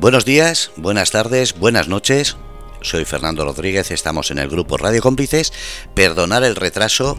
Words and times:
Buenos 0.00 0.24
días, 0.24 0.70
buenas 0.76 1.10
tardes, 1.10 1.58
buenas 1.58 1.88
noches. 1.88 2.36
Soy 2.82 3.04
Fernando 3.04 3.44
Rodríguez, 3.44 3.90
estamos 3.90 4.30
en 4.30 4.38
el 4.38 4.48
grupo 4.48 4.76
Radio 4.76 5.02
Cómplices. 5.02 5.52
Perdonar 5.94 6.44
el 6.44 6.54
retraso, 6.54 7.18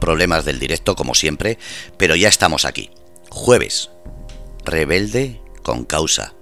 problemas 0.00 0.44
del 0.44 0.58
directo 0.58 0.96
como 0.96 1.14
siempre, 1.14 1.58
pero 1.96 2.16
ya 2.16 2.28
estamos 2.28 2.64
aquí. 2.64 2.90
Jueves, 3.30 3.90
rebelde 4.64 5.40
con 5.62 5.84
causa. 5.84 6.34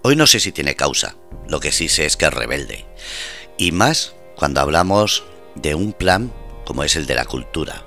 Hoy 0.00 0.16
no 0.16 0.26
sé 0.26 0.40
si 0.40 0.50
tiene 0.50 0.74
causa, 0.74 1.16
lo 1.46 1.60
que 1.60 1.70
sí 1.70 1.90
sé 1.90 2.06
es 2.06 2.16
que 2.16 2.24
es 2.24 2.32
rebelde. 2.32 2.86
Y 3.58 3.70
más 3.70 4.14
cuando 4.34 4.62
hablamos 4.62 5.24
de 5.56 5.74
un 5.74 5.92
plan 5.92 6.32
como 6.64 6.84
es 6.84 6.96
el 6.96 7.04
de 7.04 7.16
la 7.16 7.26
cultura, 7.26 7.84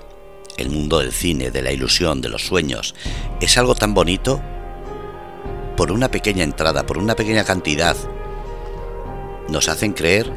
el 0.56 0.70
mundo 0.70 1.00
del 1.00 1.12
cine, 1.12 1.50
de 1.50 1.62
la 1.62 1.72
ilusión, 1.72 2.20
de 2.20 2.28
los 2.28 2.46
sueños. 2.46 2.94
Es 3.40 3.58
algo 3.58 3.74
tan 3.74 3.94
bonito 3.94 4.40
por 5.78 5.92
una 5.92 6.10
pequeña 6.10 6.42
entrada, 6.42 6.84
por 6.84 6.98
una 6.98 7.14
pequeña 7.14 7.44
cantidad, 7.44 7.96
nos 9.48 9.68
hacen 9.68 9.92
creer 9.92 10.28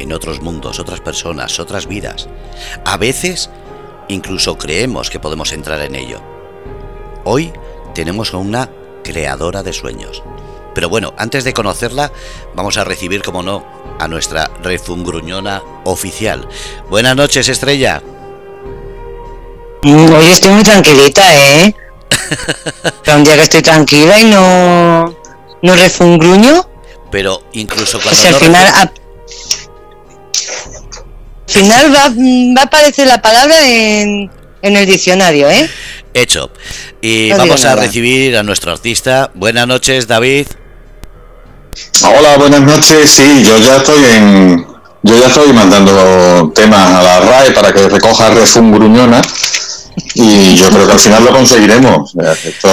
en 0.00 0.12
otros 0.12 0.42
mundos, 0.42 0.80
otras 0.80 1.00
personas, 1.00 1.60
otras 1.60 1.86
vidas. 1.86 2.28
A 2.84 2.96
veces 2.96 3.48
incluso 4.08 4.58
creemos 4.58 5.08
que 5.08 5.20
podemos 5.20 5.52
entrar 5.52 5.80
en 5.82 5.94
ello. 5.94 6.20
Hoy 7.22 7.52
tenemos 7.94 8.34
a 8.34 8.38
una 8.38 8.70
creadora 9.04 9.62
de 9.62 9.72
sueños. 9.72 10.24
Pero 10.74 10.88
bueno, 10.88 11.14
antes 11.16 11.44
de 11.44 11.54
conocerla, 11.54 12.10
vamos 12.56 12.76
a 12.76 12.82
recibir, 12.82 13.22
como 13.22 13.44
no, 13.44 13.64
a 14.00 14.08
nuestra 14.08 14.50
refungruñona 14.64 15.62
oficial. 15.84 16.48
Buenas 16.90 17.14
noches, 17.14 17.48
Estrella. 17.48 18.02
Hoy 19.84 20.26
estoy 20.26 20.50
muy 20.50 20.64
tranquilita, 20.64 21.22
¿eh? 21.36 21.87
Un 23.16 23.24
día 23.24 23.36
que 23.36 23.42
estoy 23.42 23.62
tranquila 23.62 24.20
y 24.20 24.24
no, 24.24 25.16
no 25.62 25.74
refungruño. 25.74 26.68
Pero 27.10 27.42
incluso 27.52 28.00
cuando. 28.00 28.20
al 28.28 28.34
final. 28.34 28.66
al 28.66 28.90
final 31.46 31.94
va, 31.94 32.08
va, 32.56 32.60
a 32.60 32.64
aparecer 32.64 33.06
la 33.06 33.22
palabra 33.22 33.66
en, 33.66 34.30
en 34.62 34.76
el 34.76 34.86
diccionario, 34.86 35.48
¿eh? 35.48 35.68
Hecho. 36.14 36.50
Y 37.00 37.30
vamos 37.32 37.64
a 37.64 37.76
recibir 37.76 38.36
a 38.36 38.42
nuestro 38.42 38.72
artista. 38.72 39.30
Buenas 39.34 39.66
noches, 39.66 40.06
David. 40.06 40.46
Hola, 42.04 42.36
buenas 42.36 42.60
noches. 42.60 43.10
Sí, 43.10 43.44
yo 43.44 43.58
ya 43.58 43.76
estoy 43.76 44.04
en. 44.04 44.66
Yo 45.02 45.18
ya 45.18 45.28
estoy 45.28 45.52
mandando 45.52 46.52
temas 46.54 46.92
a 46.92 47.02
la 47.02 47.20
RAE 47.20 47.52
para 47.52 47.72
que 47.72 47.88
recoja 47.88 48.30
refungruñona 48.30 49.22
y 50.14 50.56
yo 50.56 50.68
creo 50.70 50.86
que 50.86 50.92
al 50.92 51.00
final 51.00 51.24
lo 51.24 51.32
conseguiremos. 51.32 52.14
Esto, 52.44 52.68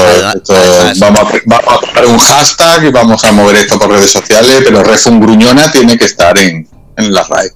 vamos, 1.00 1.20
a, 1.22 1.42
vamos, 1.46 1.84
un 2.08 2.18
hashtag 2.18 2.86
y 2.86 2.92
vamos 2.92 3.24
a 3.24 3.32
mover 3.32 3.58
esto 3.58 3.80
por 3.80 3.90
redes 3.90 4.12
sociales, 4.12 4.62
pero 4.64 4.84
Refun 4.84 5.20
Gruñona 5.20 5.72
tiene 5.72 5.98
que 5.98 6.06
estar 6.06 6.38
en, 6.38 6.68
en 6.98 7.14
la 7.14 7.24
RAE. 7.24 7.50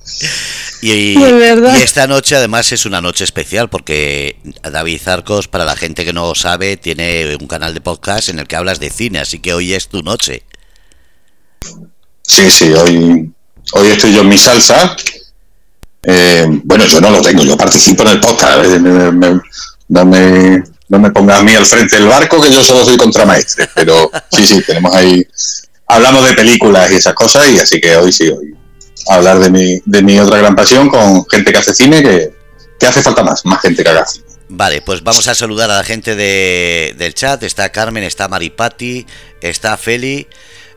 Y, 0.82 0.92
y, 1.20 1.82
esta 1.82 2.08
noche 2.08 2.36
además 2.36 2.72
es 2.72 2.86
una 2.86 3.02
noche 3.02 3.24
especial 3.24 3.70
porque 3.70 4.38
David 4.64 5.02
Zarcos, 5.02 5.48
para 5.48 5.66
la 5.66 5.76
gente 5.76 6.06
que 6.06 6.14
no 6.14 6.34
sabe, 6.36 6.78
tiene 6.78 7.36
un 7.40 7.48
canal 7.48 7.74
de 7.74 7.82
podcast 7.82 8.30
en 8.30 8.40
el 8.40 8.48
que 8.48 8.56
hablas 8.56 8.80
de 8.80 8.90
cine, 8.90 9.20
así 9.20 9.40
que 9.40 9.54
hoy 9.54 9.74
es 9.74 9.88
tu 9.90 10.02
noche. 10.02 10.44
Sí, 12.22 12.50
sí, 12.52 12.72
hoy, 12.74 13.32
hoy 13.74 13.88
estoy 13.88 14.14
yo 14.14 14.22
en 14.22 14.30
mi 14.30 14.38
salsa. 14.38 14.96
Eh, 16.04 16.48
bueno, 16.64 16.86
yo 16.86 17.02
no 17.02 17.10
lo 17.10 17.22
tengo, 17.22 17.44
yo 17.44 17.58
participo 17.58 18.04
en 18.04 18.10
el 18.10 18.20
podcast. 18.20 18.66
Eh, 18.66 18.80
no 19.90 20.06
me, 20.06 20.64
no 20.88 21.00
me 21.00 21.12
ponga 21.12 21.38
a 21.38 21.44
mí 21.44 21.54
al 21.56 21.66
frente 21.66 21.98
del 21.98 22.08
barco, 22.08 22.42
que 22.42 22.52
yo 22.52 22.64
solo 22.64 22.86
soy 22.86 22.98
contramaestre. 22.98 23.70
Pero 23.74 24.12
sí, 24.32 24.46
sí, 24.46 24.62
tenemos 24.66 24.96
ahí. 24.96 25.26
Hablamos 25.88 26.28
de 26.28 26.34
películas 26.34 26.92
y 26.92 26.96
esas 26.96 27.14
cosas, 27.14 27.50
y 27.50 27.60
así 27.60 27.82
que 27.82 27.98
hoy 27.98 28.14
sí, 28.14 28.30
hoy 28.30 28.56
hablar 29.08 29.40
de 29.40 29.50
mi, 29.50 29.82
de 29.86 30.04
mi 30.04 30.20
otra 30.20 30.38
gran 30.38 30.56
pasión 30.56 30.90
con 30.90 31.26
gente 31.28 31.52
que 31.52 31.58
hace 31.58 31.74
cine, 31.74 32.04
que, 32.04 32.32
que 32.80 32.86
hace 32.86 33.02
falta 33.02 33.24
más, 33.24 33.46
más 33.46 33.62
gente 33.62 33.84
que 33.84 33.90
haga 33.90 34.06
cine. 34.06 34.26
Vale, 34.50 34.82
pues 34.82 35.04
vamos 35.04 35.28
a 35.28 35.36
saludar 35.36 35.70
a 35.70 35.78
la 35.78 35.84
gente 35.84 36.16
de, 36.16 36.96
del 36.98 37.14
chat. 37.14 37.42
Está 37.44 37.70
Carmen, 37.70 38.04
está 38.04 38.28
Maripati, 38.28 39.06
está 39.42 39.78
Feli. 39.78 40.28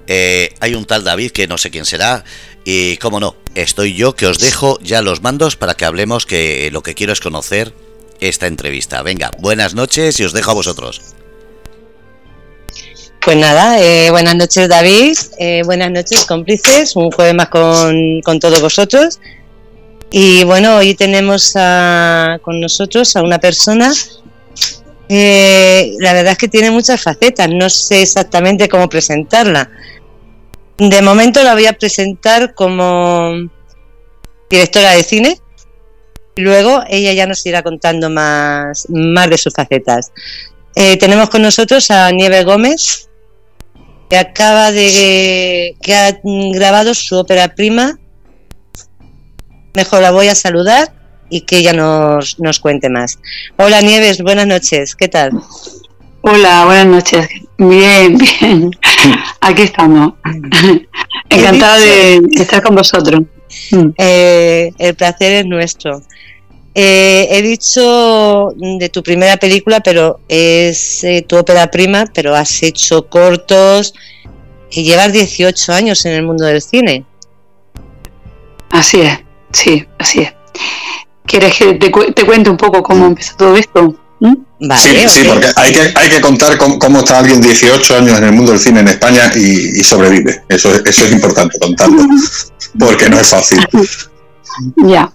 Eh, 0.06 0.54
hay 0.60 0.74
un 0.74 0.84
tal 0.84 1.04
David 1.04 1.30
que 1.30 1.46
no 1.46 1.58
sé 1.58 1.70
quién 1.70 1.84
será. 1.84 2.24
Y 2.64 2.96
cómo 2.98 3.18
no, 3.18 3.34
estoy 3.54 3.94
yo 3.94 4.14
que 4.14 4.26
os 4.26 4.38
dejo 4.38 4.78
ya 4.82 5.02
los 5.02 5.20
mandos 5.20 5.56
para 5.56 5.74
que 5.74 5.84
hablemos 5.84 6.26
que 6.26 6.70
lo 6.70 6.82
que 6.82 6.94
quiero 6.94 7.12
es 7.12 7.20
conocer 7.20 7.74
esta 8.20 8.46
entrevista. 8.46 9.02
Venga, 9.02 9.32
buenas 9.38 9.74
noches 9.74 10.20
y 10.20 10.24
os 10.24 10.32
dejo 10.32 10.52
a 10.52 10.54
vosotros. 10.54 11.00
Pues 13.20 13.36
nada, 13.36 13.80
eh, 13.80 14.10
buenas 14.10 14.34
noches 14.34 14.68
David, 14.68 15.16
eh, 15.38 15.62
buenas 15.64 15.92
noches 15.92 16.24
cómplices, 16.24 16.96
un 16.96 17.10
jueves 17.12 17.34
más 17.34 17.48
con, 17.48 18.20
con 18.22 18.40
todos 18.40 18.60
vosotros. 18.60 19.20
Y 20.10 20.44
bueno, 20.44 20.76
hoy 20.76 20.94
tenemos 20.94 21.52
con 22.42 22.60
nosotros 22.60 23.16
a 23.16 23.22
una 23.22 23.38
persona, 23.38 23.92
eh, 25.14 25.94
la 25.98 26.12
verdad 26.12 26.32
es 26.32 26.38
que 26.38 26.48
tiene 26.48 26.70
muchas 26.70 27.02
facetas, 27.02 27.48
no 27.48 27.68
sé 27.68 28.02
exactamente 28.02 28.68
cómo 28.68 28.88
presentarla. 28.88 29.70
De 30.78 31.02
momento 31.02 31.42
la 31.42 31.54
voy 31.54 31.66
a 31.66 31.74
presentar 31.74 32.54
como 32.54 33.32
directora 34.50 34.92
de 34.92 35.02
cine, 35.02 35.38
Luego 36.36 36.82
ella 36.88 37.12
ya 37.12 37.26
nos 37.26 37.44
irá 37.44 37.62
contando 37.62 38.08
más, 38.08 38.86
más 38.88 39.28
de 39.28 39.38
sus 39.38 39.52
facetas. 39.52 40.12
Eh, 40.74 40.96
tenemos 40.96 41.28
con 41.28 41.42
nosotros 41.42 41.90
a 41.90 42.10
Nieve 42.10 42.44
Gómez, 42.44 43.10
que 44.08 44.16
acaba 44.16 44.72
de 44.72 45.76
que 45.82 45.94
ha 45.94 46.18
grabado 46.24 46.94
su 46.94 47.16
ópera 47.16 47.54
prima. 47.54 47.98
Mejor 49.74 50.00
la 50.00 50.10
voy 50.10 50.28
a 50.28 50.34
saludar 50.34 50.92
y 51.32 51.40
que 51.40 51.58
ella 51.58 51.72
nos, 51.72 52.38
nos 52.38 52.60
cuente 52.60 52.90
más. 52.90 53.18
Hola 53.56 53.80
Nieves, 53.80 54.20
buenas 54.20 54.46
noches, 54.46 54.94
¿qué 54.94 55.08
tal? 55.08 55.32
Hola, 56.20 56.66
buenas 56.66 56.86
noches. 56.86 57.26
Bien, 57.56 58.18
bien. 58.40 58.70
Aquí 59.40 59.62
estamos. 59.62 60.12
Encantada 61.30 61.78
de 61.78 62.20
estar 62.34 62.62
con 62.62 62.74
vosotros. 62.74 63.22
Eh, 63.96 64.72
el 64.78 64.94
placer 64.94 65.32
es 65.32 65.46
nuestro. 65.46 66.02
Eh, 66.74 67.28
he 67.30 67.42
dicho 67.42 68.52
de 68.56 68.88
tu 68.90 69.02
primera 69.02 69.38
película, 69.38 69.80
pero 69.80 70.20
es 70.28 71.02
eh, 71.02 71.24
tu 71.26 71.36
ópera 71.36 71.70
prima, 71.70 72.04
pero 72.12 72.36
has 72.36 72.62
hecho 72.62 73.08
cortos 73.08 73.94
y 74.70 74.84
llevas 74.84 75.12
18 75.12 75.72
años 75.72 76.04
en 76.04 76.12
el 76.12 76.22
mundo 76.24 76.44
del 76.44 76.60
cine. 76.60 77.04
Así 78.70 79.00
es, 79.00 79.18
sí, 79.50 79.86
así 79.98 80.20
es. 80.20 80.34
¿Quieres 81.32 81.56
que 81.56 81.72
te, 81.76 81.90
te 81.90 82.26
cuente 82.26 82.50
un 82.50 82.58
poco 82.58 82.82
cómo 82.82 83.06
empezó 83.06 83.34
todo 83.38 83.56
esto? 83.56 83.96
¿Mm? 84.20 84.34
sí, 84.76 85.08
sí, 85.08 85.24
porque 85.26 85.46
hay 85.56 85.72
que, 85.72 85.92
hay 85.94 86.10
que 86.10 86.20
contar 86.20 86.58
cómo, 86.58 86.98
está 86.98 87.20
alguien 87.20 87.40
18 87.40 87.96
años 87.96 88.18
en 88.18 88.24
el 88.24 88.32
mundo 88.32 88.52
del 88.52 88.60
cine 88.60 88.80
en 88.80 88.88
España 88.88 89.32
y, 89.34 89.82
sobrevive. 89.82 90.44
Eso, 90.46 90.70
eso 90.84 91.04
es 91.06 91.10
importante 91.10 91.58
contarlo, 91.58 92.02
porque 92.78 93.08
no 93.08 93.18
es 93.18 93.28
fácil. 93.28 93.66
Ya. 94.84 95.10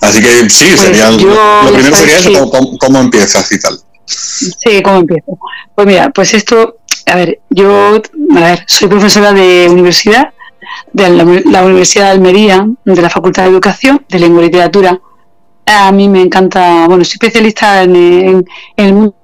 Así 0.00 0.22
que 0.22 0.48
sí, 0.48 0.64
pues 0.68 0.80
sería, 0.80 1.10
lo 1.10 1.72
primero 1.74 1.96
sería 1.96 2.16
eso, 2.16 2.50
cómo, 2.78 2.98
empiezas 2.98 3.52
y 3.52 3.60
tal. 3.60 3.78
Sí, 4.06 4.80
cómo 4.82 5.00
empiezo. 5.00 5.38
Pues 5.74 5.86
mira, 5.86 6.08
pues 6.14 6.32
esto, 6.32 6.78
a 7.04 7.16
ver, 7.16 7.40
yo, 7.50 8.00
a 8.36 8.40
ver, 8.40 8.64
soy 8.66 8.88
profesora 8.88 9.34
de 9.34 9.68
universidad, 9.68 10.32
de 10.92 11.10
la, 11.44 11.64
Universidad 11.64 12.06
de 12.06 12.10
Almería, 12.10 12.66
de 12.84 13.02
la 13.02 13.10
Facultad 13.10 13.44
de 13.44 13.50
Educación, 13.50 14.04
de 14.08 14.18
Lengua 14.18 14.42
y 14.42 14.46
Literatura. 14.46 15.00
A 15.66 15.92
mí 15.92 16.08
me 16.08 16.22
encanta, 16.22 16.86
bueno, 16.88 17.04
soy 17.04 17.14
especialista 17.14 17.82
en, 17.82 18.44
el 18.76 18.92
mundo. 18.92 19.14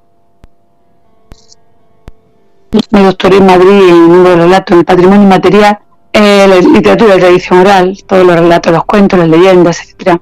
Me 2.90 3.02
doctoré 3.02 3.38
en 3.38 3.46
Madrid 3.46 3.88
en 3.88 3.88
el 3.88 4.08
mundo 4.08 4.30
del 4.30 4.38
relato, 4.40 4.74
en 4.74 4.80
el 4.80 4.84
patrimonio 4.84 5.22
inmaterial, 5.22 5.78
en 6.12 6.50
la 6.50 6.56
literatura 6.56 7.14
de 7.14 7.20
tradición 7.20 7.58
oral, 7.60 7.96
todos 8.06 8.26
los 8.26 8.36
relatos, 8.36 8.72
los 8.72 8.84
cuentos, 8.84 9.18
las 9.18 9.28
leyendas, 9.28 9.80
etcétera 9.80 10.20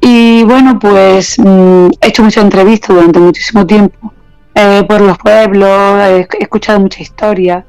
y 0.00 0.42
bueno, 0.44 0.78
pues 0.78 1.38
mm, 1.38 1.88
he 2.00 2.08
hecho 2.08 2.22
muchas 2.22 2.44
entrevistas 2.44 2.96
durante 2.96 3.18
muchísimo 3.18 3.66
tiempo 3.66 4.12
eh, 4.54 4.82
por 4.88 5.00
los 5.00 5.18
pueblos, 5.18 5.68
he 6.08 6.26
escuchado 6.40 6.80
muchas 6.80 7.02
historias, 7.02 7.64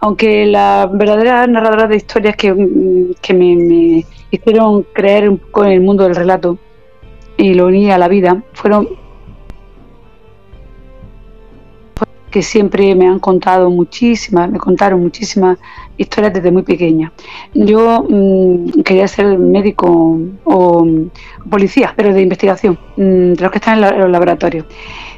aunque 0.00 0.46
la 0.46 0.88
verdadera 0.92 1.46
narradora 1.46 1.86
de 1.86 1.96
historias 1.96 2.36
que, 2.36 2.54
que 3.20 3.34
me, 3.34 4.04
hicieron 4.30 4.82
creer 4.92 5.28
un 5.28 5.38
poco 5.38 5.64
en 5.64 5.72
el 5.72 5.80
mundo 5.80 6.04
del 6.04 6.16
relato 6.16 6.58
y 7.36 7.54
lo 7.54 7.66
uní 7.66 7.90
a 7.90 7.98
la 7.98 8.08
vida 8.08 8.42
fueron 8.52 8.88
que 12.34 12.42
siempre 12.42 12.96
me 12.96 13.06
han 13.06 13.20
contado 13.20 13.70
muchísimas, 13.70 14.50
me 14.50 14.58
contaron 14.58 15.00
muchísimas 15.00 15.56
historias 15.96 16.32
desde 16.34 16.50
muy 16.50 16.64
pequeña. 16.64 17.12
Yo 17.54 18.04
mm, 18.08 18.82
quería 18.82 19.06
ser 19.06 19.38
médico 19.38 20.18
o, 20.42 20.84
policía, 21.48 21.94
pero 21.96 22.12
de 22.12 22.22
investigación, 22.22 22.76
mm, 22.96 23.34
de 23.34 23.40
los 23.40 23.52
que 23.52 23.58
están 23.58 23.84
en, 23.84 24.00
los 24.00 24.10
laboratorios. 24.10 24.66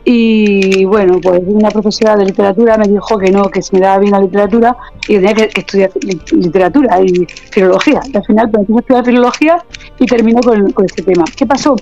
Y 0.04 0.84
bueno, 0.84 1.18
pues 1.22 1.40
una 1.46 1.70
profesora 1.70 2.16
de 2.16 2.26
literatura 2.26 2.76
me 2.76 2.86
dijo 2.86 3.16
que 3.16 3.30
no, 3.30 3.44
que 3.44 3.62
se 3.62 3.74
me 3.74 3.80
daba 3.80 3.98
bien 3.98 4.12
la 4.12 4.20
literatura 4.20 4.76
y 5.08 5.14
tenía 5.14 5.32
que, 5.32 5.48
estudiar 5.58 5.90
literatura 6.32 7.00
y 7.00 7.26
filología. 7.50 8.02
Y 8.12 8.14
al 8.14 8.24
final 8.26 8.50
pues, 8.50 8.69
empecé 8.69 8.76
a 8.76 8.80
estudiar 8.80 9.04
filología 9.06 9.64
y 9.98 10.04
terminó 10.04 10.40
con, 10.42 10.70
con 10.72 10.84
este 10.84 11.02
tema. 11.02 11.24
¿Qué 11.34 11.46
pasó? 11.46 11.76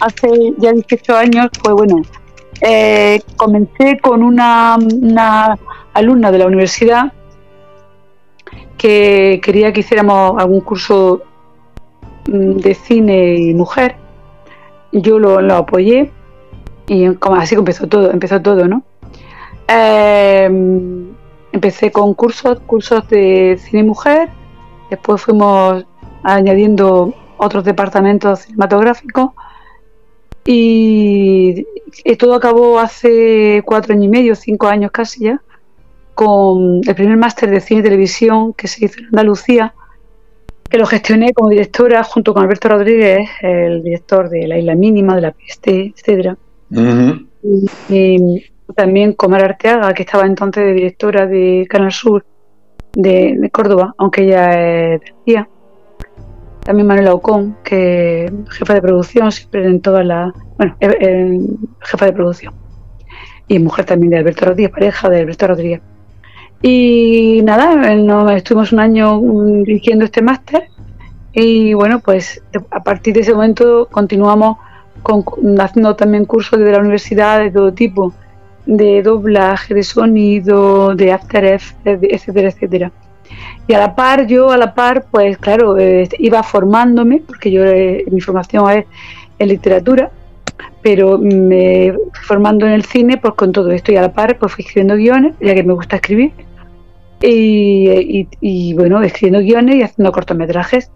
Hace 0.00 0.28
ya 0.58 0.72
18 0.72 1.16
años, 1.16 1.46
pues 1.62 1.74
bueno, 1.76 2.02
eh, 2.60 3.20
comencé 3.36 3.98
con 4.00 4.22
una, 4.22 4.76
alumna 5.92 6.30
de 6.30 6.38
la 6.38 6.46
universidad 6.46 7.12
que 8.78 9.40
quería 9.42 9.72
que 9.72 9.80
hiciéramos 9.80 10.40
algún 10.40 10.60
curso 10.60 11.22
mm, 12.26 12.56
de 12.56 12.74
cine 12.74 13.34
y 13.34 13.54
mujer. 13.54 13.96
Yo 14.92 15.18
lo, 15.18 15.38
apoyé 15.54 16.12
y 16.86 17.06
así 17.38 17.54
empezó 17.54 17.88
todo, 17.88 18.10
empezó 18.10 18.40
todo, 18.40 18.68
¿no? 18.68 18.82
Em, 19.66 21.14
empecé 21.52 21.90
con 21.90 22.14
cursos, 22.14 22.60
cursos 22.66 23.08
de 23.08 23.58
cine 23.60 23.80
y 23.80 23.84
mujer, 23.84 24.28
después 24.90 25.22
fuimos 25.22 25.84
añadiendo 26.22 27.14
otros 27.38 27.64
departamentos 27.64 28.40
cinematográficos 28.40 29.30
y 30.46 31.64
todo 32.18 32.34
acabó 32.34 32.78
hace 32.78 33.62
cuatro 33.64 33.94
años 33.94 34.04
y 34.04 34.08
medio, 34.08 34.34
cinco 34.34 34.66
años 34.66 34.90
casi 34.90 35.24
ya, 35.24 35.40
con 36.14 36.80
el 36.86 36.94
primer 36.94 37.16
máster 37.16 37.50
de 37.50 37.60
cine 37.60 37.80
y 37.80 37.84
televisión 37.84 38.52
que 38.52 38.68
se 38.68 38.84
hizo 38.84 39.00
en 39.00 39.06
Andalucía, 39.06 39.74
que 40.68 40.78
lo 40.78 40.86
gestioné 40.86 41.32
como 41.32 41.50
directora 41.50 42.02
junto 42.04 42.32
con 42.32 42.42
Alberto 42.42 42.68
Rodríguez, 42.68 43.28
el 43.42 43.82
director 43.82 44.28
de 44.28 44.46
La 44.46 44.58
Isla 44.58 44.74
Mínima, 44.74 45.14
de 45.14 45.20
la 45.20 45.32
PST, 45.32 45.68
etc. 45.68 46.36
y, 47.88 48.44
también 48.74 49.12
con 49.12 49.30
Mara 49.30 49.44
Arteaga, 49.44 49.92
que 49.92 50.02
estaba 50.02 50.24
entonces 50.24 50.64
de 50.64 50.72
directora 50.72 51.26
de 51.26 51.66
Canal 51.68 51.92
Sur 51.92 52.24
de, 52.94 53.50
Córdoba, 53.52 53.94
aunque 53.98 54.22
ella 54.22 54.94
es 54.94 55.00
de 55.26 55.46
también 56.64 56.86
Manuela 56.86 57.14
Ocón, 57.14 57.56
que 57.62 58.32
jefa 58.50 58.74
de 58.74 58.82
producción, 58.82 59.30
siempre 59.30 59.66
en 59.66 59.80
todas 59.80 60.04
las. 60.04 60.32
Bueno, 60.56 60.76
jefa 61.80 62.06
de 62.06 62.12
producción. 62.12 62.54
Y 63.46 63.58
mujer 63.58 63.84
también 63.84 64.10
de 64.10 64.18
Alberto 64.18 64.46
Rodríguez, 64.46 64.72
pareja 64.72 65.08
de 65.10 65.20
Alberto 65.20 65.46
Rodríguez. 65.46 65.82
Y 66.62 67.42
nada, 67.44 67.94
nos 67.96 68.32
estuvimos 68.32 68.72
un 68.72 68.80
año 68.80 69.20
dirigiendo 69.64 70.06
este 70.06 70.22
máster. 70.22 70.68
Y 71.34 71.74
bueno, 71.74 72.00
pues 72.00 72.42
a 72.70 72.82
partir 72.82 73.14
de 73.14 73.20
ese 73.20 73.34
momento 73.34 73.86
continuamos 73.90 74.56
con, 75.02 75.24
haciendo 75.60 75.94
también 75.94 76.24
cursos 76.24 76.58
desde 76.58 76.72
la 76.72 76.78
universidad 76.78 77.40
de 77.40 77.50
todo 77.50 77.74
tipo, 77.74 78.14
de 78.64 79.02
doblaje, 79.02 79.74
de 79.74 79.82
sonido, 79.82 80.94
de 80.94 81.12
After 81.12 81.44
Effects, 81.44 82.00
etcétera, 82.02 82.48
etcétera. 82.48 82.92
Y 83.66 83.72
a 83.74 83.78
la 83.78 83.94
par, 83.94 84.26
yo 84.26 84.50
a 84.50 84.56
la 84.56 84.74
par, 84.74 85.06
pues 85.10 85.38
claro, 85.38 85.78
eh, 85.78 86.08
iba 86.18 86.42
formándome, 86.42 87.22
porque 87.26 87.50
yo 87.50 87.64
eh, 87.64 88.04
mi 88.10 88.20
formación 88.20 88.70
es 88.70 88.84
en 89.38 89.48
literatura, 89.48 90.10
pero 90.82 91.18
me 91.18 91.94
formando 92.26 92.66
en 92.66 92.72
el 92.72 92.84
cine 92.84 93.16
pues 93.16 93.34
con 93.34 93.52
todo 93.52 93.70
esto 93.70 93.90
y 93.90 93.96
a 93.96 94.02
la 94.02 94.12
par 94.12 94.38
pues 94.38 94.52
fui 94.52 94.64
escribiendo 94.64 94.96
guiones, 94.96 95.34
ya 95.40 95.54
que 95.54 95.62
me 95.62 95.72
gusta 95.72 95.96
escribir, 95.96 96.32
y, 97.26 98.74
bueno, 98.74 99.02
escribiendo 99.02 99.40
guiones 99.40 99.76
y 99.76 99.82
haciendo 99.82 100.12
cortometrajes. 100.12 100.90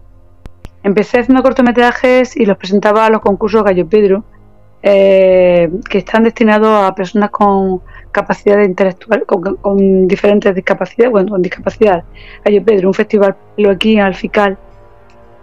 Empecé 0.83 1.19
haciendo 1.19 1.41
cortometrajes 1.41 2.37
y 2.37 2.45
los 2.45 2.57
presentaba 2.57 3.05
a 3.05 3.09
los 3.09 3.21
concursos 3.21 3.63
Gallo 3.63 3.87
Pedro, 3.87 4.23
eh, 4.83 5.69
que 5.89 5.97
están 5.97 6.23
destinados 6.23 6.83
a 6.83 6.93
personas 6.95 7.31
con 7.31 7.81
capacidad 8.11 8.61
intelectual, 8.61 9.25
con, 9.25 10.07
diferentes 10.07 10.55
discapacidades, 10.55 11.11
bueno, 11.11 11.31
con 11.31 11.41
discapacidad. 11.41 12.03
Hay 12.45 12.59
Pedro, 12.59 12.89
un 12.89 12.93
festival 12.93 13.35
aquí 13.69 13.93
en 13.93 14.01
Alfical, 14.01 14.57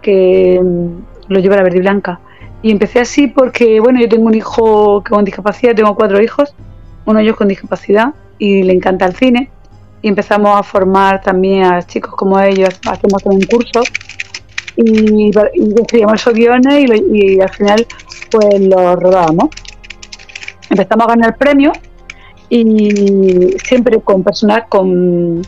que 0.01 0.59
mm, 0.61 1.31
lo 1.31 1.39
lleva 1.39 1.55
la 1.55 1.63
verde 1.63 1.79
blanca. 1.79 2.19
Y 2.61 2.71
empecé 2.71 2.99
así 2.99 3.27
porque, 3.27 3.79
bueno, 3.79 3.99
yo 3.99 4.09
tengo 4.09 4.25
un 4.25 4.35
hijo 4.35 5.03
con 5.07 5.23
discapacidad, 5.23 5.75
tengo 5.75 5.95
cuatro 5.95 6.21
hijos, 6.21 6.53
uno 7.05 7.19
de 7.19 7.25
ellos 7.25 7.37
con 7.37 7.47
discapacidad 7.47 8.13
y 8.37 8.63
le 8.63 8.73
encanta 8.73 9.05
el 9.05 9.15
cine. 9.15 9.49
Y 10.01 10.09
empezamos 10.09 10.59
a 10.59 10.63
formar 10.63 11.21
también 11.21 11.63
a 11.63 11.81
chicos 11.81 12.15
como 12.15 12.39
ellos, 12.39 12.79
hacemos 12.87 13.23
un 13.25 13.41
curso 13.41 13.81
y, 14.75 15.29
y 15.29 15.31
escribíamos 15.75 16.21
esos 16.21 16.33
guiones 16.33 16.85
y, 17.11 17.35
y 17.35 17.41
al 17.41 17.49
final 17.49 17.85
pues 18.29 18.59
los 18.59 18.95
rodábamos. 18.99 19.49
Empezamos 20.69 21.07
a 21.07 21.09
ganar 21.09 21.37
premios 21.37 21.77
y 22.49 23.55
siempre 23.63 23.99
con 24.01 24.23
personas, 24.23 24.63
con 24.69 25.41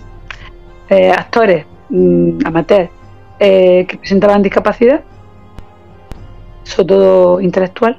eh, 0.90 1.12
actores 1.12 1.66
mm, 1.90 2.40
amateurs 2.46 2.90
eh, 3.40 3.86
que 3.88 3.98
presentaban 3.98 4.42
discapacidad, 4.42 5.02
sobre 6.64 6.88
todo 6.88 7.42
intelectual. 7.42 7.98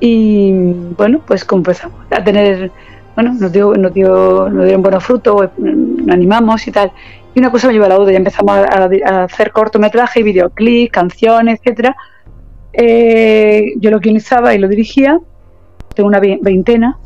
Y 0.00 0.52
bueno, 0.96 1.20
pues 1.26 1.46
empezamos 1.50 1.98
a 2.10 2.24
tener, 2.24 2.70
bueno, 3.14 3.34
nos, 3.34 3.52
dio, 3.52 3.74
nos, 3.74 3.92
dio, 3.92 4.48
nos 4.48 4.64
dieron 4.64 4.82
buenos 4.82 5.04
frutos, 5.04 5.50
nos 5.58 6.08
animamos 6.08 6.66
y 6.66 6.72
tal. 6.72 6.90
Y 7.34 7.38
una 7.38 7.50
cosa 7.50 7.68
me 7.68 7.74
lleva 7.74 7.86
a 7.86 7.90
la 7.90 7.98
otra, 7.98 8.12
ya 8.12 8.18
empezamos 8.18 8.56
a, 8.56 9.24
hacer 9.24 9.52
cortometrajes, 9.52 10.24
videoclips, 10.24 10.92
canciones, 10.92 11.60
etcétera. 11.60 11.94
Eh, 12.72 13.74
yo 13.76 13.90
lo 13.90 13.96
organizaba 13.96 14.54
y 14.54 14.58
lo 14.58 14.66
dirigía, 14.66 15.20
tengo 15.94 16.08
una 16.08 16.20
veintena, 16.20 16.98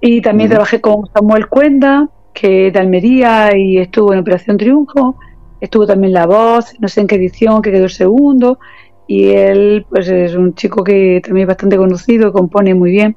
y 0.00 0.20
también 0.22 0.50
trabajé 0.50 0.80
con 0.80 1.06
Samuel 1.12 1.48
Cuenda, 1.48 2.08
que 2.32 2.70
de 2.70 2.78
Almería 2.78 3.56
y 3.56 3.78
estuvo 3.78 4.12
en 4.12 4.20
Operación 4.20 4.56
Triunfo. 4.56 5.16
Estuvo 5.60 5.86
también 5.86 6.12
La 6.12 6.26
Voz, 6.26 6.74
no 6.78 6.86
sé 6.86 7.00
en 7.00 7.08
qué 7.08 7.16
edición, 7.16 7.62
que 7.62 7.72
quedó 7.72 7.84
el 7.84 7.90
segundo. 7.90 8.60
Y 9.08 9.30
él, 9.30 9.86
pues 9.88 10.08
es 10.08 10.34
un 10.34 10.54
chico 10.54 10.84
que 10.84 11.20
también 11.24 11.44
es 11.44 11.48
bastante 11.48 11.76
conocido, 11.76 12.32
compone 12.32 12.74
muy 12.74 12.90
bien. 12.90 13.16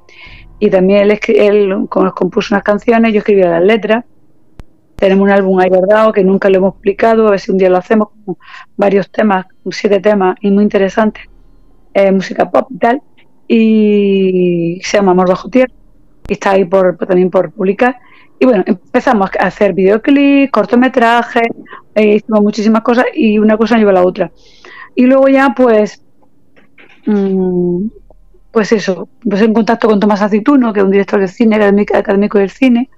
Y 0.57 0.69
también 0.71 1.01
él, 1.01 1.19
él 1.27 1.87
compuso 1.89 2.55
unas 2.55 2.63
canciones, 2.63 3.13
yo 3.13 3.19
escribía 3.19 3.49
las 3.49 3.63
letras. 3.63 4.05
Tenemos 4.95 5.23
un 5.23 5.31
álbum 5.31 5.59
ahí 5.59 5.69
guardado 5.69 6.11
que 6.11 6.23
nunca 6.23 6.49
lo 6.49 6.57
hemos 6.57 6.75
publicado, 6.75 7.27
a 7.27 7.31
ver 7.31 7.39
si 7.39 7.51
un 7.51 7.57
día 7.57 7.69
lo 7.69 7.77
hacemos, 7.77 8.09
con 8.25 8.37
varios 8.77 9.11
temas, 9.11 9.45
siete 9.71 9.99
temas 9.99 10.37
y 10.41 10.51
muy 10.51 10.63
interesantes, 10.63 11.23
eh, 11.93 12.11
música 12.11 12.49
pop 12.49 12.67
y 12.71 12.77
tal. 12.77 13.01
Y 13.47 14.79
se 14.83 14.97
llama 14.97 15.11
Amor 15.11 15.29
Bajo 15.29 15.49
Tierra 15.49 15.73
está 16.33 16.51
ahí 16.51 16.65
por, 16.65 16.97
también 16.97 17.29
por 17.29 17.51
publicar. 17.51 17.97
Y 18.39 18.45
bueno, 18.45 18.63
empezamos 18.65 19.29
a 19.39 19.45
hacer 19.45 19.73
videoclips, 19.73 20.51
cortometrajes, 20.51 21.47
eh, 21.93 22.15
hicimos 22.15 22.41
muchísimas 22.41 22.81
cosas 22.81 23.05
y 23.13 23.37
una 23.37 23.57
cosa 23.57 23.77
lleva 23.77 23.91
a 23.91 23.95
la 23.95 24.03
otra. 24.03 24.31
Y 24.95 25.05
luego 25.05 25.27
ya 25.27 25.53
pues, 25.55 26.03
mm, 27.05 27.87
pues 28.51 28.71
eso, 28.71 29.09
pues 29.27 29.41
en 29.41 29.53
contacto 29.53 29.87
con 29.87 29.99
Tomás 29.99 30.21
Aceituno, 30.21 30.73
que 30.73 30.79
es 30.79 30.85
un 30.85 30.91
director 30.91 31.19
de 31.19 31.27
cine, 31.27 31.55
académico, 31.93 32.39
del 32.39 32.49
cine, 32.49 32.89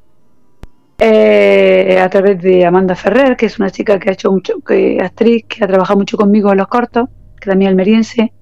eh, 0.98 2.00
a 2.02 2.10
través 2.10 2.42
de 2.42 2.66
Amanda 2.66 2.96
Ferrer, 2.96 3.36
que 3.36 3.48
es 3.48 3.60
una 3.60 3.70
chica 3.70 4.00
que 4.00 4.10
ha 4.10 4.14
hecho 4.14 4.32
mucho, 4.32 4.62
que 4.62 5.00
actriz, 5.02 5.46
que 5.48 5.64
ha 5.64 5.68
trabajado 5.68 6.00
mucho 6.00 6.18
conmigo 6.18 6.52
en 6.52 6.60
los 6.60 6.68
cortos, 6.68 7.10
que 7.40 7.50
también 7.50 7.68
es 7.68 7.72
almeriense. 7.72 8.34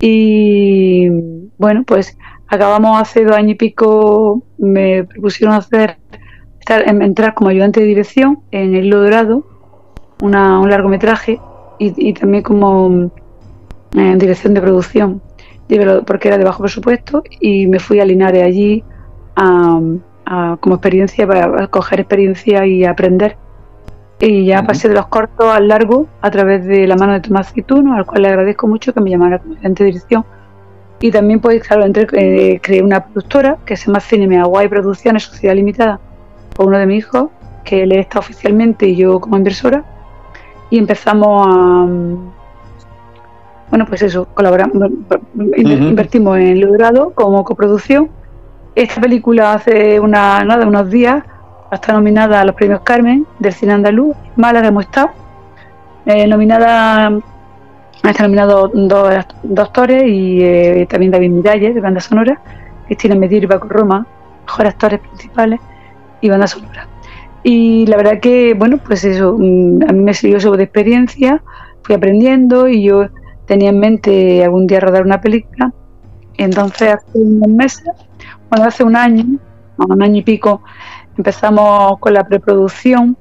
Y 0.00 1.08
bueno, 1.58 1.84
pues 1.86 2.18
acabamos 2.48 3.00
hace 3.00 3.24
dos 3.24 3.36
años 3.36 3.52
y 3.52 3.54
pico, 3.56 4.42
me 4.58 5.04
propusieron 5.04 5.54
hacer, 5.54 5.98
estar, 6.58 6.86
entrar 6.88 7.34
como 7.34 7.50
ayudante 7.50 7.80
de 7.80 7.86
dirección 7.86 8.40
en 8.50 8.74
El 8.74 8.86
Hilo 8.86 9.02
Dorado, 9.02 9.46
una, 10.22 10.60
un 10.60 10.70
largometraje, 10.70 11.40
y, 11.78 12.14
también 12.14 12.42
como 12.42 13.10
en 13.92 14.00
eh, 14.00 14.16
dirección 14.16 14.54
de 14.54 14.62
producción, 14.62 15.20
porque 16.06 16.28
era 16.28 16.38
de 16.38 16.44
bajo 16.44 16.62
presupuesto, 16.62 17.22
y 17.40 17.66
me 17.66 17.78
fui 17.78 18.00
a 18.00 18.04
Linares 18.04 18.42
allí 18.44 18.84
como 19.34 20.74
experiencia, 20.74 21.26
para 21.26 21.66
coger 21.68 22.00
experiencia 22.00 22.66
y 22.66 22.84
aprender. 22.84 23.36
Y 24.18 24.46
ya 24.46 24.62
pasé 24.62 24.88
de 24.88 24.94
los 24.94 25.08
cortos 25.08 25.46
al 25.46 25.68
largo 25.68 26.06
a 26.22 26.30
través 26.30 26.64
de 26.64 26.86
la 26.86 26.96
mano 26.96 27.12
de 27.12 27.20
Tomás 27.20 27.52
Cituno, 27.52 27.94
al 27.94 28.06
cual 28.06 28.22
le 28.22 28.28
agradezco 28.28 28.66
mucho 28.66 28.94
que 28.94 29.00
me 29.02 29.10
llamara 29.10 29.38
como 29.38 29.52
ayudante 29.52 29.84
de 29.84 29.90
dirección 29.90 30.24
y 31.00 31.10
también, 31.10 31.40
pues, 31.40 31.62
claro, 31.62 31.84
entre, 31.84 32.06
eh, 32.12 32.60
creé 32.62 32.82
una 32.82 33.04
productora 33.04 33.58
que 33.66 33.76
se 33.76 33.86
llama 33.86 34.00
Cinema 34.00 34.42
Hawaii 34.42 34.68
Producciones 34.68 35.24
Sociedad 35.24 35.54
Limitada 35.54 36.00
con 36.56 36.68
uno 36.68 36.78
de 36.78 36.86
mis 36.86 37.04
hijos, 37.04 37.28
que 37.64 37.82
él 37.82 37.92
está 37.92 38.18
oficialmente 38.18 38.86
y 38.86 38.96
yo 38.96 39.20
como 39.20 39.36
inversora. 39.36 39.84
Y 40.70 40.78
empezamos 40.78 41.46
a. 41.48 41.86
Bueno, 43.68 43.84
pues 43.86 44.02
eso, 44.02 44.26
colaboramos, 44.32 44.90
invertimos 45.56 46.38
en 46.38 46.60
Logrado 46.60 47.10
como 47.14 47.44
coproducción. 47.44 48.08
Esta 48.74 49.00
película 49.00 49.54
hace 49.54 49.98
una, 50.00 50.44
nada, 50.44 50.66
unos 50.66 50.88
días 50.88 51.24
está 51.72 51.92
nominada 51.92 52.40
a 52.40 52.44
los 52.44 52.54
premios 52.54 52.80
Carmen 52.82 53.26
del 53.38 53.52
cine 53.52 53.72
andaluz. 53.72 54.16
Málaga 54.36 54.68
hemos 54.68 54.84
estado. 54.84 55.10
Eh, 56.06 56.26
nominada, 56.26 57.18
está 58.10 58.22
nominado 58.24 58.68
dos, 58.72 59.26
dos 59.42 59.66
actores 59.66 60.04
y 60.06 60.42
eh, 60.42 60.86
también 60.88 61.12
David 61.12 61.30
Miralles 61.30 61.74
de 61.74 61.80
banda 61.80 62.00
sonora, 62.00 62.40
Cristina 62.86 63.14
Medir 63.14 63.44
y 63.44 63.46
Paco 63.46 63.68
Roma, 63.68 64.06
mejores 64.46 64.72
actores 64.72 65.00
principales 65.00 65.60
y 66.20 66.28
banda 66.28 66.46
sonora. 66.46 66.88
Y 67.42 67.86
la 67.86 67.96
verdad 67.96 68.20
que, 68.20 68.54
bueno, 68.54 68.78
pues 68.78 69.04
eso, 69.04 69.36
mm, 69.38 69.82
a 69.88 69.92
mí 69.92 70.00
me 70.00 70.14
sirvió 70.14 70.40
sobre 70.40 70.64
experiencia, 70.64 71.42
fui 71.82 71.94
aprendiendo 71.94 72.68
y 72.68 72.82
yo 72.82 73.06
tenía 73.46 73.70
en 73.70 73.78
mente 73.78 74.44
algún 74.44 74.66
día 74.66 74.80
rodar 74.80 75.04
una 75.04 75.20
película. 75.20 75.72
Entonces, 76.38 76.94
hace 76.94 77.18
unos 77.18 77.48
meses, 77.48 77.88
bueno, 78.50 78.66
hace 78.66 78.84
un 78.84 78.96
año, 78.96 79.24
un 79.78 80.02
año 80.02 80.16
y 80.16 80.22
pico, 80.22 80.62
empezamos 81.16 81.98
con 82.00 82.14
la 82.14 82.24
preproducción 82.24 83.16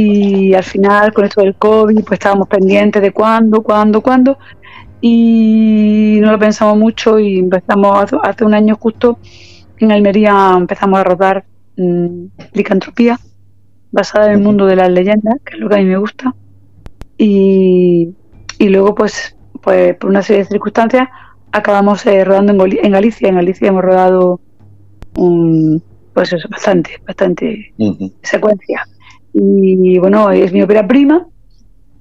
y 0.00 0.54
al 0.54 0.62
final 0.62 1.12
con 1.12 1.24
esto 1.24 1.40
del 1.40 1.56
COVID 1.56 2.04
pues 2.04 2.20
estábamos 2.20 2.46
pendientes 2.46 3.02
de 3.02 3.10
cuándo, 3.10 3.62
cuándo, 3.62 4.00
cuándo 4.00 4.38
y 5.00 6.18
no 6.20 6.30
lo 6.30 6.38
pensamos 6.38 6.78
mucho 6.78 7.18
y 7.18 7.40
empezamos 7.40 8.12
hace, 8.22 8.44
un 8.44 8.54
año 8.54 8.76
justo 8.76 9.18
en 9.76 9.90
Almería 9.90 10.54
empezamos 10.56 11.00
a 11.00 11.02
rodar 11.02 11.46
mmm, 11.76 12.26
Licantropía 12.52 13.18
basada 13.90 14.26
en 14.26 14.34
el 14.34 14.38
mundo 14.38 14.66
de 14.66 14.76
las 14.76 14.88
leyendas, 14.88 15.34
que 15.44 15.54
es 15.54 15.60
lo 15.60 15.68
que 15.68 15.74
a 15.74 15.78
mí 15.78 15.86
me 15.86 15.96
gusta 15.96 16.32
y, 17.16 18.14
y 18.56 18.68
luego 18.68 18.94
pues, 18.94 19.36
pues 19.60 19.96
por 19.96 20.10
una 20.10 20.22
serie 20.22 20.44
de 20.44 20.48
circunstancias 20.48 21.08
acabamos 21.50 22.06
eh, 22.06 22.24
rodando 22.24 22.52
en, 22.52 22.78
en 22.84 22.92
Galicia, 22.92 23.30
en 23.30 23.34
Galicia 23.34 23.66
hemos 23.66 23.82
rodado 23.82 24.38
un 25.16 25.82
pues 26.14 26.32
eso, 26.32 26.48
bastante, 26.48 27.00
bastante 27.04 27.74
secuencia. 28.22 28.84
Y 29.40 29.98
bueno, 29.98 30.30
es 30.30 30.52
mi 30.52 30.62
ópera 30.62 30.86
prima, 30.86 31.26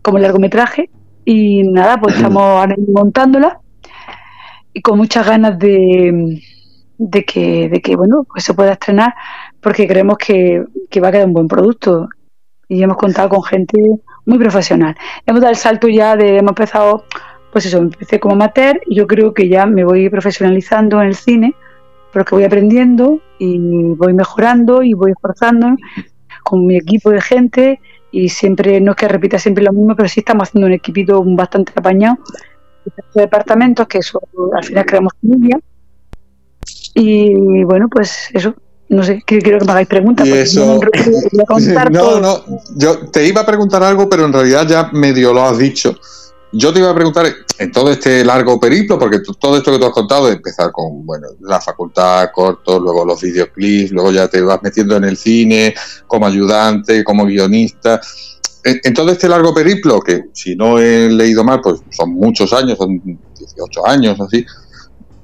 como 0.02 0.18
largometraje, 0.18 0.90
y 1.26 1.64
nada, 1.64 2.00
pues 2.00 2.16
estamos 2.16 2.68
montándola 2.94 3.60
y 4.74 4.82
con 4.82 4.98
muchas 4.98 5.28
ganas 5.28 5.60
de, 5.60 6.42
de, 6.98 7.26
que, 7.26 7.70
de 7.70 7.82
que, 7.82 7.96
bueno, 7.96 8.26
pues 8.30 8.44
se 8.44 8.54
pueda 8.54 8.74
estrenar, 8.74 9.14
porque 9.62 9.88
creemos 9.88 10.18
que, 10.18 10.64
que 10.90 11.02
va 11.02 11.10
a 11.10 11.12
quedar 11.12 11.28
un 11.28 11.34
buen 11.34 11.48
producto. 11.48 12.10
Y 12.70 12.84
hemos 12.84 12.98
contado 12.98 13.30
con 13.30 13.44
gente 13.44 13.78
muy 14.26 14.38
profesional. 14.38 14.96
Hemos 15.26 15.42
dado 15.42 15.52
el 15.52 15.58
salto 15.58 15.88
ya 15.88 16.16
de, 16.16 16.38
hemos 16.38 16.52
empezado, 16.52 17.06
pues 17.52 17.66
eso, 17.66 17.78
empecé 17.78 18.20
como 18.20 18.36
amateur 18.36 18.80
y 18.86 18.96
yo 18.96 19.08
creo 19.08 19.34
que 19.34 19.48
ya 19.50 19.66
me 19.66 19.84
voy 19.84 20.10
profesionalizando 20.10 21.02
en 21.02 21.08
el 21.08 21.16
cine 21.16 21.56
pero 22.12 22.26
que 22.26 22.36
voy 22.36 22.44
aprendiendo 22.46 23.20
y 23.38 23.60
voy 23.94 24.14
mejorando 24.14 24.82
y 24.82 24.94
voy 24.94 25.12
esforzando 25.12 25.76
con 26.48 26.66
mi 26.66 26.78
equipo 26.78 27.10
de 27.12 27.22
gente 27.22 27.80
y 28.12 28.30
siempre, 28.30 28.80
no 28.80 28.92
es 28.92 28.98
que 28.98 29.08
repita 29.08 29.38
siempre 29.38 29.64
lo 29.64 29.74
mismo, 29.74 29.96
pero 29.96 30.08
sí 30.08 30.22
estamos 30.22 30.48
haciendo 30.48 30.68
un 30.68 30.74
equipito 30.74 31.22
bastante 31.26 31.74
apañado 31.76 32.18
de 33.14 33.22
departamentos 33.22 33.86
que 33.88 33.98
eso, 33.98 34.22
al 34.56 34.64
final 34.64 34.86
creamos 34.86 35.14
familia 35.22 35.60
y 36.94 37.64
bueno, 37.64 37.88
pues 37.90 38.30
eso, 38.34 38.56
no 38.90 39.04
sé, 39.04 39.22
quiero 39.26 39.60
que 39.60 39.66
me 39.66 39.72
hagáis 39.72 39.88
preguntas. 39.88 40.28
Eso... 40.28 40.80
no, 41.92 42.20
no, 42.22 42.44
yo 42.76 43.10
te 43.10 43.28
iba 43.28 43.42
a 43.42 43.46
preguntar 43.46 43.84
algo, 43.84 44.10
pero 44.10 44.26
en 44.26 44.34
realidad 44.34 44.66
ya 44.68 44.90
medio 44.94 45.34
lo 45.34 45.44
has 45.44 45.58
dicho. 45.58 45.96
Yo 46.54 46.72
te 46.72 46.80
iba 46.80 46.90
a 46.90 46.96
preguntar, 46.96 47.26
en 47.60 47.72
todo 47.72 47.92
este 47.92 48.24
largo 48.24 48.60
periplo, 48.60 48.98
porque 48.98 49.20
todo 49.40 49.58
esto 49.58 49.72
que 49.72 49.80
tú 49.80 49.86
has 49.86 49.92
contado, 49.92 50.30
empezar 50.30 50.72
con 50.72 51.06
bueno, 51.06 51.28
la 51.42 51.60
facultad, 51.60 52.30
corto, 52.34 52.80
luego 52.80 53.04
los 53.04 53.22
videoclips, 53.22 53.92
luego 53.92 54.12
ya 54.12 54.28
te 54.28 54.42
vas 54.42 54.62
metiendo 54.62 54.96
en 54.96 55.04
el 55.04 55.18
cine 55.18 55.74
como 56.06 56.26
ayudante, 56.26 57.04
como 57.04 57.26
guionista. 57.26 58.00
En, 58.64 58.94
todo 58.94 59.12
este 59.12 59.30
largo 59.30 59.54
periplo, 59.54 60.00
que 60.02 60.26
si 60.34 60.56
no 60.56 60.80
he 60.80 61.10
leído 61.10 61.44
mal, 61.44 61.62
pues 61.62 61.82
son 61.90 62.14
muchos 62.14 62.52
años, 62.54 62.78
son 62.78 63.02
18 63.04 63.88
años, 63.88 64.20
así, 64.20 64.46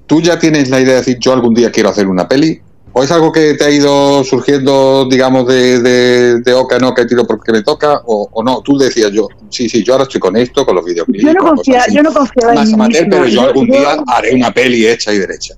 ¿tú 0.05 0.21
ya 0.21 0.39
tienes 0.39 0.69
la 0.69 0.79
idea 0.79 0.93
de 0.93 0.99
decir, 0.99 1.19
yo 1.19 1.33
algún 1.33 1.53
día 1.53 1.71
quiero 1.71 1.89
hacer 1.89 2.07
una 2.07 2.27
peli? 2.27 2.61
¿O 2.95 3.01
es 3.01 3.11
algo 3.11 3.31
que 3.31 3.55
te 3.55 3.63
ha 3.63 3.71
ido 3.71 4.23
surgiendo, 4.23 5.05
digamos, 5.05 5.47
de, 5.47 5.81
de, 5.81 6.41
de 6.41 6.53
oca 6.53 6.75
en 6.75 6.83
oca, 6.83 7.07
tiro 7.07 7.25
porque 7.25 7.51
me 7.51 7.63
toca? 7.63 8.03
O, 8.05 8.43
no? 8.43 8.61
Tú 8.61 8.77
decías 8.77 9.11
yo, 9.11 9.27
sí, 9.49 9.67
sí, 9.67 9.83
yo 9.83 9.93
ahora 9.93 10.03
estoy 10.03 10.21
con 10.21 10.37
esto, 10.37 10.63
con 10.63 10.75
los 10.75 10.85
videoclips. 10.85 11.25
Yo 11.25 11.33
no, 11.33 11.39
confía, 11.43 11.85
yo 11.91 12.03
no 12.03 12.13
confiaba 12.13 12.53
en 12.53 12.77
mí 12.77 12.95
pero 13.09 13.25
yo 13.25 13.41
algún 13.41 13.65
día 13.65 13.97
haré 14.05 14.35
una 14.35 14.51
peli 14.51 14.85
hecha 14.85 15.11
y 15.11 15.17
derecha. 15.17 15.55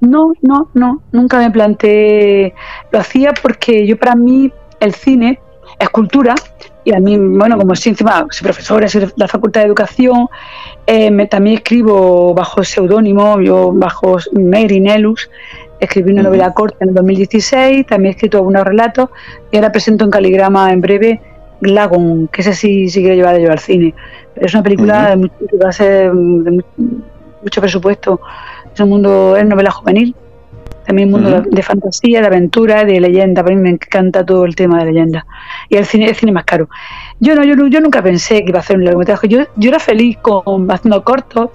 No, 0.00 0.32
no, 0.42 0.70
no, 0.74 1.02
nunca 1.12 1.38
me 1.38 1.52
planteé. 1.52 2.52
Lo 2.90 2.98
hacía 2.98 3.32
porque 3.40 3.86
yo, 3.86 3.96
para 3.96 4.16
mí, 4.16 4.52
el 4.80 4.92
cine 4.92 5.38
es 5.78 5.88
cultura. 5.90 6.34
Y 6.82 6.92
a 6.92 6.98
mí, 6.98 7.16
bueno, 7.16 7.56
como 7.56 7.76
soy 7.76 7.90
encima, 7.90 8.26
soy 8.30 8.44
profesora, 8.44 8.88
soy 8.88 9.02
de 9.02 9.12
la 9.16 9.28
Facultad 9.28 9.62
de 9.62 9.68
Educación, 9.68 10.26
eh, 10.86 11.10
me, 11.10 11.26
también 11.26 11.56
escribo 11.56 12.34
bajo 12.34 12.62
seudónimo, 12.62 13.40
yo 13.40 13.72
bajo 13.72 14.18
Mary 14.32 14.80
Nelus 14.80 15.30
escribí 15.80 16.12
una 16.12 16.22
novela 16.22 16.52
corta 16.52 16.78
en 16.80 16.90
el 16.90 16.94
2016, 16.94 17.86
también 17.86 18.12
he 18.12 18.14
escrito 18.16 18.38
algunos 18.38 18.64
relatos 18.64 19.10
y 19.50 19.56
ahora 19.56 19.72
presento 19.72 20.04
en 20.04 20.10
caligrama 20.10 20.72
en 20.72 20.80
breve 20.80 21.20
Lagon, 21.60 22.28
que 22.28 22.42
ese 22.42 22.54
sí, 22.54 22.88
sí 22.88 23.00
quiero 23.00 23.14
llevar 23.14 23.38
yo 23.38 23.50
al 23.50 23.58
cine. 23.58 23.94
Pero 24.34 24.46
es 24.46 24.54
una 24.54 24.62
película 24.62 25.10
de, 25.10 25.16
mucho, 25.16 25.34
va 25.62 25.68
a 25.68 25.72
ser 25.72 26.12
de 26.12 26.64
mucho 27.42 27.60
presupuesto. 27.60 28.20
Es 28.72 28.80
un 28.80 28.88
mundo, 28.88 29.36
es 29.36 29.46
novela 29.46 29.70
juvenil, 29.70 30.14
también 30.86 31.14
un 31.14 31.22
mundo 31.22 31.42
de, 31.48 31.62
fantasía, 31.62 32.20
de 32.20 32.26
aventura, 32.26 32.84
de 32.84 33.00
leyenda. 33.00 33.42
Para 33.42 33.54
mí 33.54 33.62
me 33.62 33.70
encanta 33.70 34.24
todo 34.24 34.44
el 34.44 34.54
tema 34.54 34.78
de 34.78 34.92
leyenda. 34.92 35.26
Y 35.68 35.76
el 35.76 35.86
cine, 35.86 36.08
el 36.08 36.14
cine 36.14 36.32
más 36.32 36.44
caro. 36.44 36.68
Yo 37.20 37.34
no, 37.34 37.44
yo, 37.44 37.54
yo 37.68 37.80
nunca 37.80 38.02
pensé 38.02 38.42
que 38.42 38.50
iba 38.50 38.58
a 38.58 38.62
hacer 38.62 38.76
un 38.76 38.84
largometraje. 38.84 39.28
Yo, 39.28 39.44
yo 39.56 39.70
era 39.70 39.78
feliz 39.78 40.18
con 40.18 40.70
haciendo 40.70 41.02
cortos, 41.04 41.50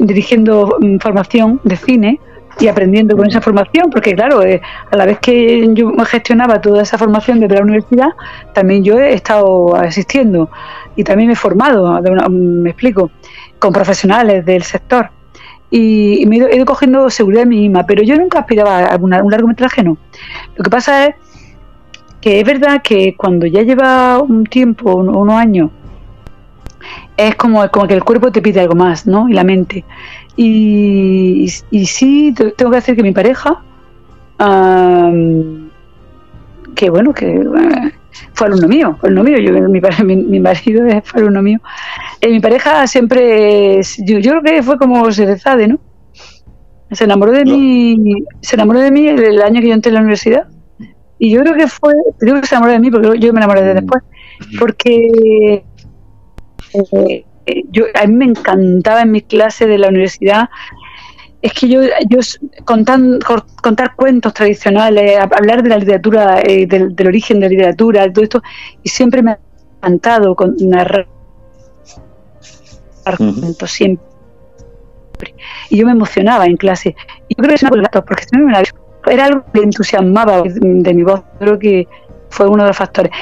dirigiendo 0.00 0.76
mm, 0.80 0.98
formación 0.98 1.60
de 1.64 1.76
cine 1.76 2.20
y 2.58 2.68
aprendiendo 2.68 3.16
con 3.16 3.26
esa 3.26 3.40
formación, 3.40 3.90
porque 3.90 4.14
claro, 4.14 4.42
eh, 4.42 4.60
a 4.90 4.96
la 4.96 5.06
vez 5.06 5.18
que 5.18 5.68
yo 5.72 5.92
gestionaba 6.04 6.60
toda 6.60 6.82
esa 6.82 6.98
formación 6.98 7.40
desde 7.40 7.54
la 7.54 7.62
universidad, 7.62 8.08
también 8.52 8.82
yo 8.82 8.98
he 8.98 9.14
estado 9.14 9.76
asistiendo 9.76 10.50
y 10.96 11.04
también 11.04 11.28
me 11.28 11.34
he 11.34 11.36
formado, 11.36 12.00
me 12.30 12.70
explico, 12.70 13.10
con 13.58 13.72
profesionales 13.72 14.44
del 14.44 14.62
sector. 14.62 15.10
Y, 15.70 16.24
me 16.26 16.36
he 16.36 16.56
ido, 16.56 16.64
cogiendo 16.66 17.08
seguridad 17.10 17.44
en 17.44 17.48
mí 17.50 17.60
misma, 17.60 17.86
pero 17.86 18.02
yo 18.02 18.16
nunca 18.16 18.40
aspiraba 18.40 18.86
a 18.86 18.96
un 18.96 19.30
largometraje, 19.30 19.84
no. 19.84 19.96
Lo 20.56 20.64
que 20.64 20.70
pasa 20.70 21.06
es 21.06 21.14
que 22.20 22.40
es 22.40 22.46
verdad 22.46 22.82
que 22.82 23.14
cuando 23.16 23.46
ya 23.46 23.62
lleva 23.62 24.18
un 24.18 24.44
tiempo, 24.44 24.96
unos 24.96 25.34
años, 25.34 25.70
es 27.16 27.34
como, 27.36 27.68
como 27.70 27.86
que 27.86 27.94
el 27.94 28.02
cuerpo 28.02 28.32
te 28.32 28.42
pide 28.42 28.60
algo 28.60 28.74
más, 28.74 29.06
¿no? 29.06 29.28
Y 29.28 29.32
la 29.32 29.44
mente. 29.44 29.84
Y, 30.42 31.52
y, 31.70 31.84
sí, 31.84 32.32
tengo 32.32 32.70
que 32.70 32.76
decir 32.76 32.96
que 32.96 33.02
mi 33.02 33.12
pareja, 33.12 33.62
que 36.74 36.88
bueno, 36.88 37.12
que 37.12 37.26
eh, 37.26 37.92
fue 38.32 38.46
alumno 38.46 38.66
mío, 38.66 38.98
alumno 39.02 39.24
mío, 39.24 39.36
yo, 39.36 39.52
mi, 39.68 39.80
mi, 40.16 40.40
marido 40.40 40.82
fue 41.04 41.20
alumno 41.20 41.42
mío. 41.42 41.58
Eh, 42.22 42.30
mi 42.30 42.40
pareja 42.40 42.86
siempre, 42.86 43.82
yo, 43.98 44.18
yo, 44.18 44.40
creo 44.40 44.42
que 44.42 44.62
fue 44.62 44.78
como 44.78 45.12
Serezade, 45.12 45.68
¿no? 45.68 45.78
Se 46.90 47.04
enamoró 47.04 47.32
de 47.32 47.44
mí, 47.44 48.24
se 48.40 48.56
enamoró 48.56 48.80
de 48.80 48.90
mí 48.92 49.08
el, 49.08 49.42
año 49.42 49.60
que 49.60 49.68
yo 49.68 49.74
entré 49.74 49.90
en 49.90 49.94
la 49.96 50.00
universidad. 50.00 50.48
Y 51.18 51.32
yo 51.32 51.42
creo 51.42 51.54
que 51.54 51.66
fue, 51.66 51.92
digo 52.22 52.40
que 52.40 52.46
se 52.46 52.54
enamoró 52.54 52.72
de 52.72 52.80
mí 52.80 52.90
porque 52.90 53.18
yo 53.18 53.30
me 53.34 53.40
enamoré 53.40 53.60
de 53.60 53.74
después, 53.74 54.02
porque 54.58 55.64
eh, 56.92 57.26
yo, 57.70 57.84
a 57.94 58.06
mí 58.06 58.14
me 58.14 58.24
encantaba 58.26 59.02
en 59.02 59.12
mis 59.12 59.24
clases 59.24 59.68
de 59.68 59.78
la 59.78 59.88
universidad 59.88 60.48
es 61.42 61.52
que 61.54 61.68
yo, 61.68 61.80
yo 62.08 62.18
contar, 62.64 63.00
contar 63.62 63.94
cuentos 63.96 64.34
tradicionales, 64.34 65.18
hablar 65.18 65.62
de 65.62 65.70
la 65.70 65.78
literatura, 65.78 66.42
eh, 66.42 66.66
del, 66.66 66.94
origen 67.06 67.40
de 67.40 67.46
la 67.46 67.50
literatura, 67.50 68.12
todo 68.12 68.24
esto, 68.24 68.42
y 68.82 68.88
siempre 68.88 69.22
me 69.22 69.32
ha 69.32 69.38
encantado 69.78 70.34
con 70.34 70.54
narrar 70.60 71.06
cuentos, 73.16 73.70
siempre. 73.70 74.04
Y 75.70 75.78
yo 75.78 75.86
me 75.86 75.92
emocionaba 75.92 76.46
en 76.46 76.56
clase. 76.56 76.94
Y 77.28 77.34
yo 77.36 77.42
creo 77.42 77.48
que 77.48 77.54
es 77.54 77.62
una 77.62 77.88
porque 79.02 79.14
era 79.14 79.24
algo 79.24 79.44
que 79.52 79.60
entusiasmaba 79.60 80.42
de 80.42 80.94
mi 80.94 81.02
voz, 81.02 81.22
creo 81.38 81.58
que 81.58 81.88
fue 82.28 82.46
uno 82.48 82.64
de 82.64 82.68
los 82.68 82.76
factores. 82.76 83.12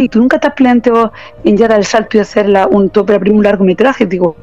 Y 0.00 0.08
tú 0.08 0.18
nunca 0.18 0.38
te 0.38 0.48
has 0.48 0.54
planteado 0.54 1.12
en 1.44 1.56
ya 1.56 1.68
dar 1.68 1.78
el 1.78 1.84
salto 1.84 2.16
y 2.16 2.20
hacer 2.20 2.48
la, 2.48 2.66
un, 2.66 2.90
tope 2.90 3.16
un 3.30 3.42
largometraje. 3.42 4.06
Digo, 4.06 4.36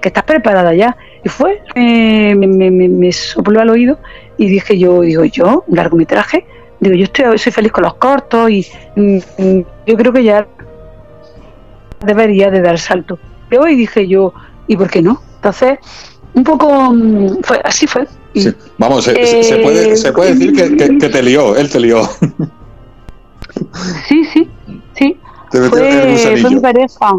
que 0.00 0.08
estás 0.08 0.24
preparada 0.24 0.74
ya. 0.74 0.96
Y 1.24 1.28
fue, 1.28 1.62
me, 1.74 2.34
me, 2.34 2.70
me, 2.70 3.12
sopló 3.12 3.60
al 3.60 3.70
oído 3.70 3.98
y 4.36 4.48
dije 4.48 4.78
yo, 4.78 5.02
digo, 5.02 5.24
yo, 5.24 5.64
un 5.66 5.76
largometraje. 5.76 6.44
Digo, 6.80 6.96
yo 6.96 7.04
estoy, 7.04 7.38
soy 7.38 7.52
feliz 7.52 7.72
con 7.72 7.84
los 7.84 7.94
cortos 7.94 8.50
y 8.50 8.66
mm, 8.96 9.18
mm, 9.38 9.64
yo 9.86 9.96
creo 9.96 10.12
que 10.12 10.24
ya 10.24 10.46
debería 12.04 12.50
de 12.50 12.60
dar 12.60 12.78
salto. 12.78 13.18
Pero 13.48 13.62
hoy 13.62 13.76
dije 13.76 14.08
yo, 14.08 14.32
¿y 14.66 14.76
por 14.76 14.90
qué 14.90 15.00
no? 15.00 15.22
Entonces, 15.36 15.78
un 16.34 16.42
poco, 16.42 16.92
mm, 16.92 17.42
fue 17.42 17.60
así 17.62 17.86
fue. 17.86 18.06
Vamos, 18.78 19.04
se, 19.04 19.12
puede, 19.12 19.96
se, 19.96 20.12
puede, 20.12 20.34
decir 20.34 20.52
que, 20.98 21.08
te 21.08 21.22
lió, 21.22 21.54
él 21.54 21.70
te 21.70 21.78
lió. 21.78 22.02
Sí, 24.06 24.24
sí, 24.24 24.50
sí. 24.94 25.16
Fue, 25.50 25.68
fue, 25.68 26.50
mi 26.50 26.60
pareja. 26.60 27.14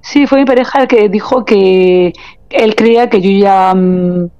Sí, 0.00 0.26
fue 0.26 0.38
mi 0.38 0.44
pareja 0.44 0.82
el 0.82 0.88
que 0.88 1.08
dijo 1.08 1.44
que 1.44 2.12
él 2.50 2.74
creía 2.74 3.10
que 3.10 3.20
yo 3.20 3.30
ya 3.30 3.74
mm, 3.74 4.30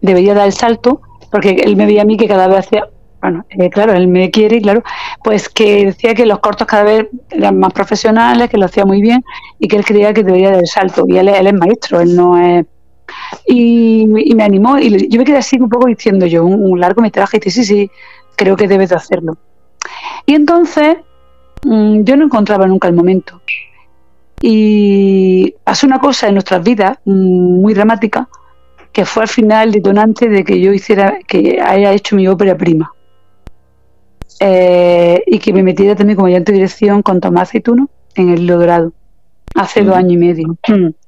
debería 0.00 0.34
dar 0.34 0.46
el 0.46 0.52
salto, 0.52 1.00
porque 1.30 1.50
él 1.50 1.76
me 1.76 1.86
veía 1.86 2.02
a 2.02 2.04
mí 2.04 2.16
que 2.16 2.28
cada 2.28 2.48
vez 2.48 2.60
hacía, 2.60 2.88
bueno, 3.20 3.44
eh, 3.50 3.68
claro, 3.70 3.92
él 3.92 4.08
me 4.08 4.30
quiere, 4.30 4.60
claro, 4.60 4.82
pues 5.22 5.48
que 5.48 5.86
decía 5.86 6.14
que 6.14 6.24
los 6.24 6.38
cortos 6.38 6.66
cada 6.66 6.84
vez 6.84 7.06
eran 7.30 7.58
más 7.58 7.72
profesionales, 7.72 8.48
que 8.48 8.58
lo 8.58 8.66
hacía 8.66 8.84
muy 8.84 9.02
bien 9.02 9.22
y 9.58 9.68
que 9.68 9.76
él 9.76 9.84
creía 9.84 10.14
que 10.14 10.22
debería 10.22 10.50
dar 10.50 10.60
el 10.60 10.66
salto. 10.66 11.04
Y 11.08 11.18
él, 11.18 11.28
él 11.28 11.46
es 11.46 11.54
maestro, 11.54 12.00
él 12.00 12.16
no 12.16 12.38
es 12.38 12.66
y, 13.46 14.06
me 14.06 14.42
animó 14.42 14.78
y 14.78 15.08
yo 15.08 15.18
me 15.18 15.24
quedé 15.24 15.38
así 15.38 15.56
un 15.58 15.68
poco 15.68 15.86
diciendo 15.86 16.26
yo, 16.26 16.44
un, 16.44 16.80
largo 16.80 17.02
metraje, 17.02 17.36
y 17.36 17.40
dije, 17.40 17.50
sí, 17.50 17.64
sí, 17.64 17.90
creo 18.36 18.56
que 18.56 18.68
debes 18.68 18.90
de 18.90 18.96
hacerlo. 18.96 19.36
Y 20.26 20.34
entonces 20.34 20.98
mm, 21.64 22.02
yo 22.02 22.16
no 22.16 22.24
encontraba 22.24 22.66
nunca 22.66 22.88
el 22.88 22.94
momento. 22.94 23.40
Y 24.40 25.54
pasó 25.64 25.86
una 25.86 25.98
cosa 25.98 26.28
en 26.28 26.34
nuestras 26.34 26.62
vidas 26.62 26.98
mm, 27.04 27.60
muy 27.60 27.74
dramática, 27.74 28.28
que 28.92 29.04
fue 29.04 29.22
al 29.22 29.28
final 29.28 29.72
detonante 29.72 30.28
de 30.28 30.44
que 30.44 30.60
yo 30.60 30.72
hiciera, 30.72 31.18
que 31.26 31.60
haya 31.60 31.92
hecho 31.92 32.16
mi 32.16 32.28
ópera 32.28 32.56
prima. 32.56 32.92
Eh, 34.40 35.22
y 35.26 35.38
que 35.38 35.52
me 35.52 35.62
metiera 35.62 35.96
también 35.96 36.16
como 36.16 36.26
ayudante 36.26 36.52
de 36.52 36.58
dirección 36.58 37.00
con 37.00 37.20
Tomás 37.20 37.48
Aceituno 37.48 37.88
en 38.14 38.30
el 38.30 38.42
Hilo 38.42 38.58
Dorado, 38.58 38.92
hace 39.54 39.82
dos 39.82 39.96
años 39.96 40.12
y 40.12 40.16
medio. 40.18 40.58
Mm 40.68 40.88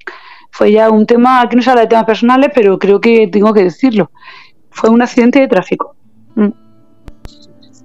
fue 0.50 0.72
ya 0.72 0.90
un 0.90 1.06
tema, 1.06 1.40
aquí 1.40 1.56
no 1.56 1.62
se 1.62 1.70
habla 1.70 1.82
de 1.82 1.88
temas 1.88 2.04
personales, 2.04 2.50
pero 2.54 2.78
creo 2.78 3.00
que 3.00 3.28
tengo 3.28 3.52
que 3.52 3.64
decirlo. 3.64 4.10
Fue 4.70 4.90
un 4.90 5.02
accidente 5.02 5.40
de 5.40 5.48
tráfico. 5.48 5.94
Mm. 6.34 6.48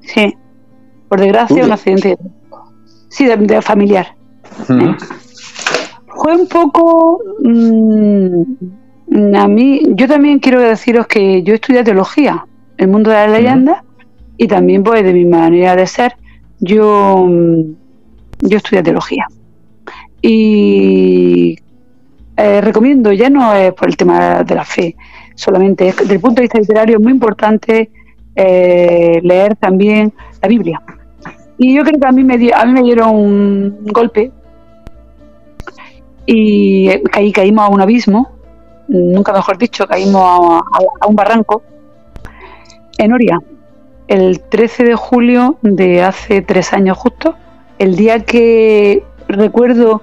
Sí, 0.01 0.33
por 1.13 1.21
desgracia, 1.21 1.63
un 1.63 1.71
accidente 1.71 2.09
de. 2.09 2.17
Sí, 3.07 3.25
de, 3.27 3.61
familiar. 3.61 4.15
Fue 6.07 6.35
un 6.35 6.47
poco... 6.47 7.19
Mm, 7.43 9.35
a 9.35 9.47
mí, 9.47 9.81
yo 9.89 10.07
también 10.07 10.39
quiero 10.39 10.59
deciros 10.59 11.05
que 11.05 11.43
yo 11.43 11.53
estudié 11.53 11.83
teología, 11.83 12.47
el 12.77 12.87
mundo 12.87 13.11
de 13.11 13.17
la 13.17 13.27
leyenda, 13.27 13.83
y 14.37 14.47
también 14.47 14.81
pues 14.81 15.03
de 15.03 15.13
mi 15.13 15.25
manera 15.25 15.75
de 15.75 15.85
ser, 15.85 16.15
yo, 16.59 17.23
mm, 17.29 17.61
yo 18.39 18.57
estudié 18.57 18.81
teología. 18.81 19.27
Y 20.19 21.59
eh, 22.37 22.61
recomiendo, 22.61 23.11
ya 23.11 23.29
no 23.29 23.53
es 23.53 23.71
por 23.73 23.87
el 23.87 23.97
tema 23.97 24.43
de 24.43 24.55
la 24.55 24.65
fe 24.65 24.95
solamente, 25.35 25.89
es, 25.89 25.97
desde 25.97 26.15
el 26.15 26.21
punto 26.21 26.37
de 26.37 26.45
vista 26.45 26.57
literario 26.57 26.97
es 26.97 27.03
muy 27.03 27.11
importante 27.11 27.91
eh, 28.35 29.19
leer 29.21 29.55
también 29.57 30.11
la 30.41 30.47
Biblia. 30.47 30.81
Y 31.63 31.73
yo 31.73 31.83
creo 31.83 31.97
que 31.97 32.05
a 32.05 32.11
mí 32.11 32.25
me, 32.25 32.33
a 32.53 32.65
mí 32.65 32.73
me 32.73 32.83
dieron 32.83 33.15
un 33.15 33.85
golpe 33.85 34.33
y 36.25 36.89
caí, 37.03 37.31
caímos 37.31 37.63
a 37.63 37.69
un 37.69 37.79
abismo, 37.79 38.33
nunca 38.89 39.31
mejor 39.31 39.57
dicho, 39.57 39.87
caímos 39.87 40.61
a, 40.99 41.07
un 41.07 41.15
barranco 41.15 41.63
en 42.97 43.13
Oria, 43.13 43.39
el 44.09 44.41
13 44.41 44.83
de 44.83 44.95
julio 44.95 45.57
de 45.61 46.03
hace 46.03 46.41
tres 46.41 46.73
años 46.73 46.97
justo, 46.97 47.35
el 47.79 47.95
día 47.95 48.19
que 48.25 49.01
recuerdo 49.29 50.01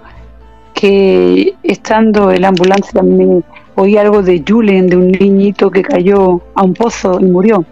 que 0.73 1.57
estando 1.63 2.31
en 2.31 2.41
la 2.41 2.49
ambulancia 2.49 3.03
me 3.03 3.43
oí 3.75 3.99
algo 3.99 4.23
de 4.23 4.43
Julen, 4.49 4.87
de 4.87 4.97
un 4.97 5.13
niñito 5.13 5.71
que 5.71 5.83
cayó 5.83 6.41
a 6.55 6.63
un 6.63 6.73
pozo 6.73 7.21
y 7.21 7.27
murió. 7.27 7.67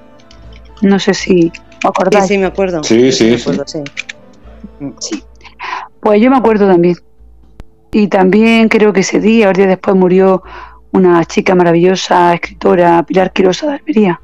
No 0.82 0.98
sé 0.98 1.14
si 1.14 1.50
acordáis. 1.84 2.26
Sí, 2.26 2.34
sí, 2.34 2.38
me 2.38 2.46
acuerdo. 2.46 2.82
Sí, 2.84 3.12
sí, 3.12 3.36
sí. 4.98 5.24
Pues 6.00 6.20
yo 6.20 6.30
me 6.30 6.36
acuerdo 6.36 6.66
también. 6.66 6.96
Y 7.90 8.08
también 8.08 8.68
creo 8.68 8.92
que 8.92 9.00
ese 9.00 9.20
día, 9.20 9.48
o 9.48 9.52
día 9.52 9.66
después, 9.66 9.96
murió 9.96 10.42
una 10.92 11.24
chica 11.24 11.54
maravillosa, 11.54 12.34
escritora, 12.34 13.02
Pilar 13.02 13.32
Quirosa 13.32 13.66
de 13.66 13.72
Almería. 13.74 14.20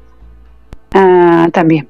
Ah, 0.93 1.49
también. 1.51 1.87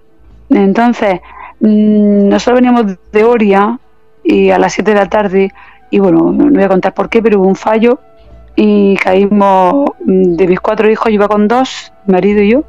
Entonces, 0.49 1.19
mm, 1.59 2.29
nosotros 2.29 2.61
veníamos 2.61 2.97
de 3.11 3.23
Oria 3.23 3.79
y 4.23 4.49
a 4.49 4.57
las 4.57 4.73
7 4.73 4.91
de 4.91 4.97
la 4.97 5.09
tarde 5.09 5.51
y 5.91 5.99
bueno, 5.99 6.31
no 6.31 6.49
voy 6.49 6.63
a 6.63 6.67
contar 6.67 6.93
por 6.93 7.09
qué, 7.09 7.21
pero 7.21 7.39
hubo 7.39 7.47
un 7.47 7.55
fallo 7.55 7.99
y 8.55 8.95
caímos, 8.97 9.91
mm, 10.05 10.35
de 10.35 10.47
mis 10.47 10.59
cuatro 10.59 10.89
hijos, 10.89 11.07
yo 11.07 11.15
iba 11.15 11.27
con 11.27 11.47
dos, 11.47 11.91
mi 12.05 12.13
marido 12.13 12.41
y 12.41 12.51
yo, 12.51 12.63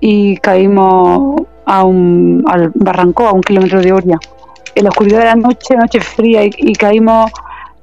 y 0.00 0.36
caímos 0.38 1.42
a 1.64 1.84
un, 1.84 2.44
al 2.46 2.72
barranco, 2.74 3.26
a 3.26 3.32
un 3.32 3.40
kilómetro 3.40 3.80
de 3.80 3.92
Oria. 3.92 4.18
En 4.74 4.84
la 4.84 4.90
oscuridad 4.90 5.18
de 5.18 5.24
la 5.26 5.34
noche, 5.34 5.76
noche 5.76 6.00
fría, 6.00 6.44
y, 6.44 6.72
caímos, 6.74 7.30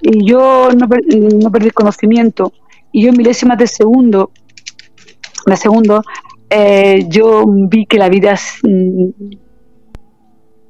y 0.01 0.25
yo 0.25 0.69
no, 0.75 0.87
no, 0.87 1.51
perdí 1.51 1.69
conocimiento, 1.71 2.51
y 2.91 3.03
yo 3.03 3.09
en 3.09 3.17
milésimas 3.17 3.57
de 3.57 3.67
segundo, 3.67 4.31
de 5.45 5.55
segundo, 5.55 6.01
eh, 6.49 7.05
yo 7.07 7.43
vi 7.45 7.85
que 7.85 7.99
la 7.99 8.09
vida 8.09 8.35
mm, 8.63 9.09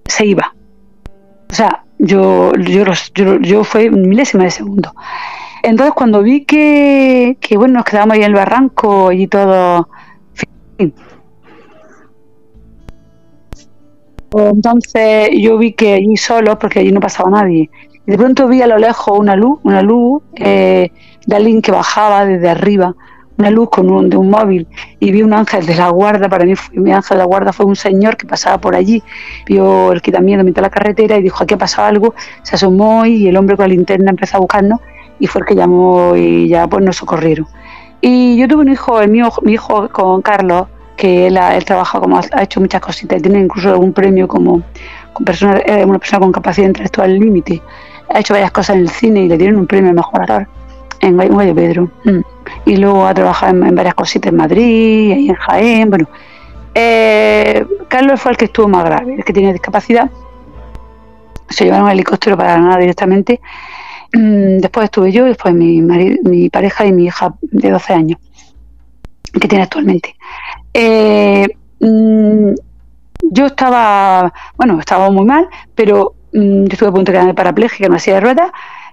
se 0.06 0.26
iba. 0.26 0.54
O 1.50 1.54
sea, 1.54 1.84
yo, 1.98 2.54
yo, 2.56 2.84
yo, 3.14 3.40
yo 3.40 3.64
fue 3.64 3.90
milésima 3.90 4.44
de 4.44 4.52
segundo. 4.52 4.94
Entonces 5.64 5.94
cuando 5.94 6.22
vi 6.22 6.46
que, 6.46 7.38
que 7.40 7.58
bueno, 7.58 7.76
nos 7.76 7.86
quedábamos 7.86 8.16
ahí 8.16 8.22
en 8.22 8.28
el 8.28 8.34
barranco 8.34 9.12
y 9.12 9.28
todo, 9.28 9.90
entonces 14.32 15.30
yo 15.40 15.58
vi 15.58 15.74
que 15.74 15.94
allí 15.94 16.18
solo, 16.18 16.58
porque 16.60 16.80
allí 16.80 16.92
no 16.92 17.00
pasaba 17.00 17.30
nadie, 17.30 17.70
y 18.06 18.12
de 18.12 18.18
pronto 18.18 18.48
vi 18.48 18.62
a 18.62 18.68
lo 18.68 18.78
lejos 18.78 19.18
una 19.18 19.36
luz, 19.36 19.60
una 19.64 19.82
luz 19.82 20.22
eh, 20.36 20.92
de 21.26 21.36
alguien 21.36 21.62
que 21.62 21.72
bajaba 21.72 22.26
desde 22.26 22.50
arriba 22.50 22.96
una 23.40 23.50
luz 23.50 23.70
con 23.70 23.90
un, 23.90 24.10
de 24.10 24.18
un 24.18 24.30
móvil 24.30 24.68
y 25.00 25.12
vi 25.12 25.24
un 25.24 25.34
ángel 25.34 25.66
de 25.66 25.74
la 25.74 25.90
guarda, 25.90 26.28
para 26.28 26.44
mí 26.44 26.56
fue, 26.56 26.78
mi 26.78 26.92
ángel 26.92 27.16
de 27.18 27.20
la 27.20 27.26
guarda 27.26 27.54
fue 27.54 27.66
un 27.66 27.76
señor 27.76 28.18
que 28.18 28.28
pasaba 28.28 28.60
por 28.60 28.76
allí, 28.76 29.02
vio 29.48 29.94
el 29.94 30.02
quitamiento 30.02 30.44
de 30.52 30.62
la 30.62 30.70
carretera 30.70 31.18
y 31.18 31.24
dijo 31.24 31.44
aquí 31.44 31.54
ha 31.54 31.58
pasado 31.58 31.88
algo, 31.88 32.16
se 32.44 32.56
asomó 32.56 33.06
y 33.06 33.28
el 33.28 33.38
hombre 33.38 33.56
con 33.56 33.64
la 33.64 33.74
linterna 33.74 34.12
empezó 34.12 34.38
a 34.38 34.40
buscarnos 34.42 34.82
y 35.20 35.28
fue 35.28 35.42
el 35.42 35.48
que 35.48 35.56
llamó 35.56 36.16
y 36.16 36.50
ya 36.50 36.68
pues 36.68 36.84
nos 36.84 36.98
socorrieron. 36.98 37.48
Y 38.02 38.38
yo 38.38 38.48
tuve 38.48 38.62
un 38.62 38.70
hijo, 38.70 39.02
el 39.02 39.10
mío, 39.10 39.30
mi 39.44 39.54
hijo 39.54 39.90
con 39.90 40.22
Carlos, 40.22 40.68
que 41.00 41.28
él, 41.28 41.38
ha, 41.38 41.56
él 41.56 41.64
trabaja 41.64 42.00
como 42.00 42.18
ha, 42.18 42.44
hecho 42.44 42.60
muchas 42.60 42.82
cositas, 42.82 43.22
tiene 43.22 43.40
incluso 43.40 43.80
un 43.80 43.94
premio 43.94 44.28
como 44.28 44.62
con 45.14 45.26
persona, 45.26 45.62
una 45.86 45.98
persona 45.98 46.20
con 46.20 46.32
capacidad 46.32 46.68
intelectual 46.68 47.18
límite. 47.18 47.62
Ha 48.14 48.20
hecho 48.20 48.34
varias 48.34 48.52
cosas 48.52 48.76
en 48.76 48.82
el 48.82 48.90
cine 48.90 49.22
y 49.22 49.30
le 49.30 49.38
dieron 49.38 49.58
un 49.60 49.68
premio 49.68 49.90
al 49.90 49.96
mejor 49.96 50.22
actor 50.22 50.48
en 51.02 51.16
Guayo 51.16 51.56
Pedro. 51.56 51.90
Mm. 52.04 52.20
Y 52.66 52.76
luego 52.78 53.06
ha 53.06 53.14
trabajado 53.14 53.64
en, 53.64 53.76
varias 53.76 53.96
cositas 53.96 54.32
en 54.32 54.38
Madrid, 54.38 55.16
y 55.18 55.30
en 55.30 55.36
Jaén. 55.36 55.90
Bueno, 55.90 56.08
eh, 56.76 57.66
Carlos 57.88 58.20
fue 58.20 58.32
el 58.32 58.38
que 58.38 58.46
estuvo 58.46 58.68
más 58.68 58.84
grave, 58.84 59.16
el 59.16 59.24
que 59.24 59.34
tiene 59.34 59.54
discapacidad. 59.54 60.10
Se 61.50 61.64
llevaron 61.64 61.88
al 61.88 61.94
helicóptero 61.94 62.38
para 62.38 62.58
nada 62.58 62.78
directamente. 62.78 63.40
Mm, 64.14 64.58
después 64.58 64.86
estuve 64.86 65.12
yo, 65.12 65.26
después 65.26 65.54
mi, 65.54 65.82
mi 65.82 66.50
pareja 66.50 66.86
y 66.86 66.92
mi 66.92 67.06
hija 67.06 67.34
de 67.42 67.70
12 67.70 67.94
años, 67.94 68.20
que 69.40 69.48
tiene 69.48 69.64
actualmente. 69.64 70.16
Eh, 70.74 71.48
mm, 71.80 72.54
yo 73.32 73.46
estaba, 73.46 74.34
bueno, 74.56 74.80
estaba 74.80 75.10
muy 75.10 75.26
mal, 75.26 75.48
pero 75.76 76.16
yo 76.32 76.66
estuve 76.70 76.90
a 76.90 76.92
punto 76.92 77.12
de 77.12 77.18
quedarme 77.18 77.34
parapléjica 77.34 77.86
en 77.86 77.92
una 77.92 78.00
silla 78.00 78.16
de 78.16 78.22
ruedas 78.22 78.52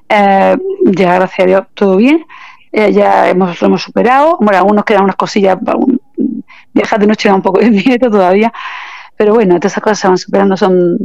eh, 0.08 0.56
ya 0.84 1.14
gracias 1.14 1.40
a 1.40 1.46
Dios 1.46 1.62
todo 1.74 1.96
bien. 1.96 2.24
Eh, 2.72 2.92
ya 2.92 3.28
hemos, 3.28 3.60
lo 3.60 3.66
hemos 3.68 3.82
superado. 3.82 4.38
Bueno, 4.40 4.58
algunos 4.58 4.84
quedan 4.84 5.04
unas 5.04 5.16
cosillas. 5.16 5.58
Viajar 6.72 7.00
de 7.00 7.06
noche 7.06 7.28
da 7.28 7.34
un 7.34 7.42
poco 7.42 7.60
de 7.60 7.70
miedo 7.70 8.10
todavía. 8.10 8.52
Pero 9.16 9.34
bueno, 9.34 9.56
todas 9.56 9.72
esas 9.72 9.82
cosas 9.82 9.98
se 9.98 10.08
van 10.08 10.18
superando. 10.18 10.56
Son 10.56 10.98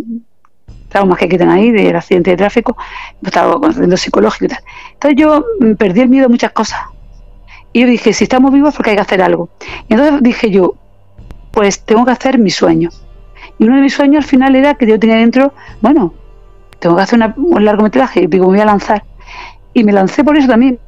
traumas 0.89 1.17
que 1.17 1.29
quedan 1.29 1.49
ahí 1.49 1.71
del 1.71 1.95
accidente 1.95 2.31
de 2.31 2.37
tráfico. 2.37 2.77
Estado 3.23 3.59
haciendo 3.63 3.97
psicológico 3.97 4.45
y 4.45 4.47
tal. 4.49 4.63
Entonces 4.93 5.19
yo 5.19 5.45
mm, 5.59 5.73
perdí 5.75 6.01
el 6.01 6.09
miedo 6.09 6.25
a 6.25 6.29
muchas 6.29 6.51
cosas. 6.51 6.81
Y 7.73 7.81
yo 7.81 7.87
dije, 7.87 8.13
si 8.13 8.25
estamos 8.25 8.51
vivos, 8.51 8.75
porque 8.75 8.91
hay 8.91 8.95
que 8.97 9.01
hacer 9.01 9.21
algo. 9.21 9.49
Y 9.87 9.93
entonces 9.93 10.21
dije 10.21 10.51
yo, 10.51 10.75
pues 11.51 11.81
tengo 11.83 12.05
que 12.05 12.11
hacer 12.11 12.37
mi 12.37 12.49
sueño. 12.49 12.89
Y 13.57 13.65
uno 13.65 13.75
de 13.75 13.81
mis 13.81 13.93
sueños 13.93 14.23
al 14.23 14.29
final 14.29 14.55
era 14.55 14.75
que 14.75 14.87
yo 14.87 14.99
tenía 14.99 15.17
dentro, 15.17 15.53
bueno, 15.81 16.13
tengo 16.79 16.95
que 16.95 17.01
hacer 17.01 17.33
un 17.37 17.65
largometraje, 17.65 18.21
y 18.21 18.27
digo, 18.27 18.45
me 18.45 18.53
voy 18.53 18.61
a 18.61 18.65
lanzar. 18.65 19.03
Y 19.73 19.83
me 19.83 19.91
lancé 19.91 20.23
por 20.23 20.37
eso 20.37 20.47
también. 20.47 20.79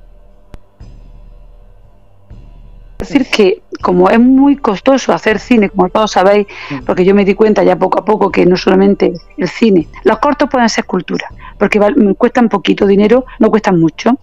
Es 3.00 3.10
decir, 3.10 3.28
que 3.30 3.62
como 3.82 4.10
es 4.10 4.20
muy 4.20 4.56
costoso 4.56 5.14
hacer 5.14 5.38
cine, 5.38 5.70
como 5.70 5.90
todos 5.90 6.12
sabéis, 6.12 6.48
porque 6.86 7.04
yo 7.04 7.14
me 7.14 7.26
di 7.26 7.34
cuenta 7.34 7.62
ya 7.62 7.78
poco 7.78 8.00
a 8.00 8.06
poco 8.06 8.32
que 8.32 8.46
no 8.46 8.56
solamente 8.56 9.14
el 9.38 9.50
cine, 9.50 9.88
los 10.06 10.20
cortos 10.20 10.50
pueden 10.50 10.70
ser 10.70 10.86
cultura, 10.86 11.28
porque 11.60 11.80
cuestan 12.18 12.48
poquito 12.48 12.88
dinero, 12.88 13.26
no 13.40 13.50
cuestan 13.50 13.78
mucho, 13.78 14.18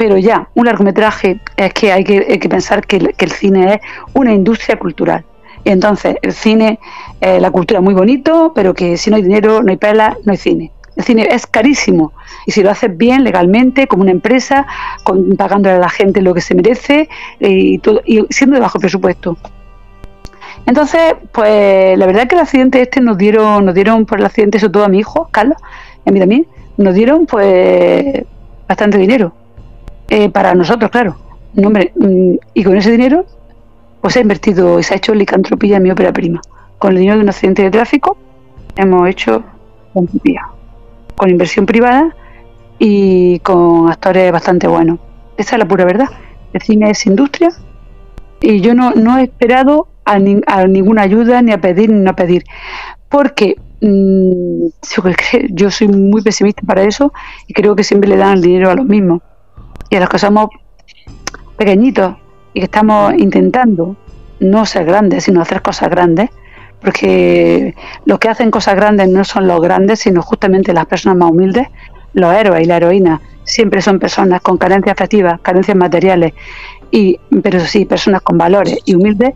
pero 0.00 0.16
ya, 0.16 0.48
un 0.54 0.64
largometraje 0.64 1.40
es 1.58 1.74
que 1.74 1.92
hay 1.92 2.04
que, 2.04 2.48
pensar 2.48 2.86
que, 2.86 2.96
el 3.18 3.30
cine 3.32 3.74
es 3.74 3.80
una 4.14 4.32
industria 4.32 4.78
cultural. 4.78 5.26
Y 5.62 5.68
entonces, 5.68 6.16
el 6.22 6.32
cine, 6.32 6.80
eh, 7.20 7.38
la 7.38 7.50
cultura 7.50 7.80
es 7.80 7.84
muy 7.84 7.92
bonito, 7.92 8.52
pero 8.54 8.72
que 8.72 8.96
si 8.96 9.10
no 9.10 9.16
hay 9.16 9.22
dinero, 9.22 9.62
no 9.62 9.70
hay 9.70 9.76
pela, 9.76 10.16
no 10.24 10.32
hay 10.32 10.38
cine. 10.38 10.72
El 10.96 11.04
cine 11.04 11.28
es 11.30 11.46
carísimo 11.46 12.14
y 12.46 12.52
si 12.52 12.62
lo 12.62 12.70
haces 12.70 12.96
bien, 12.96 13.24
legalmente, 13.24 13.86
como 13.88 14.00
una 14.02 14.10
empresa, 14.10 14.66
con, 15.04 15.36
pagándole 15.36 15.76
a 15.76 15.80
la 15.80 15.90
gente 15.90 16.22
lo 16.22 16.32
que 16.32 16.40
se 16.40 16.54
merece 16.54 17.10
y, 17.38 17.76
todo, 17.80 18.00
y 18.06 18.24
siendo 18.30 18.54
de 18.54 18.60
bajo 18.60 18.78
presupuesto. 18.78 19.36
Entonces, 20.64 21.14
pues 21.30 21.98
la 21.98 22.06
verdad 22.06 22.22
es 22.22 22.28
que 22.30 22.36
el 22.36 22.40
accidente 22.40 22.80
este 22.80 23.02
nos 23.02 23.18
dieron, 23.18 23.66
nos 23.66 23.74
dieron 23.74 24.06
por 24.06 24.18
el 24.18 24.24
accidente, 24.24 24.58
sobre 24.58 24.72
todo 24.72 24.84
a 24.84 24.88
mi 24.88 25.00
hijo, 25.00 25.28
Carlos, 25.30 25.58
y 26.06 26.08
a 26.08 26.12
mí 26.12 26.20
también, 26.20 26.46
nos 26.78 26.94
dieron 26.94 27.26
pues 27.26 28.24
bastante 28.66 28.96
dinero. 28.96 29.34
Eh, 30.10 30.28
para 30.28 30.54
nosotros, 30.54 30.90
claro. 30.90 31.16
hombre, 31.56 31.92
mm, 31.94 32.34
y 32.54 32.64
con 32.64 32.76
ese 32.76 32.90
dinero, 32.90 33.24
pues 34.00 34.14
se 34.14 34.18
ha 34.18 34.22
invertido, 34.22 34.82
se 34.82 34.94
ha 34.94 34.96
hecho 34.96 35.14
licantropía 35.14 35.76
en 35.76 35.84
mi 35.84 35.90
ópera 35.90 36.12
prima. 36.12 36.40
Con 36.78 36.92
el 36.92 36.98
dinero 36.98 37.18
de 37.18 37.22
un 37.22 37.28
accidente 37.28 37.62
de 37.62 37.70
tráfico, 37.70 38.16
hemos 38.74 39.08
hecho 39.08 39.44
licantropía. 39.94 40.48
Con 41.16 41.30
inversión 41.30 41.64
privada 41.64 42.14
y 42.78 43.38
con 43.40 43.88
actores 43.88 44.32
bastante 44.32 44.66
buenos. 44.66 44.98
Esa 45.36 45.56
es 45.56 45.58
la 45.60 45.68
pura 45.68 45.84
verdad. 45.84 46.08
El 46.52 46.60
cine 46.62 46.90
es 46.90 47.06
industria 47.06 47.50
y 48.40 48.60
yo 48.60 48.74
no, 48.74 48.90
no 48.92 49.16
he 49.18 49.24
esperado 49.24 49.86
a, 50.04 50.18
ninguna 50.18 51.02
ayuda, 51.02 51.40
ni 51.40 51.52
a 51.52 51.60
pedir, 51.60 51.90
ni 51.90 52.08
a 52.08 52.14
pedir. 52.14 52.44
Porque 53.08 53.56
mm, 53.80 54.66
yo 55.50 55.70
soy 55.70 55.88
muy 55.88 56.22
pesimista 56.22 56.62
para 56.66 56.82
eso 56.82 57.12
y 57.46 57.54
creo 57.54 57.76
que 57.76 57.84
siempre 57.84 58.10
le 58.10 58.16
dan 58.16 58.34
el 58.34 58.42
dinero 58.42 58.70
a 58.70 58.74
los 58.74 58.86
mismos. 58.86 59.22
Y 59.90 59.96
a 59.96 60.00
los 60.00 60.08
que 60.08 60.18
somos 60.18 60.48
pequeñitos 61.56 62.16
y 62.54 62.60
que 62.60 62.64
estamos 62.64 63.12
intentando 63.18 63.96
no 64.40 64.64
ser 64.64 64.86
grandes, 64.86 65.24
sino 65.24 65.42
hacer 65.42 65.60
cosas 65.62 65.90
grandes, 65.90 66.30
porque 66.80 67.74
los 68.06 68.18
que 68.18 68.28
hacen 68.28 68.50
cosas 68.50 68.74
grandes 68.74 69.08
no 69.08 69.24
son 69.24 69.46
los 69.46 69.60
grandes, 69.60 70.00
sino 70.00 70.22
justamente 70.22 70.72
las 70.72 70.86
personas 70.86 71.18
más 71.18 71.30
humildes, 71.30 71.68
los 72.14 72.34
héroes 72.34 72.62
y 72.62 72.66
la 72.66 72.78
heroína 72.78 73.20
siempre 73.44 73.82
son 73.82 73.98
personas 73.98 74.40
con 74.40 74.56
carencias 74.56 74.94
afectivas, 74.94 75.40
carencias 75.40 75.76
materiales, 75.76 76.32
y, 76.90 77.18
pero 77.42 77.60
sí, 77.60 77.84
personas 77.84 78.22
con 78.22 78.38
valores 78.38 78.78
y 78.84 78.94
humildes, 78.94 79.34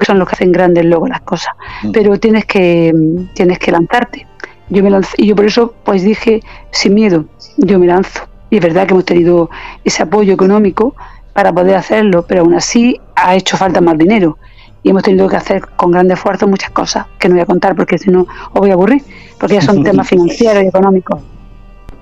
son 0.00 0.18
los 0.18 0.28
que 0.28 0.34
hacen 0.34 0.52
grandes 0.52 0.84
luego 0.84 1.06
las 1.06 1.20
cosas. 1.20 1.54
Mm. 1.82 1.92
Pero 1.92 2.18
tienes 2.18 2.44
que, 2.46 2.92
tienes 3.34 3.58
que 3.58 3.70
lanzarte. 3.70 4.26
Yo 4.70 4.82
me 4.82 4.90
lancé, 4.90 5.14
y 5.18 5.26
yo 5.26 5.36
por 5.36 5.44
eso 5.44 5.74
pues 5.84 6.02
dije, 6.02 6.42
sin 6.70 6.94
miedo, 6.94 7.24
yo 7.56 7.78
me 7.78 7.86
lanzo. 7.86 8.22
Y 8.50 8.56
es 8.56 8.62
verdad 8.62 8.86
que 8.86 8.94
hemos 8.94 9.04
tenido 9.04 9.50
ese 9.84 10.02
apoyo 10.02 10.34
económico 10.34 10.94
para 11.32 11.52
poder 11.52 11.76
hacerlo, 11.76 12.24
pero 12.26 12.42
aún 12.42 12.54
así 12.54 13.00
ha 13.14 13.34
hecho 13.34 13.56
falta 13.56 13.80
más 13.80 13.96
dinero. 13.96 14.38
Y 14.82 14.90
hemos 14.90 15.02
tenido 15.02 15.28
que 15.28 15.36
hacer 15.36 15.62
con 15.76 15.90
gran 15.90 16.10
esfuerzo 16.10 16.48
muchas 16.48 16.70
cosas 16.70 17.06
que 17.18 17.28
no 17.28 17.34
voy 17.34 17.42
a 17.42 17.46
contar 17.46 17.76
porque 17.76 17.98
si 17.98 18.10
no 18.10 18.22
os 18.22 18.60
voy 18.60 18.70
a 18.70 18.74
aburrir, 18.74 19.02
porque 19.38 19.54
ya 19.54 19.60
son 19.60 19.82
temas 19.84 20.08
financieros 20.08 20.64
y 20.64 20.66
económicos. 20.66 21.20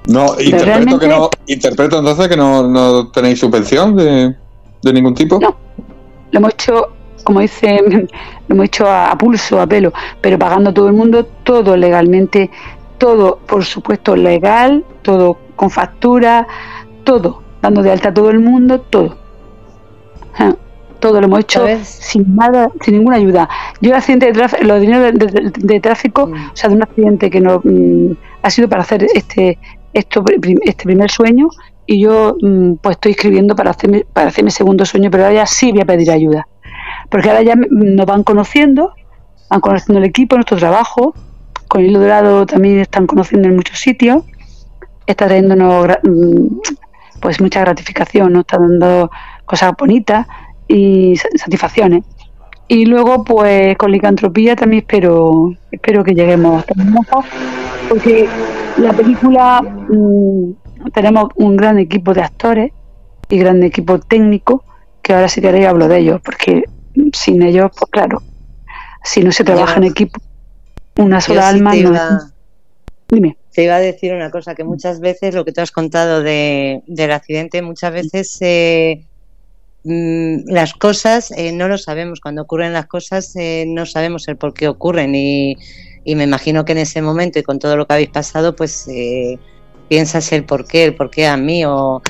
No, 0.08 0.40
interpreto, 0.40 0.98
que 0.98 1.08
no, 1.08 1.28
interpreto 1.46 1.98
entonces 1.98 2.28
que 2.28 2.37
no, 2.37 3.08
tenéis 3.11 3.40
subvención 3.40 3.94
de, 3.94 4.34
de, 4.82 4.92
ningún 4.92 5.14
tipo. 5.14 5.38
No, 5.38 5.54
lo 6.30 6.38
hemos 6.38 6.54
hecho, 6.54 6.92
como 7.24 7.40
dice, 7.40 7.78
lo 8.48 8.54
hemos 8.54 8.66
hecho 8.66 8.90
a, 8.90 9.16
pulso, 9.18 9.61
a 9.61 9.66
pelo, 9.66 9.92
pero 10.22 10.38
pagando 10.38 10.72
todo 10.72 10.88
el 10.88 10.94
mundo, 10.94 11.26
todo 11.44 11.76
legalmente, 11.76 12.50
todo, 12.98 13.38
por 13.46 13.64
supuesto, 13.64 14.16
legal, 14.16 14.84
todo 15.02 15.38
con 15.56 15.70
factura, 15.70 16.46
todo, 17.04 17.42
dando 17.62 17.82
de 17.82 17.90
alta 17.90 18.11
a 18.11 18.14
todo 18.14 18.30
el 18.30 18.40
mundo, 18.40 18.80
todo. 18.80 19.16
Todo 21.00 21.20
lo 21.20 21.26
hemos 21.26 21.40
hecho 21.40 21.64
sin 21.84 22.34
nada, 22.34 22.70
sin 22.80 22.94
ninguna 22.94 23.16
ayuda. 23.16 23.48
Yo 23.80 23.90
el 23.90 23.96
accidente 23.96 24.26
de 24.26 24.32
tráfico, 24.32 24.64
los 24.64 24.80
dineros 24.80 25.12
de, 25.14 25.80
tráfico, 25.80 26.26
mm. 26.26 26.32
o 26.32 26.56
sea, 26.56 26.68
de 26.68 26.74
un 26.74 26.82
accidente 26.82 27.30
que 27.30 27.40
no 27.40 27.61
mm, 27.62 28.16
ha 28.42 28.50
sido 28.50 28.68
para 28.68 28.82
hacer 28.82 29.06
este 29.14 29.58
esto, 29.92 30.24
este 30.64 30.84
primer 30.84 31.11
sueño 31.11 31.48
y 31.87 32.02
yo 32.02 32.37
mm, 32.40 32.74
pues 32.82 32.96
estoy 32.96 33.12
escribiendo 33.12 33.54
para 33.54 33.70
hacer, 33.70 34.06
para 34.12 34.28
hacer 34.28 34.44
mi 34.44 34.50
segundo 34.50 34.84
sueño, 34.84 35.11
pero 35.11 35.24
ahora 35.24 35.37
ya 35.37 35.46
sí 35.46 35.72
voy 35.72 35.82
a 35.82 35.87
pedir 35.87 36.11
ayuda. 36.11 36.48
Porque 37.11 37.30
ahora 37.30 37.42
ya 37.42 37.54
nos 37.56 38.06
van 38.06 38.24
conociendo, 38.24 38.92
van 39.48 39.61
conociendo 39.61 39.98
el 39.98 40.04
equipo, 40.04 40.37
nuestro 40.37 40.58
trabajo, 40.58 41.14
con 41.68 41.85
hilo 41.85 42.00
dorado 42.00 42.46
también 42.46 42.81
están 42.81 43.07
conociendo 43.07 43.48
en 43.48 43.57
muchos 43.57 43.78
sitios, 43.78 44.24
está 45.07 45.26
trayéndonos 45.26 45.87
mm, 46.02 46.46
pues 47.20 47.40
mucha 47.40 47.61
gratificación, 47.61 48.33
nos 48.33 48.40
está 48.40 48.59
dando 48.59 49.11
cosas 49.44 49.72
bonitas 49.78 50.26
y 50.66 51.16
satisfacciones. 51.16 52.04
Y 52.68 52.85
luego, 52.85 53.24
pues 53.24 53.76
con 53.78 53.90
licantropía 53.90 54.54
también 54.54 54.83
espero, 54.83 55.54
espero 55.70 56.04
que 56.04 56.14
lleguemos 56.14 56.62
a 56.62 56.66
porque 57.88 58.28
la 58.76 58.92
película 58.92 59.62
mm, 59.62 60.90
tenemos 60.92 61.31
un 61.37 61.57
gran 61.57 61.78
equipo 61.78 62.12
de 62.12 62.22
actores 62.22 62.72
y 63.31 63.38
gran 63.38 63.62
equipo 63.62 63.98
técnico, 63.98 64.64
que 65.02 65.14
ahora 65.14 65.28
si 65.28 65.40
queréis 65.40 65.66
hablo 65.66 65.88
de 65.88 65.98
ellos, 65.98 66.20
porque 66.22 66.64
sin 67.12 67.42
ellos, 67.42 67.70
pues 67.78 67.90
claro, 67.90 68.22
si 69.02 69.22
no 69.22 69.33
se 69.33 69.44
trabaja 69.44 69.78
en 69.78 69.85
equipo, 69.85 70.20
una 70.98 71.20
sola 71.20 71.48
alma 71.48 71.74
no. 71.74 72.18
Dime. 73.08 73.37
Te 73.52 73.64
iba 73.64 73.76
a 73.76 73.80
decir 73.80 74.12
una 74.12 74.30
cosa, 74.30 74.54
que 74.54 74.62
muchas 74.62 75.00
veces 75.00 75.34
lo 75.34 75.44
que 75.44 75.52
tú 75.52 75.61
has 75.61 75.72
contado 75.72 76.22
de, 76.22 76.82
del 76.87 77.11
accidente, 77.11 77.62
muchas 77.62 77.92
veces 77.92 78.37
eh, 78.40 79.02
Mm, 79.84 80.50
las 80.50 80.74
cosas 80.74 81.30
eh, 81.30 81.52
no 81.52 81.68
lo 81.68 81.78
sabemos. 81.78 82.20
Cuando 82.20 82.42
ocurren 82.42 82.72
las 82.72 82.87
cosas 82.87 83.34
eh, 83.37 83.64
no 83.66 83.87
sabemos 83.87 84.28
el 84.28 84.37
por 84.37 84.52
qué 84.54 84.68
ocurren 84.68 85.14
y, 85.14 85.56
me 86.06 86.24
imagino 86.24 86.64
que 86.64 86.72
en 86.72 86.78
ese 86.78 87.02
momento 87.02 87.38
y 87.38 87.42
con 87.42 87.58
todo 87.58 87.76
lo 87.76 87.87
que 87.87 87.94
habéis 87.94 88.11
pasado, 88.11 88.56
pues 88.56 88.88
eh, 88.88 89.38
piensas 89.88 90.32
el 90.32 90.44
por 90.44 90.66
qué, 90.66 90.84
el 90.84 90.94
por 90.94 91.11
qué 91.11 91.26
a 91.26 91.37
mí 91.37 91.64
o 91.64 92.02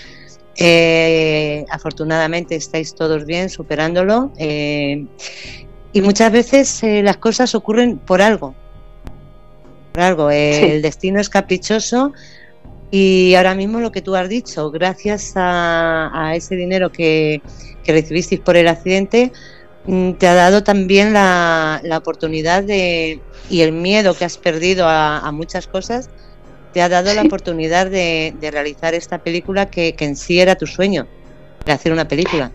afortunadamente 1.70 2.56
estáis 2.56 2.94
todos 2.94 3.24
bien 3.24 3.48
superándolo 3.48 4.32
y 4.38 6.00
muchas 6.02 6.32
veces 6.32 6.80
las 6.82 7.16
cosas 7.18 7.54
ocurren 7.54 7.98
por 7.98 8.22
algo. 8.22 8.54
Algo. 10.00 10.30
El 10.30 10.82
destino 10.82 11.20
es 11.20 11.28
caprichoso. 11.28 12.12
Y 12.90 13.34
ahora 13.34 13.54
mismo 13.54 13.80
lo 13.80 13.92
que 13.92 14.00
tú 14.00 14.16
has 14.16 14.28
dicho, 14.28 14.70
gracias 14.70 15.34
a 15.36 16.32
ese 16.34 16.56
dinero 16.56 16.90
que, 16.90 17.42
que 17.88 17.94
recibisteis 17.94 18.42
por 18.42 18.54
el 18.58 18.68
accidente 18.68 19.32
mm, 19.86 20.12
te 20.12 20.26
ha 20.26 20.34
dado 20.34 20.62
también 20.62 21.14
la, 21.14 21.80
oportunidad 21.96 22.62
de, 22.62 23.18
y 23.48 23.62
el 23.62 23.72
miedo 23.72 24.12
que 24.12 24.26
has 24.26 24.36
perdido 24.36 24.86
a, 24.86 25.32
muchas 25.32 25.66
cosas, 25.66 26.10
te 26.74 26.82
ha 26.82 26.90
dado 26.90 27.14
la 27.14 27.22
oportunidad 27.22 27.86
de, 27.86 28.34
realizar 28.52 28.92
esta 28.92 29.16
película 29.16 29.70
que, 29.70 29.94
que, 29.94 30.04
en 30.04 30.16
sí 30.16 30.38
era 30.38 30.54
tu 30.54 30.66
sueño, 30.66 31.06
de 31.64 31.72
hacer 31.72 31.90
una 31.90 32.06
película. 32.06 32.52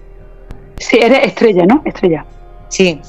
Sí, 0.77 0.99
eres 1.01 1.25
estrella, 1.25 1.65
¿no? 1.65 1.81
Estrella. 1.83 2.27
Sí, 2.69 3.01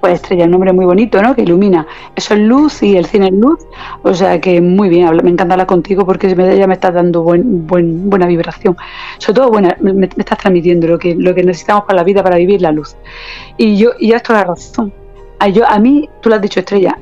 pues 0.00 0.14
estrella, 0.14 0.46
un 0.46 0.52
nombre 0.52 0.72
muy 0.72 0.86
bonito, 0.86 1.22
¿no? 1.22 1.34
Que 1.34 1.42
ilumina. 1.42 1.86
Eso 2.16 2.34
es 2.34 2.40
luz 2.40 2.82
y 2.82 2.96
el 2.96 3.06
cine 3.06 3.26
es 3.26 3.32
luz. 3.32 3.58
O 4.02 4.14
sea 4.14 4.40
que 4.40 4.60
muy 4.60 4.88
bien, 4.88 5.08
me 5.22 5.30
encanta 5.30 5.54
hablar 5.54 5.66
contigo 5.66 6.06
porque 6.06 6.34
ya 6.34 6.66
me 6.66 6.74
estás 6.74 6.94
dando 6.94 7.22
buen, 7.22 7.66
buen, 7.66 8.08
buena 8.08 8.26
vibración. 8.26 8.76
Sobre 9.18 9.34
todo, 9.34 9.50
buena, 9.50 9.76
me, 9.80 10.06
estás 10.06 10.38
transmitiendo 10.38 10.86
lo 10.86 10.98
que, 10.98 11.14
lo 11.14 11.34
que 11.34 11.44
necesitamos 11.44 11.84
para 11.84 11.96
la 11.96 12.04
vida, 12.04 12.22
para 12.22 12.36
vivir 12.36 12.62
la 12.62 12.72
luz. 12.72 12.96
Y 13.56 13.76
yo, 13.76 13.90
y 13.98 14.12
esto 14.12 14.32
es 14.32 14.38
la 14.38 14.44
razón. 14.44 14.92
A, 15.38 15.48
yo, 15.48 15.66
a 15.66 15.78
mí, 15.78 16.08
tú 16.20 16.28
lo 16.30 16.36
has 16.36 16.42
dicho, 16.42 16.60
estrella, 16.60 16.98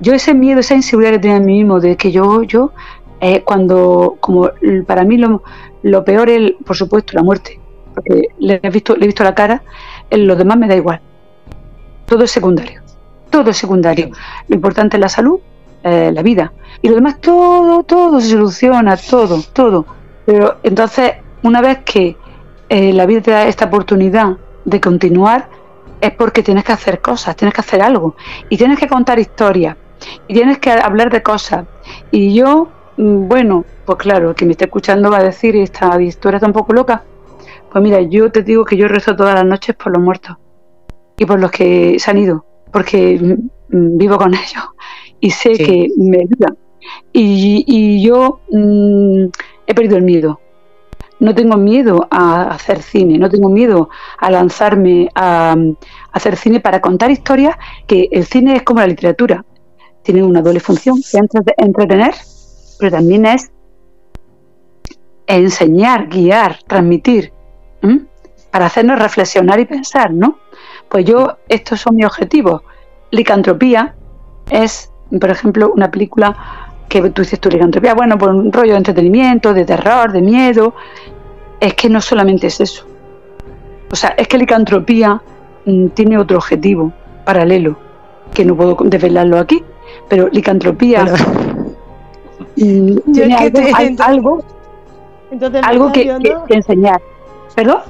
yo 0.00 0.12
ese 0.12 0.34
miedo, 0.34 0.60
esa 0.60 0.74
inseguridad 0.74 1.12
que 1.12 1.18
tenía 1.20 1.36
en 1.36 1.44
mí 1.44 1.58
mismo, 1.58 1.80
de 1.80 1.96
que 1.96 2.10
yo, 2.10 2.42
yo, 2.42 2.72
eh, 3.20 3.42
cuando, 3.42 4.16
como 4.20 4.50
para 4.86 5.04
mí 5.04 5.18
lo, 5.18 5.42
lo 5.82 6.04
peor 6.04 6.30
es, 6.30 6.52
por 6.64 6.76
supuesto, 6.76 7.12
la 7.14 7.22
muerte. 7.22 7.60
Porque 7.94 8.28
le 8.38 8.60
he 8.62 8.70
visto, 8.70 8.96
le 8.96 9.04
he 9.04 9.06
visto 9.06 9.24
la 9.24 9.34
cara, 9.34 9.62
en 10.10 10.26
los 10.26 10.38
demás 10.38 10.56
me 10.56 10.68
da 10.68 10.76
igual 10.76 11.00
todo 12.10 12.24
es 12.24 12.32
secundario. 12.32 12.82
Todo 13.30 13.50
es 13.50 13.56
secundario. 13.56 14.10
Lo 14.48 14.56
importante 14.56 14.96
es 14.96 15.00
la 15.00 15.08
salud, 15.08 15.38
eh, 15.84 16.10
la 16.12 16.22
vida. 16.22 16.52
Y 16.82 16.88
lo 16.88 16.96
demás, 16.96 17.20
todo, 17.20 17.84
todo 17.84 18.20
se 18.20 18.30
soluciona, 18.30 18.96
todo, 18.96 19.40
todo. 19.52 19.86
Pero 20.26 20.56
entonces, 20.64 21.12
una 21.44 21.60
vez 21.60 21.78
que 21.84 22.16
eh, 22.68 22.92
la 22.92 23.06
vida 23.06 23.20
te 23.20 23.30
da 23.30 23.46
esta 23.46 23.66
oportunidad 23.66 24.38
de 24.64 24.80
continuar, 24.80 25.48
es 26.00 26.10
porque 26.10 26.42
tienes 26.42 26.64
que 26.64 26.72
hacer 26.72 27.00
cosas, 27.00 27.36
tienes 27.36 27.54
que 27.54 27.60
hacer 27.60 27.80
algo. 27.80 28.16
Y 28.48 28.56
tienes 28.56 28.80
que 28.80 28.88
contar 28.88 29.20
historias. 29.20 29.76
Y 30.26 30.34
tienes 30.34 30.58
que 30.58 30.72
hablar 30.72 31.12
de 31.12 31.22
cosas. 31.22 31.64
Y 32.10 32.34
yo, 32.34 32.70
mm, 32.96 33.28
bueno, 33.28 33.64
pues 33.86 33.98
claro, 33.98 34.34
quien 34.34 34.48
me 34.48 34.52
está 34.52 34.64
escuchando 34.64 35.12
va 35.12 35.18
a 35.18 35.22
decir, 35.22 35.54
esta 35.54 36.02
historia 36.02 36.38
está 36.38 36.48
un 36.48 36.54
poco 36.54 36.72
loca. 36.72 37.04
Pues 37.70 37.84
mira, 37.84 38.00
yo 38.00 38.32
te 38.32 38.42
digo 38.42 38.64
que 38.64 38.76
yo 38.76 38.88
rezo 38.88 39.14
todas 39.14 39.36
las 39.36 39.44
noches 39.44 39.76
por 39.76 39.92
los 39.92 40.02
muertos 40.02 40.36
y 41.20 41.26
por 41.26 41.38
los 41.38 41.50
que 41.50 41.98
se 41.98 42.10
han 42.10 42.16
ido, 42.16 42.46
porque 42.72 43.18
mm, 43.68 43.98
vivo 43.98 44.16
con 44.16 44.32
ellos 44.34 44.64
y 45.20 45.30
sé 45.30 45.52
que 45.52 45.88
me 45.98 46.16
ayudan. 46.16 46.56
Y, 47.12 48.02
yo 48.02 48.40
mm, 48.50 49.26
he 49.66 49.74
perdido 49.74 49.98
el 49.98 50.02
miedo. 50.02 50.40
No 51.18 51.34
tengo 51.34 51.58
miedo 51.58 52.08
a 52.10 52.44
hacer 52.44 52.80
cine, 52.80 53.18
no 53.18 53.28
tengo 53.28 53.50
miedo 53.50 53.90
a 54.18 54.30
lanzarme 54.30 55.10
a, 55.14 55.54
hacer 56.12 56.36
cine 56.36 56.60
para 56.60 56.80
contar 56.80 57.10
historias 57.10 57.56
que 57.86 58.08
el 58.10 58.24
cine 58.24 58.56
es 58.56 58.62
como 58.62 58.80
la 58.80 58.86
literatura. 58.86 59.44
Tiene 60.02 60.22
una 60.22 60.40
doble 60.40 60.60
función, 60.60 60.96
que 60.96 61.18
es 61.18 61.54
entretener, 61.58 62.14
pero 62.78 62.92
también 62.92 63.26
es 63.26 63.52
enseñar, 65.26 66.08
guiar, 66.08 66.60
transmitir, 66.66 67.30
para 68.50 68.66
hacernos 68.66 68.98
reflexionar 68.98 69.60
y 69.60 69.66
pensar, 69.66 70.14
¿no? 70.14 70.38
Pues 70.90 71.04
yo, 71.04 71.36
estos 71.48 71.80
son 71.80 71.94
mis 71.96 72.04
objetivos. 72.04 72.62
Licantropía 73.12 73.94
es, 74.50 74.90
por 75.20 75.30
ejemplo, 75.30 75.72
una 75.74 75.90
película 75.90 76.36
que 76.88 77.10
tú 77.10 77.22
dices 77.22 77.38
tu 77.38 77.48
licantropía, 77.48 77.94
bueno, 77.94 78.18
por 78.18 78.30
un 78.30 78.52
rollo 78.52 78.72
de 78.72 78.78
entretenimiento, 78.78 79.54
de 79.54 79.64
terror, 79.64 80.10
de 80.10 80.20
miedo. 80.20 80.74
Es 81.60 81.74
que 81.74 81.88
no 81.88 82.00
solamente 82.00 82.48
es 82.48 82.60
eso. 82.60 82.84
O 83.92 83.96
sea, 83.96 84.10
es 84.16 84.26
que 84.26 84.36
licantropía 84.36 85.22
mm, 85.64 85.88
tiene 85.88 86.18
otro 86.18 86.38
objetivo 86.38 86.92
paralelo, 87.24 87.76
que 88.34 88.44
no 88.44 88.56
puedo 88.56 88.76
desvelarlo 88.82 89.38
aquí, 89.38 89.62
pero 90.08 90.28
licantropía 90.28 91.04
mm, 92.56 92.96
tiene 93.12 93.36
algo, 93.36 94.42
algo, 95.62 95.92
que, 95.92 96.18
que 96.48 96.54
enseñar. 96.54 97.00
¿Perdón? 97.54 97.82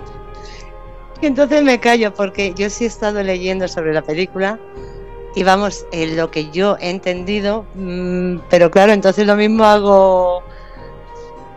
Entonces 1.22 1.62
me 1.62 1.78
callo 1.80 2.14
porque 2.14 2.54
yo 2.54 2.70
sí 2.70 2.84
he 2.84 2.86
estado 2.86 3.22
leyendo 3.22 3.68
sobre 3.68 3.92
la 3.92 4.02
película 4.02 4.58
y 5.34 5.44
vamos, 5.44 5.86
en 5.92 6.16
lo 6.16 6.30
que 6.30 6.50
yo 6.50 6.76
he 6.80 6.90
entendido, 6.90 7.64
mm, 7.74 8.38
pero 8.50 8.70
claro, 8.70 8.92
entonces 8.92 9.26
lo 9.26 9.36
mismo 9.36 9.64
hago 9.64 10.42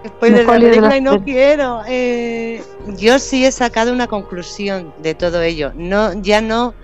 después 0.04 0.32
de 0.32 0.44
la 0.44 0.52
película 0.52 0.98
y 0.98 1.02
no 1.02 1.24
quiero. 1.24 1.82
Eh, 1.88 2.62
yo 2.98 3.18
sí 3.18 3.46
he 3.46 3.52
sacado 3.52 3.92
una 3.92 4.08
conclusión 4.08 4.94
de 5.00 5.16
todo 5.16 5.42
ello. 5.42 5.72
No, 5.76 6.14
ya 6.22 6.42
no, 6.42 6.76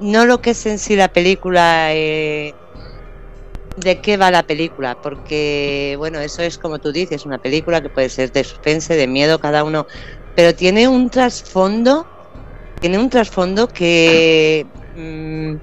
no 0.00 0.24
lo 0.24 0.40
que 0.40 0.50
es 0.50 0.64
en 0.66 0.78
sí 0.78 0.96
la 0.96 1.08
película. 1.08 1.94
Eh, 1.94 2.54
de 3.76 4.00
qué 4.00 4.16
va 4.16 4.32
la 4.32 4.42
película, 4.42 5.00
porque 5.00 5.94
bueno, 5.98 6.18
eso 6.18 6.42
es 6.42 6.58
como 6.58 6.80
tú 6.80 6.90
dices, 6.90 7.24
una 7.24 7.38
película 7.38 7.80
que 7.80 7.88
puede 7.88 8.08
ser 8.08 8.32
de 8.32 8.42
suspense, 8.42 8.96
de 8.96 9.06
miedo, 9.06 9.38
cada 9.38 9.62
uno, 9.62 9.86
pero 10.34 10.52
tiene 10.52 10.88
un 10.88 11.10
trasfondo 11.10 12.04
tiene 12.78 12.98
un 12.98 13.10
trasfondo 13.10 13.68
que, 13.68 14.66
mm, 14.96 15.56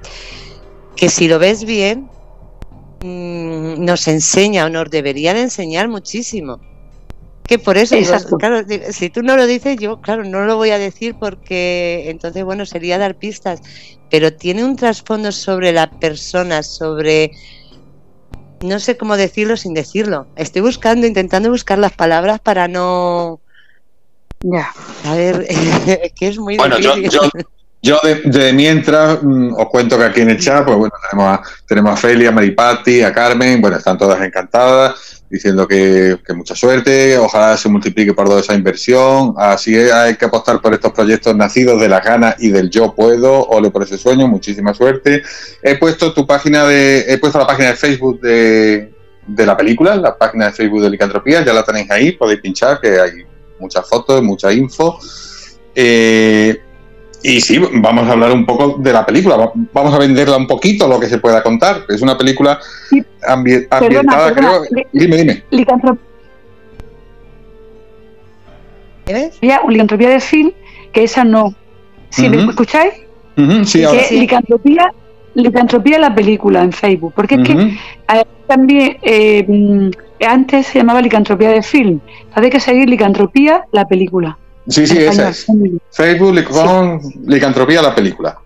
que 0.96 1.10
si 1.10 1.28
lo 1.28 1.40
ves 1.40 1.66
bien, 1.66 2.10
mm, 3.02 3.84
nos 3.84 4.08
enseña 4.08 4.66
o 4.66 4.70
nos 4.70 4.90
debería 4.90 5.34
de 5.34 5.42
enseñar 5.42 5.88
muchísimo. 5.88 6.60
Que 7.48 7.60
por 7.60 7.78
eso, 7.78 7.96
claro, 8.40 8.64
si 8.90 9.10
tú 9.12 9.22
no 9.22 9.38
lo 9.38 9.46
dices, 9.46 9.78
yo, 9.78 10.02
claro, 10.02 10.24
no 10.24 10.46
lo 10.46 10.58
voy 10.58 10.72
a 10.72 10.80
decir 10.80 11.16
porque 11.20 12.06
entonces, 12.10 12.44
bueno, 12.44 12.66
sería 12.66 12.98
dar 12.98 13.16
pistas, 13.16 13.62
pero 14.10 14.34
tiene 14.34 14.64
un 14.64 14.76
trasfondo 14.76 15.32
sobre 15.32 15.72
la 15.72 15.92
persona, 15.92 16.64
sobre, 16.64 17.32
no 18.64 18.80
sé 18.80 18.98
cómo 18.98 19.16
decirlo 19.16 19.58
sin 19.58 19.76
decirlo. 19.76 20.26
Estoy 20.36 20.64
buscando, 20.64 21.06
intentando 21.06 21.52
buscar 21.52 21.78
las 21.78 21.94
palabras 21.94 22.40
para 22.40 22.68
no, 22.68 23.42
ya. 24.52 24.74
A 25.04 25.16
ver, 25.16 25.48
que 26.16 26.28
es 26.28 26.38
muy 26.38 26.58
bueno, 26.58 26.78
difícil. 26.78 27.10
Yo, 27.12 27.22
yo, 27.82 28.00
de, 28.24 28.54
mientras 28.54 29.22
mm, 29.22 29.54
os 29.54 29.70
cuento 29.70 29.98
que 29.98 30.06
aquí 30.06 30.22
en 30.22 30.32
el 30.32 30.40
chat, 30.40 30.66
pues 30.66 30.78
bueno, 30.78 30.94
tenemos 31.10 31.34
a, 31.34 31.42
tenemos 31.68 31.92
a 31.92 31.98
Felia, 31.98 32.30
a 32.30 32.32
Maripati, 32.32 33.02
a 33.02 33.14
Carmen, 33.14 33.62
bueno, 33.62 33.78
están 33.78 33.98
todas 33.98 34.22
encantadas, 34.22 35.24
diciendo 35.30 35.68
que, 35.68 36.18
mucha 36.36 36.56
suerte, 36.56 37.18
ojalá 37.18 37.58
se 37.58 37.70
multiplique 37.70 38.14
por 38.14 38.28
toda 38.28 38.40
esa 38.40 38.56
inversión, 38.56 39.36
así 39.38 39.76
hay 39.76 40.16
que 40.16 40.26
apostar 40.26 40.62
por 40.62 40.74
estos 40.74 40.92
proyectos 40.94 41.36
nacidos 41.36 41.80
de 41.80 41.90
las 41.90 42.04
ganas 42.04 42.36
y 42.40 42.50
del 42.50 42.70
yo 42.70 42.96
puedo, 42.96 43.44
ole 43.50 43.70
por 43.70 43.84
ese 43.84 43.98
sueño, 44.00 44.28
muchísima 44.28 44.74
suerte. 44.74 45.22
He 45.62 45.76
puesto 45.76 46.14
tu 46.14 46.26
página 46.26 46.66
de, 46.66 47.06
he 47.08 47.18
puesto 47.20 47.38
la 47.38 47.48
página 47.48 47.70
de 47.70 47.76
Facebook 47.76 48.20
de, 48.20 48.94
de 49.28 49.46
la 49.46 49.56
película, 49.56 49.96
la 49.96 50.18
página 50.18 50.48
de 50.48 50.54
Facebook 50.54 50.82
de 50.82 50.90
Licantropía, 50.90 51.46
ya 51.46 51.54
la 51.54 51.64
tenéis 51.64 51.92
ahí, 51.92 52.14
podéis 52.14 52.42
pinchar, 52.42 52.80
que 52.82 53.00
hay 53.00 53.35
muchas 53.60 53.88
fotos, 53.88 54.22
mucha 54.22 54.52
info. 54.52 55.00
Eh, 55.74 56.58
y 57.28 57.42
sí, 57.42 57.58
vamos 57.58 58.08
a 58.08 58.12
hablar 58.12 58.32
un 58.32 58.46
poco 58.46 58.78
de 58.78 58.94
la 58.94 59.04
película. 59.04 59.52
Vamos 59.74 59.94
a 59.94 59.98
venderla 59.98 60.38
un 60.38 60.46
poquito, 60.46 60.88
lo 60.88 61.00
que 61.00 61.08
se 61.08 61.18
pueda 61.18 61.42
contar. 61.42 61.84
Es 61.90 62.04
una 62.04 62.16
película 62.16 62.60
ambientada, 63.28 64.32
creo. 64.32 64.62
Dime, 64.94 65.18
dime. 65.18 65.44
Licantropía, 65.50 66.02
licantropía 69.68 70.10
de 70.10 70.20
film, 70.20 70.52
que 70.94 71.04
esa 71.04 71.24
no. 71.24 71.56
¿Sí, 72.10 72.30
¿Me 72.30 72.44
escucháis? 72.44 72.94
sí, 73.64 73.84
ahora. 73.84 74.08
Que 74.08 74.16
licantropía, 74.16 74.94
licantropía 75.34 75.98
la 75.98 76.14
película 76.14 76.62
en 76.62 76.72
Facebook. 76.72 77.14
Porque 77.16 77.36
es 77.36 77.44
que 77.44 77.78
también. 78.46 78.98
Eh, 79.02 79.92
antes 80.22 80.68
se 80.68 80.80
llamaba 80.80 81.02
Licantropía 81.02 81.50
de 81.50 81.64
Film. 81.64 82.00
Hay 82.34 82.50
que 82.50 82.60
seguir 82.60 82.90
Licantropía, 82.90 83.66
la 83.72 83.86
película. 83.88 84.38
Sí, 84.68 84.88
sí, 84.88 84.98
esa 84.98 85.30
es. 85.30 85.46
Facebook 85.92 86.44
con 86.46 87.00
Licantropía, 87.28 87.82
la 87.82 87.94
película. 87.94 88.40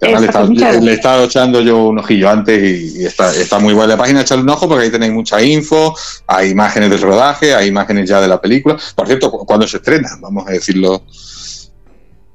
le, 0.00 0.90
he 0.90 0.94
estado 0.94 1.24
echando 1.24 1.60
yo 1.60 1.86
un 1.88 1.98
ojillo 1.98 2.28
antes 2.28 2.96
y, 2.96 3.04
está, 3.04 3.34
está, 3.34 3.58
muy 3.58 3.72
buena 3.72 3.94
la 3.94 3.96
página, 3.96 4.22
echarle 4.22 4.42
un 4.42 4.50
ojo 4.50 4.68
porque 4.68 4.84
ahí 4.84 4.90
tenéis 4.90 5.12
mucha 5.12 5.40
info, 5.40 5.94
hay 6.26 6.50
imágenes 6.50 6.90
del 6.90 7.00
rodaje, 7.00 7.54
hay 7.54 7.68
imágenes 7.68 8.08
ya 8.08 8.20
de 8.20 8.28
la 8.28 8.40
película. 8.40 8.76
Por 8.94 9.06
cierto, 9.06 9.30
cuando 9.30 9.66
se 9.66 9.76
estrena, 9.76 10.10
vamos 10.20 10.46
a 10.48 10.50
decirlo, 10.50 11.04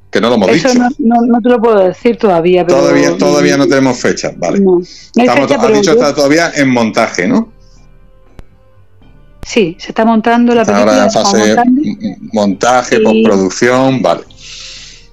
que 0.10 0.22
no 0.22 0.30
lo 0.30 0.36
hemos 0.36 0.50
Eso 0.50 0.70
dicho. 0.70 0.80
No, 1.00 1.18
no, 1.22 1.42
te 1.42 1.50
lo 1.50 1.62
puedo 1.62 1.88
decir 1.88 2.18
todavía. 2.18 2.66
todavía, 2.66 3.18
todavía 3.18 3.58
no 3.58 3.68
tenemos 3.68 4.00
fecha, 4.00 4.32
vale. 4.36 4.64
Estamos, 5.16 5.52
has 5.52 5.74
dicho 5.74 5.92
está 5.92 6.16
todavía 6.16 6.52
en 6.56 6.70
montaje, 6.70 7.28
¿no? 7.28 7.59
Sí, 9.50 9.76
se 9.80 9.88
está 9.88 10.06
montando 10.06 10.54
la 10.54 10.64
película. 10.64 10.92
Ahora 10.92 11.06
en 11.06 11.12
fase 11.12 11.56
montaje, 12.34 13.00
postproducción, 13.00 14.00
vale. 14.00 14.22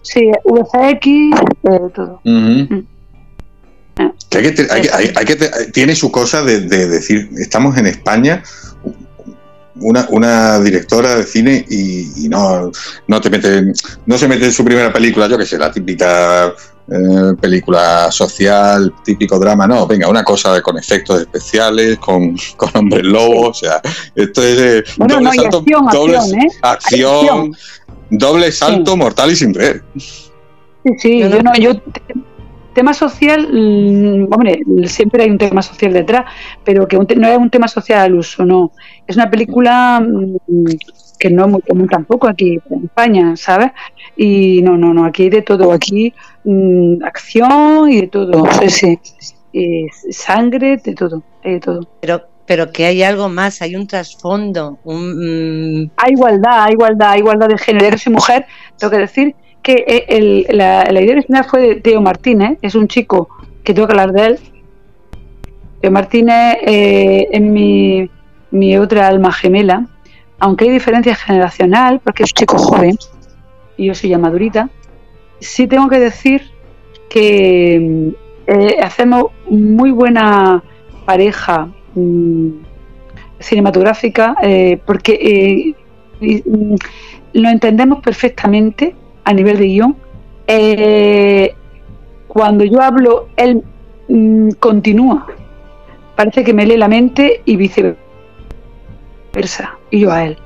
Sí, 0.03 0.31
VFX, 0.45 1.07
eh, 1.07 1.81
todo. 1.95 2.21
Mm. 2.23 2.85
tiene 5.73 5.97
su 5.97 6.13
cosa 6.13 6.43
de, 6.43 6.61
decir, 6.61 7.31
estamos 7.39 7.79
en 7.79 7.87
España, 7.87 8.43
una, 9.77 10.07
una 10.11 10.61
directora 10.61 11.15
de 11.15 11.25
cine 11.25 11.65
y, 11.71 12.29
no, 12.29 12.71
no 13.09 13.21
te 13.23 13.31
mete, 13.31 13.73
no 14.05 14.19
se 14.19 14.29
mete 14.29 14.45
en 14.45 14.53
su 14.53 14.67
primera 14.67 14.93
película, 14.93 15.29
yo 15.29 15.39
que 15.39 15.47
sé, 15.47 15.57
la 15.57 15.73
típica 15.73 16.53
eh, 16.89 17.35
película 17.41 18.11
social, 18.13 18.93
típico 19.05 19.39
drama, 19.39 19.67
no, 19.67 19.87
venga, 19.87 20.09
una 20.09 20.23
cosa 20.23 20.61
con 20.63 20.79
efectos 20.79 21.21
especiales, 21.21 21.99
con, 21.99 22.37
con 22.57 22.71
hombres 22.75 23.05
lobos, 23.05 23.49
o 23.49 23.55
sea, 23.55 23.81
esto 24.15 24.43
es 24.43 24.61
eh, 24.61 24.85
doble 24.97 25.33
salto, 25.33 25.59
acción, 25.59 25.87
doble, 25.93 26.19
acción, 26.63 27.47
¿eh? 27.47 27.51
doble 28.11 28.53
salto 28.53 28.97
mortal 28.97 29.33
y 29.33 29.37
sin 29.37 29.53
ver. 29.53 29.83
Sí, 29.97 30.93
sí, 30.99 31.19
yo 31.19 31.43
no, 31.43 31.53
yo 31.55 31.73
tema 32.77 32.93
social, 32.93 33.49
mm, 33.51 34.29
hombre, 34.33 34.61
siempre 34.85 35.25
hay 35.25 35.31
un 35.31 35.39
tema 35.39 35.63
social 35.63 35.95
detrás, 35.95 36.27
pero 36.63 36.87
que 36.87 36.99
no 36.99 37.29
es 37.29 37.39
un 37.39 37.51
tema 37.51 37.69
social 37.69 38.01
al 38.01 38.15
uso, 38.15 38.45
no. 38.45 38.71
Es 39.07 39.17
una 39.17 39.31
película 39.31 40.01
mm, 40.01 40.67
que 41.19 41.31
no 41.31 41.47
es 41.47 41.51
muy 41.51 41.63
común 41.63 41.89
tampoco 41.89 42.29
aquí 42.29 42.61
en 42.71 42.85
España, 42.85 43.35
¿sabes? 43.37 43.73
Y 44.15 44.61
no, 44.63 44.77
no, 44.77 44.93
no, 44.93 45.07
aquí 45.07 45.23
hay 45.25 45.31
de 45.31 45.43
todo, 45.43 45.73
aquí 45.73 46.13
mm, 46.45 47.03
acción 47.03 47.91
y 47.91 48.03
de 48.03 48.09
todo, 48.09 48.45
sí, 48.69 48.99
sí. 49.19 49.87
sangre, 50.11 50.77
de 50.77 50.95
todo, 50.95 51.23
de 51.43 51.61
todo. 51.61 51.81
Pero 52.01 52.37
pero 52.47 52.71
que 52.71 52.87
hay 52.87 53.03
algo 53.03 53.29
más, 53.29 53.61
hay 53.61 53.75
un 53.75 53.89
trasfondo. 53.89 54.79
Un, 54.85 55.91
Hay 55.97 56.13
igualdad, 56.13 56.63
hay 56.63 56.75
igualdad, 56.75 57.11
hay 57.11 57.19
igualdad 57.19 57.49
de 57.49 57.59
género. 57.59 57.91
Yo 57.91 57.99
soy 57.99 58.13
mujer, 58.13 58.47
tengo 58.79 58.93
que 58.93 58.99
decir 58.99 59.35
que 59.67 59.85
eh, 59.89 60.47
la, 60.51 60.89
idea 60.93 61.15
original 61.15 61.45
fue 61.45 61.61
de 61.61 61.75
Teo 61.81 62.01
Martínez, 62.01 62.57
es 62.63 62.77
un 62.77 62.87
chico 62.87 63.29
que 63.65 63.75
tengo 63.75 63.89
que 63.89 63.95
hablar 63.95 64.13
de 64.13 64.27
él. 64.27 64.39
Teo 65.81 65.91
Martínez 65.91 66.59
eh, 66.65 67.27
es 67.33 67.41
mi, 67.41 68.09
mi, 68.53 68.79
otra 68.79 69.09
alma 69.09 69.33
gemela, 69.33 69.85
aunque 70.39 70.67
hay 70.67 70.71
diferencia 70.71 71.17
generacional, 71.17 71.99
porque 71.99 72.23
es 72.23 72.31
un 72.31 72.35
chico 72.35 72.59
joven 72.59 72.97
y 73.77 73.87
yo 73.87 73.95
soy 73.97 74.11
ya 74.11 74.19
madurita, 74.19 74.71
sí 75.41 75.67
tengo 75.67 75.89
que 75.89 75.99
decir 75.99 76.43
que 77.09 78.13
eh, 78.47 78.77
hacemos 78.81 79.33
muy 79.51 79.91
buena 79.91 80.63
pareja 81.07 81.73
mm, 81.97 82.51
cinematográfica 83.41 84.37
porque 84.87 85.75
mm, 86.21 86.75
lo 87.33 87.49
entendemos 87.49 88.01
perfectamente 88.01 88.95
a 89.27 89.33
nivel 89.35 89.59
de 89.59 89.67
guion, 89.67 89.97
eh, 90.47 91.55
cuando 92.29 92.65
yo 92.65 92.81
hablo, 92.81 93.29
él 93.37 93.63
mm, 94.09 94.51
continúa. 94.61 95.27
Parece 96.15 96.45
que 96.45 96.55
me 96.55 96.65
lee 96.65 96.77
la 96.77 96.87
mente 96.87 97.43
y 97.45 97.57
viceversa, 97.57 97.97
y 99.91 100.01
yo 100.01 100.13
a 100.13 100.25
él. 100.25 100.39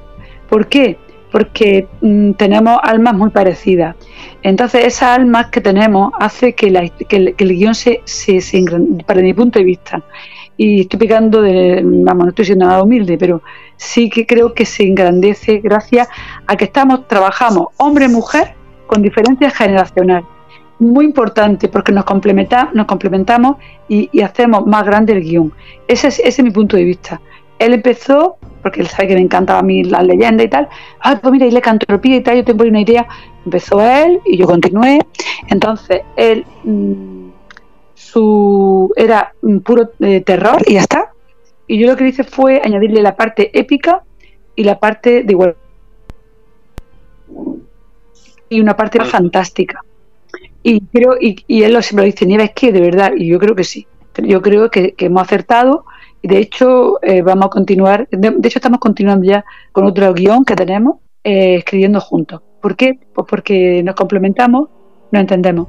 ¿Por 0.49 0.67
qué? 0.67 0.97
Porque 1.31 1.87
mm, 2.01 2.33
tenemos 2.33 2.79
almas 2.83 3.15
muy 3.15 3.29
parecidas. 3.29 3.97
Entonces, 4.43 4.87
esas 4.87 5.19
almas 5.19 5.49
que 5.49 5.61
tenemos 5.61 6.11
hace 6.19 6.55
que, 6.55 6.69
el, 6.69 7.35
guion 7.37 7.75
se, 7.75 8.01
se, 8.05 8.41
se, 8.41 8.65
para 9.07 9.21
mi 9.21 9.35
punto 9.35 9.59
de 9.59 9.67
vista, 9.67 10.03
y 10.57 10.81
estoy 10.81 11.01
picando 11.01 11.43
de, 11.43 11.83
vamos, 11.85 12.25
no 12.25 12.31
estoy 12.31 12.47
siendo 12.47 12.65
nada 12.65 12.83
humilde, 12.83 13.19
pero 13.19 13.43
sí 13.77 14.09
que 14.09 14.27
creo 14.27 14.55
que 14.55 14.65
se 14.65 14.85
engrandece 14.85 15.59
gracias 15.59 16.09
a 16.47 16.57
que 16.57 16.65
estamos, 16.65 17.07
trabajamos 17.09 17.69
hombre-mujer 17.77 18.60
con 18.91 19.03
diferencia 19.03 19.51
generacional. 19.51 20.25
Muy 20.81 21.05
importante 21.05 21.69
porque 21.69 21.93
nos, 21.93 22.05
complementa, 22.05 22.71
nos 22.75 22.87
complementamos 22.87 23.57
y, 23.89 24.21
hacemos 24.21 24.67
más 24.67 24.85
grande 24.85 25.13
el 25.13 25.21
guion. 25.21 25.53
Ese 25.87 26.09
es, 26.09 26.19
ese 26.19 26.29
es 26.29 26.43
mi 26.43 26.51
punto 26.51 26.77
de 26.77 26.83
vista. 26.85 27.21
Él 27.61 27.75
empezó, 27.75 28.37
porque 28.63 28.81
él 28.81 28.89
sabe 28.89 29.09
que 29.09 29.15
me 29.15 29.21
encantaba 29.21 29.61
a 29.61 29.63
mí 29.63 29.85
la 29.85 30.03
leyenda 30.03 30.43
y 30.43 30.49
tal, 30.49 30.69
ah, 31.01 31.19
pues 31.23 31.31
mira, 31.31 31.47
y 31.47 31.53
le 31.53 31.61
cantropía 31.61 32.17
y 32.17 32.23
tal, 32.23 32.39
yo 32.39 32.45
tengo 32.45 32.65
una 32.65 32.81
idea. 32.81 33.07
Empezó 33.45 33.81
él 33.81 34.21
y 34.25 34.37
yo 34.37 34.47
continué. 34.47 34.99
Entonces, 35.49 36.01
él... 36.17 36.45
Mm, 36.65 37.21
su 37.95 38.93
era 38.97 39.35
un 39.43 39.61
puro 39.61 39.91
eh, 40.01 40.21
terror 40.23 40.59
y 40.67 40.75
ya 40.75 40.81
está. 40.81 41.13
Y 41.69 41.79
yo 41.79 41.87
lo 41.87 41.97
que 41.97 42.09
hice 42.09 42.25
fue 42.25 42.61
añadirle 42.65 43.03
la 43.03 43.15
parte 43.15 43.57
épica 43.57 44.03
y 44.57 44.65
la 44.65 44.81
parte 44.81 45.23
de 45.23 45.33
igual 45.33 45.55
y 48.51 48.61
una 48.61 48.77
parte 48.77 49.03
fantástica. 49.05 49.81
Y 50.63 50.81
creo, 50.83 51.17
y, 51.19 51.63
él 51.63 51.73
lo, 51.73 51.81
siempre 51.81 52.05
lo 52.05 52.13
dice, 52.13 52.27
Nieves, 52.27 52.51
que 52.55 52.73
de 52.73 52.81
verdad, 52.81 53.13
y 53.17 53.29
yo 53.29 53.39
creo 53.39 53.55
que 53.55 53.65
sí. 53.65 53.87
Yo 54.23 54.43
creo 54.43 54.71
que, 54.71 54.95
hemos 54.99 55.23
acertado 55.23 55.87
y 56.21 56.29
de 56.29 56.39
hecho 56.39 56.99
eh, 57.03 57.23
vamos 57.23 57.47
a 57.47 57.49
continuar, 57.49 58.07
de, 58.11 58.29
hecho 58.43 58.59
estamos 58.59 58.81
continuando 58.81 59.25
ya 59.25 59.45
con 59.73 59.87
otro 59.87 60.13
guion 60.13 60.45
que 60.45 60.57
tenemos, 60.57 60.97
eh, 61.25 61.57
escribiendo 61.57 62.01
juntos. 62.01 62.43
¿Por 62.61 62.77
qué? 62.77 62.99
Pues 63.15 63.27
porque 63.31 63.83
nos 63.83 63.95
complementamos, 63.95 64.69
nos 65.11 65.21
entendemos. 65.21 65.69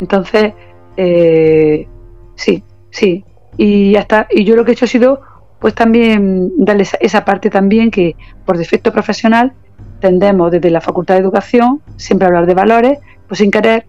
Entonces, 0.00 0.52
eh, 0.96 1.88
sí, 2.36 2.62
sí. 2.90 3.24
Y 3.56 3.92
ya 3.92 4.00
está. 4.00 4.28
Y 4.30 4.44
yo 4.44 4.54
lo 4.54 4.64
que 4.64 4.70
he 4.70 4.74
hecho 4.74 4.84
ha 4.84 4.88
sido, 4.88 5.20
pues 5.58 5.74
también 5.74 6.52
darle 6.56 6.86
esa, 7.00 7.24
parte 7.24 7.50
también 7.50 7.90
que 7.90 8.14
por 8.44 8.56
defecto 8.56 8.92
profesional 8.92 9.54
tendemos 10.00 10.50
desde 10.50 10.70
la 10.70 10.80
Facultad 10.80 11.14
de 11.14 11.20
Educación 11.20 11.80
siempre 11.96 12.26
hablar 12.26 12.46
de 12.46 12.54
valores, 12.54 12.98
pues 13.26 13.38
sin 13.38 13.50
querer 13.50 13.86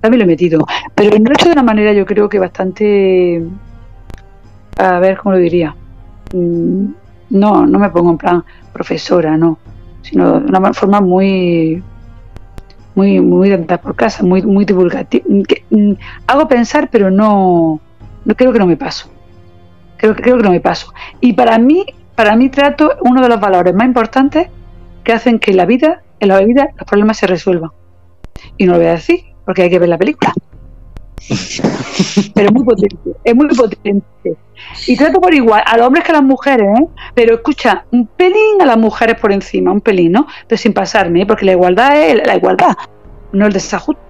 también 0.00 0.18
lo 0.20 0.24
he 0.24 0.28
metido. 0.28 0.66
Pero 0.94 1.10
lo 1.10 1.16
he 1.16 1.32
hecho 1.32 1.46
de 1.46 1.52
una 1.52 1.62
manera 1.62 1.92
yo 1.92 2.04
creo 2.04 2.28
que 2.28 2.38
bastante, 2.38 3.42
a 4.76 4.98
ver 4.98 5.16
cómo 5.16 5.34
lo 5.34 5.40
diría. 5.40 5.74
Mm, 6.34 6.86
no, 7.30 7.66
no 7.66 7.78
me 7.78 7.88
pongo 7.90 8.10
en 8.10 8.18
plan 8.18 8.44
profesora, 8.72 9.36
no, 9.36 9.58
sino 10.02 10.40
de 10.40 10.46
una 10.46 10.74
forma 10.74 11.00
muy 11.00 11.82
muy, 12.94 13.20
muy 13.20 13.48
de 13.50 13.58
por 13.78 13.96
casa, 13.96 14.22
muy, 14.22 14.42
muy 14.42 14.64
divulgativo. 14.64 15.24
Mm, 15.70 15.92
hago 16.26 16.48
pensar, 16.48 16.88
pero 16.90 17.10
no, 17.10 17.80
no 18.24 18.34
creo 18.34 18.52
que 18.52 18.58
no 18.58 18.66
me 18.66 18.76
paso. 18.76 19.08
Creo, 19.96 20.14
creo 20.14 20.36
que 20.36 20.42
no 20.42 20.50
me 20.50 20.60
paso. 20.60 20.92
Y 21.20 21.32
para 21.32 21.58
mí, 21.58 21.84
para 22.14 22.36
mí 22.36 22.50
trato 22.50 22.92
uno 23.02 23.22
de 23.22 23.28
los 23.28 23.40
valores 23.40 23.74
más 23.74 23.86
importantes 23.86 24.48
que 25.04 25.12
hacen 25.12 25.38
que 25.38 25.52
la 25.52 25.66
vida, 25.66 26.02
en 26.20 26.28
la 26.28 26.40
vida, 26.40 26.70
los 26.76 26.86
problemas 26.86 27.18
se 27.18 27.26
resuelvan. 27.26 27.70
Y 28.56 28.66
no 28.66 28.72
lo 28.72 28.78
voy 28.78 28.88
a 28.88 28.92
decir, 28.92 29.20
porque 29.44 29.62
hay 29.62 29.70
que 29.70 29.78
ver 29.78 29.88
la 29.88 29.98
película. 29.98 30.32
pero 32.34 32.52
muy 32.52 32.64
potente, 32.64 33.10
es 33.22 33.34
muy 33.34 33.48
potente. 33.48 34.36
Y 34.86 34.96
trato 34.96 35.20
por 35.20 35.34
igual 35.34 35.62
a 35.66 35.76
los 35.76 35.86
hombres 35.86 36.04
que 36.04 36.12
a 36.12 36.14
las 36.14 36.24
mujeres, 36.24 36.66
¿eh? 36.78 36.86
pero 37.14 37.34
escucha, 37.34 37.84
un 37.92 38.06
pelín 38.06 38.60
a 38.60 38.66
las 38.66 38.78
mujeres 38.78 39.18
por 39.18 39.32
encima, 39.32 39.72
un 39.72 39.80
pelín, 39.80 40.12
¿no? 40.12 40.26
Pero 40.46 40.60
sin 40.60 40.72
pasarme, 40.72 41.22
¿eh? 41.22 41.26
porque 41.26 41.44
la 41.44 41.52
igualdad 41.52 41.96
es 41.96 42.26
la 42.26 42.36
igualdad, 42.36 42.76
no 43.32 43.46
el 43.46 43.52
desajuste. 43.52 44.00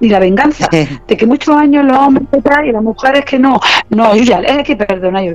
Ni 0.00 0.08
la 0.08 0.18
venganza, 0.18 0.66
de 0.70 1.16
que 1.16 1.26
muchos 1.26 1.54
años 1.54 1.84
los 1.84 1.98
hombres 1.98 2.26
y 2.64 2.72
las 2.72 2.82
mujeres 2.82 3.24
que 3.24 3.38
no. 3.38 3.60
No, 3.90 4.16
yo 4.16 4.24
ya, 4.24 4.38
es 4.40 4.66
que 4.66 4.76
perdona, 4.76 5.22
yo. 5.22 5.34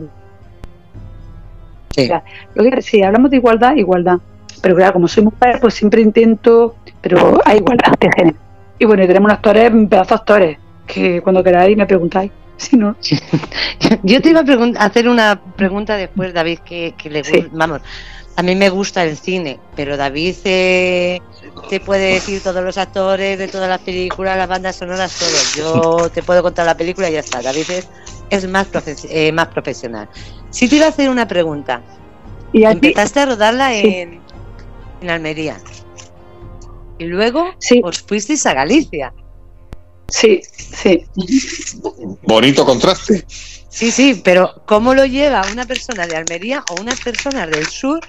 Sí. 1.95 2.09
sí, 2.81 3.03
hablamos 3.03 3.29
de 3.29 3.37
igualdad, 3.37 3.75
igualdad. 3.75 4.17
Pero 4.61 4.75
claro, 4.75 4.93
como 4.93 5.07
soy 5.07 5.23
mujer, 5.23 5.59
pues 5.61 5.73
siempre 5.73 6.01
intento, 6.01 6.75
pero 7.01 7.39
hay 7.45 7.57
igualdad 7.57 7.93
de 7.99 8.09
género. 8.15 8.37
Y 8.77 8.85
bueno, 8.85 9.05
tenemos 9.05 9.27
unos 9.27 9.37
actores, 9.37 9.71
pedazos 9.89 10.19
actores, 10.19 10.57
que 10.87 11.21
cuando 11.21 11.43
queráis 11.43 11.77
me 11.77 11.85
preguntáis. 11.85 12.31
Si 12.59 12.75
no. 12.75 12.93
Yo 14.03 14.21
te 14.21 14.31
iba 14.31 14.41
a 14.41 14.85
hacer 14.85 15.07
una 15.07 15.39
pregunta 15.55 15.95
después, 15.95 16.33
David, 16.33 16.59
que, 16.59 16.93
le 17.05 17.21
vamos, 17.53 17.79
a 18.35 18.43
mí 18.43 18.53
me 18.53 18.69
gusta 18.69 19.03
el 19.03 19.17
cine, 19.17 19.59
pero 19.77 19.95
David 19.95 20.35
eh, 20.43 21.21
te 21.69 21.79
puede 21.79 22.13
decir 22.13 22.41
todos 22.41 22.63
los 22.63 22.77
actores 22.77 23.37
de 23.37 23.47
todas 23.47 23.69
las 23.69 23.79
películas, 23.79 24.37
las 24.37 24.47
bandas 24.47 24.77
sonoras, 24.77 25.17
todo. 25.17 26.01
Yo 26.01 26.09
te 26.09 26.23
puedo 26.23 26.41
contar 26.41 26.65
la 26.65 26.77
película 26.77 27.09
y 27.09 27.13
ya 27.13 27.19
está. 27.19 27.41
David 27.41 27.65
es, 28.29 28.47
más, 28.47 28.67
eh, 29.09 29.31
más 29.31 29.47
profesional. 29.47 30.07
Si 30.49 30.67
te 30.67 30.77
iba 30.77 30.85
a 30.85 30.89
hacer 30.89 31.09
una 31.09 31.27
pregunta. 31.27 31.81
¿Y 32.51 32.63
Empezaste 32.63 33.19
a 33.19 33.25
rodarla 33.25 33.73
en, 33.73 34.21
en 35.01 35.09
Almería. 35.09 35.57
Y 36.97 37.05
luego 37.05 37.55
os 37.83 38.01
fuisteis 38.01 38.45
a 38.45 38.53
Galicia. 38.53 39.13
Sí, 40.09 40.41
sí. 40.43 41.05
Bonito 42.23 42.65
contraste. 42.65 43.23
Sí, 43.69 43.91
sí, 43.91 44.21
pero 44.23 44.63
¿cómo 44.65 44.93
lo 44.93 45.05
lleva 45.05 45.43
una 45.51 45.65
persona 45.65 46.07
de 46.07 46.17
Almería 46.17 46.63
o 46.71 46.81
una 46.81 46.93
persona 46.95 47.45
del 47.45 47.65
sur 47.67 47.99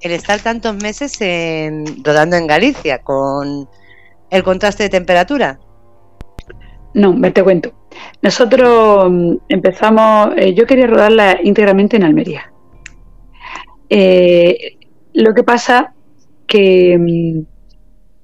el 0.00 0.12
estar 0.12 0.40
tantos 0.40 0.74
meses 0.76 1.20
en, 1.20 2.02
rodando 2.02 2.36
en 2.36 2.46
Galicia 2.46 2.98
con 2.98 3.68
el 4.30 4.42
contraste 4.42 4.84
de 4.84 4.88
temperatura? 4.88 5.60
No, 6.94 7.12
me 7.12 7.30
te 7.30 7.44
cuento. 7.44 7.72
Nosotros 8.22 9.10
mm, 9.10 9.34
empezamos, 9.50 10.30
eh, 10.36 10.54
yo 10.54 10.66
quería 10.66 10.86
rodarla 10.86 11.38
íntegramente 11.42 11.96
en 11.96 12.04
Almería. 12.04 12.50
Eh, 13.90 14.78
lo 15.12 15.34
que 15.34 15.42
pasa 15.42 15.94
que 16.46 16.98
mm, 16.98 17.46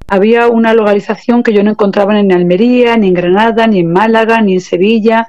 había 0.09 0.49
una 0.49 0.75
localización 0.75 1.43
que 1.43 1.53
yo 1.53 1.63
no 1.63 1.71
encontraba 1.71 2.19
en 2.19 2.33
Almería, 2.33 2.97
ni 2.97 3.09
en 3.09 3.15
Granada, 3.15 3.67
ni 3.67 3.81
en 3.81 3.93
Málaga, 3.93 4.41
ni 4.41 4.55
en 4.55 4.61
Sevilla. 4.61 5.27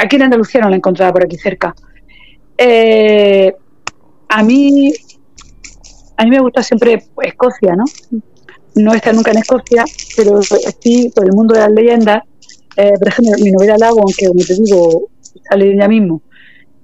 Aquí 0.00 0.16
en 0.16 0.22
Andalucía 0.22 0.60
no 0.60 0.70
la 0.70 0.76
encontraba 0.76 1.12
por 1.12 1.24
aquí 1.24 1.36
cerca. 1.36 1.74
Eh, 2.56 3.52
a 4.28 4.42
mí 4.42 4.92
a 6.20 6.24
mí 6.24 6.30
me 6.30 6.40
gusta 6.40 6.62
siempre 6.62 7.02
Escocia, 7.22 7.74
¿no? 7.74 7.84
No 8.74 8.92
está 8.92 9.10
nunca 9.10 9.30
en 9.30 9.38
Escocia, 9.38 9.84
pero 10.14 10.42
sí 10.42 11.10
por 11.14 11.24
el 11.24 11.32
mundo 11.32 11.54
de 11.54 11.60
las 11.60 11.72
leyendas. 11.72 12.22
Eh, 12.76 12.92
por 12.98 13.08
ejemplo, 13.08 13.32
mi 13.42 13.50
novela 13.50 13.78
Lago, 13.78 14.00
aunque 14.00 14.26
como 14.26 14.44
te 14.44 14.54
digo, 14.54 15.08
sale 15.48 15.72
ella 15.72 15.88
mismo, 15.88 16.20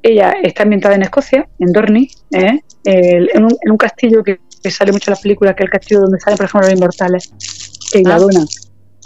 ella 0.03 0.37
está 0.43 0.63
ambientada 0.63 0.95
en 0.95 1.03
Escocia, 1.03 1.47
en 1.59 1.71
Dorney, 1.71 2.09
¿eh? 2.31 2.61
en, 2.85 3.45
un, 3.45 3.77
castillo 3.77 4.25
que 4.25 4.39
que 4.67 4.73
sale 4.73 4.93
mucho 4.93 5.11
en 5.11 5.13
las 5.13 5.21
películas, 5.21 5.55
que 5.55 5.63
es 5.63 5.67
el 5.67 5.71
castillo 5.71 6.01
donde 6.01 6.19
sale, 6.19 6.37
por 6.37 6.47
ejemplo, 6.47 6.69
los 6.69 6.77
inmortales, 6.77 7.33
que 7.93 8.03
la 8.03 8.19
dona. 8.19 8.45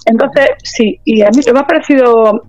Entonces, 0.06 0.48
sí, 0.62 0.98
y 1.04 1.22
a 1.22 1.28
mí 1.30 1.42
lo 1.46 1.52
más 1.52 1.64
parecido 1.64 2.42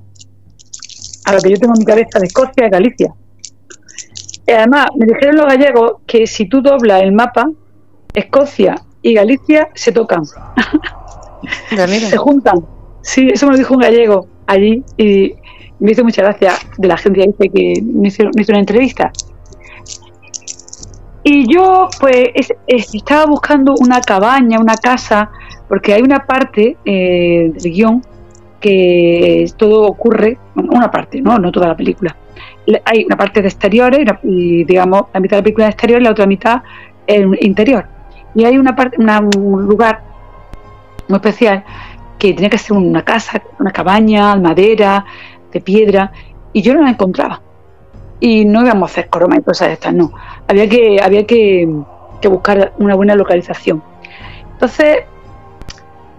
a 1.26 1.34
lo 1.34 1.42
que 1.42 1.50
yo 1.50 1.58
tengo 1.58 1.74
en 1.76 1.80
mi 1.80 1.86
cabeza 1.86 2.20
de 2.20 2.28
Escocia 2.28 2.66
es 2.66 2.72
Galicia. 2.72 3.14
Y 4.48 4.52
además, 4.52 4.88
me 4.98 5.06
dijeron 5.06 5.36
los 5.36 5.46
gallegos 5.46 5.94
que 6.08 6.26
si 6.26 6.48
tú 6.48 6.62
doblas 6.62 7.04
el 7.04 7.12
mapa, 7.12 7.50
Escocia 8.14 8.76
y 9.02 9.14
Galicia 9.14 9.70
se 9.76 9.92
tocan. 9.92 10.24
se 11.76 12.18
juntan. 12.18 12.66
Sí, 13.02 13.30
eso 13.34 13.46
me 13.46 13.54
lo 13.54 13.58
dijo 13.58 13.74
un 13.74 13.82
gallego 13.82 14.28
allí 14.48 14.84
y 14.98 15.34
me 15.80 15.92
hizo 15.92 16.04
mucha 16.04 16.22
gracia 16.22 16.54
de 16.78 16.88
la 16.88 16.98
gente 16.98 17.26
dice 17.26 17.50
que 17.50 17.82
me 17.82 18.08
hizo, 18.08 18.24
me 18.36 18.42
hizo 18.44 18.52
una 18.52 18.60
entrevista 18.60 19.12
y 21.24 21.54
yo, 21.54 21.88
pues, 22.00 22.30
estaba 22.66 23.26
buscando 23.26 23.76
una 23.80 24.02
cabaña, 24.02 24.60
una 24.60 24.76
casa, 24.76 25.30
porque 25.68 25.94
hay 25.94 26.02
una 26.02 26.26
parte 26.26 26.78
eh, 26.84 27.52
del 27.54 27.72
guion 27.72 28.02
que 28.60 29.46
todo 29.56 29.84
ocurre, 29.84 30.38
una 30.56 30.90
parte, 30.90 31.22
no, 31.22 31.38
no 31.38 31.52
toda 31.52 31.68
la 31.68 31.78
película. 31.78 32.16
Hay 32.86 33.06
una 33.06 33.18
parte 33.18 33.42
de 33.42 33.50
exteriores 33.50 34.06
y, 34.24 34.64
digamos, 34.64 35.06
la 35.14 35.20
mitad 35.20 35.38
de 35.38 35.42
la 35.42 35.44
película 35.44 35.68
es 35.68 35.74
exterior 35.74 36.02
y 36.02 36.04
la 36.06 36.12
otra 36.12 36.26
mitad 36.26 36.64
es 37.06 37.26
interior. 37.42 37.86
Y 38.34 38.46
hay 38.46 38.58
una 38.58 38.76
parte, 38.76 38.98
un 39.00 39.66
lugar 39.66 40.02
muy 41.08 41.18
especial 41.18 41.64
que 42.18 42.34
tenía 42.34 42.50
que 42.50 42.58
ser 42.58 42.78
una 42.78 43.04
casa, 43.04 43.42
una 43.60 43.72
cabaña, 43.72 44.36
madera, 44.38 45.06
de 45.52 45.62
piedra, 45.62 46.12
y 46.54 46.62
yo 46.62 46.74
no 46.74 46.82
la 46.82 46.92
encontraba 46.92 47.42
y 48.22 48.46
no 48.46 48.62
íbamos 48.62 48.90
a 48.90 48.94
hacer 48.94 49.10
croma 49.10 49.36
y 49.36 49.42
cosas 49.42 49.70
de 49.70 49.74
estas, 49.74 49.94
no. 49.94 50.14
Había 50.48 50.70
que, 50.70 51.02
había 51.04 51.26
que, 51.26 51.68
buscar 52.30 52.72
una 52.78 52.96
buena 52.96 53.16
localización. 53.16 53.84
Entonces, 54.54 55.00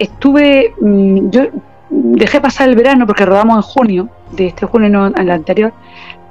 estuve, 0.00 0.74
mm, 0.80 1.30
yo 1.30 1.42
dejé 1.88 2.40
pasar 2.40 2.68
el 2.68 2.74
verano 2.74 3.06
porque 3.06 3.24
rodamos 3.24 3.56
en 3.56 3.62
junio, 3.62 4.08
de 4.32 4.48
este 4.48 4.66
junio 4.66 4.90
no, 4.90 5.06
en 5.06 5.16
el 5.16 5.30
anterior, 5.30 5.72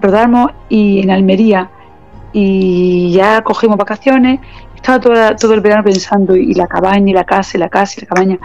rodamos 0.01 0.51
y 0.67 1.01
en 1.01 1.09
Almería 1.09 1.69
y 2.34 3.13
ya 3.13 3.41
cogimos 3.41 3.78
vacaciones, 3.78 4.41
estaba 4.76 4.99
toda, 4.99 5.36
todo 5.38 5.53
el 5.53 5.61
verano 5.61 5.84
pensando, 5.86 6.36
y 6.36 6.53
la 6.53 6.67
cabaña, 6.67 7.11
y 7.11 7.13
la 7.13 7.24
casa, 7.24 7.57
y 7.57 7.59
la 7.59 7.69
casa, 7.69 7.95
y 7.97 8.01
la 8.01 8.07
cabaña. 8.07 8.39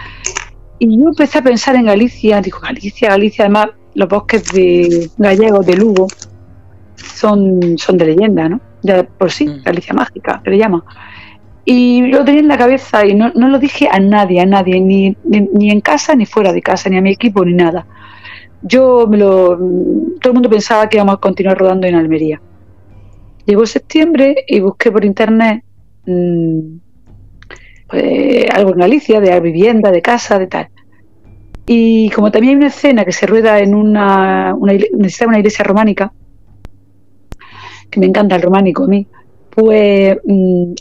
Y 0.78 0.96
yo 0.96 1.08
empecé 1.08 1.38
a 1.38 1.42
pensar 1.42 1.74
en 1.74 1.86
Galicia, 1.86 2.40
digo, 2.40 2.60
Galicia, 2.60 3.08
Galicia, 3.08 3.46
además 3.46 3.70
los 3.94 4.08
bosques 4.08 4.52
de 4.52 5.10
gallegos 5.16 5.64
de 5.66 5.74
Lugo 5.74 6.06
son, 6.96 7.78
son 7.78 7.98
de 7.98 8.06
leyenda, 8.06 8.48
¿no? 8.48 8.60
Ya 8.82 9.04
por 9.04 9.30
sí, 9.30 9.46
mm. 9.46 9.62
Galicia 9.62 9.94
mágica, 9.94 10.40
que 10.42 10.50
le 10.50 10.58
llama. 10.58 10.84
Y 11.64 12.06
lo 12.06 12.24
tenía 12.24 12.40
en 12.40 12.48
la 12.48 12.58
cabeza 12.58 13.04
y 13.04 13.14
no, 13.14 13.32
no 13.34 13.48
lo 13.48 13.58
dije 13.58 13.88
a 13.90 13.98
nadie, 13.98 14.40
a 14.40 14.46
nadie, 14.46 14.80
ni, 14.80 15.16
ni, 15.24 15.70
en 15.70 15.80
casa, 15.80 16.14
ni 16.14 16.24
fuera 16.24 16.52
de 16.52 16.62
casa, 16.62 16.88
ni 16.88 16.96
a 16.96 17.02
mi 17.02 17.10
equipo, 17.10 17.44
ni 17.44 17.54
nada. 17.54 17.86
Yo 18.62 19.06
me 19.08 19.16
lo. 19.16 19.56
Todo 20.20 20.30
el 20.30 20.34
mundo 20.34 20.48
pensaba 20.48 20.88
que 20.88 20.96
íbamos 20.96 21.16
a 21.16 21.18
continuar 21.18 21.58
rodando 21.58 21.86
en 21.88 21.96
Almería. 21.96 22.40
Llegó 23.44 23.66
septiembre 23.66 24.44
y 24.46 24.60
busqué 24.60 24.92
por 24.92 25.04
internet 25.04 25.64
mmm, 26.06 26.78
pues, 27.88 28.50
algo 28.50 28.70
en 28.70 28.78
Galicia, 28.78 29.20
de 29.20 29.40
vivienda, 29.40 29.90
de 29.90 30.02
casa, 30.02 30.38
de 30.38 30.46
tal. 30.46 30.68
Y 31.66 32.10
como 32.10 32.30
también 32.30 32.52
hay 32.52 32.56
una 32.58 32.66
escena 32.68 33.04
que 33.04 33.12
se 33.12 33.26
rueda 33.26 33.58
en 33.58 33.74
una, 33.74 34.54
una, 34.54 34.72
una 34.72 35.38
iglesia 35.38 35.64
románica, 35.64 36.12
que 37.90 38.00
me 38.00 38.06
encanta 38.06 38.36
el 38.36 38.42
románico 38.42 38.84
a 38.84 38.88
mí, 38.88 39.06
pues 39.50 40.18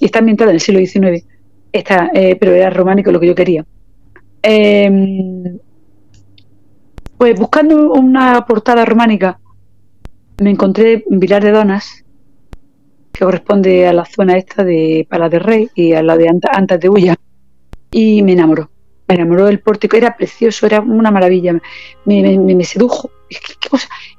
está 0.01 0.19
ambientada 0.19 0.51
en 0.51 0.55
el 0.55 0.61
siglo 0.61 0.79
XIX, 0.79 1.25
está, 1.71 2.09
eh, 2.13 2.35
pero 2.39 2.53
era 2.53 2.69
románico 2.69 3.11
lo 3.11 3.19
que 3.19 3.27
yo 3.27 3.35
quería. 3.35 3.65
Em, 4.41 5.57
pues 7.17 7.39
buscando 7.39 7.93
una 7.93 8.45
portada 8.45 8.85
románica, 8.85 9.39
me 10.41 10.51
encontré 10.51 11.03
Vilar 11.09 11.43
de 11.43 11.51
Donas, 11.51 12.03
que 13.11 13.23
corresponde 13.23 13.87
a 13.87 13.93
la 13.93 14.05
zona 14.05 14.37
esta 14.37 14.63
de 14.63 15.07
Pala 15.09 15.29
de 15.29 15.39
Rey 15.39 15.69
y 15.73 15.93
a 15.93 16.03
la 16.03 16.17
de 16.17 16.27
Antas 16.27 16.79
de 16.79 16.89
Ulla, 16.89 17.15
y 17.91 18.21
me 18.21 18.33
enamoró 18.33 18.69
me 19.07 19.15
enamoró 19.15 19.45
del 19.45 19.59
pórtico, 19.59 19.97
era 19.97 20.15
precioso, 20.15 20.65
era 20.65 20.81
una 20.81 21.11
maravilla, 21.11 21.59
me, 22.05 22.63
sedujo. 22.63 23.11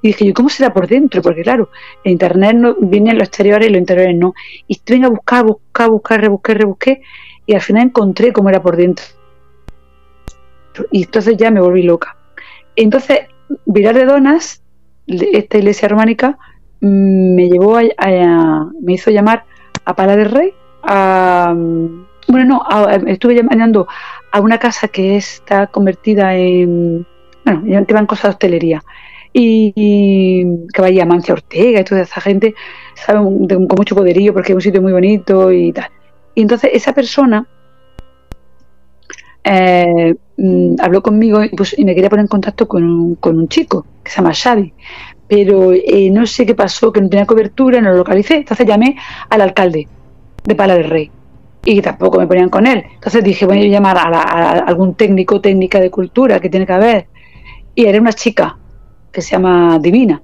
Y 0.02 0.08
dije 0.08 0.26
yo, 0.26 0.34
¿cómo 0.34 0.48
será 0.48 0.72
por 0.72 0.86
dentro? 0.86 1.22
Porque 1.22 1.42
claro, 1.42 1.70
en 2.04 2.12
internet 2.12 2.56
no, 2.56 2.76
vienen 2.80 3.18
los 3.18 3.28
exteriores 3.28 3.68
y 3.68 3.72
los 3.72 3.80
interiores 3.80 4.16
no. 4.16 4.34
Y 4.66 4.74
estuve 4.74 5.04
a 5.04 5.08
buscar, 5.08 5.44
buscar, 5.44 5.90
buscar, 5.90 6.20
rebusqué, 6.20 6.54
rebusqué, 6.54 7.02
y 7.46 7.54
al 7.54 7.62
final 7.62 7.84
encontré 7.84 8.32
cómo 8.32 8.48
era 8.48 8.62
por 8.62 8.76
dentro. 8.76 9.04
Y 10.90 11.04
entonces 11.04 11.36
ya 11.36 11.50
me 11.50 11.60
volví 11.60 11.82
loca. 11.82 12.16
Entonces, 12.76 13.20
Virar 13.64 13.94
de 13.94 14.04
Donas, 14.04 14.62
esta 15.06 15.58
iglesia 15.58 15.88
románica, 15.88 16.38
mm, 16.80 17.34
me 17.34 17.48
llevó 17.48 17.78
a, 17.78 18.70
me 18.80 18.92
hizo 18.94 19.10
llamar 19.10 19.44
a 19.84 19.94
Pala 19.94 20.16
del 20.16 20.30
Rey, 20.30 20.52
a, 20.82 21.54
bueno, 22.28 22.64
no, 22.68 22.88
estuve 23.06 23.36
llamando 23.36 23.86
a 24.36 24.40
una 24.40 24.58
casa 24.58 24.88
que 24.88 25.16
está 25.16 25.66
convertida 25.68 26.34
en, 26.34 27.06
bueno, 27.42 27.86
que 27.86 27.94
van 27.94 28.06
cosas 28.06 28.24
de 28.24 28.28
hostelería. 28.30 28.82
Y, 29.32 30.44
que 30.72 30.82
vaya 30.82 31.06
Mancia 31.06 31.32
Ortega 31.34 31.80
y 31.80 31.84
toda 31.84 32.02
esa 32.02 32.20
gente, 32.20 32.54
sabe, 32.94 33.20
con 33.20 33.76
mucho 33.76 33.94
poderío 33.94 34.34
porque 34.34 34.52
es 34.52 34.56
un 34.56 34.60
sitio 34.60 34.82
muy 34.82 34.92
bonito 34.92 35.50
y 35.52 35.72
tal. 35.72 35.88
Y 36.34 36.42
entonces 36.42 36.70
esa 36.74 36.92
persona 36.92 37.46
eh, 39.42 40.14
mm, 40.36 40.76
habló 40.80 41.02
conmigo 41.02 41.42
y, 41.42 41.48
pues, 41.50 41.74
y, 41.78 41.84
me 41.86 41.94
quería 41.94 42.10
poner 42.10 42.24
en 42.24 42.28
contacto 42.28 42.68
con 42.68 42.84
un, 42.84 43.14
con 43.14 43.38
un 43.38 43.48
chico 43.48 43.86
que 44.04 44.10
se 44.10 44.16
llama 44.18 44.34
Xavi, 44.34 44.72
pero 45.26 45.72
eh, 45.72 46.10
no 46.10 46.26
sé 46.26 46.44
qué 46.44 46.54
pasó, 46.54 46.92
que 46.92 47.00
no 47.00 47.08
tenía 47.08 47.26
cobertura, 47.26 47.80
no 47.80 47.90
lo 47.90 47.98
localicé, 47.98 48.36
entonces 48.36 48.66
llamé 48.66 48.96
al 49.30 49.40
alcalde 49.40 49.88
de 50.44 50.54
Pala 50.54 50.74
del 50.74 50.90
Rey 50.90 51.10
y 51.66 51.82
tampoco 51.82 52.18
me 52.18 52.28
ponían 52.28 52.48
con 52.48 52.66
él. 52.66 52.84
Entonces 52.94 53.24
dije, 53.24 53.44
voy 53.44 53.60
a 53.60 53.68
llamar 53.68 53.98
a, 53.98 54.50
algún 54.60 54.94
técnico, 54.94 55.40
técnica 55.40 55.80
de 55.80 55.90
cultura 55.90 56.38
que 56.38 56.48
tiene 56.48 56.64
que 56.64 56.72
haber. 56.72 57.06
Y 57.74 57.86
era 57.86 58.00
una 58.00 58.12
chica 58.12 58.56
que 59.10 59.20
se 59.20 59.32
llama 59.32 59.78
Divina. 59.80 60.22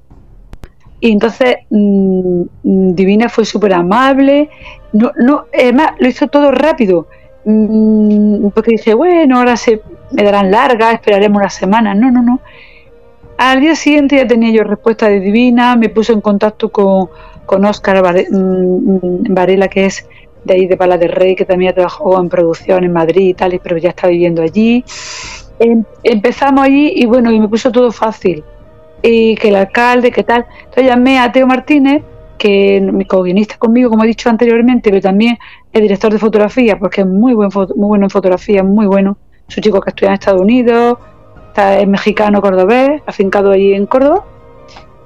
Y 1.01 1.11
entonces 1.11 1.57
mm, 1.69 2.95
Divina 2.95 3.29
fue 3.29 3.45
súper 3.45 3.75
amable. 3.75 4.51
No, 4.93 5.11
no, 5.17 5.47
además 5.53 5.95
lo 5.99 6.09
hizo 6.09 6.29
todo 6.29 6.53
rápido. 6.53 7.09
Mm, 7.45 8.51
porque 8.51 8.71
dije, 8.73 8.95
bueno, 8.95 9.39
ahora 9.39 9.57
se 9.57 9.83
me 10.13 10.23
darán 10.23 10.53
larga, 10.53 10.93
esperaremos 10.93 11.41
una 11.41 11.51
semana. 11.51 11.93
No, 11.93 12.13
no, 12.13 12.23
no. 12.23 12.41
Al 13.37 13.61
día 13.61 13.75
siguiente 13.75 14.15
ya 14.15 14.29
tenía 14.29 14.53
yo 14.53 14.63
respuesta 14.63 15.09
de 15.09 15.19
Divina, 15.19 15.75
me 15.75 15.89
puso 15.89 16.13
en 16.13 16.21
contacto 16.21 16.71
con, 16.71 17.09
con 17.47 17.65
Oscar 17.65 18.01
mm, 18.31 19.35
Varela, 19.35 19.67
que 19.67 19.87
es 19.87 20.07
de 20.45 20.55
ahí 20.55 20.67
de 20.67 20.77
Pala 20.77 20.97
Rey, 20.97 21.35
que 21.35 21.45
también 21.45 21.75
trabajó 21.75 22.21
en 22.21 22.29
producción 22.29 22.85
en 22.85 22.93
Madrid 22.93 23.29
y 23.29 23.35
tal, 23.35 23.61
pero 23.63 23.77
ya 23.79 23.91
está 23.91 24.09
viviendo 24.09 24.43
allí. 24.43 24.85
Em, 25.59 25.85
empezamos 26.03 26.65
allí 26.65 26.93
y 26.97 27.07
bueno, 27.07 27.31
y 27.31 27.39
me 27.39 27.49
puso 27.49 27.71
todo 27.71 27.93
fácil. 27.93 28.43
Y 29.03 29.35
que 29.37 29.49
el 29.49 29.57
alcalde, 29.57 30.11
que 30.11 30.23
tal. 30.23 30.47
Entonces 30.59 30.87
llamé 30.87 31.19
a 31.19 31.31
Teo 31.31 31.47
Martínez, 31.47 32.03
que 32.39 32.81
mi 32.81 33.05
co-guionista 33.05 33.57
conmigo, 33.59 33.91
como 33.91 34.05
he 34.05 34.09
dicho 34.09 34.29
anteriormente, 34.29 34.91
pero 34.91 35.01
también 35.01 35.39
es 35.73 35.83
director 35.83 36.13
de 36.13 36.19
fotografía, 36.19 36.79
porque 36.79 37.03
es 37.03 37.07
muy, 37.07 37.35
buen, 37.35 37.51
muy 37.55 37.89
bueno 37.89 38.07
en 38.07 38.11
fotografía, 38.11 38.63
muy 38.63 38.87
bueno. 38.87 39.17
Es 39.49 39.57
un 39.57 39.63
chico 39.63 39.81
que 39.81 39.91
estudia 39.91 40.09
en 40.09 40.15
Estados 40.15 40.41
Unidos, 40.41 40.99
está, 41.49 41.79
es 41.79 41.87
mexicano 41.87 42.41
cordobés, 42.41 43.03
afincado 43.07 43.53
allí 43.53 43.75
en 43.75 43.87
Córdoba. 43.87 44.25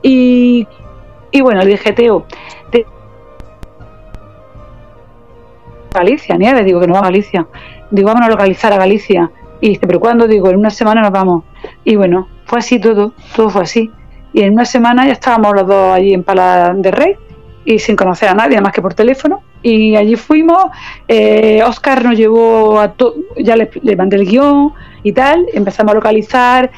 Y, 0.03 0.67
y 1.31 1.41
bueno, 1.41 1.61
le 1.61 1.73
dije, 1.73 1.93
Teo, 1.93 2.25
Galicia, 5.97 6.37
Nieve, 6.37 6.65
digo 6.65 6.81
que 6.81 6.87
no 6.87 6.95
va 6.95 7.01
a 7.01 7.05
Galicia. 7.05 7.47
Digo, 7.91 8.09
vamos 8.09 8.27
a 8.27 8.31
localizar 8.31 8.73
a 8.73 8.79
Galicia. 8.79 9.31
Y 9.61 9.71
dice, 9.71 9.87
¿pero 9.87 10.01
cuándo? 10.01 10.27
Digo, 10.27 10.51
en 10.51 10.57
una 10.57 10.71
semana 10.71 11.03
nos 11.03 11.11
vamos. 11.11 11.45
Y 11.85 11.97
bueno, 11.97 12.29
fue 12.45 12.59
así 12.59 12.79
todo, 12.79 13.13
todo 13.35 13.51
fue 13.51 13.63
así. 13.63 13.91
Y 14.33 14.43
en 14.43 14.53
una 14.53 14.65
semana 14.65 15.07
ya 15.07 15.13
estábamos 15.13 15.55
los 15.55 15.67
dos 15.67 15.95
allí 15.95 16.13
en 16.13 16.23
Pala 16.23 16.75
de 16.75 16.91
Rey 16.91 17.15
y 17.65 17.79
sin 17.79 17.97
conocer 17.97 18.29
a 18.29 18.35
nadie 18.35 18.61
más 18.61 18.73
que 18.73 18.83
por 18.83 18.95
teléfono. 18.95 19.43
Y 19.63 19.97
allí 19.97 20.17
fuimos, 20.17 20.67
eh, 21.09 21.63
Oscar 21.65 22.05
nos 22.05 22.17
llevó 22.17 22.79
a 22.79 22.93
todo, 22.93 23.15
ya 23.37 23.57
le 23.57 23.97
mandé 23.97 24.17
el 24.17 24.27
guion 24.27 24.73
y 25.03 25.13
tal, 25.13 25.47
empezamos 25.53 25.93
a 25.93 25.95
localizar, 25.95 26.71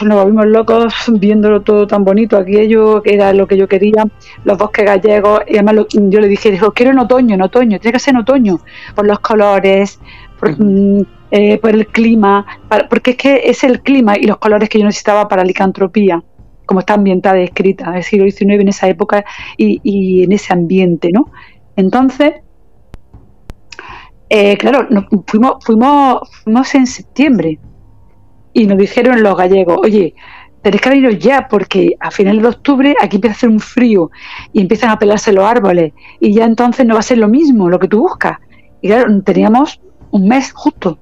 nos 0.00 0.22
volvimos 0.22 0.46
locos 0.46 0.94
viéndolo 1.12 1.62
todo 1.62 1.86
tan 1.86 2.04
bonito, 2.04 2.36
aquello 2.36 3.02
que 3.02 3.14
era 3.14 3.32
lo 3.32 3.46
que 3.46 3.56
yo 3.56 3.68
quería, 3.68 4.04
los 4.44 4.58
bosques 4.58 4.84
gallegos, 4.84 5.40
y 5.46 5.54
además 5.54 5.86
yo 5.92 6.20
le 6.20 6.28
dije, 6.28 6.50
dijo, 6.50 6.72
quiero 6.72 6.92
en 6.92 6.98
otoño, 6.98 7.34
en 7.34 7.42
otoño, 7.42 7.78
tiene 7.78 7.92
que 7.92 7.98
ser 7.98 8.14
en 8.14 8.20
otoño, 8.20 8.60
por 8.94 9.06
los 9.06 9.20
colores, 9.20 10.00
por, 10.38 10.58
mm, 10.58 11.02
eh, 11.30 11.60
el 11.62 11.86
clima, 11.86 12.46
porque 12.88 13.12
es 13.12 13.16
que 13.16 13.42
es 13.44 13.64
el 13.64 13.82
clima 13.82 14.16
y 14.16 14.24
los 14.24 14.38
colores 14.38 14.68
que 14.68 14.78
yo 14.78 14.84
necesitaba 14.84 15.28
para 15.28 15.42
la 15.42 15.46
licantropía, 15.46 16.22
como 16.66 16.80
está 16.80 16.94
ambientada 16.94 17.40
y 17.40 17.44
escrita, 17.44 17.98
es 17.98 18.06
siglo 18.06 18.30
XIX 18.30 18.60
en 18.60 18.68
esa 18.68 18.88
época 18.88 19.24
y, 19.56 19.80
y 19.82 20.24
en 20.24 20.32
ese 20.32 20.52
ambiente, 20.52 21.10
¿no? 21.12 21.30
Entonces, 21.76 22.34
eh, 24.28 24.56
claro, 24.56 24.88
fuimos, 25.26 25.64
fuimos, 25.64 26.28
fuimos 26.42 26.74
en 26.74 26.86
septiembre, 26.86 27.58
y 28.52 28.66
nos 28.66 28.78
dijeron 28.78 29.22
los 29.22 29.36
gallegos, 29.36 29.78
oye, 29.82 30.14
tenéis 30.62 30.80
que 30.80 30.90
veniros 30.90 31.18
ya 31.18 31.48
porque 31.48 31.96
a 31.98 32.10
finales 32.10 32.42
de 32.42 32.48
octubre 32.48 32.94
aquí 33.00 33.16
empieza 33.16 33.34
a 33.34 33.36
hacer 33.36 33.48
un 33.48 33.60
frío 33.60 34.10
y 34.52 34.60
empiezan 34.60 34.90
a 34.90 34.98
pelarse 34.98 35.32
los 35.32 35.44
árboles 35.44 35.92
y 36.20 36.32
ya 36.32 36.44
entonces 36.44 36.86
no 36.86 36.94
va 36.94 37.00
a 37.00 37.02
ser 37.02 37.18
lo 37.18 37.28
mismo 37.28 37.68
lo 37.68 37.78
que 37.78 37.88
tú 37.88 38.00
buscas. 38.00 38.38
Y 38.80 38.88
claro, 38.88 39.22
teníamos 39.22 39.80
un 40.10 40.28
mes 40.28 40.52
justo. 40.52 40.98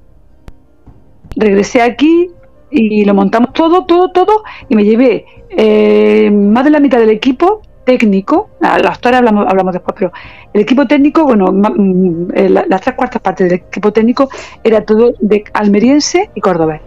Regresé 1.37 1.83
aquí 1.83 2.31
y 2.71 3.05
lo 3.05 3.15
montamos 3.15 3.53
todo, 3.53 3.85
todo, 3.85 4.11
todo 4.11 4.43
y 4.69 4.77
me 4.77 4.85
llevé 4.85 5.27
eh, 5.51 6.31
más 6.31 6.65
de 6.65 6.71
la 6.71 6.81
mitad 6.81 6.99
del 6.99 7.11
equipo 7.11 7.63
técnico, 7.85 8.51
a 8.61 8.79
la 8.79 8.93
historia 8.93 9.19
hablamos, 9.19 9.47
hablamos 9.49 9.73
después, 9.73 9.97
pero 9.99 10.13
el 10.53 10.61
equipo 10.61 10.87
técnico, 10.87 11.25
bueno, 11.25 11.51
mm, 11.51 12.29
eh, 12.35 12.49
las 12.49 12.81
tres 12.81 12.95
cuartas 12.95 13.21
partes 13.21 13.49
del 13.49 13.59
equipo 13.59 13.93
técnico 13.93 14.29
era 14.63 14.85
todo 14.85 15.13
de 15.21 15.45
almeriense 15.53 16.31
y 16.35 16.41
cordobés. 16.41 16.81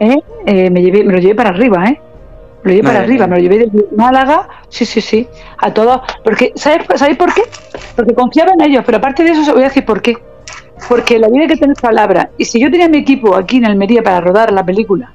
¿Eh? 0.00 0.16
Eh, 0.46 0.70
me, 0.70 0.82
llevé, 0.82 1.04
me 1.04 1.12
lo 1.12 1.18
llevé 1.18 1.34
para 1.34 1.50
arriba, 1.50 1.84
¿eh? 1.86 2.00
Me 2.62 2.70
lo 2.70 2.76
llevé 2.76 2.88
para 2.88 3.00
arriba, 3.00 3.26
me 3.26 3.36
lo 3.36 3.42
llevé 3.42 3.58
de 3.58 3.86
Málaga, 3.96 4.48
sí, 4.68 4.84
sí, 4.84 5.00
sí, 5.00 5.28
a 5.58 5.72
todos. 5.72 6.00
Porque, 6.24 6.52
¿sabéis, 6.56 6.84
¿sabéis 6.96 7.16
por 7.16 7.32
qué? 7.32 7.42
Porque 7.94 8.14
confiaba 8.14 8.52
en 8.52 8.62
ellos, 8.62 8.82
pero 8.84 8.98
aparte 8.98 9.22
de 9.22 9.30
eso, 9.30 9.42
os 9.42 9.52
voy 9.52 9.62
a 9.62 9.68
decir 9.68 9.84
por 9.84 10.02
qué. 10.02 10.16
Porque 10.88 11.18
la 11.18 11.28
vida 11.28 11.46
que 11.46 11.56
tener 11.56 11.76
palabra. 11.76 12.30
Y 12.36 12.44
si 12.44 12.60
yo 12.60 12.70
tenía 12.70 12.88
mi 12.88 12.98
equipo 12.98 13.34
aquí 13.34 13.58
en 13.58 13.66
Almería 13.66 14.02
para 14.02 14.20
rodar 14.20 14.52
la 14.52 14.64
película, 14.64 15.12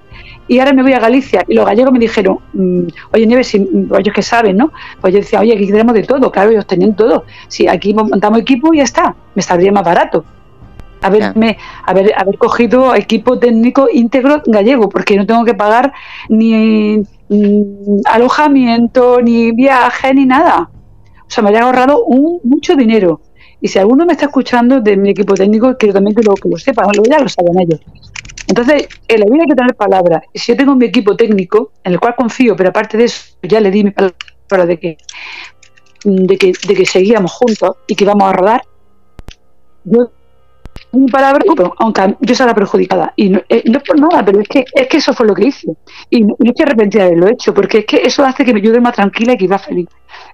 y 0.47 0.59
ahora 0.59 0.73
me 0.73 0.83
voy 0.83 0.93
a 0.93 0.99
Galicia, 0.99 1.43
y 1.47 1.53
los 1.53 1.65
gallegos 1.65 1.93
me 1.93 1.99
dijeron, 1.99 2.39
mm, 2.53 2.87
oye, 3.13 3.25
Nieves, 3.25 3.47
si, 3.47 3.57
ellos 3.57 4.13
que 4.13 4.21
saben, 4.21 4.57
¿no? 4.57 4.71
Pues 4.99 5.13
yo 5.13 5.19
decía, 5.19 5.39
oye, 5.39 5.53
aquí 5.53 5.67
tenemos 5.67 5.93
de 5.93 6.03
todo, 6.03 6.31
claro, 6.31 6.51
ellos 6.51 6.67
tenían 6.67 6.95
todo. 6.95 7.25
Si 7.47 7.67
aquí 7.67 7.93
montamos 7.93 8.39
equipo 8.39 8.73
y 8.73 8.77
ya 8.77 8.83
está, 8.83 9.15
me 9.35 9.41
saldría 9.41 9.71
más 9.71 9.83
barato 9.83 10.25
haberme, 11.03 11.57
haber, 11.85 12.13
haber 12.17 12.37
cogido 12.37 12.95
equipo 12.95 13.39
técnico 13.39 13.87
íntegro 13.91 14.41
gallego, 14.45 14.89
porque 14.89 15.15
no 15.15 15.25
tengo 15.25 15.45
que 15.45 15.53
pagar 15.53 15.93
ni, 16.29 17.03
alojamiento, 18.05 19.21
ni 19.21 19.51
viaje, 19.51 20.13
ni 20.13 20.25
nada. 20.25 20.69
O 21.21 21.29
sea, 21.29 21.43
me 21.43 21.49
había 21.49 21.63
ahorrado 21.63 22.03
un, 22.05 22.39
mucho 22.43 22.75
dinero. 22.75 23.21
Y 23.61 23.67
si 23.69 23.79
alguno 23.79 24.05
me 24.05 24.13
está 24.13 24.25
escuchando 24.25 24.81
de 24.81 24.97
mi 24.97 25.11
equipo 25.11 25.33
técnico, 25.35 25.77
quiero 25.77 25.93
también 25.93 26.15
que 26.15 26.23
lo, 26.23 26.33
que 26.35 26.49
lo 26.49 26.57
sepa, 26.57 26.83
ya 27.09 27.19
lo 27.19 27.29
saben 27.29 27.59
ellos. 27.59 27.79
Entonces, 28.47 28.87
en 29.07 29.19
la 29.19 29.25
vida 29.25 29.43
hay 29.43 29.47
que 29.47 29.55
tener 29.55 29.75
palabras. 29.75 30.23
Y 30.33 30.39
si 30.39 30.51
yo 30.51 30.57
tengo 30.57 30.75
mi 30.75 30.85
equipo 30.85 31.15
técnico, 31.15 31.71
en 31.83 31.93
el 31.93 31.99
cual 31.99 32.15
confío, 32.15 32.55
pero 32.55 32.69
aparte 32.69 32.97
de 32.97 33.05
eso, 33.05 33.35
ya 33.41 33.59
le 33.59 33.71
di 33.71 33.85
mi 33.85 33.91
palabra 33.91 34.65
de 34.65 34.77
que, 34.79 34.97
de 36.03 36.37
que, 36.37 36.51
de 36.67 36.73
que 36.73 36.85
seguíamos 36.85 37.31
juntos 37.31 37.77
y 37.87 37.95
que 37.95 38.03
íbamos 38.03 38.29
a 38.29 38.33
rodar, 38.33 38.63
yo 39.85 40.11
mi 40.93 41.07
palabra, 41.09 41.43
aunque 41.77 42.15
yo 42.21 42.35
sea 42.35 42.45
la 42.45 42.53
perjudicada. 42.53 43.13
Y 43.15 43.33
eh, 43.49 43.63
no, 43.65 43.77
es 43.77 43.83
por 43.83 43.99
nada, 43.99 44.23
pero 44.23 44.39
es 44.39 44.47
que, 44.47 44.63
es 44.73 44.87
que 44.87 44.97
eso 44.97 45.13
fue 45.13 45.25
lo 45.25 45.33
que 45.33 45.47
hice. 45.47 45.75
Y 46.09 46.21
no, 46.21 46.35
es 46.39 46.53
que 46.55 46.63
arrepentida 46.63 47.03
de 47.03 47.07
haberlo 47.09 47.27
hecho, 47.29 47.53
porque 47.53 47.79
es 47.79 47.85
que 47.85 47.97
eso 47.97 48.23
hace 48.23 48.45
que 48.45 48.53
me 48.53 48.59
ayude 48.59 48.79
más 48.79 48.93
tranquila 48.93 49.33
y 49.33 49.37
que 49.37 49.45
iba 49.45 49.57
feliz. 49.57 49.87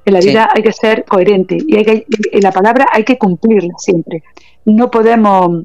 En 0.06 0.14
la 0.14 0.20
vida 0.20 0.50
hay 0.54 0.62
que 0.62 0.74
ser 0.74 1.06
coherente 1.06 1.58
y 1.66 1.78
hay 1.78 1.86
que, 1.86 2.06
en 2.32 2.42
la 2.42 2.52
palabra 2.52 2.88
hay 2.92 3.04
que 3.04 3.18
cumplirla 3.18 3.74
siempre. 3.78 4.24
No 4.66 4.92
podemos 4.92 5.64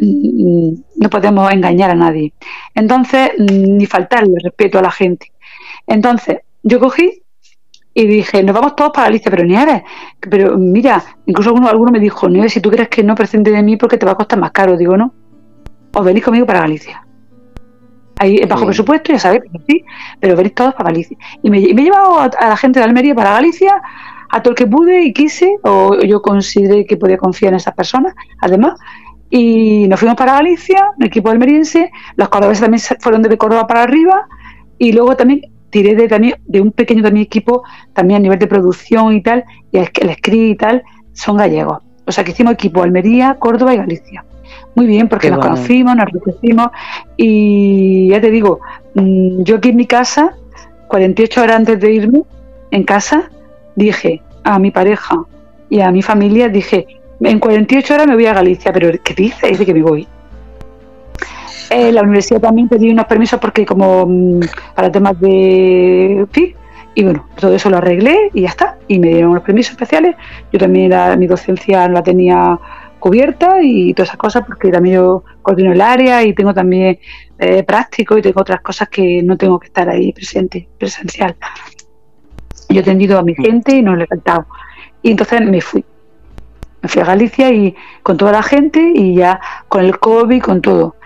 mm, 0.00 0.72
no 0.96 1.10
podemos 1.10 1.50
engañar 1.50 1.90
a 1.90 1.94
nadie. 1.94 2.34
Entonces, 2.74 3.30
mm, 3.38 3.76
ni 3.78 3.86
faltarle 3.86 4.34
respeto 4.42 4.78
a 4.78 4.82
la 4.82 4.90
gente. 4.90 5.32
Entonces, 5.86 6.40
yo 6.62 6.78
cogí 6.80 7.22
y 7.98 8.06
dije, 8.06 8.44
nos 8.44 8.54
vamos 8.54 8.76
todos 8.76 8.92
para 8.92 9.08
Galicia, 9.08 9.28
pero 9.28 9.44
Nieves, 9.44 9.82
pero 10.20 10.56
mira, 10.56 11.02
incluso 11.26 11.50
alguno, 11.50 11.68
alguno 11.68 11.90
me 11.90 11.98
dijo, 11.98 12.28
Nieves, 12.28 12.52
si 12.52 12.60
tú 12.60 12.70
crees 12.70 12.88
que 12.88 13.02
no 13.02 13.16
presente 13.16 13.50
de 13.50 13.60
mí 13.60 13.76
porque 13.76 13.98
te 13.98 14.06
va 14.06 14.12
a 14.12 14.14
costar 14.14 14.38
más 14.38 14.52
caro, 14.52 14.76
digo, 14.76 14.96
no, 14.96 15.12
os 15.92 16.04
venís 16.04 16.22
conmigo 16.22 16.46
para 16.46 16.60
Galicia. 16.60 17.04
Ahí 18.20 18.38
bajo 18.46 18.66
presupuesto, 18.66 19.12
ya 19.12 19.18
sabéis, 19.18 19.42
pero 19.50 19.64
sí, 19.66 19.84
pero 20.20 20.36
venís 20.36 20.54
todos 20.54 20.74
para 20.74 20.90
Galicia. 20.90 21.18
Y 21.42 21.50
me, 21.50 21.58
he 21.58 21.74
llevado 21.74 22.20
a, 22.20 22.30
la 22.40 22.56
gente 22.56 22.78
de 22.78 22.84
Almería 22.84 23.16
para 23.16 23.32
Galicia, 23.32 23.82
a 24.30 24.42
todo 24.44 24.52
el 24.52 24.56
que 24.56 24.68
pude 24.68 25.02
y 25.02 25.12
quise, 25.12 25.56
o 25.64 25.96
yo 25.96 26.22
consideré 26.22 26.86
que 26.86 26.96
podía 26.96 27.16
confiar 27.16 27.52
en 27.52 27.56
esas 27.56 27.74
personas, 27.74 28.14
además, 28.40 28.78
y 29.28 29.88
nos 29.88 29.98
fuimos 29.98 30.16
para 30.16 30.34
Galicia, 30.34 30.92
el 31.00 31.06
equipo 31.08 31.30
almeriense, 31.30 31.90
los 32.14 32.28
cordobeses 32.28 32.60
también 32.60 32.80
fueron 33.00 33.22
de 33.22 33.36
Córdoba 33.36 33.66
para 33.66 33.82
arriba, 33.82 34.28
y 34.78 34.92
luego 34.92 35.16
también 35.16 35.40
tiré 35.70 35.94
de, 35.94 36.08
también, 36.08 36.36
de 36.46 36.60
un 36.60 36.72
pequeño 36.72 37.02
también 37.02 37.24
equipo, 37.24 37.62
también 37.92 38.18
a 38.18 38.22
nivel 38.22 38.38
de 38.38 38.46
producción 38.46 39.14
y 39.14 39.22
tal, 39.22 39.44
y 39.70 39.78
el, 39.78 39.88
el 40.00 40.14
script 40.14 40.52
y 40.52 40.56
tal, 40.56 40.82
son 41.12 41.36
gallegos. 41.36 41.78
O 42.06 42.12
sea 42.12 42.24
que 42.24 42.30
hicimos 42.30 42.54
equipo 42.54 42.82
Almería, 42.82 43.36
Córdoba 43.38 43.74
y 43.74 43.76
Galicia. 43.76 44.24
Muy 44.74 44.86
bien, 44.86 45.08
porque 45.08 45.30
nos 45.30 45.40
conocimos, 45.40 45.96
nos 45.96 46.06
enriquecimos 46.06 46.68
y 47.16 48.08
ya 48.08 48.20
te 48.20 48.30
digo, 48.30 48.60
mm, 48.94 49.42
yo 49.42 49.56
aquí 49.56 49.70
en 49.70 49.76
mi 49.76 49.86
casa, 49.86 50.36
48 50.88 51.42
horas 51.42 51.56
antes 51.56 51.80
de 51.80 51.92
irme, 51.92 52.22
en 52.70 52.84
casa, 52.84 53.30
dije 53.76 54.22
a 54.44 54.58
mi 54.58 54.70
pareja 54.70 55.16
y 55.68 55.80
a 55.80 55.90
mi 55.90 56.00
familia, 56.00 56.48
dije, 56.48 56.86
en 57.20 57.40
48 57.40 57.94
horas 57.94 58.06
me 58.06 58.14
voy 58.14 58.26
a 58.26 58.34
Galicia, 58.34 58.72
pero 58.72 58.90
¿qué 59.02 59.14
dice? 59.14 59.48
Dice 59.48 59.66
que 59.66 59.74
me 59.74 59.82
voy. 59.82 60.06
Eh, 61.70 61.92
la 61.92 62.02
universidad 62.02 62.40
también 62.40 62.68
pedí 62.68 62.90
unos 62.90 63.06
permisos 63.06 63.38
porque 63.38 63.66
como 63.66 64.06
mm, 64.06 64.40
para 64.74 64.90
temas 64.90 65.20
de 65.20 66.26
FIC, 66.30 66.56
y 66.94 67.04
bueno, 67.04 67.28
todo 67.38 67.54
eso 67.54 67.70
lo 67.70 67.76
arreglé 67.76 68.30
y 68.34 68.42
ya 68.42 68.48
está. 68.48 68.76
Y 68.88 68.98
me 68.98 69.08
dieron 69.08 69.30
unos 69.30 69.44
permisos 69.44 69.70
especiales. 69.70 70.16
Yo 70.52 70.58
también 70.58 70.92
mi 71.18 71.28
docencia 71.28 71.88
la 71.88 72.02
tenía 72.02 72.58
cubierta 72.98 73.62
y 73.62 73.94
todas 73.94 74.08
esas 74.08 74.18
cosas 74.18 74.44
porque 74.44 74.72
también 74.72 74.96
yo 74.96 75.22
coordino 75.42 75.72
el 75.72 75.80
área 75.80 76.24
y 76.24 76.34
tengo 76.34 76.52
también 76.52 76.98
eh, 77.38 77.62
práctico 77.62 78.18
y 78.18 78.22
tengo 78.22 78.40
otras 78.40 78.60
cosas 78.62 78.88
que 78.88 79.22
no 79.22 79.36
tengo 79.36 79.60
que 79.60 79.68
estar 79.68 79.88
ahí 79.88 80.12
presente, 80.12 80.68
presencial. 80.76 81.36
Yo 82.68 82.80
he 82.80 82.82
atendido 82.82 83.16
a 83.16 83.22
mi 83.22 83.32
mm. 83.32 83.42
gente 83.44 83.76
y 83.76 83.82
no 83.82 83.94
le 83.94 84.02
he 84.02 84.06
faltado. 84.08 84.46
Y 85.00 85.12
entonces 85.12 85.40
me 85.42 85.60
fui. 85.60 85.84
Me 86.82 86.88
fui 86.88 87.02
a 87.02 87.04
Galicia 87.04 87.52
y 87.52 87.76
con 88.02 88.16
toda 88.16 88.32
la 88.32 88.42
gente 88.42 88.92
y 88.92 89.14
ya 89.14 89.40
con 89.68 89.84
el 89.84 90.00
COVID, 90.00 90.42
con 90.42 90.62
todo 90.62 90.96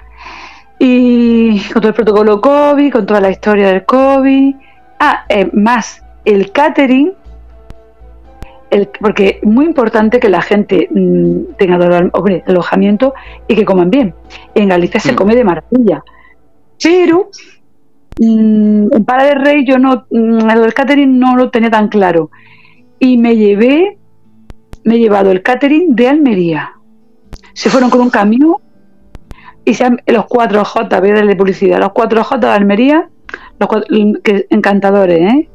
y 0.85 1.61
con 1.73 1.81
todo 1.81 1.91
el 1.91 1.95
protocolo 1.95 2.41
COVID, 2.41 2.93
con 2.93 3.07
toda 3.07 3.21
la 3.21 3.31
historia 3.31 3.69
del 3.69 3.85
COVID. 3.85 4.57
Ah, 4.99 5.25
eh, 5.29 5.49
más 5.53 6.03
el 6.25 6.51
catering, 6.51 7.13
el, 8.69 8.89
porque 9.01 9.39
es 9.41 9.49
muy 9.49 9.67
importante 9.67 10.19
que 10.19 10.29
la 10.29 10.43
gente 10.43 10.89
mm, 10.91 11.55
tenga 11.57 11.77
alojamiento 12.47 13.15
y 13.47 13.55
que 13.55 13.65
coman 13.65 13.91
bien. 13.91 14.13
En 14.57 14.71
Galicia 14.71 14.99
se 14.99 15.13
mm. 15.13 15.15
come 15.15 15.37
de 15.37 15.45
maravilla. 15.45 16.03
Pero 16.83 17.31
mm, 18.19 18.93
en 18.93 19.05
Para 19.05 19.23
del 19.27 19.41
Rey 19.41 19.65
yo 19.65 19.79
no, 19.79 20.07
el 20.11 20.75
catering 20.75 21.17
no 21.17 21.37
lo 21.37 21.51
tenía 21.51 21.71
tan 21.71 21.87
claro. 21.91 22.33
Y 22.99 23.19
me 23.19 23.37
llevé, 23.37 23.99
me 24.83 24.97
he 24.97 24.99
llevado 24.99 25.31
el 25.31 25.43
catering 25.43 25.95
de 25.95 26.09
Almería. 26.09 26.73
Se 27.53 27.71
fueron 27.71 27.89
con 27.89 28.01
un 28.01 28.11
camión 28.11 28.57
y 29.65 29.75
sean 29.75 30.01
los 30.07 30.27
cuatro 30.27 30.65
J, 30.65 31.01
voy 31.01 31.11
a 31.11 31.15
darle 31.15 31.37
publicidad, 31.37 31.79
los 31.79 31.93
cuatro 31.93 32.25
J 32.25 32.47
de 32.47 32.53
Almería, 32.53 33.09
los 33.59 33.69
que, 34.23 34.47
encantadores, 34.51 35.21
¿eh? 35.21 35.49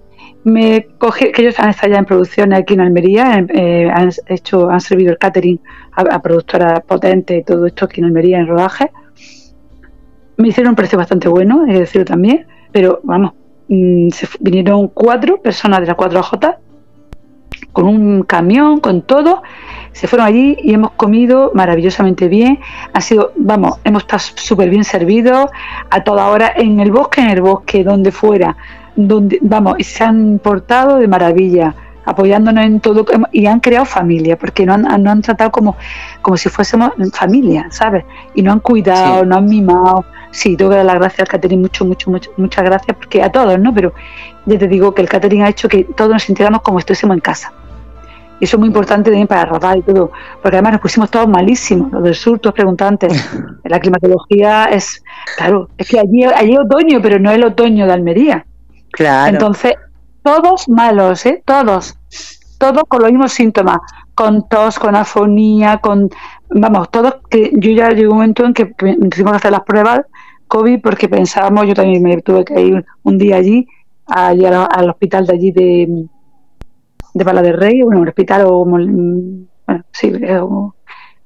Me 0.44 0.88
coge, 0.98 1.34
que 1.34 1.42
ellos 1.42 1.60
han 1.60 1.70
estado 1.70 1.92
ya 1.92 2.00
en 2.00 2.06
producción 2.06 2.54
aquí 2.54 2.76
en 2.76 2.80
Almería, 2.80 3.46
eh, 3.50 3.90
han 3.94 4.12
hecho, 4.28 4.70
han 4.70 4.80
servido 4.80 5.12
el 5.12 5.18
catering 5.18 5.60
a, 5.92 6.22
productoras 6.22 6.80
potentes 6.82 7.40
y 7.40 7.44
todo 7.44 7.66
esto 7.66 7.86
aquí 7.86 8.00
en 8.00 8.06
Almería 8.06 8.40
en 8.40 8.48
rodaje. 8.48 8.92
Me 10.38 10.48
hicieron 10.48 10.72
un 10.72 10.76
precio 10.76 10.98
bastante 10.98 11.28
bueno, 11.28 11.66
es 11.68 11.80
decirlo 11.80 12.06
también, 12.06 12.48
pero 12.72 13.02
vamos, 13.04 13.34
mm, 13.68 14.08
vinieron 14.40 14.88
cuatro 14.88 15.42
personas 15.42 15.82
de 15.82 15.88
las 15.88 15.96
cuatro 15.98 16.24
J 16.24 16.60
con 17.72 17.86
un 17.86 18.24
camión, 18.24 18.80
con 18.80 19.02
todo, 19.02 19.44
se 19.92 20.08
fueron 20.08 20.28
allí 20.28 20.58
y 20.62 20.74
hemos 20.74 20.92
comido 20.92 21.52
maravillosamente 21.54 22.28
bien. 22.28 22.60
Ha 22.94 23.02
sido, 23.02 23.32
vamos, 23.36 23.80
hemos 23.84 24.04
estado 24.04 24.22
súper 24.36 24.70
bien 24.70 24.84
servidos 24.84 25.50
a 25.90 26.04
toda 26.04 26.28
hora 26.28 26.54
en 26.56 26.80
el 26.80 26.92
bosque, 26.92 27.22
en 27.22 27.30
el 27.30 27.42
bosque, 27.42 27.84
donde 27.84 28.12
fuera, 28.12 28.56
donde, 28.96 29.40
vamos, 29.42 29.76
se 29.80 30.04
han 30.04 30.40
portado 30.40 30.98
de 30.98 31.08
maravilla 31.08 31.76
apoyándonos 32.08 32.64
en 32.64 32.80
todo 32.80 33.06
y 33.34 33.46
han 33.48 33.60
creado 33.60 33.86
familia, 33.86 34.38
porque 34.38 34.66
no 34.66 34.74
han, 34.74 35.04
no 35.04 35.12
han 35.12 35.22
tratado 35.22 35.52
como, 35.52 35.76
como 36.22 36.38
si 36.38 36.48
fuésemos 36.48 36.92
familia, 37.14 37.68
¿sabes? 37.70 38.06
Y 38.34 38.42
no 38.42 38.54
han 38.54 38.62
cuidado, 38.62 39.26
no 39.26 39.36
han 39.36 39.46
mimado. 39.46 40.06
Sí, 40.32 40.56
tengo 40.56 40.72
que 40.72 40.78
dar 40.78 40.86
las 40.86 40.96
gracias 40.96 41.20
al 41.22 41.28
catering, 41.28 41.62
mucho, 41.62 41.84
mucho, 41.84 42.10
mucho, 42.10 42.32
muchas 42.38 42.64
gracias, 42.64 42.96
porque 42.96 43.22
a 43.22 43.30
todos, 43.30 43.60
¿no? 43.60 43.74
Pero 43.74 43.94
ya 44.46 44.58
te 44.58 44.68
digo 44.68 44.94
que 44.94 45.02
el 45.02 45.10
catering 45.10 45.44
ha 45.44 45.50
hecho 45.50 45.68
que 45.68 45.84
todos 45.84 46.10
nos 46.10 46.24
sintiéramos 46.24 46.62
como 46.62 46.80
si 46.80 46.84
estuviésemos 46.84 47.16
en 47.16 47.22
casa. 47.22 47.52
Y 48.40 48.46
eso 48.46 48.56
es 48.56 48.60
muy 48.60 48.68
importante 48.68 49.10
también 49.10 49.28
para 49.28 49.44
rodar 49.44 49.78
y 49.78 49.82
todo, 49.82 50.12
porque 50.42 50.58
además 50.58 50.74
nos 50.74 50.82
pusimos 50.82 51.12
todos 51.12 51.28
malísimos. 51.28 51.92
Los 51.92 52.04
del 52.04 52.16
sur, 52.16 52.40
todos 52.40 52.54
preguntantes. 52.54 53.12
La 53.66 53.80
climatología 53.80 54.66
es, 54.66 55.04
claro, 55.36 55.70
es 55.78 55.90
que 55.90 56.00
allí, 56.00 56.24
allí 56.24 56.54
es 56.54 56.60
otoño, 56.60 57.00
pero 57.02 57.20
no 57.20 57.32
es 57.32 57.36
el 57.36 57.44
otoño 57.44 57.86
de 57.86 57.92
Almería. 57.94 58.46
Claro. 58.92 59.34
Entonces, 59.34 59.74
todos 60.28 60.68
malos, 60.68 61.26
¿eh? 61.26 61.42
Todos. 61.46 61.98
Todos 62.58 62.84
con 62.90 63.02
los 63.02 63.12
mismos 63.12 63.32
síntomas. 63.32 63.80
Con 64.14 64.48
tos, 64.50 64.78
con 64.78 64.96
afonía, 64.96 65.78
con. 65.78 66.10
Vamos, 66.50 66.90
todos. 66.92 67.16
que 67.30 67.52
Yo 67.56 67.72
ya 67.72 67.92
llegó 67.92 68.12
un 68.12 68.18
momento 68.18 68.46
en 68.46 68.54
que 68.54 68.74
que 68.74 69.24
hacer 69.32 69.52
las 69.52 69.62
pruebas 69.62 70.02
COVID 70.48 70.82
porque 70.82 71.10
pensábamos, 71.10 71.68
yo 71.68 71.74
también 71.74 72.02
me 72.02 72.22
tuve 72.22 72.46
que 72.46 72.62
ir 72.62 72.86
un 73.04 73.18
día 73.18 73.38
allí, 73.38 73.68
allí 74.06 74.46
al 74.46 74.90
hospital 74.90 75.26
de 75.28 75.34
allí 75.34 75.52
de 75.52 76.08
de 77.14 77.26
Pala 77.26 77.42
del 77.42 77.58
Rey, 77.58 77.82
bueno, 77.82 78.02
un 78.02 78.08
hospital 78.08 78.46
o 78.46 78.64
bueno, 78.64 79.84
sí, 79.92 80.12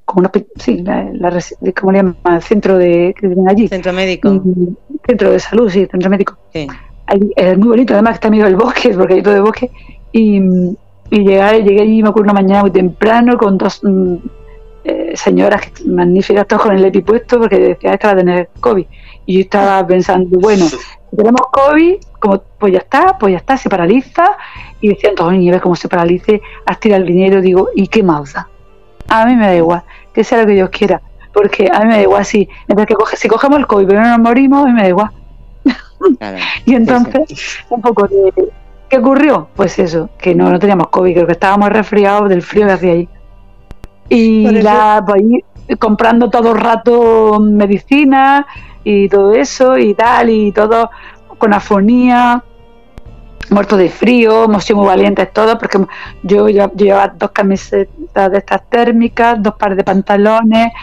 como 0.05 0.19
una, 0.19 0.31
sí, 0.57 0.77
la, 0.83 1.09
la, 1.13 1.39
¿cómo 1.79 1.91
le 1.91 1.97
llaman? 1.99 2.15
El 2.25 2.41
centro 2.41 2.77
de 2.77 3.13
que 3.17 3.33
allí. 3.47 3.67
Centro 3.67 3.93
médico. 3.93 4.41
Centro 5.05 5.31
de 5.31 5.39
salud, 5.39 5.69
sí, 5.69 5.87
centro 5.89 6.09
médico. 6.09 6.37
Sí. 6.53 6.67
Es 7.35 7.57
muy 7.57 7.69
bonito, 7.69 7.93
además 7.93 8.13
que 8.13 8.15
está 8.15 8.29
medio 8.29 8.45
del 8.45 8.55
bosque, 8.55 8.89
porque 8.89 9.15
hay 9.15 9.21
todo 9.21 9.33
de 9.33 9.41
bosque. 9.41 9.71
Y, 10.11 10.37
y 11.09 11.19
llegué, 11.23 11.63
llegué 11.63 11.81
allí, 11.81 12.03
me 12.03 12.09
acuerdo, 12.09 12.31
una 12.31 12.41
mañana 12.41 12.61
muy 12.61 12.71
temprano 12.71 13.37
con 13.37 13.57
dos 13.57 13.81
mm, 13.83 14.15
eh, 14.83 15.11
señoras 15.15 15.61
magníficas, 15.85 16.47
todos 16.47 16.63
con 16.63 16.75
el 16.75 16.83
EPI 16.85 17.01
puesto, 17.01 17.39
porque 17.39 17.59
decía 17.59 17.97
que 17.97 18.07
va 18.07 18.13
a 18.13 18.17
tener 18.17 18.49
COVID. 18.59 18.85
Y 19.25 19.33
yo 19.35 19.39
estaba 19.41 19.85
pensando, 19.87 20.39
bueno, 20.39 20.65
si 20.65 20.77
tenemos 21.15 21.41
COVID, 21.51 21.95
como, 22.19 22.41
pues 22.57 22.73
ya 22.73 22.79
está, 22.79 23.17
pues 23.19 23.33
ya 23.33 23.37
está, 23.37 23.57
se 23.57 23.69
paraliza. 23.69 24.37
Y 24.79 24.89
decían 24.89 25.15
todos, 25.15 25.33
ves 25.51 25.61
cómo 25.61 25.75
se 25.75 25.87
paralice, 25.87 26.41
has 26.65 26.79
tirado 26.79 27.01
el 27.01 27.07
dinero, 27.07 27.41
digo, 27.41 27.69
¿y 27.75 27.87
qué 27.87 28.01
da? 28.33 28.47
A 29.07 29.25
mí 29.25 29.35
me 29.35 29.45
da 29.45 29.55
igual, 29.55 29.83
que 30.13 30.23
sea 30.23 30.39
lo 30.39 30.47
que 30.47 30.53
Dios 30.53 30.69
quiera, 30.69 31.01
porque 31.33 31.69
a 31.71 31.81
mí 31.81 31.87
me 31.87 31.95
da 31.97 32.01
igual 32.01 32.25
si, 32.25 32.47
que 32.87 32.95
coge, 32.95 33.17
si 33.17 33.27
cogemos 33.27 33.59
el 33.59 33.67
COVID 33.67 33.85
pero 33.85 34.01
no 34.01 34.09
nos 34.09 34.19
morimos, 34.19 34.63
a 34.63 34.67
mí 34.67 34.73
me 34.73 34.83
da 34.83 34.87
igual. 34.87 35.11
y 36.65 36.75
entonces, 36.75 37.59
un 37.69 37.81
poco 37.81 38.07
de... 38.07 38.51
¿Qué 38.89 38.97
ocurrió? 38.97 39.47
Pues 39.55 39.79
eso, 39.79 40.09
que 40.17 40.35
no, 40.35 40.49
no 40.49 40.59
teníamos 40.59 40.89
COVID, 40.89 41.13
creo 41.13 41.25
que 41.25 41.31
estábamos 41.33 41.69
resfriados 41.69 42.27
del 42.27 42.41
frío 42.41 42.67
que 42.67 42.73
hacía 42.73 42.91
ahí. 42.91 43.09
Y 44.09 44.61
la, 44.61 45.01
pues, 45.07 45.23
comprando 45.79 46.29
todo 46.29 46.51
el 46.51 46.59
rato 46.59 47.39
medicina 47.39 48.45
y 48.83 49.07
todo 49.07 49.33
eso 49.33 49.77
y 49.77 49.93
tal, 49.93 50.29
y 50.29 50.51
todo 50.51 50.89
con 51.37 51.53
afonía. 51.53 52.43
muertos 53.49 53.79
de 53.79 53.89
frío, 53.89 54.45
hemos 54.45 54.65
sido 54.65 54.79
muy 54.79 54.87
valientes 54.87 55.31
todos, 55.31 55.55
porque 55.55 55.79
yo, 56.23 56.49
yo, 56.49 56.71
llevaba 56.73 57.07
dos 57.07 57.31
camisetas 57.31 58.31
de 58.31 58.37
estas 58.37 58.69
térmicas, 58.69 59.41
dos 59.41 59.55
pares 59.55 59.77
de 59.77 59.83
pantalones. 59.83 60.73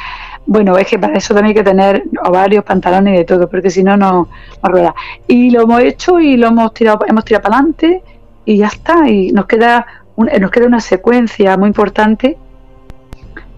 Bueno, 0.50 0.76
es 0.78 0.88
que 0.88 0.98
para 0.98 1.14
eso 1.14 1.34
también 1.34 1.56
hay 1.56 1.62
que 1.62 1.70
tener 1.70 2.04
varios 2.32 2.64
pantalones 2.64 3.14
y 3.14 3.16
de 3.18 3.24
todo, 3.24 3.48
porque 3.48 3.70
si 3.70 3.84
no, 3.84 3.96
no, 3.96 4.28
no 4.62 4.68
rueda. 4.68 4.94
Y 5.26 5.50
lo 5.50 5.62
hemos 5.62 5.82
hecho 5.82 6.18
y 6.18 6.36
lo 6.36 6.48
hemos 6.48 6.72
tirado, 6.72 7.00
hemos 7.06 7.24
tirado 7.24 7.42
para 7.42 7.56
adelante 7.56 8.02
y 8.44 8.56
ya 8.56 8.68
está. 8.68 9.08
Y 9.08 9.30
nos 9.30 9.46
queda, 9.46 9.86
nos 10.16 10.50
queda 10.50 10.66
una 10.66 10.80
secuencia 10.80 11.56
muy 11.56 11.68
importante 11.68 12.36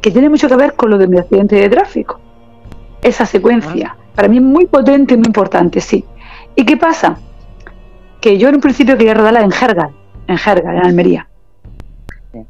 que 0.02 0.10
tiene 0.10 0.28
mucho 0.28 0.48
que 0.48 0.56
ver 0.56 0.74
con 0.74 0.90
lo 0.90 0.98
de 0.98 1.06
mi 1.06 1.18
accidente 1.18 1.56
de 1.56 1.68
tráfico. 1.68 2.20
Esa 3.02 3.24
secuencia, 3.24 3.96
ah. 3.96 4.02
para 4.14 4.28
mí 4.28 4.36
es 4.38 4.42
muy 4.42 4.66
potente 4.66 5.14
y 5.14 5.16
muy 5.16 5.26
importante, 5.26 5.80
sí. 5.80 6.04
¿Y 6.56 6.64
qué 6.64 6.76
pasa? 6.76 7.16
que 8.20 8.38
yo 8.38 8.48
en 8.48 8.56
un 8.56 8.60
principio 8.60 8.96
quería 8.96 9.14
rodarla 9.14 9.40
en 9.40 9.50
Jerga, 9.50 9.90
en 10.26 10.36
Jerga, 10.36 10.72
en 10.72 10.84
Almería. 10.84 11.28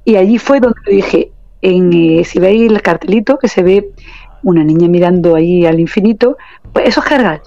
Y 0.05 0.16
allí 0.16 0.38
fue 0.38 0.61
donde 0.61 0.80
dije, 0.86 1.32
en, 1.62 1.93
eh, 1.93 2.24
si 2.24 2.38
veis 2.38 2.70
el 2.70 2.82
cartelito 2.82 3.38
que 3.38 3.49
se 3.49 3.62
ve 3.62 3.91
una 4.43 4.64
niña 4.64 4.88
mirando 4.88 5.34
ahí 5.34 5.66
al 5.66 5.80
infinito, 5.80 6.36
pues 6.72 6.88
eso 6.88 7.01
es 7.01 7.07
Jergal. 7.07 7.43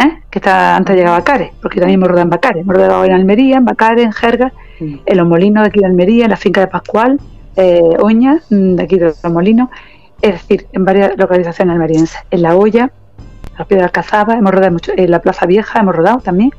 ¿eh? 0.00 0.22
Que 0.30 0.38
está 0.38 0.76
antes 0.76 0.94
de 0.94 1.00
llegar 1.00 1.14
a 1.14 1.18
Bacares, 1.18 1.52
porque 1.60 1.80
también 1.80 2.00
me 2.00 2.06
rodado 2.06 2.24
en 2.24 2.30
Bacares. 2.30 2.62
Hemos 2.62 2.76
rodado 2.76 3.04
en 3.04 3.12
Almería, 3.12 3.56
en 3.58 3.64
Bacares, 3.64 4.04
en 4.04 4.12
Jerga, 4.12 4.52
en 4.80 5.16
los 5.16 5.26
molinos 5.26 5.62
de 5.62 5.68
aquí 5.68 5.80
de 5.80 5.86
Almería, 5.86 6.24
en 6.24 6.30
la 6.30 6.36
finca 6.36 6.60
de 6.60 6.66
Pascual, 6.68 7.20
eh, 7.56 7.96
Oña, 8.00 8.40
mm, 8.50 8.74
de 8.74 8.82
aquí 8.82 8.98
de 8.98 9.06
los 9.06 9.24
molinos. 9.24 9.68
Es 10.20 10.32
decir, 10.32 10.66
en 10.72 10.84
varias 10.84 11.16
localizaciones 11.16 11.74
almerienses. 11.74 12.18
En 12.30 12.42
La 12.42 12.56
Olla, 12.56 12.90
la 13.58 13.64
Piedra 13.66 13.82
de 13.82 13.86
Alcazaba, 13.86 14.34
hemos 14.34 14.52
rodado 14.52 14.72
mucho, 14.72 14.92
en 14.96 15.10
la 15.10 15.20
Plaza 15.20 15.46
Vieja 15.46 15.80
hemos 15.80 15.94
rodado 15.94 16.18
también. 16.18 16.50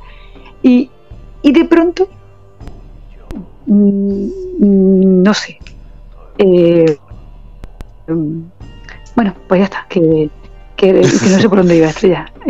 Y, 0.62 0.90
de 1.42 1.64
pronto, 1.64 2.08
mm, 3.66 5.22
no 5.22 5.34
sé, 5.34 5.58
eh, 6.38 6.98
bueno, 9.16 9.34
pues 9.48 9.60
ya 9.60 9.64
está, 9.64 9.86
que, 9.88 10.28
que, 10.76 10.92
no 10.92 11.38
sé 11.40 11.48
por 11.48 11.58
dónde 11.58 11.76
iba 11.76 11.88
estrella. 11.88 12.26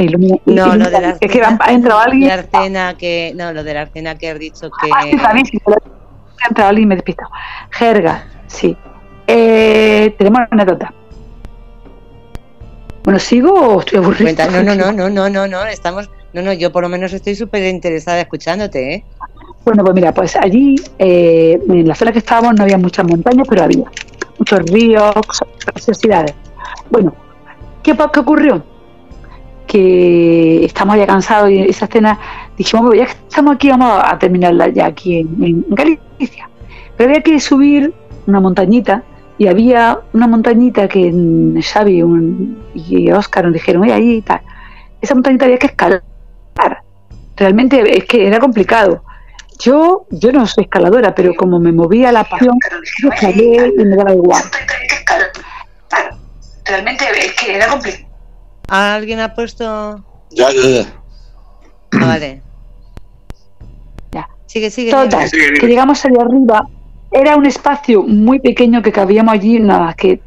no, 0.46 0.76
lo 0.76 0.90
de 0.90 1.00
la 1.00 1.16
es 1.20 1.30
que 1.30 1.42
ha 1.42 1.72
entrado 1.72 2.00
alguien. 2.00 2.30
Que, 2.98 3.32
no, 3.36 3.52
lo 3.52 3.64
de 3.64 3.74
la 3.74 3.82
Arcena 3.82 4.18
que 4.18 4.30
has 4.30 4.38
dicho 4.38 4.68
que. 4.82 4.90
Ah, 4.92 5.04
sí, 5.08 5.16
también, 5.16 5.46
sí, 5.46 5.58
ha 5.66 6.48
entrado 6.48 6.68
alguien 6.70 6.84
y 6.84 6.88
me 6.88 6.94
he 6.94 6.96
despistado. 6.96 7.30
Jerga, 7.70 8.24
sí. 8.48 8.76
Eh, 9.28 10.14
tenemos 10.18 10.40
una 10.40 10.62
anécdota. 10.62 10.92
Bueno, 13.04 13.20
¿sigo 13.20 13.52
o 13.52 13.80
estoy 13.80 13.98
aburrida? 13.98 14.46
No, 14.50 14.62
no, 14.64 14.74
no, 14.74 14.92
no, 14.92 15.08
no, 15.08 15.30
no, 15.30 15.46
no, 15.46 15.64
estamos, 15.66 16.10
no, 16.32 16.42
no, 16.42 16.52
yo 16.52 16.72
por 16.72 16.82
lo 16.82 16.88
menos 16.88 17.12
estoy 17.12 17.36
súper 17.36 17.62
interesada 17.62 18.20
escuchándote, 18.20 18.94
¿eh? 18.94 19.04
Bueno, 19.64 19.84
pues 19.84 19.94
mira, 19.94 20.12
pues 20.12 20.34
allí, 20.36 20.76
eh, 20.98 21.60
en 21.68 21.86
la 21.86 21.94
zona 21.94 22.12
que 22.12 22.18
estábamos 22.18 22.54
no 22.54 22.64
había 22.64 22.78
muchas 22.78 23.06
montañas, 23.06 23.46
pero 23.48 23.62
había 23.62 23.84
muchos 24.38 24.58
ríos, 24.70 25.14
preciosidades. 25.64 26.34
Bueno, 26.90 27.14
¿qué, 27.82 27.96
¿qué 28.12 28.20
ocurrió? 28.20 28.64
Que 29.66 30.64
estamos 30.64 30.96
ya 30.96 31.06
cansados 31.06 31.50
y 31.50 31.60
esa 31.60 31.86
escena 31.86 32.18
dijimos, 32.56 32.94
ya 32.94 33.06
que 33.06 33.12
estamos 33.12 33.54
aquí, 33.54 33.70
vamos 33.70 34.00
a 34.04 34.18
terminarla 34.18 34.68
ya 34.68 34.86
aquí 34.86 35.18
en, 35.18 35.64
Galicia. 35.68 36.48
Pero 36.96 37.10
había 37.10 37.22
que 37.22 37.40
subir 37.40 37.92
una 38.26 38.40
montañita 38.40 39.02
y 39.38 39.48
había 39.48 39.98
una 40.12 40.26
montañita 40.26 40.88
que 40.88 41.12
Xavi 41.62 42.02
y 42.74 43.10
Oscar 43.10 43.44
nos 43.44 43.52
dijeron, 43.52 43.82
oye, 43.82 43.92
ahí 43.92 44.12
y 44.16 44.22
tal. 44.22 44.40
Esa 45.00 45.14
montañita 45.14 45.44
había 45.44 45.58
que 45.58 45.66
escalar 45.66 46.02
realmente 47.36 47.96
es 47.96 48.04
que 48.04 48.26
era 48.26 48.40
complicado. 48.40 49.02
Yo, 49.58 50.06
yo 50.10 50.32
no 50.32 50.46
soy 50.46 50.64
escaladora, 50.64 51.14
pero 51.14 51.34
como 51.34 51.58
me 51.58 51.72
movía 51.72 52.12
la 52.12 52.24
pasión, 52.24 52.58
yo 53.02 53.08
escalé 53.08 53.72
y 53.78 53.84
me 53.84 53.96
daba 53.96 54.12
igual. 54.12 54.42
Realmente 56.68 57.04
es 57.18 57.34
que 57.34 57.56
era 57.56 57.68
complicado. 57.68 58.06
¿Alguien 58.68 59.20
ha 59.20 59.34
puesto...? 59.34 60.04
Ya, 60.30 60.50
ya, 60.50 60.68
ya. 60.68 60.86
Ah, 61.92 62.06
vale. 62.06 62.42
Ya. 64.12 64.28
Sigue, 64.46 64.70
sigue. 64.70 64.90
Total, 64.90 65.30
que 65.30 65.66
llegamos 65.66 66.04
allá 66.04 66.22
arriba. 66.22 66.66
Era 67.12 67.36
un 67.36 67.46
espacio 67.46 68.02
muy 68.02 68.40
pequeño 68.40 68.82
que 68.82 68.92
cabíamos 68.92 69.34
allí, 69.34 69.60
nada, 69.60 69.94
que 69.94 70.20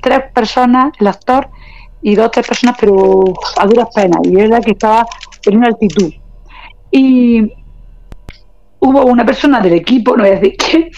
tres 0.00 0.20
personas, 0.34 0.92
el 1.00 1.06
actor 1.06 1.48
y 2.02 2.14
dos 2.14 2.26
o 2.26 2.30
tres 2.30 2.46
personas, 2.46 2.76
pero 2.78 3.34
a 3.56 3.66
duras 3.66 3.88
penas. 3.94 4.20
Y 4.24 4.38
era 4.38 4.60
que 4.60 4.72
estaba 4.72 5.06
en 5.46 5.56
una 5.56 5.68
altitud. 5.68 6.12
Y 6.90 7.52
hubo 8.80 9.04
una 9.04 9.24
persona 9.24 9.60
del 9.60 9.74
equipo, 9.74 10.16
no 10.16 10.24
voy 10.24 10.32
a 10.32 10.36
decir 10.36 10.56
quién, 10.70 10.90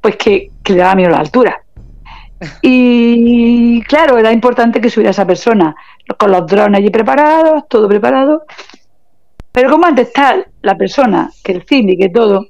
pues 0.00 0.16
que, 0.16 0.50
le 0.66 0.76
daba 0.76 0.94
miedo 0.94 1.10
a 1.10 1.12
la 1.12 1.20
altura. 1.20 1.61
Y 2.62 3.82
claro, 3.82 4.18
era 4.18 4.32
importante 4.32 4.80
que 4.80 4.90
subiera 4.90 5.10
esa 5.10 5.26
persona, 5.26 5.74
con 6.18 6.30
los 6.30 6.46
drones 6.46 6.78
allí 6.78 6.90
preparados, 6.90 7.64
todo 7.68 7.88
preparado. 7.88 8.44
Pero 9.52 9.70
como 9.70 9.86
antes 9.86 10.08
está 10.08 10.36
la 10.62 10.76
persona, 10.76 11.30
que 11.44 11.52
el 11.52 11.62
cine, 11.64 11.96
que 11.96 12.08
todo, 12.08 12.46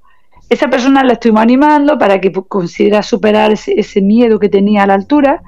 esa 0.49 0.68
persona 0.68 1.03
la 1.03 1.14
estuvimos 1.14 1.43
animando 1.43 1.99
para 1.99 2.20
que 2.20 2.32
considera 2.32 3.03
superar 3.03 3.53
ese, 3.53 3.78
ese 3.78 4.01
miedo 4.01 4.38
que 4.38 4.49
tenía 4.49 4.84
a 4.84 4.86
la 4.86 4.95
altura 4.95 5.43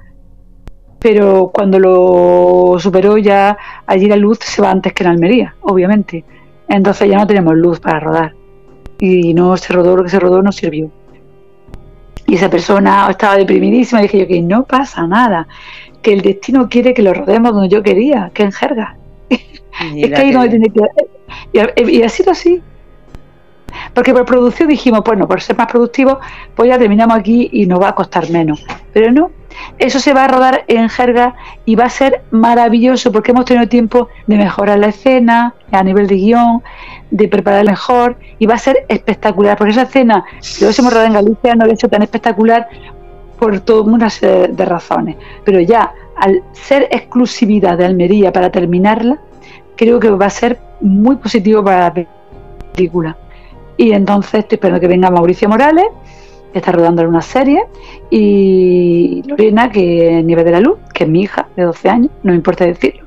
pero 1.04 1.50
cuando 1.52 1.78
lo 1.78 2.78
superó 2.78 3.18
ya 3.18 3.58
allí 3.86 4.06
la 4.06 4.16
luz 4.16 4.38
se 4.40 4.62
va 4.62 4.70
antes 4.70 4.94
que 4.94 5.04
en 5.04 5.10
Almería, 5.10 5.54
obviamente. 5.60 6.24
Entonces 6.66 7.10
ya 7.10 7.18
no 7.18 7.26
tenemos 7.26 7.54
luz 7.56 7.78
para 7.78 8.00
rodar. 8.00 8.34
Y 8.98 9.34
no 9.34 9.54
se 9.58 9.74
rodó, 9.74 9.98
lo 9.98 10.04
que 10.04 10.08
se 10.08 10.18
rodó 10.18 10.40
no 10.40 10.50
sirvió. 10.50 10.90
Y 12.26 12.36
esa 12.36 12.48
persona 12.48 13.06
estaba 13.10 13.36
deprimidísima 13.36 14.00
y 14.00 14.04
dije 14.04 14.18
yo 14.20 14.26
que 14.26 14.40
no 14.40 14.64
pasa 14.64 15.06
nada, 15.06 15.46
que 16.02 16.12
el 16.12 16.22
destino 16.22 16.68
quiere 16.68 16.94
que 16.94 17.02
lo 17.02 17.12
rodemos 17.12 17.52
donde 17.52 17.68
yo 17.68 17.82
quería, 17.82 18.30
que 18.32 18.44
en 18.44 18.52
jerga. 18.52 18.96
es 19.28 20.10
que 20.10 20.16
ahí 20.16 20.32
no 20.32 20.48
tiene 20.48 20.68
que... 20.68 20.80
Y, 21.52 22.02
ha 22.02 22.08
sido 22.08 22.32
así. 22.32 22.62
Porque 23.92 24.12
por 24.12 24.24
producción 24.24 24.68
dijimos, 24.68 25.02
bueno, 25.04 25.26
por 25.26 25.40
ser 25.40 25.56
más 25.56 25.66
productivos, 25.66 26.18
pues 26.54 26.68
ya 26.68 26.78
terminamos 26.78 27.16
aquí 27.16 27.48
y 27.52 27.66
nos 27.66 27.80
va 27.80 27.88
a 27.88 27.94
costar 27.94 28.30
menos. 28.30 28.64
Pero 28.92 29.10
no, 29.10 29.30
eso 29.78 29.98
se 30.00 30.14
va 30.14 30.24
a 30.24 30.28
rodar 30.28 30.64
en 30.68 30.88
jerga 30.88 31.34
y 31.64 31.76
va 31.76 31.84
a 31.84 31.90
ser 31.90 32.22
maravilloso 32.30 33.12
porque 33.12 33.32
hemos 33.32 33.44
tenido 33.44 33.68
tiempo 33.68 34.08
de 34.26 34.36
mejorar 34.36 34.78
la 34.78 34.88
escena 34.88 35.54
a 35.72 35.82
nivel 35.82 36.06
de 36.06 36.16
guion, 36.16 36.62
de 37.10 37.28
preparar 37.28 37.64
mejor 37.64 38.16
y 38.38 38.46
va 38.46 38.54
a 38.54 38.58
ser 38.58 38.84
espectacular. 38.88 39.56
Porque 39.56 39.72
esa 39.72 39.82
escena, 39.82 40.24
si 40.40 40.60
lo 40.60 40.66
hubiésemos 40.66 40.92
rodado 40.92 41.08
en 41.08 41.14
Galicia, 41.14 41.54
no 41.54 41.64
hubiera 41.64 41.76
sido 41.76 41.90
tan 41.90 42.02
espectacular 42.02 42.68
por 43.38 43.60
todas 43.60 43.86
una 43.86 44.10
serie 44.10 44.48
de 44.48 44.64
razones. 44.64 45.16
Pero 45.44 45.60
ya, 45.60 45.92
al 46.16 46.42
ser 46.52 46.88
exclusividad 46.90 47.78
de 47.78 47.84
Almería 47.84 48.32
para 48.32 48.50
terminarla, 48.50 49.18
creo 49.76 49.98
que 50.00 50.10
va 50.10 50.26
a 50.26 50.30
ser 50.30 50.58
muy 50.80 51.16
positivo 51.16 51.64
para 51.64 51.80
la 51.80 52.06
película. 52.72 53.16
Y 53.76 53.92
entonces 53.92 54.40
estoy 54.40 54.56
esperando 54.56 54.80
que 54.80 54.88
venga 54.88 55.10
Mauricio 55.10 55.48
Morales 55.48 55.86
está 56.54 56.72
rodando 56.72 57.02
en 57.02 57.08
una 57.08 57.20
serie, 57.20 57.64
y 58.10 59.22
Lorena, 59.26 59.70
que 59.70 60.18
es 60.18 60.24
Nieve 60.24 60.44
de 60.44 60.52
la 60.52 60.60
Luz, 60.60 60.78
que 60.92 61.04
es 61.04 61.10
mi 61.10 61.22
hija 61.22 61.48
de 61.56 61.64
12 61.64 61.88
años, 61.88 62.10
no 62.22 62.30
me 62.30 62.36
importa 62.36 62.64
decirlo, 62.64 63.04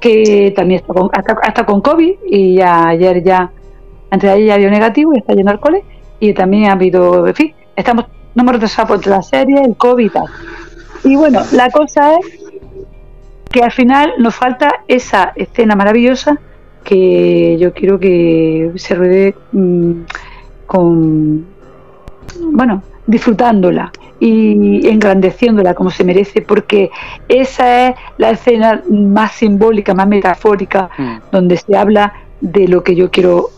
que 0.00 0.52
también 0.54 0.80
está 0.80 0.92
con, 0.92 1.10
hasta, 1.12 1.66
con 1.66 1.80
COVID 1.80 2.14
y 2.26 2.56
ya, 2.56 2.88
ayer 2.88 3.22
ya, 3.22 3.50
antes 4.10 4.28
de 4.28 4.36
ayer 4.36 4.46
ya 4.46 4.58
dio 4.58 4.70
negativo 4.70 5.12
y 5.14 5.18
está 5.18 5.34
yendo 5.34 5.50
al 5.50 5.60
cole, 5.60 5.82
y 6.20 6.34
también 6.34 6.70
ha 6.70 6.72
habido, 6.72 7.26
en 7.26 7.34
fin, 7.34 7.54
estamos, 7.74 8.06
no 8.34 8.42
hemos 8.42 8.54
retrasado 8.54 8.88
por 8.88 9.06
la 9.06 9.22
serie, 9.22 9.62
el 9.62 9.76
COVID 9.76 10.04
y 10.04 10.10
tal. 10.10 10.26
Y 11.04 11.16
bueno, 11.16 11.40
la 11.52 11.70
cosa 11.70 12.16
es 12.16 12.44
que 13.50 13.62
al 13.62 13.72
final 13.72 14.14
nos 14.18 14.34
falta 14.34 14.82
esa 14.88 15.32
escena 15.36 15.76
maravillosa 15.76 16.38
que 16.82 17.56
yo 17.58 17.72
quiero 17.72 17.98
que 17.98 18.72
se 18.76 18.94
ruede 18.94 19.34
mm, 19.52 19.92
con 20.66 21.53
bueno, 22.52 22.82
disfrutándola 23.06 23.92
y 24.20 24.88
engrandeciéndola 24.88 25.74
como 25.74 25.90
se 25.90 26.04
merece, 26.04 26.42
porque 26.42 26.90
esa 27.28 27.88
es 27.88 27.96
la 28.16 28.30
escena 28.30 28.82
más 28.88 29.32
simbólica, 29.32 29.94
más 29.94 30.08
metafórica, 30.08 30.88
mm. 30.96 31.16
donde 31.30 31.56
se 31.56 31.76
habla 31.76 32.12
de 32.40 32.68
lo 32.68 32.84
que 32.84 32.94
yo 32.94 33.10
quiero 33.10 33.50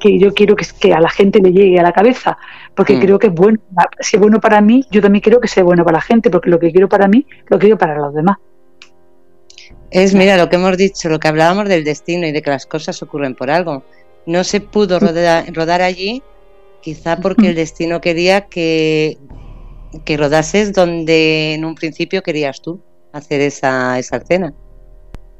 que 0.00 0.18
yo 0.18 0.32
quiero 0.32 0.56
que, 0.56 0.66
que 0.80 0.94
a 0.94 1.00
la 1.00 1.10
gente 1.10 1.40
le 1.40 1.52
llegue 1.52 1.78
a 1.78 1.82
la 1.82 1.92
cabeza, 1.92 2.38
porque 2.74 2.96
mm. 2.96 3.00
creo 3.00 3.18
que 3.18 3.26
es 3.28 3.34
bueno, 3.34 3.58
si 4.00 4.16
es 4.16 4.20
bueno 4.20 4.40
para 4.40 4.60
mí, 4.60 4.84
yo 4.90 5.00
también 5.00 5.22
quiero 5.22 5.40
que 5.40 5.48
sea 5.48 5.62
bueno 5.64 5.84
para 5.84 5.98
la 5.98 6.02
gente, 6.02 6.30
porque 6.30 6.50
lo 6.50 6.58
que 6.58 6.72
quiero 6.72 6.88
para 6.88 7.08
mí, 7.08 7.26
lo 7.48 7.58
quiero 7.58 7.78
para 7.78 7.96
los 7.96 8.14
demás. 8.14 8.38
Es, 9.90 10.14
mira, 10.14 10.38
lo 10.38 10.48
que 10.48 10.56
hemos 10.56 10.76
dicho, 10.78 11.10
lo 11.10 11.20
que 11.20 11.28
hablábamos 11.28 11.68
del 11.68 11.84
destino 11.84 12.26
y 12.26 12.32
de 12.32 12.40
que 12.40 12.50
las 12.50 12.64
cosas 12.64 13.02
ocurren 13.02 13.34
por 13.34 13.50
algo. 13.50 13.82
No 14.24 14.42
se 14.42 14.60
pudo 14.60 14.98
rodar 14.98 15.82
allí 15.82 16.22
Quizá 16.82 17.16
porque 17.16 17.48
el 17.48 17.54
destino 17.54 18.00
quería 18.00 18.46
que, 18.46 19.16
que 20.04 20.16
rodases 20.16 20.72
donde 20.72 21.54
en 21.54 21.64
un 21.64 21.74
principio 21.74 22.22
querías 22.22 22.60
tú 22.60 22.80
hacer 23.12 23.40
esa, 23.40 23.98
esa 23.98 24.16
escena. 24.16 24.52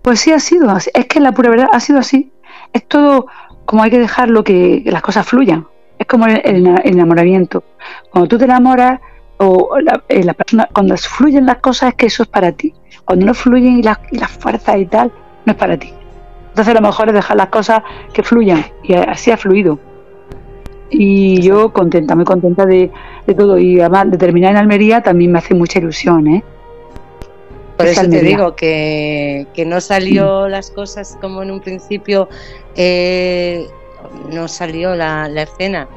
Pues 0.03 0.21
sí, 0.21 0.33
ha 0.33 0.41
sido 0.41 0.71
así. 0.71 0.91
Es 0.95 1.07
que 1.07 1.21
la 1.21 1.33
pura 1.33 1.51
verdad 1.51 1.69
ha 1.73 1.81
sido 1.81 1.99
así. 1.99 2.33
Es 2.73 2.87
todo 2.87 3.27
como 3.65 3.83
hay 3.83 3.91
que 3.91 3.99
dejar 3.99 4.29
lo 4.29 4.45
que 4.45 4.83
las 4.87 5.03
cosas 5.03 5.27
fluyan. 5.27 5.67
Es 5.99 6.07
como 6.07 6.27
el, 6.27 6.67
enamoramiento. 6.85 7.65
Cuando 8.11 8.29
tú 8.29 8.39
te 8.39 8.45
enamoras, 8.45 9.01
o 9.39 9.79
la, 9.81 10.03
eh, 10.09 10.25
persona, 10.35 10.69
cuando 10.73 10.97
fluyen 10.97 11.47
las 11.47 11.59
cosas 11.59 11.91
es 11.91 11.95
que 11.97 12.07
eso 12.07 12.23
es 12.23 12.29
para 12.29 12.53
ti. 12.53 12.73
Cuando 13.05 13.27
no 13.27 13.35
fluyen 13.35 13.79
y 13.79 13.83
las, 13.83 13.99
y 14.11 14.19
las 14.19 14.31
fuerzas 14.31 14.77
y 14.79 14.87
tal, 14.87 15.13
no 15.45 15.53
es 15.53 15.59
para 15.59 15.77
ti. 15.77 15.93
Entonces 16.51 16.75
lo 16.75 16.81
mejor 16.81 17.09
es 17.09 17.15
dejar 17.15 17.37
las 17.37 17.49
cosas 17.49 17.83
que 18.13 18.23
fluyan 18.23 18.65
y 18.83 18.95
así 18.95 19.31
ha 19.31 19.37
fluido. 19.37 19.79
Y 20.93 21.41
yo 21.41 21.73
contenta, 21.73 22.15
muy 22.15 22.25
contenta 22.25 22.67
de, 22.67 22.91
todo. 23.37 23.59
Y 23.59 23.81
además 23.81 24.11
de 24.11 24.19
terminar 24.19 24.53
en 24.53 24.59
Almería 24.59 25.03
también 25.03 25.33
me 25.33 25.39
hace 25.39 25.55
mucha 25.55 25.79
ilusión, 25.79 26.27
¿eh? 26.29 26.45
Por 27.77 27.87
eso 27.87 28.03
te 28.09 28.21
digo 28.21 28.55
que, 28.55 29.47
no 29.67 29.81
salió 29.81 30.47
mm. 30.47 30.51
las 30.51 30.71
cosas 30.71 31.17
como 31.21 31.43
en 31.43 31.51
un 31.51 31.61
principio, 31.61 32.29
eh, 32.77 33.67
no 34.31 34.47
salió 34.47 34.95
la, 34.95 35.27
escena 35.43 35.89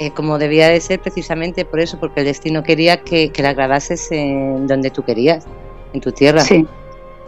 eh, 0.00 0.10
como 0.12 0.38
debía 0.38 0.68
de 0.68 0.80
ser 0.80 1.00
precisamente 1.00 1.64
por 1.64 1.80
eso, 1.80 2.00
porque 2.00 2.20
el 2.20 2.26
destino 2.26 2.62
quería 2.62 3.02
que, 3.02 3.30
la 3.38 3.52
grabases 3.52 4.10
en 4.10 4.66
donde 4.66 4.90
tú 4.90 5.04
querías, 5.04 5.46
en 5.92 6.00
tu 6.00 6.10
tierra. 6.10 6.40
Sí, 6.40 6.66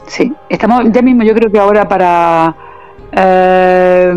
sí. 0.06 0.32
Estamos 0.48 0.84
ya 0.90 1.02
mismo, 1.02 1.22
yo 1.22 1.34
creo 1.34 1.52
que 1.52 1.58
ahora 1.58 1.86
para 1.86 2.56
eh, 3.12 4.14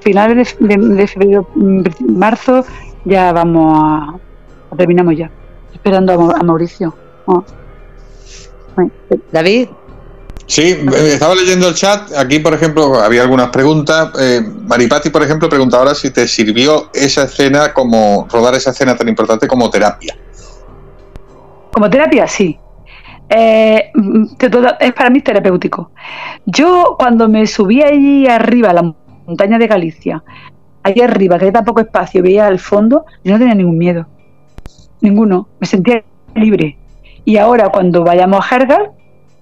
finales 0.00 0.56
de, 0.58 1.06
febrero, 1.06 1.48
marzo, 2.00 2.64
ya 3.04 3.32
vamos 3.32 3.78
a, 3.78 4.76
terminamos 4.76 5.16
ya, 5.16 5.30
esperando 5.72 6.34
a, 6.34 6.42
Mauricio. 6.42 6.94
Oh. 7.26 7.44
David. 9.32 9.68
Sí, 10.46 10.62
eh, 10.62 11.12
estaba 11.12 11.34
leyendo 11.34 11.68
el 11.68 11.74
chat. 11.74 12.10
Aquí, 12.16 12.40
por 12.40 12.54
ejemplo, 12.54 12.96
había 12.96 13.22
algunas 13.22 13.50
preguntas. 13.50 14.10
Eh, 14.18 14.40
Maripati, 14.66 15.10
por 15.10 15.22
ejemplo, 15.22 15.48
pregunta 15.48 15.76
ahora 15.76 15.94
si 15.94 16.10
te 16.10 16.26
sirvió 16.26 16.90
esa 16.92 17.24
escena 17.24 17.72
como 17.72 18.26
rodar 18.30 18.54
esa 18.54 18.70
escena 18.70 18.96
tan 18.96 19.08
importante 19.08 19.46
como 19.46 19.70
terapia. 19.70 20.16
Como 21.72 21.88
terapia, 21.88 22.26
sí. 22.26 22.58
Eh, 23.28 23.92
es 24.80 24.92
para 24.92 25.08
mí 25.08 25.20
terapéutico. 25.20 25.92
Yo 26.46 26.96
cuando 26.98 27.28
me 27.28 27.46
subí 27.46 27.80
allí 27.80 28.26
arriba 28.26 28.70
a 28.70 28.72
la 28.72 28.94
montaña 29.30 29.58
de 29.58 29.66
Galicia, 29.66 30.22
allí 30.82 31.00
arriba, 31.00 31.38
que 31.38 31.44
había 31.44 31.52
tan 31.52 31.64
poco 31.64 31.80
espacio, 31.80 32.22
veía 32.22 32.46
al 32.46 32.58
fondo, 32.58 33.04
yo 33.24 33.32
no 33.32 33.38
tenía 33.38 33.54
ningún 33.54 33.78
miedo. 33.78 34.06
Ninguno. 35.00 35.48
Me 35.60 35.66
sentía 35.66 36.02
libre. 36.34 36.76
Y 37.24 37.36
ahora 37.36 37.68
cuando 37.68 38.04
vayamos 38.04 38.40
a 38.40 38.42
Jergar, 38.42 38.92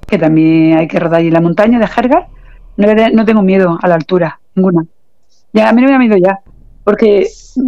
que 0.06 0.18
también 0.18 0.78
hay 0.78 0.88
que 0.88 0.98
rodar 0.98 1.20
allí 1.20 1.28
en 1.28 1.34
la 1.34 1.40
montaña 1.40 1.78
de 1.78 1.86
Jergar, 1.86 2.28
no, 2.76 3.24
tengo 3.24 3.42
miedo 3.42 3.78
a 3.82 3.88
la 3.88 3.94
altura, 3.94 4.40
ninguna. 4.54 4.86
Ya, 5.52 5.68
a 5.68 5.72
mí 5.72 5.80
no 5.80 5.86
me 5.86 5.92
da 5.92 5.98
miedo 5.98 6.16
ya, 6.16 6.38
porque 6.84 7.26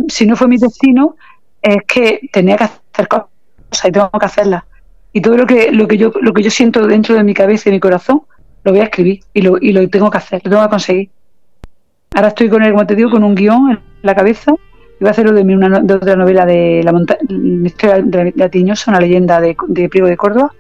si 0.09 0.27
no 0.27 0.37
fue 0.37 0.47
mi 0.47 0.57
destino, 0.57 1.17
es 1.61 1.79
que 1.87 2.21
tenía 2.33 2.57
que 2.57 2.65
hacer 2.65 3.09
cosas 3.09 3.29
y 3.85 3.93
tengo 3.93 4.11
que 4.11 4.27
hacerlas. 4.27 4.65
Y 5.13 5.21
todo 5.21 5.37
lo 5.37 5.47
que, 5.47 5.73
lo 5.73 5.89
que 5.89 5.97
yo, 5.97 6.13
lo 6.21 6.33
que 6.33 6.43
yo 6.43 6.51
siento 6.51 6.87
dentro 6.87 7.17
de 7.17 7.25
mi 7.25 7.35
cabeza 7.35 7.69
y 7.69 7.73
mi 7.73 7.81
corazón, 7.81 8.23
lo 8.63 8.73
voy 8.73 8.81
a 8.81 8.85
escribir 8.85 9.21
y 9.35 9.43
lo, 9.43 9.59
y 9.61 9.73
lo 9.73 9.89
tengo 9.89 10.11
que 10.11 10.19
hacer, 10.19 10.41
lo 10.45 10.51
tengo 10.51 10.63
que 10.63 10.71
conseguir. 10.71 11.11
Ahora 12.15 12.29
estoy 12.29 12.49
con 12.49 12.63
el, 12.63 12.73
como 12.73 12.87
te 12.87 12.95
digo, 12.95 13.11
con 13.11 13.25
un 13.25 13.35
guion 13.35 13.71
en 13.71 13.79
la 14.03 14.15
cabeza 14.15 14.53
y 14.53 15.05
voy 15.05 15.09
a 15.09 15.11
hacerlo 15.13 15.33
de, 15.33 15.43
una, 15.43 15.81
de 15.81 15.95
otra 15.95 16.17
novela 16.17 16.45
de 16.45 16.83
la 16.85 16.93
montaña, 16.93 17.21
de 17.29 18.33
la 18.37 18.49
Tiñosa, 18.49 18.91
una 18.91 19.01
leyenda 19.01 19.41
de, 19.41 19.57
de 19.69 19.89
Priego 19.89 20.09
de 20.09 20.17
Córdoba, 20.17 20.53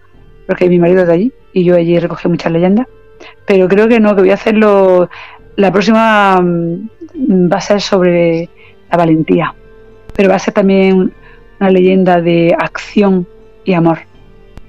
porque 0.47 0.69
mi 0.69 0.79
marido 0.79 1.03
es 1.03 1.09
de 1.09 1.13
allí 1.13 1.33
y 1.53 1.65
yo 1.65 1.77
allí 1.77 1.99
recogí 1.99 2.29
muchas 2.29 2.53
leyendas. 2.53 2.87
Pero 3.47 3.69
creo 3.69 3.89
que 3.89 4.01
no, 4.01 4.15
que 4.15 4.23
voy 4.23 4.31
a 4.31 4.35
hacerlo. 4.35 5.11
La 5.57 5.71
próxima 5.71 6.41
mm, 6.41 7.53
va 7.53 7.57
a 7.57 7.61
ser 7.61 7.81
sobre 7.81 8.49
la 8.91 8.97
valentía, 8.97 9.55
pero 10.15 10.31
va 10.31 10.37
a 10.37 10.39
ser 10.39 10.55
también 10.55 11.13
una 11.61 11.71
leyenda 11.71 12.21
de 12.21 12.57
acción 12.59 13.27
y 13.65 13.75
amor 13.75 13.99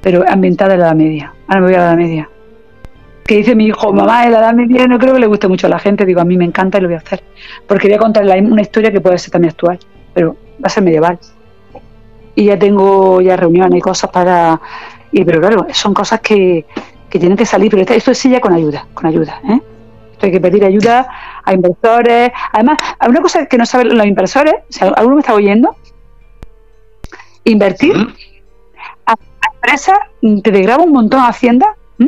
pero 0.02 0.24
ambientada 0.28 0.74
en 0.74 0.80
la 0.80 0.88
Edad 0.88 0.96
Media. 0.96 1.34
Ahora 1.48 1.62
me 1.62 1.68
voy 1.68 1.76
a 1.76 1.78
la 1.78 1.84
Edad 1.86 1.98
Media. 1.98 2.30
Que 3.32 3.38
dice 3.38 3.56
mi 3.56 3.68
hijo, 3.68 3.94
mamá, 3.94 4.26
en 4.26 4.34
la 4.34 4.40
Edad 4.40 4.54
Media 4.54 4.86
no 4.88 5.00
creo 5.00 5.14
que 5.14 5.22
le 5.22 5.28
guste 5.28 5.48
mucho 5.48 5.68
a 5.68 5.70
la 5.70 5.80
gente. 5.80 6.06
Digo, 6.06 6.20
a 6.20 6.26
mí 6.26 6.36
me 6.36 6.44
encanta 6.44 6.78
y 6.78 6.82
lo 6.82 6.90
voy 6.90 6.96
a 6.96 6.98
hacer. 6.98 7.24
Porque 7.66 7.88
voy 7.88 7.96
a 7.96 8.00
contar 8.00 8.26
una 8.26 8.62
historia 8.62 8.92
que 8.92 9.00
puede 9.00 9.18
ser 9.20 9.32
también 9.32 9.52
actual, 9.52 9.80
pero 10.14 10.36
va 10.56 10.66
a 10.66 10.70
ser 10.70 10.84
medieval. 10.84 11.18
Y 12.36 12.48
ya 12.48 12.60
tengo 12.60 13.22
ya 13.22 13.38
reuniones 13.38 13.78
y 13.78 13.82
cosas 13.82 14.10
para... 14.12 14.60
Y, 15.14 15.24
pero 15.24 15.40
claro, 15.40 15.66
son 15.72 15.94
cosas 15.94 16.20
que, 16.20 16.66
que 17.10 17.20
tienen 17.20 17.38
que 17.38 17.46
salir, 17.46 17.72
pero 17.72 17.84
esto 17.94 18.12
es 18.12 18.18
sí 18.18 18.30
ya 18.30 18.42
con 18.42 18.52
ayuda, 18.52 18.88
con 18.94 19.06
ayuda. 19.06 19.40
¿eh? 19.48 19.62
Esto 20.12 20.26
hay 20.26 20.32
que 20.34 20.42
pedir 20.42 20.66
ayuda 20.66 21.08
a 21.46 21.54
inversores. 21.54 22.32
Además, 22.52 22.80
hay 23.00 23.10
una 23.10 23.22
cosa 23.22 23.46
que 23.46 23.58
no 23.58 23.66
saben 23.66 23.98
los 23.98 24.06
inversores, 24.06 24.56
si 24.68 24.84
alguno 24.84 25.16
me 25.16 25.22
está 25.22 25.34
oyendo, 25.34 25.74
invertir 27.46 27.96
empresa 29.62 29.94
te 30.44 30.52
degraba 30.52 30.84
un 30.84 30.92
montón 30.92 31.20
a 31.20 31.28
Hacienda. 31.28 31.76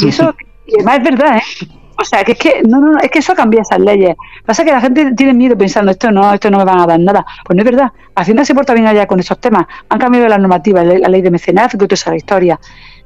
Y 0.00 0.08
eso, 0.08 0.32
además 0.74 0.98
es 0.98 1.04
verdad, 1.04 1.36
¿eh? 1.36 1.68
O 1.98 2.04
sea, 2.04 2.24
que 2.24 2.32
es 2.32 2.38
que, 2.38 2.62
no, 2.62 2.78
no, 2.78 2.98
es 2.98 3.10
que 3.10 3.20
eso 3.20 3.34
cambia 3.34 3.62
esas 3.62 3.80
leyes. 3.80 4.16
Pasa 4.44 4.64
que 4.64 4.70
la 4.70 4.80
gente 4.80 5.12
tiene 5.12 5.32
miedo 5.32 5.56
pensando, 5.56 5.90
esto 5.90 6.10
no, 6.10 6.32
esto 6.32 6.50
no 6.50 6.58
me 6.58 6.64
van 6.64 6.80
a 6.80 6.86
dar 6.86 7.00
nada. 7.00 7.24
Pues 7.44 7.56
no 7.56 7.62
es 7.62 7.64
verdad. 7.64 7.92
Hacienda 8.14 8.44
se 8.44 8.54
porta 8.54 8.74
bien 8.74 8.86
allá 8.86 9.06
con 9.06 9.18
esos 9.18 9.38
temas. 9.40 9.66
Han 9.88 9.98
cambiado 9.98 10.28
la 10.28 10.36
normativa, 10.36 10.84
la, 10.84 11.08
ley 11.08 11.22
de 11.22 11.30
mecenazgo 11.30 11.76
y 11.76 11.88
toda 11.88 11.94
esa 11.94 12.14
historia. 12.14 12.60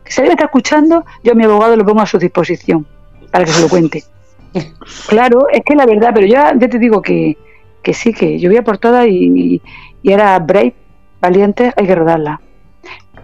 Que 0.04 0.10
si 0.10 0.20
alguien 0.20 0.32
está 0.32 0.46
escuchando, 0.46 1.04
yo 1.22 1.32
a 1.32 1.34
mi 1.36 1.44
abogado 1.44 1.76
lo 1.76 1.84
pongo 1.84 2.00
a 2.00 2.06
su 2.06 2.18
disposición 2.18 2.86
para 3.30 3.44
que 3.44 3.52
se 3.52 3.60
lo 3.60 3.68
cuente. 3.68 4.02
Claro, 5.06 5.46
es 5.52 5.62
que 5.64 5.76
la 5.76 5.86
verdad, 5.86 6.10
pero 6.12 6.26
ya, 6.26 6.52
ya 6.58 6.68
te 6.68 6.80
digo 6.80 7.00
que, 7.00 7.38
que 7.84 7.94
sí, 7.94 8.12
que 8.12 8.40
yo 8.40 8.50
voy 8.50 8.58
a 8.58 8.64
por 8.64 8.78
todas 8.78 9.06
y, 9.06 9.62
y 10.02 10.12
era 10.12 10.36
brave, 10.40 10.74
valiente, 11.20 11.72
hay 11.76 11.86
que 11.86 11.94
rodarla. 11.94 12.40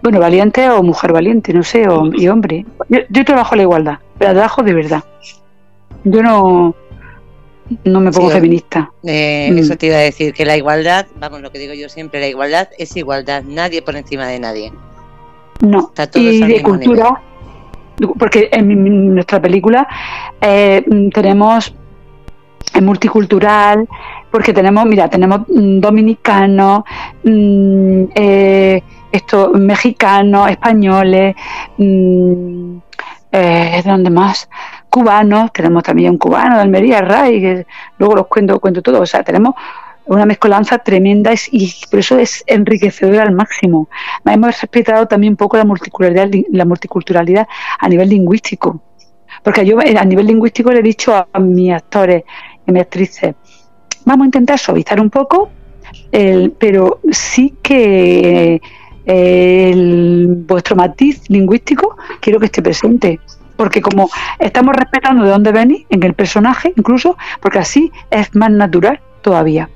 Bueno, 0.01 0.19
valiente 0.19 0.69
o 0.69 0.83
mujer 0.83 1.11
valiente, 1.11 1.53
no 1.53 1.63
sé, 1.63 1.87
o, 1.87 2.11
y 2.13 2.27
hombre. 2.27 2.65
Yo, 2.89 3.25
trabajo 3.25 3.55
la 3.55 3.63
igualdad, 3.63 3.99
pero 4.17 4.31
trabajo 4.31 4.63
de 4.63 4.73
verdad. 4.73 5.03
Yo 6.03 6.21
no, 6.21 6.75
no 7.83 7.99
me 7.99 8.11
pongo 8.11 8.29
feminista. 8.29 8.91
Eh, 9.03 9.49
mm. 9.51 9.57
Eso 9.57 9.75
te 9.77 9.87
iba 9.87 9.95
a 9.95 9.99
decir, 9.99 10.33
que 10.33 10.45
la 10.45 10.55
igualdad, 10.55 11.07
vamos, 11.19 11.41
lo 11.41 11.51
que 11.51 11.59
digo 11.59 11.73
yo 11.73 11.89
siempre, 11.89 12.19
la 12.19 12.27
igualdad 12.27 12.69
es 12.77 12.95
igualdad, 12.95 13.43
nadie 13.43 13.81
por 13.81 13.95
encima 13.95 14.27
de 14.27 14.39
nadie. 14.39 14.73
No, 15.61 15.91
y 16.13 16.43
de 16.43 16.61
cultura, 16.61 17.19
porque 18.19 18.49
en 18.51 19.15
nuestra 19.15 19.41
película 19.41 19.87
eh, 20.39 20.85
tenemos 21.11 21.73
multicultural, 22.81 23.87
porque 24.31 24.53
tenemos, 24.53 24.85
mira, 24.85 25.09
tenemos 25.09 25.41
mm, 25.47 25.79
dominicanos, 25.79 26.83
mm, 27.23 28.03
eh, 28.13 28.83
esto, 29.11 29.51
mexicanos, 29.53 30.49
españoles, 30.49 31.35
mmm, 31.77 32.77
eh, 33.31 33.81
¿dónde 33.85 34.09
más? 34.09 34.49
Cubanos, 34.89 35.51
tenemos 35.51 35.83
también 35.83 36.11
un 36.11 36.17
cubano 36.17 36.55
de 36.55 36.61
Almería, 36.61 37.01
Ray, 37.01 37.41
que 37.41 37.67
luego 37.97 38.15
los 38.15 38.27
cuento, 38.27 38.59
cuento 38.59 38.81
todo, 38.81 39.01
o 39.01 39.05
sea, 39.05 39.23
tenemos 39.23 39.53
una 40.05 40.25
mezcolanza 40.25 40.77
tremenda 40.77 41.33
y 41.51 41.73
por 41.91 41.99
eso 41.99 42.17
es 42.17 42.43
enriquecedora 42.47 43.23
al 43.23 43.33
máximo. 43.33 43.89
Hemos 44.25 44.61
respetado 44.61 45.05
también 45.05 45.33
un 45.33 45.37
poco 45.37 45.57
la 45.57 45.65
multiculturalidad, 45.65 46.45
la 46.49 46.65
multiculturalidad 46.65 47.47
a 47.77 47.89
nivel 47.89 48.09
lingüístico. 48.09 48.81
Porque 49.43 49.65
yo 49.65 49.77
a 49.79 50.05
nivel 50.05 50.27
lingüístico 50.27 50.71
le 50.71 50.79
he 50.79 50.83
dicho 50.83 51.13
a 51.13 51.39
mis 51.39 51.73
actores 51.73 52.23
y 52.65 52.71
mis 52.71 52.81
actrices, 52.81 53.35
vamos 54.05 54.23
a 54.23 54.27
intentar 54.27 54.57
suavizar 54.57 54.99
un 55.01 55.09
poco, 55.09 55.49
pero 56.57 57.01
sí 57.11 57.55
que 57.61 58.61
el, 59.07 60.27
vuestro 60.47 60.75
matiz 60.75 61.29
lingüístico 61.29 61.95
quiero 62.19 62.39
que 62.39 62.45
esté 62.45 62.61
presente. 62.61 63.19
Porque 63.55 63.81
como 63.81 64.09
estamos 64.37 64.75
respetando 64.75 65.23
de 65.23 65.31
dónde 65.31 65.51
venís, 65.51 65.85
en 65.89 66.03
el 66.03 66.13
personaje 66.13 66.73
incluso, 66.75 67.17
porque 67.41 67.57
así 67.59 67.91
es 68.11 68.35
más 68.35 68.51
natural 68.51 68.99
todavía. 69.21 69.69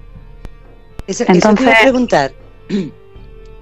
Eso, 1.08 1.24
Entonces, 1.28 1.68
eso 1.68 1.82
preguntar. 1.82 2.32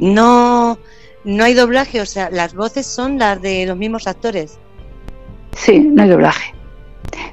No, 0.01 0.79
no 1.25 1.43
hay 1.43 1.53
doblaje, 1.53 1.99
o 1.99 2.05
sea, 2.05 2.29
las 2.29 2.53
voces 2.53 2.87
son 2.87 3.19
las 3.19 3.41
de 3.41 3.65
los 3.65 3.75
mismos 3.75 4.07
actores. 4.07 4.57
Sí, 5.51 5.77
no 5.77 6.03
hay 6.03 6.07
doblaje. 6.07 6.53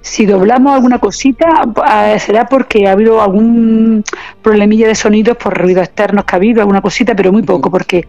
Si 0.00 0.26
doblamos 0.26 0.74
alguna 0.74 0.98
cosita, 0.98 1.46
eh, 1.88 2.18
será 2.18 2.46
porque 2.46 2.88
ha 2.88 2.92
habido 2.92 3.22
algún 3.22 4.02
problemilla 4.42 4.88
de 4.88 4.96
sonidos 4.96 5.36
por 5.36 5.56
ruidos 5.56 5.84
externos 5.84 6.24
que 6.24 6.34
ha 6.34 6.38
habido, 6.38 6.60
alguna 6.60 6.80
cosita, 6.80 7.14
pero 7.14 7.32
muy 7.32 7.44
poco, 7.44 7.70
porque 7.70 8.08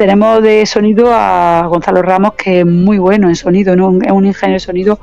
tenemos 0.00 0.42
de 0.42 0.64
sonido 0.64 1.12
a 1.12 1.66
Gonzalo 1.68 2.00
Ramos, 2.00 2.32
que 2.32 2.60
es 2.60 2.66
muy 2.66 2.96
bueno 2.96 3.28
en 3.28 3.36
sonido, 3.36 3.76
¿no? 3.76 3.98
es 4.02 4.10
un 4.10 4.24
ingeniero 4.24 4.58
de 4.58 4.64
sonido, 4.64 4.98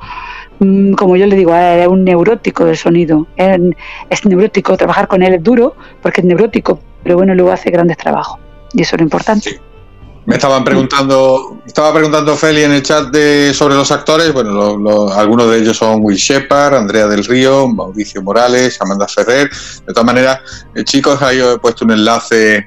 mm, 0.58 0.94
como 0.94 1.14
yo 1.14 1.24
le 1.26 1.36
digo, 1.36 1.54
es 1.54 1.86
un 1.86 2.02
neurótico 2.02 2.64
del 2.64 2.76
sonido. 2.76 3.28
Es, 3.36 4.24
neurótico, 4.24 4.76
trabajar 4.76 5.06
con 5.06 5.22
él 5.22 5.34
es 5.34 5.42
duro 5.44 5.76
porque 6.02 6.20
es 6.20 6.26
neurótico, 6.26 6.80
pero 7.04 7.16
bueno, 7.16 7.32
luego 7.36 7.52
hace 7.52 7.70
grandes 7.70 7.96
trabajos 7.96 8.40
y 8.72 8.82
eso 8.82 8.96
es 8.96 9.00
lo 9.00 9.04
importante. 9.04 9.60
Me 10.26 10.34
estaban 10.34 10.64
preguntando, 10.64 11.58
estaba 11.64 11.94
preguntando 11.94 12.34
Feli 12.34 12.64
en 12.64 12.72
el 12.72 12.82
chat 12.82 13.06
de, 13.10 13.54
sobre 13.54 13.76
los 13.76 13.92
actores. 13.92 14.32
Bueno, 14.32 15.10
algunos 15.12 15.48
de 15.48 15.58
ellos 15.58 15.76
son 15.76 16.00
Will 16.02 16.16
Shepard, 16.16 16.74
Andrea 16.74 17.06
del 17.06 17.24
Río, 17.24 17.68
Mauricio 17.68 18.20
Morales, 18.20 18.76
Amanda 18.80 19.06
Ferrer. 19.06 19.48
De 19.86 19.92
todas 19.92 20.04
maneras, 20.04 20.40
eh, 20.74 20.82
chicos, 20.82 21.22
ahí 21.22 21.40
os 21.40 21.54
he 21.54 21.58
puesto 21.60 21.84
un 21.84 21.92
enlace 21.92 22.66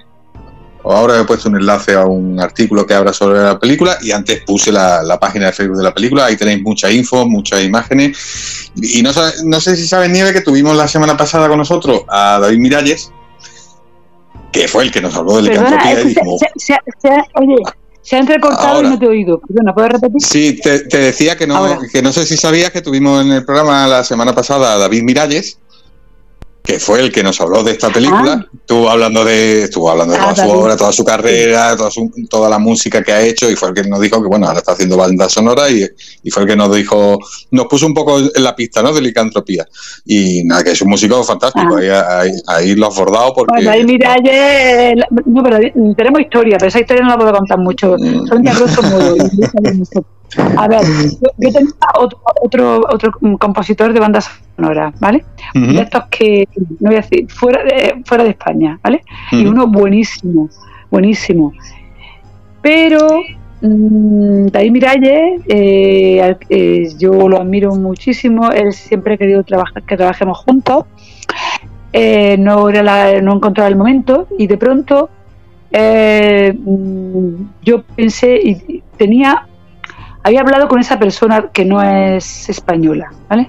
ahora 0.83 1.19
he 1.19 1.23
puesto 1.23 1.49
un 1.49 1.57
enlace 1.57 1.93
a 1.93 2.05
un 2.05 2.39
artículo 2.39 2.85
que 2.85 2.93
habla 2.93 3.13
sobre 3.13 3.41
la 3.41 3.59
película 3.59 3.97
y 4.01 4.11
antes 4.11 4.41
puse 4.43 4.71
la, 4.71 5.17
página 5.19 5.47
de 5.47 5.53
Facebook 5.53 5.77
de 5.77 5.83
la 5.83 5.93
película, 5.93 6.25
ahí 6.25 6.35
tenéis 6.35 6.61
mucha 6.61 6.91
info, 6.91 7.25
muchas 7.25 7.63
imágenes. 7.63 8.71
Y 8.75 9.01
no, 9.01 9.11
no 9.45 9.61
sé 9.61 9.75
si 9.75 9.87
saben, 9.87 10.11
Nieve, 10.13 10.33
que 10.33 10.41
tuvimos 10.41 10.75
la 10.75 10.87
semana 10.87 11.15
pasada 11.17 11.47
con 11.47 11.57
nosotros 11.57 12.03
a 12.07 12.39
David 12.39 12.57
Miralles, 12.57 13.11
que 14.51 14.67
fue 14.67 14.83
el 14.83 14.91
que 14.91 15.01
nos 15.01 15.15
habló 15.15 15.37
de 15.37 15.43
licantropía. 15.43 15.97
oye, 17.35 17.55
se 18.01 18.15
ha 18.15 18.19
entrecortado 18.19 18.81
y 18.81 18.87
no 18.87 18.99
te 18.99 19.05
he 19.05 19.09
oído. 19.09 19.39
Perdona, 19.39 19.73
¿puedes 19.73 19.91
repetir? 19.91 20.21
Sí, 20.21 20.59
te, 20.61 20.97
decía 20.97 21.37
que 21.37 21.45
no, 21.45 21.79
que 21.91 22.01
no 22.01 22.11
sé 22.11 22.25
si 22.25 22.35
sabías 22.37 22.71
que 22.71 22.81
tuvimos 22.81 23.23
en 23.23 23.31
el 23.31 23.45
programa 23.45 23.87
la 23.87 24.03
semana 24.03 24.33
pasada 24.33 24.73
a 24.73 24.77
David 24.77 25.03
Miralles, 25.03 25.59
que 26.63 26.79
fue 26.79 26.99
el 26.99 27.11
que 27.11 27.23
nos 27.23 27.41
habló 27.41 27.63
de 27.63 27.71
esta 27.71 27.89
película, 27.89 28.33
ah. 28.33 28.49
estuvo 28.53 28.89
hablando 28.89 29.25
de, 29.25 29.63
estuvo 29.63 29.89
hablando 29.89 30.13
de 30.13 30.19
ah, 30.19 30.23
toda 30.23 30.35
su 30.35 30.51
obra, 30.51 30.77
toda 30.77 30.91
su 30.91 31.03
carrera, 31.03 31.75
toda, 31.75 31.89
toda 32.29 32.49
la 32.49 32.59
música 32.59 33.01
que 33.01 33.11
ha 33.11 33.21
hecho 33.21 33.49
y 33.49 33.55
fue 33.55 33.69
el 33.69 33.75
que 33.75 33.83
nos 33.83 33.99
dijo 33.99 34.21
que 34.21 34.27
bueno, 34.27 34.45
ahora 34.45 34.59
está 34.59 34.73
haciendo 34.73 34.95
banda 34.95 35.27
sonora 35.27 35.69
y, 35.69 35.87
fue 36.29 36.43
el 36.43 36.49
que 36.49 36.55
nos 36.55 36.73
dijo, 36.75 37.17
nos 37.51 37.65
puso 37.65 37.87
un 37.87 37.93
poco 37.93 38.19
en 38.19 38.43
la 38.43 38.55
pista, 38.55 38.83
¿no? 38.83 38.93
De 38.93 39.01
licantropía. 39.01 39.65
Y 40.05 40.43
nada, 40.43 40.63
que 40.63 40.71
es 40.71 40.81
un 40.81 40.89
músico 40.89 41.23
fantástico, 41.23 41.77
ah. 41.91 42.23
ahí, 42.47 42.75
lo 42.75 42.87
has 42.87 42.95
bordado 42.95 43.33
porque... 43.33 43.55
Bueno, 43.55 43.71
ahí 43.71 43.83
mira, 43.83 44.15
no, 45.25 45.43
pero 45.43 45.57
tenemos 45.95 46.21
historia, 46.21 46.57
pero 46.57 46.69
esa 46.69 46.79
historia 46.79 47.03
no 47.03 47.09
la 47.09 47.17
puedo 47.17 47.33
contar 47.33 47.57
mucho. 47.57 47.95
Mm. 47.97 48.27
Son 48.27 48.43
de 48.43 48.51
A 50.57 50.67
ver, 50.67 50.81
yo, 51.37 51.51
tenía 51.51 51.71
otro, 51.99 52.19
otro, 52.41 52.81
otro 52.89 53.11
compositor 53.37 53.91
de 53.91 53.99
bandas 53.99 54.29
sonoras, 54.61 54.93
¿vale? 54.99 55.25
De 55.53 55.81
estos 55.81 56.05
que, 56.09 56.47
no 56.79 56.89
voy 56.89 56.95
a 56.95 57.01
decir, 57.01 57.29
fuera 57.29 57.63
de, 57.63 58.01
fuera 58.05 58.23
de 58.23 58.29
España, 58.31 58.79
¿vale? 58.83 59.03
Y 59.31 59.45
uno 59.45 59.67
buenísimo, 59.67 60.49
buenísimo. 60.89 61.53
Pero 62.61 62.99
mmm, 63.61 64.47
David 64.47 64.71
Miralles, 64.71 65.41
eh, 65.47 66.35
eh, 66.49 66.89
yo 66.97 67.27
lo 67.27 67.41
admiro 67.41 67.75
muchísimo, 67.75 68.51
él 68.51 68.71
siempre 68.73 69.15
ha 69.15 69.17
querido 69.17 69.43
trabajar, 69.43 69.83
que 69.83 69.97
trabajemos 69.97 70.37
juntos. 70.39 70.85
Eh, 71.93 72.37
no 72.37 72.69
era 72.69 72.83
la, 72.83 73.21
no 73.21 73.35
encontraba 73.35 73.67
el 73.67 73.75
momento 73.75 74.27
y 74.37 74.47
de 74.47 74.57
pronto 74.57 75.09
mm, 75.73 77.33
yo 77.63 77.83
pensé 77.83 78.39
y 78.41 78.81
tenía 78.95 79.47
había 80.23 80.41
hablado 80.41 80.67
con 80.67 80.79
esa 80.79 80.99
persona 80.99 81.49
que 81.51 81.65
no 81.65 81.81
es 81.81 82.49
española, 82.49 83.11
¿vale? 83.29 83.45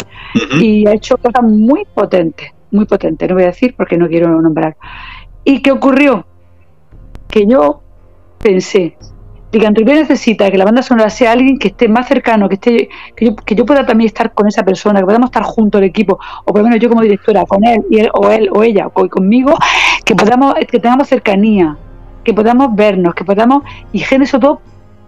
Y 0.60 0.86
ha 0.86 0.92
hecho 0.92 1.16
cosas 1.16 1.42
muy 1.42 1.84
potentes, 1.92 2.50
muy 2.70 2.86
potentes, 2.86 3.28
no 3.28 3.34
voy 3.34 3.44
a 3.44 3.48
decir 3.48 3.74
porque 3.76 3.96
no 3.96 4.08
quiero 4.08 4.40
nombrar. 4.40 4.76
¿Y 5.44 5.60
qué 5.60 5.72
ocurrió? 5.72 6.24
Que 7.28 7.46
yo 7.46 7.82
pensé, 8.38 8.96
Licantropía 9.52 9.94
necesita 9.94 10.50
que 10.50 10.56
la 10.56 10.64
banda 10.64 10.82
sonora 10.82 11.10
sea 11.10 11.32
alguien 11.32 11.58
que 11.58 11.68
esté 11.68 11.86
más 11.86 12.08
cercano, 12.08 12.48
que 12.48 12.54
esté, 12.54 12.88
que 13.14 13.26
yo, 13.26 13.36
que 13.36 13.54
yo 13.54 13.66
pueda 13.66 13.84
también 13.84 14.06
estar 14.06 14.32
con 14.32 14.46
esa 14.46 14.62
persona, 14.62 15.00
que 15.00 15.04
podamos 15.04 15.28
estar 15.28 15.42
junto 15.42 15.76
al 15.76 15.84
equipo, 15.84 16.18
o 16.44 16.46
por 16.46 16.58
lo 16.58 16.64
menos 16.64 16.80
yo 16.80 16.88
como 16.88 17.02
directora, 17.02 17.44
con 17.44 17.62
él, 17.64 17.84
y 17.90 17.98
él 17.98 18.10
o 18.14 18.30
él 18.30 18.48
o 18.50 18.62
ella, 18.62 18.86
o 18.86 19.08
conmigo, 19.10 19.54
que 20.06 20.14
podamos, 20.14 20.54
que 20.54 20.78
tengamos 20.78 21.06
cercanía, 21.08 21.76
que 22.24 22.32
podamos 22.32 22.74
vernos, 22.74 23.14
que 23.14 23.24
podamos, 23.24 23.62
y 23.92 24.00
sobre 24.00 24.26
todo 24.26 24.62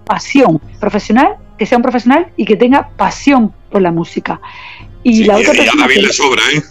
pasión 0.05 0.61
profesional 0.79 1.37
que 1.59 1.67
sea 1.67 1.79
un 1.79 1.83
profesional 1.83 2.29
y 2.37 2.45
que 2.45 2.57
tenga 2.57 2.89
pasión 2.97 3.53
por 3.71 3.83
la 3.83 3.93
música. 3.93 4.41
Y 5.03 5.25
la 5.25 5.37
otra 5.37 5.55
y 5.55 5.69
a 5.69 5.73
David 5.79 5.99
le 5.99 6.13
sobra, 6.13 6.43
¿eh? 6.55 6.63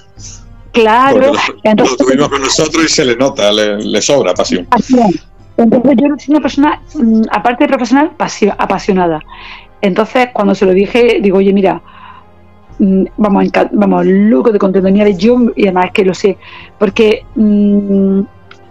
Claro. 0.71 1.34
Entonces, 1.63 1.97
lo 1.99 2.05
tuvimos 2.05 2.29
con 2.29 2.41
nosotros 2.41 2.84
y 2.86 2.88
se 2.89 3.05
le 3.05 3.15
nota, 3.15 3.51
le, 3.51 4.01
sobra 4.01 4.34
pasión. 4.34 4.67
Entonces 5.55 5.97
yo 5.97 6.07
soy 6.17 6.31
una 6.36 6.41
persona, 6.41 6.81
mm, 6.95 7.21
aparte 7.31 7.65
de 7.65 7.67
profesional, 7.67 8.11
apasionada. 8.57 9.19
Entonces 9.81 10.29
cuando 10.34 10.55
se 10.55 10.65
lo 10.65 10.73
dije, 10.73 11.19
digo, 11.21 11.38
oye, 11.38 11.53
mira, 11.53 11.79
mm, 12.79 13.03
vamos, 13.17 13.45
vamos, 13.71 14.05
loco 14.05 14.51
de 14.51 14.57
contenido 14.57 15.07
yo 15.09 15.38
y 15.55 15.65
además 15.65 15.86
es 15.86 15.91
que 15.91 16.05
lo 16.05 16.13
sé, 16.15 16.38
porque 16.79 17.23
mm, 17.36 18.21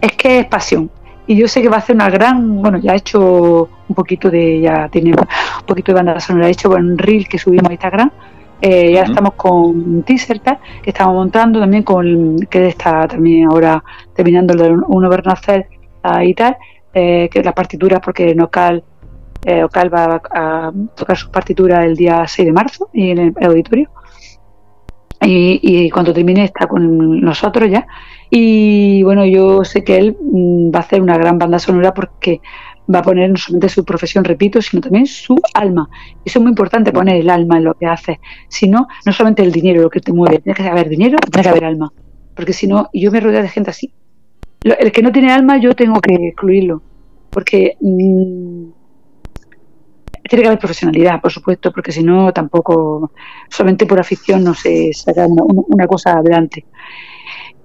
es 0.00 0.12
que 0.16 0.40
es 0.40 0.46
pasión 0.46 0.90
y 1.26 1.36
yo 1.36 1.48
sé 1.48 1.62
que 1.62 1.68
va 1.68 1.76
a 1.76 1.78
hacer 1.78 1.94
una 1.94 2.10
gran, 2.10 2.60
bueno, 2.60 2.78
ya 2.78 2.92
ha 2.92 2.96
hecho 2.96 3.68
un 3.88 3.94
poquito 3.94 4.30
de, 4.30 4.60
ya 4.60 4.88
tiene 4.88 5.10
un 5.12 5.66
poquito 5.66 5.92
de 5.92 5.96
banda 5.96 6.20
sonora, 6.20 6.46
ha 6.46 6.50
hecho 6.50 6.70
un 6.70 6.98
reel 6.98 7.28
que 7.28 7.38
subimos 7.38 7.68
a 7.68 7.72
Instagram, 7.72 8.10
eh, 8.60 8.92
ya 8.92 9.02
estamos 9.02 9.34
con 9.34 10.04
teaser 10.04 10.40
que 10.40 10.90
estamos 10.90 11.14
montando 11.14 11.58
también 11.58 11.82
con, 11.82 12.38
que 12.48 12.68
está 12.68 13.08
también 13.08 13.48
ahora 13.50 13.82
terminando 14.14 14.52
el 14.54 14.58
de 14.60 14.70
Uno 14.86 15.08
Bernacer 15.08 15.66
y 16.22 16.34
tal, 16.34 16.56
eh, 16.94 17.28
que 17.30 17.42
las 17.42 17.54
partituras, 17.54 18.00
porque 18.00 18.34
Nocal, 18.34 18.84
eh, 19.44 19.64
Ocal 19.64 19.92
va 19.92 20.22
a, 20.30 20.72
tocar 20.94 21.16
sus 21.16 21.30
partituras 21.30 21.84
el 21.84 21.96
día 21.96 22.24
6 22.26 22.46
de 22.46 22.52
marzo 22.52 22.88
y 22.92 23.10
en 23.10 23.18
el 23.18 23.34
auditorio. 23.44 23.90
Y, 25.24 25.60
y, 25.62 25.90
cuando 25.90 26.12
termine 26.12 26.44
está 26.44 26.66
con 26.66 27.20
nosotros 27.20 27.70
ya 27.70 27.86
y 28.34 29.02
bueno, 29.02 29.26
yo 29.26 29.62
sé 29.62 29.84
que 29.84 29.98
él 29.98 30.16
mm, 30.18 30.74
va 30.74 30.78
a 30.78 30.82
hacer 30.82 31.02
una 31.02 31.18
gran 31.18 31.36
banda 31.36 31.58
sonora 31.58 31.92
porque 31.92 32.40
va 32.92 33.00
a 33.00 33.02
poner 33.02 33.28
no 33.28 33.36
solamente 33.36 33.68
su 33.68 33.84
profesión, 33.84 34.24
repito, 34.24 34.62
sino 34.62 34.80
también 34.80 35.06
su 35.06 35.36
alma. 35.52 35.90
Y 36.24 36.30
eso 36.30 36.38
es 36.38 36.42
muy 36.42 36.48
importante, 36.48 36.92
poner 36.92 37.16
el 37.16 37.28
alma 37.28 37.58
en 37.58 37.64
lo 37.64 37.74
que 37.74 37.84
hace. 37.84 38.20
Si 38.48 38.68
no, 38.68 38.88
no 39.04 39.12
solamente 39.12 39.42
el 39.42 39.52
dinero 39.52 39.82
lo 39.82 39.90
que 39.90 40.00
te 40.00 40.14
mueve, 40.14 40.38
tiene 40.38 40.56
que 40.56 40.66
haber 40.66 40.88
dinero, 40.88 41.18
tiene 41.30 41.42
que 41.42 41.48
haber 41.50 41.66
alma. 41.66 41.92
Porque 42.34 42.54
si 42.54 42.66
no, 42.66 42.88
yo 42.94 43.12
me 43.12 43.20
rodeo 43.20 43.42
de 43.42 43.48
gente 43.50 43.68
así. 43.68 43.92
El 44.62 44.92
que 44.92 45.02
no 45.02 45.12
tiene 45.12 45.30
alma, 45.30 45.58
yo 45.58 45.74
tengo 45.74 46.00
que 46.00 46.14
excluirlo. 46.14 46.82
Porque 47.28 47.76
mm, 47.82 48.64
tiene 50.32 50.44
que 50.44 50.48
haber 50.48 50.60
profesionalidad, 50.60 51.20
por 51.20 51.30
supuesto, 51.30 51.70
porque 51.70 51.92
si 51.92 52.02
no, 52.02 52.32
tampoco, 52.32 53.12
solamente 53.50 53.84
por 53.84 54.00
afición 54.00 54.42
no 54.42 54.54
se 54.54 54.90
saca 54.94 55.26
una 55.26 55.86
cosa 55.86 56.12
adelante. 56.12 56.64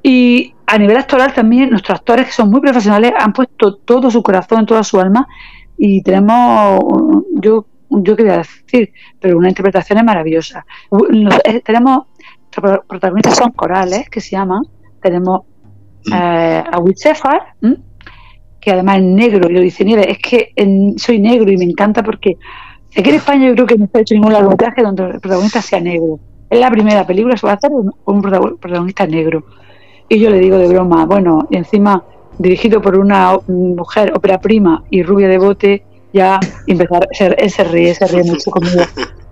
Y 0.04 0.54
a 0.66 0.78
nivel 0.78 0.98
actoral 0.98 1.34
también, 1.34 1.70
nuestros 1.70 1.98
actores 1.98 2.26
que 2.26 2.34
son 2.34 2.50
muy 2.50 2.60
profesionales 2.60 3.14
han 3.18 3.32
puesto 3.32 3.78
todo 3.78 4.12
su 4.12 4.22
corazón, 4.22 4.66
toda 4.66 4.84
su 4.84 5.00
alma 5.00 5.30
y 5.78 6.04
tenemos, 6.04 6.82
yo, 7.42 7.68
yo 7.90 8.16
qué 8.18 8.24
voy 8.24 8.34
a 8.34 8.38
decir, 8.40 8.92
pero 9.22 9.38
una 9.38 9.48
interpretación 9.48 10.00
es 10.00 10.04
maravillosa. 10.04 10.66
Eh, 11.46 11.62
tenemos, 11.62 12.08
protagonistas 12.86 13.38
son 13.38 13.54
corales, 13.54 14.10
que 14.10 14.20
se 14.20 14.32
llaman, 14.32 14.64
tenemos 15.02 15.44
eh, 16.14 16.64
a 16.70 16.80
Will 16.80 16.96
que 18.68 18.74
además 18.74 18.98
es 18.98 19.04
negro, 19.04 19.50
y 19.50 19.54
lo 19.54 19.62
dice 19.62 19.86
Nieve, 19.86 20.12
es 20.12 20.18
que 20.18 20.52
soy 20.98 21.20
negro 21.20 21.50
y 21.50 21.56
me 21.56 21.64
encanta 21.64 22.04
porque 22.04 22.36
aquí 22.98 23.10
en 23.12 23.16
España 23.16 23.48
yo 23.48 23.54
creo 23.54 23.66
que 23.66 23.78
no 23.78 23.88
se 23.90 23.98
ha 23.98 24.02
hecho 24.02 24.14
ningún 24.14 24.34
largometraje 24.34 24.82
donde 24.82 25.06
el 25.06 25.20
protagonista 25.22 25.62
sea 25.62 25.80
negro. 25.80 26.20
Es 26.50 26.60
la 26.60 26.70
primera 26.70 27.08
película 27.08 27.36
a 27.42 27.52
hacer 27.54 27.72
con 27.72 27.94
un 28.04 28.22
protagonista 28.60 29.08
negro. 29.08 29.46
Y 30.10 30.20
yo 30.20 30.30
le 30.30 30.40
digo 30.40 30.58
de 30.58 30.68
broma, 30.68 31.06
bueno, 31.06 31.48
y 31.50 31.56
encima 31.56 32.04
dirigido 32.38 32.82
por 32.82 32.98
una 32.98 33.40
mujer 33.48 34.12
ópera 34.14 34.42
prima 34.42 34.84
y 34.90 35.02
rubia 35.02 35.30
de 35.30 35.38
bote, 35.38 35.86
ya 36.12 36.38
empezar, 36.68 37.08
él 37.38 37.50
se 37.50 37.64
ríe, 37.64 37.96
se 37.96 38.06
ríe 38.06 38.26
mucho 38.26 38.52
conmigo. 38.52 38.84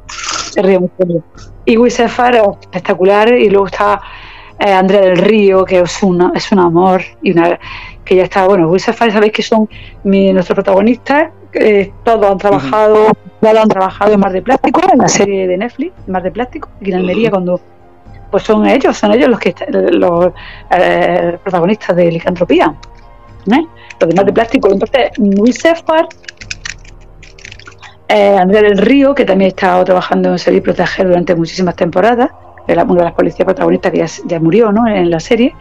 Se 0.07 0.61
ríe 0.61 0.79
mucho 0.79 0.95
conmigo. 0.95 1.23
Y 1.65 1.75
Wisefar 1.75 2.35
espectacular, 2.61 3.33
y 3.33 3.49
luego 3.49 3.65
está 3.65 3.99
eh, 4.59 4.71
Andrea 4.71 5.01
del 5.01 5.17
Río, 5.17 5.65
que 5.65 5.79
es, 5.79 6.03
una, 6.03 6.31
es 6.33 6.49
un 6.53 6.59
amor, 6.59 7.01
y 7.21 7.31
una, 7.33 7.59
que 8.05 8.15
ya 8.15 8.23
está, 8.23 8.47
bueno, 8.47 8.69
Wisefar 8.69 9.11
sabéis 9.11 9.33
que 9.33 9.41
son 9.41 9.67
mi, 10.03 10.31
nuestros 10.31 10.55
protagonistas, 10.55 11.31
eh, 11.53 11.91
todos 12.03 12.31
han 12.31 12.37
trabajado, 12.37 13.07
todos 13.41 13.57
han 13.57 13.67
trabajado 13.67 14.13
en 14.13 14.19
Mar 14.19 14.31
de 14.31 14.41
Plástico, 14.41 14.81
en 14.91 14.99
la 14.99 15.07
serie 15.07 15.47
de 15.47 15.57
Netflix, 15.57 15.93
Mar 16.07 16.21
de 16.21 16.31
Plástico, 16.31 16.69
aquí 16.79 16.91
en 16.91 16.97
Almería, 16.97 17.31
cuando 17.31 17.59
pues 18.29 18.43
son 18.43 18.65
ellos, 18.67 18.97
son 18.97 19.13
ellos 19.13 19.29
los 19.29 19.39
que 19.39 19.55
los 19.91 20.31
eh, 20.69 21.37
protagonistas 21.41 21.95
de 21.95 22.11
licantropía, 22.11 22.75
¿eh? 23.51 23.65
los 23.99 24.09
demás 24.09 24.25
de 24.25 24.33
plástico. 24.33 24.71
Entonces, 24.71 25.11
Luis 25.17 25.55
Sefard, 25.55 26.07
eh, 28.07 28.37
Andrea 28.37 28.61
del 28.61 28.77
Río, 28.77 29.15
que 29.15 29.25
también 29.25 29.47
ha 29.47 29.49
estado 29.49 29.83
trabajando 29.85 30.31
en 30.31 30.39
Servir 30.39 30.63
Proteger 30.63 31.07
durante 31.07 31.35
muchísimas 31.35 31.75
temporadas, 31.75 32.29
una 32.67 32.83
de 32.83 33.03
las 33.03 33.13
policías 33.13 33.45
protagonistas 33.45 33.91
que 33.91 34.05
ya, 34.25 34.39
murió 34.39 34.71
¿no? 34.71 34.87
en 34.87 35.09
la 35.09 35.19
serie. 35.19 35.55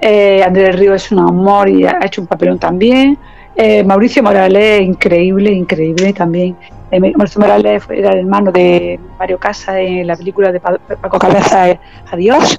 Eh, 0.00 0.46
del 0.52 0.74
Río 0.74 0.94
es 0.94 1.10
un 1.10 1.20
amor 1.20 1.68
y 1.68 1.84
ha 1.84 1.98
hecho 2.04 2.20
un 2.20 2.26
papelón 2.26 2.58
también. 2.58 3.18
Eh, 3.58 3.82
Mauricio 3.82 4.22
Morales, 4.22 4.82
increíble, 4.82 5.50
increíble 5.50 6.12
también. 6.12 6.54
Eh, 6.90 7.00
Mauricio 7.00 7.40
Morales 7.40 7.82
era 7.88 8.12
el 8.12 8.18
hermano 8.18 8.52
de 8.52 9.00
Mario 9.18 9.38
Casa 9.38 9.80
en 9.80 10.06
la 10.06 10.14
película 10.14 10.52
de 10.52 10.60
Paco 10.60 11.18
Cabeza, 11.18 11.70
eh, 11.70 11.80
Adiós. 12.10 12.58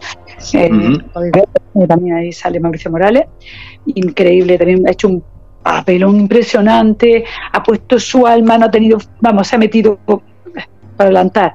También 1.87 2.15
ahí 2.15 2.31
sale 2.31 2.59
Mauricio 2.59 2.89
Morales. 2.89 3.25
Increíble, 3.85 4.57
también 4.57 4.87
ha 4.87 4.91
hecho 4.91 5.07
un 5.07 5.23
papelón 5.61 6.19
impresionante, 6.19 7.23
ha 7.51 7.61
puesto 7.61 7.99
su 7.99 8.25
alma, 8.25 8.57
no 8.57 8.65
ha 8.65 8.71
tenido, 8.71 8.97
vamos, 9.21 9.47
se 9.47 9.55
ha 9.55 9.59
metido 9.59 9.99
para 10.05 10.21
adelantar 10.97 11.53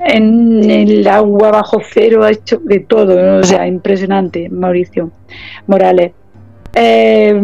en 0.00 0.70
el 0.70 1.06
agua 1.06 1.50
bajo 1.50 1.80
cero, 1.88 2.24
ha 2.24 2.30
hecho 2.30 2.58
de 2.58 2.80
todo, 2.80 3.38
o 3.38 3.42
sea, 3.44 3.66
impresionante, 3.66 4.48
Mauricio 4.48 5.10
Morales. 5.66 6.12
Eh, 6.76 7.40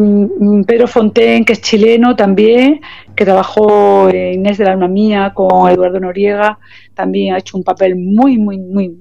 Pedro 0.66 0.88
Fonten, 0.88 1.44
que 1.44 1.52
es 1.52 1.60
chileno 1.60 2.16
también, 2.16 2.80
que 3.14 3.24
trabajó 3.24 4.08
en 4.08 4.40
Inés 4.40 4.58
de 4.58 4.64
la 4.64 4.72
Alma 4.72 4.88
Mía 4.88 5.32
con 5.34 5.70
Eduardo 5.70 6.00
Noriega, 6.00 6.58
también 6.94 7.34
ha 7.34 7.38
hecho 7.38 7.56
un 7.56 7.62
papel 7.62 7.94
muy, 7.96 8.38
muy, 8.38 8.58
muy, 8.58 8.96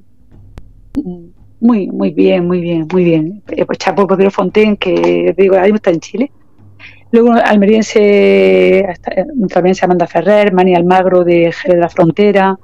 muy, 1.60 1.88
muy 1.88 2.12
bien, 2.12 2.46
muy 2.46 2.62
bien, 2.62 2.88
muy 2.92 3.04
bien. 3.04 3.44
Eh, 3.50 3.66
pues 3.66 3.80
chapo 3.80 4.06
Pedro 4.06 4.30
Fonten, 4.30 4.78
que 4.78 5.34
digo, 5.36 5.56
ahí 5.58 5.72
está 5.72 5.90
en 5.90 6.00
Chile. 6.00 6.32
Luego 7.12 7.34
almeriense, 7.34 8.86
también 9.50 9.74
se 9.74 9.84
Amanda 9.84 10.06
Ferrer, 10.06 10.54
Mani 10.54 10.76
Almagro 10.76 11.24
de 11.24 11.52
Jerez 11.52 11.76
de 11.76 11.82
la 11.82 11.90
Frontera, 11.90 12.60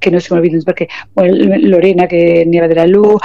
que 0.00 0.10
no 0.10 0.20
se 0.20 0.32
me 0.32 0.40
olviden 0.40 0.62
porque 0.64 0.88
Lorena 1.16 2.06
que 2.06 2.44
Nieva 2.46 2.68
de 2.68 2.74
la 2.74 2.86
Luz, 2.86 3.20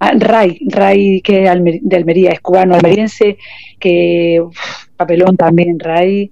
Ray, 0.00 0.58
Ray 0.68 1.20
que 1.20 1.40
de 1.82 1.96
Almería 1.96 2.30
es 2.30 2.40
cubano 2.40 2.74
almeriense, 2.74 3.36
que 3.78 4.42
papelón 4.96 5.36
también 5.36 5.78
Ray. 5.78 6.30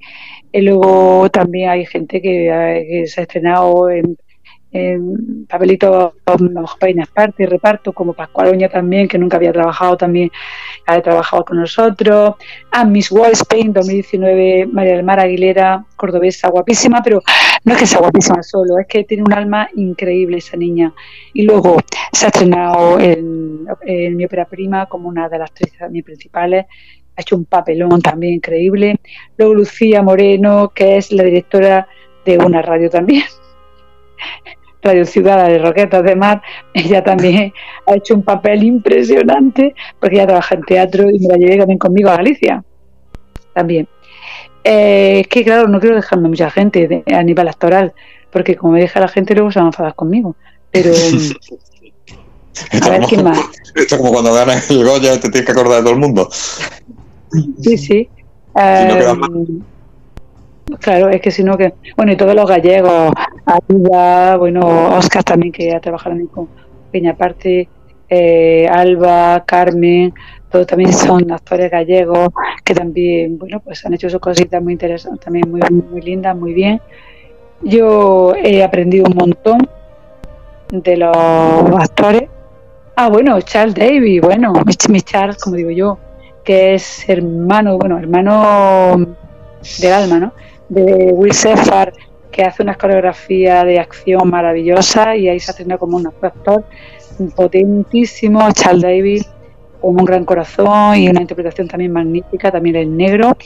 Y 0.51 0.63
luego 0.63 1.29
también 1.31 1.69
hay 1.69 1.85
gente 1.85 2.23
que, 2.23 2.49
eh, 2.49 2.87
que 2.89 3.07
se 3.07 3.21
ha 3.21 3.25
estrenado 3.25 3.91
en 3.91 4.17
en 4.71 5.47
papelitos 5.47 6.13
parte 7.15 7.43
y 7.43 7.47
reparto, 7.47 7.93
como 7.93 8.13
Pascual 8.13 8.49
Oña 8.49 8.69
también, 8.69 9.09
que 9.09 9.19
nunca 9.19 9.37
había 9.37 9.53
trabajado 9.53 9.97
también, 9.97 10.31
ha 10.87 11.01
trabajado 11.01 11.45
con 11.45 11.59
nosotros, 11.59 12.35
a 12.71 12.85
Miss 12.85 13.11
Spain 13.33 13.73
2019, 13.73 14.67
María 14.67 14.97
del 14.97 15.05
Mar 15.05 15.21
Aguilera, 15.21 15.85
cordobesa, 15.97 16.49
guapísima, 16.49 17.03
pero 17.03 17.23
no 17.65 17.73
es 17.73 17.79
que 17.79 17.87
sea 17.87 18.01
guapísima 18.01 18.43
solo, 18.43 18.79
es 18.79 18.87
que 18.87 19.05
tiene 19.05 19.23
un 19.23 19.33
alma 19.33 19.69
increíble 19.75 20.39
esa 20.39 20.57
niña. 20.57 20.93
Y 21.33 21.43
luego 21.43 21.79
se 22.13 22.27
ha 22.27 22.29
estrenado 22.29 22.99
en, 23.01 23.67
mi 24.17 24.25
ópera 24.25 24.45
prima 24.47 24.87
como 24.87 25.09
una 25.09 25.29
de 25.29 25.39
las 25.39 25.53
tres 25.53 25.73
principales, 26.05 26.67
ha 27.17 27.21
hecho 27.21 27.37
un 27.37 27.47
papelón 27.47 28.01
también 28.01 28.35
increíble. 28.35 28.97
Luego 29.37 29.55
Lucía 29.55 30.03
Moreno, 30.03 30.71
que 30.75 30.99
es 30.99 31.11
la 31.11 31.25
directora 31.25 31.89
de 32.25 32.39
una 32.39 32.63
radio 32.63 32.89
también. 32.91 33.25
Radio 34.89 35.05
Ciudad 35.05 35.47
de 35.47 35.59
Roquetas 35.59 36.03
de 36.03 36.17
Mar, 36.17 36.43
ella 36.75 37.03
también 37.05 37.53
ha 37.87 37.95
hecho 37.95 38.15
un 38.15 38.23
papel 38.23 38.65
impresionante 38.65 39.75
porque 40.01 40.17
ella 40.17 40.27
trabaja 40.27 40.55
en 40.55 40.63
teatro 40.63 41.11
y 41.11 41.19
me 41.21 41.29
la 41.29 41.37
llevé 41.37 41.59
también 41.59 41.79
conmigo 41.79 42.11
a 42.11 42.17
Galicia. 42.17 42.65
También. 43.55 43.89
Eh, 44.65 45.21
es 45.21 45.29
que 45.29 45.45
claro, 45.45 45.69
no 45.69 45.81
quiero 45.81 45.97
dejarme 45.97 46.29
mucha 46.29 46.51
gente 46.51 47.05
a 47.07 47.23
nivel 47.23 47.49
actoral, 47.49 47.93
porque 48.31 48.57
como 48.57 48.75
me 48.75 48.81
deja 48.81 49.01
la 49.01 49.09
gente 49.09 49.35
luego 49.35 49.51
se 49.51 49.59
van 49.59 49.67
a 49.67 49.71
enfadar 49.71 49.95
conmigo. 49.95 50.37
Pero 50.71 50.91
a 52.83 52.91
ver 52.91 53.03
quién 53.03 53.25
más. 53.25 53.41
Esto 53.75 53.95
es 53.95 54.01
como 54.01 54.13
cuando 54.13 54.33
ganas 54.35 54.71
el 54.71 54.85
Goya 54.85 55.21
te 55.21 55.31
tienes 55.31 55.45
que 55.45 55.53
acordar 55.53 55.79
de 55.79 55.83
todo 55.83 55.95
el 55.95 56.01
mundo. 56.01 56.29
Sí, 57.63 57.79
sí. 57.79 58.09
Claro, 60.81 61.09
es 61.09 61.21
que 61.21 61.31
si 61.31 61.43
no 61.43 61.57
que, 61.57 61.73
bueno, 61.97 62.13
y 62.13 62.17
todos 62.17 62.35
los 62.35 62.49
gallegos, 62.49 63.13
Alba, 63.47 64.37
bueno, 64.37 64.97
Oscar 64.97 65.25
también 65.25 65.53
que 65.53 65.75
ha 65.75 65.81
trabajado 65.81 66.17
con 66.31 66.49
pequeña 66.91 67.15
parte, 67.15 67.69
eh, 68.09 68.69
Alba, 68.69 69.45
Carmen, 69.47 70.13
todos 70.51 70.67
también 70.67 70.93
son 70.93 71.31
actores 71.33 71.71
gallegos 71.71 72.29
que 72.65 72.75
también, 72.75 73.39
bueno, 73.39 73.61
pues 73.61 73.85
han 73.85 73.95
hecho 73.95 74.09
sus 74.11 74.21
cositas 74.21 74.63
muy 74.63 74.75
interesantes, 74.75 75.25
también 75.25 75.51
muy, 75.51 75.61
muy 75.91 76.01
lindas, 76.01 76.37
muy 76.37 76.53
bien. 76.53 76.81
Yo 77.63 78.35
he 78.37 78.63
aprendido 78.63 79.07
un 79.07 79.17
montón 79.17 79.69
de 80.71 80.97
los 80.97 81.17
actores. 81.79 82.29
Ah, 82.97 83.09
bueno, 83.09 83.41
Charles 83.41 83.75
Davis, 83.75 84.21
bueno, 84.21 84.53
mi 84.89 85.01
Charles, 85.01 85.39
como 85.39 85.57
digo 85.57 85.71
yo, 85.71 85.99
que 86.45 86.75
es 86.75 87.09
hermano, 87.09 87.79
bueno, 87.79 87.99
hermano 87.99 89.17
del 89.81 89.93
alma, 89.93 90.19
¿no? 90.19 90.33
De 90.69 91.13
Will 91.13 91.33
Sefar, 91.33 91.93
que 92.31 92.43
hace 92.43 92.63
una 92.63 92.75
coreografía 92.75 93.65
de 93.65 93.79
acción 93.79 94.29
maravillosa 94.29 95.17
y 95.17 95.29
ahí 95.29 95.41
se 95.41 95.51
hace 95.51 95.65
como 95.79 95.97
un 95.97 96.07
actor 96.07 96.65
potentísimo, 97.35 98.41
Charles 98.53 98.83
David, 98.83 99.23
con 99.81 99.99
un 99.99 100.05
gran 100.05 100.25
corazón 100.25 100.97
y 100.97 101.09
una 101.09 101.21
interpretación 101.21 101.69
también 101.69 101.93
magnífica, 101.93 102.51
también 102.51 102.77
el 102.77 102.97
negro 102.97 103.37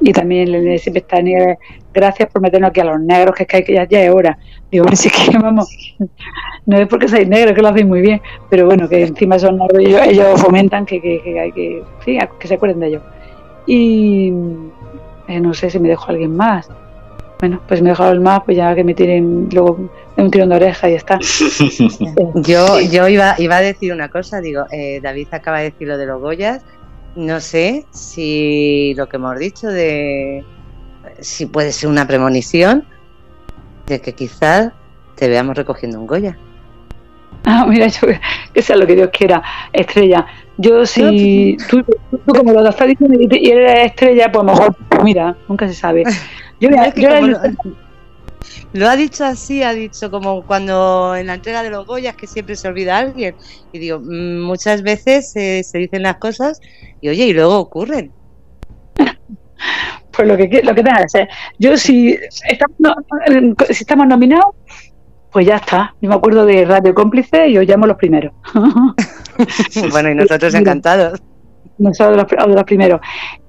y 0.00 0.12
también 0.12 0.48
siempre 0.78 1.00
está 1.00 1.20
negro. 1.20 1.56
Gracias 1.92 2.28
por 2.30 2.42
meternos 2.42 2.70
aquí 2.70 2.80
a 2.80 2.84
los 2.84 3.00
negros, 3.00 3.34
que 3.34 3.46
es 3.48 3.64
que 3.64 3.72
ya, 3.72 3.86
ya 3.86 4.02
es 4.04 4.10
hora. 4.10 4.38
Digo, 4.70 4.84
pero 4.84 4.96
si 5.00 5.10
que 5.10 5.38
vamos, 5.38 5.68
no 6.66 6.78
es 6.78 6.88
porque 6.88 7.08
seáis 7.08 7.28
negros, 7.28 7.54
que 7.54 7.62
lo 7.62 7.68
hacéis 7.68 7.86
muy 7.86 8.00
bien, 8.00 8.20
pero 8.50 8.66
bueno, 8.66 8.88
que 8.88 9.02
encima 9.02 9.38
son 9.38 9.58
ellos, 9.78 10.40
fomentan 10.40 10.86
que, 10.86 11.00
que, 11.00 11.20
que, 11.22 11.40
hay 11.40 11.52
que, 11.52 11.82
que 12.38 12.48
se 12.48 12.54
acuerden 12.54 12.80
de 12.80 12.86
ellos. 12.88 13.02
Y 13.66 14.32
eh, 15.28 15.40
no 15.40 15.54
sé 15.54 15.70
si 15.70 15.78
me 15.78 15.88
dejo 15.88 16.06
a 16.06 16.10
alguien 16.10 16.36
más. 16.36 16.68
Bueno, 17.40 17.60
pues 17.66 17.82
me 17.82 17.90
el 17.90 18.20
más, 18.20 18.42
pues 18.44 18.56
ya 18.56 18.74
que 18.74 18.84
me 18.84 18.94
tiren 18.94 19.48
luego 19.52 19.90
un 20.16 20.30
tirón 20.30 20.48
de 20.50 20.56
oreja 20.56 20.88
y 20.88 20.94
está. 20.94 21.18
yo 22.36 22.80
yo 22.80 23.08
iba, 23.08 23.34
iba 23.38 23.56
a 23.56 23.60
decir 23.60 23.92
una 23.92 24.08
cosa, 24.08 24.40
digo, 24.40 24.64
eh, 24.70 25.00
David 25.02 25.28
acaba 25.32 25.58
de 25.58 25.64
decir 25.70 25.88
lo 25.88 25.98
de 25.98 26.06
los 26.06 26.20
Goyas, 26.20 26.62
no 27.16 27.40
sé 27.40 27.84
si 27.90 28.94
lo 28.96 29.08
que 29.08 29.16
hemos 29.16 29.38
dicho 29.38 29.68
de 29.68 30.44
si 31.20 31.46
puede 31.46 31.72
ser 31.72 31.90
una 31.90 32.06
premonición 32.06 32.84
de 33.86 34.00
que 34.00 34.14
quizás 34.14 34.72
te 35.14 35.28
veamos 35.28 35.56
recogiendo 35.56 35.98
un 35.98 36.06
Goya. 36.06 36.38
Ah, 37.44 37.66
mira, 37.68 37.88
yo, 37.88 38.08
que 38.52 38.62
sea 38.62 38.76
lo 38.76 38.86
que 38.86 38.94
Dios 38.94 39.10
quiera, 39.12 39.42
estrella. 39.72 40.26
Yo 40.58 40.86
si 40.86 41.56
tú, 41.68 41.84
como 42.26 42.52
lo 42.52 42.68
estás 42.68 42.88
diciendo 42.88 43.18
y 43.20 43.50
eres 43.50 43.86
estrella, 43.86 44.30
pues 44.30 44.44
mejor, 44.44 44.76
pues 44.88 45.02
mira, 45.02 45.36
nunca 45.48 45.66
se 45.66 45.74
sabe. 45.74 46.04
Yo, 46.60 46.70
lo, 48.72 48.88
ha 48.88 48.96
dicho 48.96 49.24
así, 49.24 49.62
ha 49.62 49.72
dicho 49.74 50.10
como 50.10 50.42
cuando 50.46 51.16
en 51.16 51.26
la 51.26 51.34
entrega 51.34 51.62
de 51.62 51.70
los 51.70 51.86
Goyas 51.86 52.14
que 52.14 52.26
siempre 52.26 52.56
se 52.56 52.68
olvida 52.68 52.98
alguien. 52.98 53.34
Y 53.72 53.78
digo, 53.78 54.00
mm, 54.00 54.40
muchas 54.40 54.82
veces 54.82 55.30
se 55.32 55.78
dicen 55.78 56.02
las 56.02 56.16
cosas 56.16 56.60
y 57.00 57.08
oye, 57.08 57.26
y 57.26 57.32
luego 57.32 57.58
ocurren. 57.58 58.12
Pues 60.16 60.28
lo 60.28 60.36
que, 60.36 60.62
lo 60.62 60.74
que 60.74 60.82
tenga 60.82 61.02
que 61.02 61.08
ser. 61.08 61.28
Yo 61.58 61.76
si 61.76 62.16
estamos, 62.48 62.78
si 63.70 63.82
estamos 63.82 64.06
nominados, 64.06 64.54
pues 65.32 65.46
ya 65.46 65.56
está. 65.56 65.94
Yo 66.00 66.08
me 66.08 66.14
acuerdo 66.14 66.46
de 66.46 66.64
Radio 66.64 66.94
Cómplice 66.94 67.48
y 67.48 67.58
os 67.58 67.66
llamo 67.66 67.86
los 67.86 67.96
primeros. 67.96 68.32
bueno, 69.90 70.10
y 70.10 70.14
nosotros 70.14 70.54
encantados. 70.54 71.22
Nosotros 71.78 72.16
los, 72.16 72.54
los 72.54 72.64
primeros. 72.64 73.00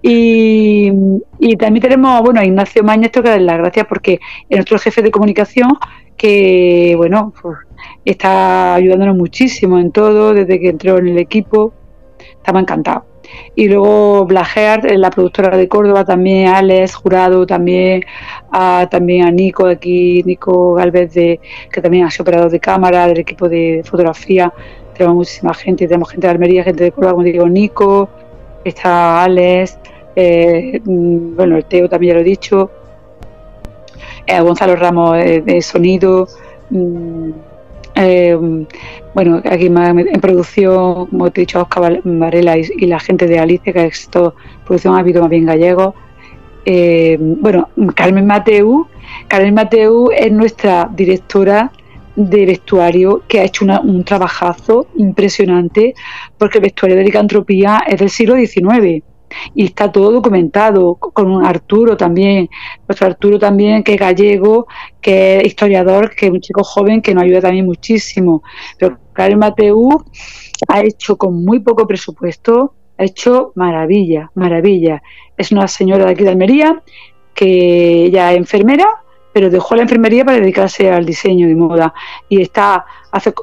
Y, 0.01 0.91
también 1.57 1.81
tenemos, 1.81 2.21
bueno, 2.21 2.39
a 2.39 2.45
Ignacio 2.45 2.83
Mañez, 2.83 3.11
que 3.11 3.21
darle 3.21 3.45
las 3.45 3.57
gracias 3.57 3.85
porque 3.87 4.19
es 4.49 4.57
nuestro 4.57 4.79
jefe 4.79 5.01
de 5.01 5.11
comunicación, 5.11 5.69
que, 6.17 6.93
bueno, 6.97 7.33
pues, 7.41 7.57
está 8.03 8.75
ayudándonos 8.75 9.15
muchísimo 9.15 9.79
en 9.79 9.91
todo, 9.91 10.33
desde 10.33 10.59
que 10.59 10.69
entró 10.69 10.97
en 10.97 11.09
el 11.09 11.17
equipo. 11.17 11.73
Estaba 12.37 12.59
encantado. 12.59 13.05
Y 13.55 13.67
luego 13.67 14.25
Blagear, 14.25 14.83
la 14.97 15.09
productora 15.09 15.55
de 15.55 15.67
Córdoba, 15.67 16.05
también 16.05 16.47
Alex 16.47 16.95
Jurado, 16.95 17.45
también 17.45 18.03
a, 18.51 18.87
también 18.89 19.25
a 19.25 19.31
Nico 19.31 19.67
de 19.67 19.73
aquí, 19.73 20.23
Nico 20.23 20.75
Galvez, 20.75 21.13
de, 21.13 21.39
que 21.71 21.81
también 21.81 22.05
ha 22.05 22.11
sido 22.11 22.23
operador 22.23 22.51
de 22.51 22.59
cámara, 22.59 23.07
del 23.07 23.19
equipo 23.19 23.49
de 23.49 23.81
fotografía. 23.85 24.53
Tenemos 24.95 25.15
muchísima 25.15 25.53
gente, 25.53 25.87
tenemos 25.87 26.09
gente 26.09 26.27
de 26.27 26.31
Almería, 26.31 26.63
gente 26.63 26.85
de 26.85 26.91
Córdoba, 26.91 27.13
como 27.13 27.23
digo, 27.23 27.49
Nico, 27.49 28.09
está 28.63 29.23
Alex, 29.23 29.77
eh, 30.15 30.81
mm, 30.83 31.35
bueno, 31.35 31.57
el 31.57 31.65
Teo 31.65 31.89
también 31.89 32.11
ya 32.11 32.15
lo 32.15 32.21
he 32.21 32.23
dicho, 32.23 32.71
eh, 34.25 34.39
Gonzalo 34.39 34.75
Ramos 34.75 35.17
de, 35.17 35.61
sonido. 35.61 36.27
Mm, 36.69 37.31
eh, 37.95 38.37
bueno, 39.13 39.41
aquí 39.45 39.65
en 39.67 40.21
producción, 40.21 41.07
como 41.07 41.31
te 41.31 41.41
he 41.41 41.43
dicho, 41.43 41.61
Oscar 41.61 42.01
Varela 42.03 42.57
y, 42.57 42.85
la 42.85 42.99
gente 42.99 43.27
de 43.27 43.39
Alice, 43.39 43.71
que 43.71 43.85
es 43.85 44.09
todo 44.09 44.35
producción 44.65 44.95
ha 44.95 44.99
habido 44.99 45.21
más 45.21 45.29
bien 45.29 45.45
gallego. 45.45 45.93
Bueno, 46.65 47.69
Carmen 47.95 48.25
Mateu, 48.25 48.87
Carmen 49.27 49.53
Mateu 49.53 50.09
es 50.11 50.31
nuestra 50.31 50.89
directora 50.93 51.71
de 52.15 52.45
vestuario 52.45 53.23
que 53.27 53.39
ha 53.39 53.43
hecho 53.43 53.65
un 53.65 54.03
trabajazo 54.03 54.87
impresionante 54.95 55.93
porque 56.37 56.59
el 56.59 56.63
vestuario 56.63 56.97
de 56.97 57.03
licantropía 57.03 57.83
es 57.87 57.99
del 57.99 58.09
siglo 58.09 58.35
XIX 58.35 59.03
y 59.53 59.65
está 59.65 59.91
todo 59.91 60.11
documentado 60.11 60.95
con 60.95 61.29
un 61.29 61.45
Arturo 61.45 61.97
también, 61.97 62.49
nuestro 62.87 63.07
Arturo 63.07 63.39
también 63.39 63.83
que 63.83 63.93
es 63.93 63.99
gallego, 63.99 64.67
que 65.01 65.37
es 65.37 65.47
historiador, 65.47 66.15
que 66.15 66.27
es 66.27 66.31
un 66.31 66.41
chico 66.41 66.63
joven 66.63 67.01
que 67.01 67.13
nos 67.13 67.23
ayuda 67.23 67.41
también 67.41 67.65
muchísimo. 67.65 68.43
Pero 68.77 68.97
Karen 69.13 69.39
Mateu 69.39 70.03
ha 70.67 70.81
hecho 70.81 71.17
con 71.17 71.43
muy 71.43 71.59
poco 71.59 71.87
presupuesto, 71.87 72.75
ha 72.97 73.03
hecho 73.03 73.51
maravilla, 73.55 74.31
maravilla. 74.35 75.01
Es 75.37 75.51
una 75.51 75.67
señora 75.67 76.05
de 76.05 76.11
aquí 76.11 76.23
de 76.23 76.29
Almería 76.29 76.81
que 77.33 78.05
ella 78.05 78.31
es 78.31 78.37
enfermera, 78.37 78.87
pero 79.35 79.49
dejó 79.49 79.75
la 79.75 79.81
enfermería 79.81 80.23
para 80.23 80.39
dedicarse 80.39 80.89
al 80.89 81.05
diseño 81.05 81.45
de 81.45 81.55
moda 81.55 81.93
y 82.29 82.39
está, 82.41 82.85
hace, 83.11 83.33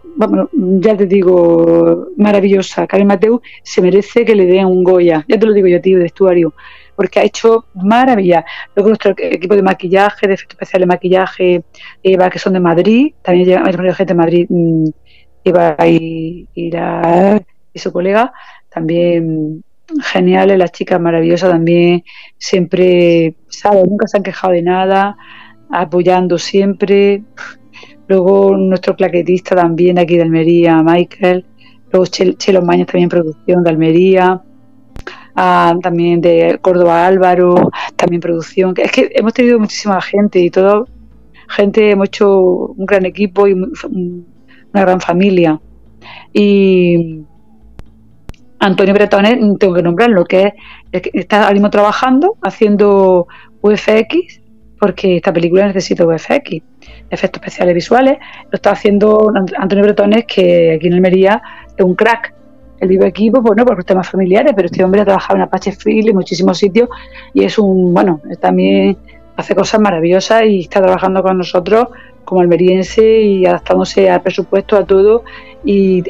ya 0.56 0.96
te 0.96 1.04
digo, 1.04 2.06
maravillosa. 2.16 2.86
Karen 2.86 3.06
Mateu 3.06 3.42
se 3.62 3.82
merece 3.82 4.24
que 4.24 4.34
le 4.34 4.46
den 4.46 4.64
un 4.64 4.82
Goya, 4.84 5.22
ya 5.28 5.38
te 5.38 5.44
lo 5.44 5.52
digo 5.52 5.66
yo, 5.68 5.82
tío, 5.82 5.98
de 5.98 6.04
vestuario, 6.04 6.54
porque 6.96 7.20
ha 7.20 7.24
hecho 7.24 7.66
maravilla. 7.74 8.42
Luego 8.74 8.88
nuestro 8.88 9.12
equipo 9.18 9.54
de 9.54 9.60
maquillaje, 9.60 10.26
de 10.26 10.32
efectos 10.32 10.54
especiales 10.54 10.88
de 10.88 10.94
maquillaje, 10.94 11.62
Eva, 12.02 12.30
que 12.30 12.38
son 12.38 12.54
de 12.54 12.60
Madrid, 12.60 13.12
también 13.20 13.48
llega 13.48 13.94
gente 13.94 14.14
de 14.14 14.14
Madrid, 14.14 14.46
mm, 14.48 14.88
Eva 15.44 15.76
y, 15.86 16.48
y, 16.54 16.70
y 17.74 17.78
su 17.78 17.92
colega, 17.92 18.32
también 18.70 19.62
geniales, 20.00 20.56
las 20.56 20.72
chicas 20.72 20.98
maravillosas 20.98 21.50
también, 21.50 22.02
siempre, 22.38 23.34
¿sabes? 23.48 23.84
Nunca 23.86 24.06
se 24.06 24.16
han 24.16 24.22
quejado 24.22 24.54
de 24.54 24.62
nada, 24.62 25.18
apoyando 25.72 26.38
siempre. 26.38 27.24
Luego 28.06 28.56
nuestro 28.56 28.94
claquetista 28.94 29.56
también 29.56 29.98
aquí 29.98 30.16
de 30.16 30.22
Almería, 30.22 30.82
Michael. 30.82 31.44
Luego 31.90 32.06
Chelo 32.06 32.62
Maños 32.62 32.86
también 32.86 33.08
producción 33.08 33.64
de 33.64 33.70
Almería. 33.70 34.42
Ah, 35.34 35.74
también 35.82 36.20
de 36.20 36.58
Córdoba 36.60 37.06
Álvaro, 37.06 37.70
también 37.96 38.20
producción. 38.20 38.74
Es 38.76 38.92
que 38.92 39.10
hemos 39.14 39.32
tenido 39.32 39.58
muchísima 39.58 40.00
gente 40.02 40.40
y 40.40 40.50
todo, 40.50 40.88
gente, 41.48 41.90
hemos 41.90 42.08
hecho 42.08 42.38
un 42.38 42.84
gran 42.84 43.06
equipo 43.06 43.48
y 43.48 43.54
una 43.54 44.80
gran 44.80 45.00
familia. 45.00 45.58
Y 46.34 47.22
Antonio 48.58 48.92
Bretones, 48.92 49.38
tengo 49.58 49.74
que 49.74 49.82
nombrarlo, 49.82 50.24
que 50.24 50.52
es, 50.92 51.02
está 51.14 51.44
ahora 51.44 51.54
mismo 51.54 51.70
trabajando, 51.70 52.36
haciendo 52.42 53.26
UFX, 53.62 54.41
porque 54.82 55.18
esta 55.18 55.32
película 55.32 55.64
necesita 55.68 56.04
VFX, 56.04 56.60
efectos 57.08 57.40
especiales 57.40 57.72
visuales. 57.72 58.18
Lo 58.50 58.56
está 58.56 58.72
haciendo 58.72 59.32
Antonio 59.56 59.84
Bretones, 59.84 60.24
que 60.26 60.72
aquí 60.74 60.88
en 60.88 60.94
Almería 60.94 61.40
es 61.76 61.84
un 61.84 61.94
crack. 61.94 62.34
Él 62.80 62.88
vive 62.88 63.06
aquí, 63.06 63.30
pues, 63.30 63.44
bueno, 63.44 63.64
por 63.64 63.84
temas 63.84 64.10
familiares, 64.10 64.52
pero 64.56 64.66
este 64.66 64.82
hombre 64.82 65.02
ha 65.02 65.04
trabajado 65.04 65.36
en 65.36 65.42
Apache 65.42 65.70
Film 65.70 66.08
en 66.08 66.16
muchísimos 66.16 66.58
sitios 66.58 66.88
y 67.32 67.44
es 67.44 67.60
un, 67.60 67.94
bueno, 67.94 68.20
también 68.40 68.96
hace 69.36 69.54
cosas 69.54 69.80
maravillosas 69.80 70.42
y 70.46 70.62
está 70.62 70.82
trabajando 70.82 71.22
con 71.22 71.38
nosotros 71.38 71.86
como 72.24 72.40
almeriense 72.40 73.20
y 73.20 73.46
adaptándose 73.46 74.10
al 74.10 74.20
presupuesto, 74.20 74.76
a 74.76 74.84
todo 74.84 75.22
y, 75.64 76.02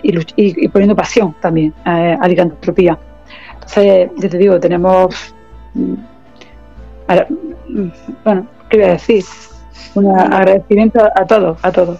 poniendo 0.70 0.96
pasión 0.96 1.34
también 1.42 1.74
a, 1.84 2.16
la 2.22 2.26
licantropía. 2.26 2.98
Entonces, 3.52 4.08
ya 4.16 4.28
te 4.30 4.38
digo, 4.38 4.58
tenemos. 4.58 5.34
Bueno, 8.24 8.48
¿qué 8.68 8.76
voy 8.76 8.86
a 8.86 8.92
decir? 8.92 9.24
Un 9.94 10.18
agradecimiento 10.18 11.00
a 11.14 11.26
todos, 11.26 11.58
a 11.62 11.70
todos. 11.72 11.98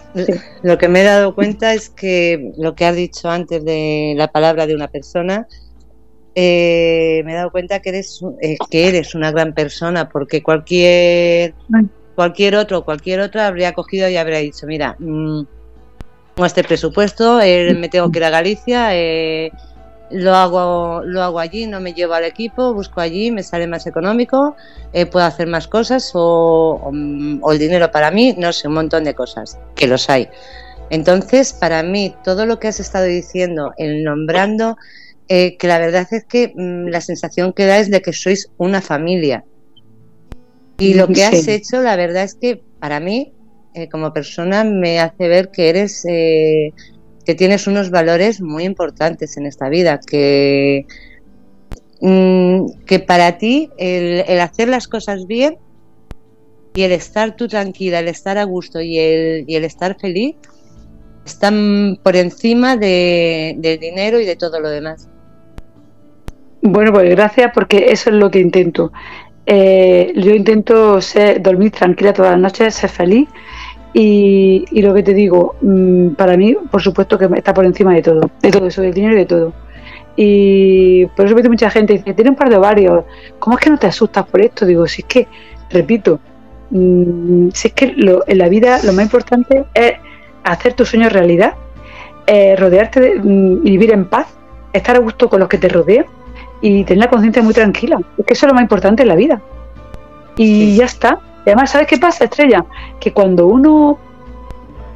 Lo 0.62 0.78
que 0.78 0.88
me 0.88 1.02
he 1.02 1.04
dado 1.04 1.34
cuenta 1.34 1.74
es 1.74 1.90
que 1.90 2.52
lo 2.56 2.74
que 2.74 2.86
has 2.86 2.96
dicho 2.96 3.28
antes 3.28 3.64
de 3.64 4.14
la 4.16 4.28
palabra 4.28 4.66
de 4.66 4.74
una 4.74 4.88
persona, 4.88 5.46
eh, 6.34 7.22
me 7.24 7.32
he 7.32 7.34
dado 7.34 7.50
cuenta 7.50 7.80
que 7.80 7.90
eres, 7.90 8.22
eh, 8.40 8.56
que 8.70 8.88
eres 8.88 9.14
una 9.14 9.30
gran 9.30 9.52
persona, 9.52 10.08
porque 10.08 10.42
cualquier 10.42 11.54
cualquier 12.14 12.56
otro 12.56 12.84
cualquier 12.84 13.20
otra 13.20 13.46
habría 13.46 13.72
cogido 13.72 14.08
y 14.08 14.16
habría 14.16 14.38
dicho, 14.38 14.66
mira, 14.66 14.96
mm, 14.98 15.42
con 16.36 16.46
este 16.46 16.64
presupuesto, 16.64 17.40
eh, 17.40 17.74
me 17.74 17.88
tengo 17.88 18.10
que 18.10 18.18
ir 18.18 18.24
a 18.24 18.30
Galicia, 18.30 18.96
eh, 18.96 19.52
lo 20.12 20.34
hago, 20.34 21.02
lo 21.04 21.22
hago 21.22 21.38
allí, 21.38 21.66
no 21.66 21.80
me 21.80 21.94
llevo 21.94 22.14
al 22.14 22.24
equipo, 22.24 22.74
busco 22.74 23.00
allí, 23.00 23.30
me 23.30 23.42
sale 23.42 23.66
más 23.66 23.86
económico, 23.86 24.56
eh, 24.92 25.06
puedo 25.06 25.26
hacer 25.26 25.46
más 25.46 25.68
cosas 25.68 26.10
o, 26.14 26.90
el 27.50 27.58
dinero 27.58 27.90
para 27.90 28.10
mí, 28.10 28.34
no 28.38 28.52
sé, 28.52 28.68
un 28.68 28.74
montón 28.74 29.04
de 29.04 29.14
cosas, 29.14 29.58
que 29.74 29.86
los 29.86 30.08
hay. 30.10 30.28
Entonces, 30.90 31.52
para 31.52 31.82
mí, 31.82 32.14
todo 32.22 32.46
lo 32.46 32.58
que 32.58 32.68
has 32.68 32.80
estado 32.80 33.06
diciendo, 33.06 33.72
el 33.78 34.04
nombrando, 34.04 34.76
que 35.28 35.56
la 35.62 35.78
verdad 35.78 36.06
es 36.10 36.24
que 36.24 36.52
mm, 36.54 36.88
la 36.88 37.00
sensación 37.00 37.54
que 37.54 37.64
da 37.64 37.78
es 37.78 37.90
de 37.90 38.02
que 38.02 38.12
sois 38.12 38.50
una 38.58 38.82
familia, 38.82 39.44
y 40.82 40.94
lo 40.94 41.06
que 41.06 41.24
has 41.24 41.46
hecho, 41.46 41.80
la 41.80 41.94
verdad 41.94 42.24
es 42.24 42.34
que 42.34 42.60
para 42.80 42.98
mí, 42.98 43.32
eh, 43.74 43.88
como 43.88 44.12
persona, 44.12 44.64
me 44.64 44.98
hace 44.98 45.28
ver 45.28 45.50
que 45.50 45.68
eres, 45.68 46.04
eh, 46.08 46.72
que 47.24 47.34
tienes 47.34 47.66
unos 47.66 47.90
valores 47.90 48.40
muy 48.40 48.64
importantes 48.64 49.36
en 49.36 49.46
esta 49.46 49.68
vida, 49.68 50.00
que, 50.00 50.86
mm, 52.00 52.84
que 52.86 52.98
para 52.98 53.38
ti 53.38 53.70
el, 53.78 54.40
hacer 54.40 54.68
las 54.68 54.88
cosas 54.88 55.26
bien 55.26 55.58
y 56.74 56.82
el 56.82 56.92
estar 56.92 57.36
tú 57.36 57.48
tranquila, 57.48 58.00
el 58.00 58.08
estar 58.08 58.38
a 58.38 58.44
gusto 58.44 58.80
y 58.80 58.98
el, 58.98 59.44
y 59.46 59.56
el 59.56 59.64
estar 59.64 59.98
feliz 59.98 60.36
están 61.24 61.98
por 62.02 62.16
encima 62.16 62.76
de, 62.76 63.54
del 63.58 63.78
dinero 63.78 64.18
y 64.18 64.24
de 64.24 64.36
todo 64.36 64.58
lo 64.58 64.68
demás. 64.68 65.08
Bueno, 66.62 66.92
pues 66.92 67.10
gracias 67.10 67.50
porque 67.52 67.86
eso 67.90 68.10
es 68.10 68.16
lo 68.16 68.30
que 68.30 68.38
intento. 68.38 68.92
Eh, 69.46 70.12
yo 70.14 70.30
intento 70.32 71.00
ser, 71.00 71.42
dormir 71.42 71.72
tranquila 71.72 72.12
todas 72.12 72.32
las 72.32 72.40
noches, 72.40 72.74
ser 72.74 72.90
feliz 72.90 73.28
y, 73.94 74.80
lo 74.80 74.94
que 74.94 75.02
te 75.02 75.14
digo, 75.14 75.56
mm, 75.60 76.10
para 76.10 76.36
mí, 76.36 76.56
por 76.70 76.80
supuesto 76.80 77.18
que 77.18 77.28
está 77.36 77.52
por 77.52 77.64
encima 77.64 77.94
de 77.94 78.02
todo, 78.02 78.30
de 78.40 78.50
todo 78.50 78.66
eso, 78.66 78.82
del 78.82 78.94
dinero 78.94 79.14
y 79.14 79.18
de 79.18 79.26
todo. 79.26 79.52
Y 80.16 81.06
por 81.16 81.26
eso 81.26 81.48
mucha 81.48 81.70
gente 81.70 81.94
dice, 81.94 82.14
tiene 82.14 82.30
un 82.30 82.36
par 82.36 82.50
de 82.50 82.56
ovarios, 82.56 83.04
¿cómo 83.38 83.56
es 83.56 83.64
que 83.64 83.70
no 83.70 83.78
te 83.78 83.86
asustas 83.86 84.26
por 84.26 84.40
esto? 84.40 84.66
Digo, 84.66 84.86
si 84.86 85.02
es 85.02 85.08
que, 85.08 85.28
repito, 85.70 86.20
mm, 86.70 87.48
si 87.52 87.68
es 87.68 87.74
que 87.74 87.94
en 88.26 88.38
la 88.38 88.48
vida 88.48 88.78
lo 88.84 88.92
más 88.92 89.04
importante 89.04 89.64
es 89.74 89.94
hacer 90.44 90.74
tus 90.74 90.88
sueños 90.88 91.12
realidad, 91.12 91.54
eh, 92.26 92.56
rodearte 92.56 93.00
de, 93.00 93.14
mm, 93.16 93.66
y 93.66 93.70
vivir 93.72 93.92
en 93.92 94.04
paz, 94.06 94.28
estar 94.72 94.96
a 94.96 95.00
gusto 95.00 95.28
con 95.28 95.40
los 95.40 95.48
que 95.48 95.58
te 95.58 95.68
rodean 95.68 96.06
y 96.60 96.84
tener 96.84 97.04
la 97.04 97.10
conciencia 97.10 97.42
muy 97.42 97.54
tranquila. 97.54 97.98
Es 98.16 98.24
que 98.24 98.32
eso 98.34 98.46
es 98.46 98.50
lo 98.50 98.54
más 98.54 98.62
importante 98.62 99.02
en 99.02 99.08
la 99.08 99.16
vida. 99.16 99.42
Y 100.36 100.76
ya 100.76 100.86
está. 100.86 101.18
Y 101.44 101.50
además, 101.50 101.70
¿sabes 101.70 101.88
qué 101.88 101.98
pasa, 101.98 102.24
Estrella? 102.24 102.64
Que 103.00 103.12
cuando 103.12 103.46
uno, 103.48 103.98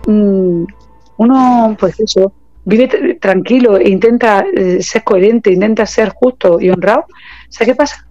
mm, 0.07 0.65
uno, 1.17 1.77
pues 1.79 1.99
eso, 1.99 2.33
vive 2.65 3.19
tranquilo 3.21 3.77
e 3.79 3.89
intenta 3.89 4.45
eh, 4.55 4.83
ser 4.83 5.03
coherente, 5.03 5.51
intenta 5.53 5.87
ser 5.87 6.11
justo 6.11 6.61
y 6.61 6.71
honrado, 6.71 7.05
¿sabes 7.49 7.69
qué 7.69 7.75
pasa? 7.75 8.07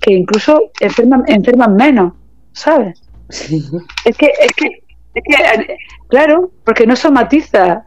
Que 0.00 0.12
incluso 0.12 0.70
enferman, 0.80 1.24
enferman 1.26 1.74
menos, 1.74 2.12
¿sabes? 2.52 3.00
Es 3.28 4.16
que, 4.16 4.26
es 4.26 4.52
que, 4.56 4.82
es 5.14 5.22
que, 5.24 5.76
claro, 6.08 6.50
porque 6.64 6.86
no 6.86 6.96
somatiza 6.96 7.86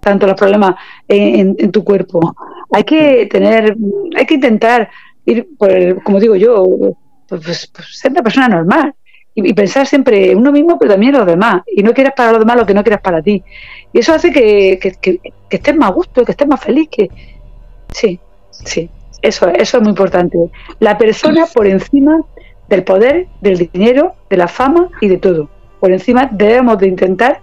tanto 0.00 0.26
los 0.26 0.36
problemas 0.36 0.74
en, 1.08 1.70
tu 1.70 1.84
cuerpo. 1.84 2.34
Hay 2.72 2.84
que 2.84 3.26
tener, 3.26 3.76
hay 4.16 4.26
que 4.26 4.34
intentar 4.34 4.90
ir, 5.24 5.48
por 5.56 6.02
como 6.02 6.20
digo 6.20 6.36
yo, 6.36 6.64
pues, 7.28 7.70
pues, 7.72 7.98
ser 7.98 8.12
una 8.12 8.22
persona 8.22 8.48
normal 8.48 8.94
y, 9.34 9.52
pensar 9.54 9.86
siempre 9.86 10.30
en 10.30 10.38
uno 10.38 10.52
mismo, 10.52 10.78
pero 10.78 10.92
también 10.92 11.14
en 11.14 11.20
los 11.20 11.26
demás. 11.26 11.62
Y 11.66 11.82
no 11.82 11.92
quieras 11.92 12.14
para 12.16 12.32
los 12.32 12.40
demás 12.40 12.56
lo 12.56 12.66
que 12.66 12.74
no 12.74 12.82
quieras 12.82 13.00
para 13.00 13.22
ti. 13.22 13.42
Y 13.92 13.98
eso 13.98 14.14
hace 14.14 14.30
que, 14.30 14.78
que, 15.00 15.20
estés 15.50 15.76
más 15.76 15.90
a 15.90 15.92
gusto, 15.92 16.24
que 16.24 16.32
estés 16.32 16.48
más 16.48 16.60
feliz. 16.60 16.88
que 16.90 17.10
Sí, 17.92 18.18
sí, 18.50 18.90
eso, 19.22 19.48
eso 19.48 19.76
es 19.76 19.82
muy 19.82 19.90
importante. 19.90 20.38
La 20.80 20.98
persona 20.98 21.46
por 21.46 21.66
encima 21.66 22.20
del 22.68 22.84
poder, 22.84 23.26
del 23.40 23.70
dinero, 23.72 24.14
de 24.30 24.36
la 24.36 24.48
fama 24.48 24.88
y 25.00 25.08
de 25.08 25.18
todo. 25.18 25.48
Por 25.80 25.92
encima 25.92 26.28
debemos 26.32 26.78
de 26.78 26.88
intentar 26.88 27.40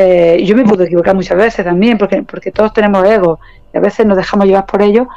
eh, 0.00 0.44
yo 0.44 0.54
me 0.54 0.64
puedo 0.64 0.84
equivocar 0.84 1.16
muchas 1.16 1.36
veces 1.36 1.64
también, 1.64 1.98
porque, 1.98 2.22
porque 2.22 2.52
todos 2.52 2.72
tenemos 2.72 3.04
ego 3.04 3.40
y 3.74 3.76
a 3.76 3.80
veces 3.80 4.06
nos 4.06 4.16
dejamos 4.16 4.46
llevar 4.46 4.64
por 4.64 4.80
ello, 4.80 5.08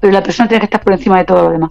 pero 0.00 0.14
la 0.14 0.22
persona 0.22 0.48
tiene 0.48 0.60
que 0.60 0.64
estar 0.64 0.82
por 0.82 0.94
encima 0.94 1.18
de 1.18 1.24
todo 1.26 1.42
lo 1.42 1.50
demás. 1.50 1.70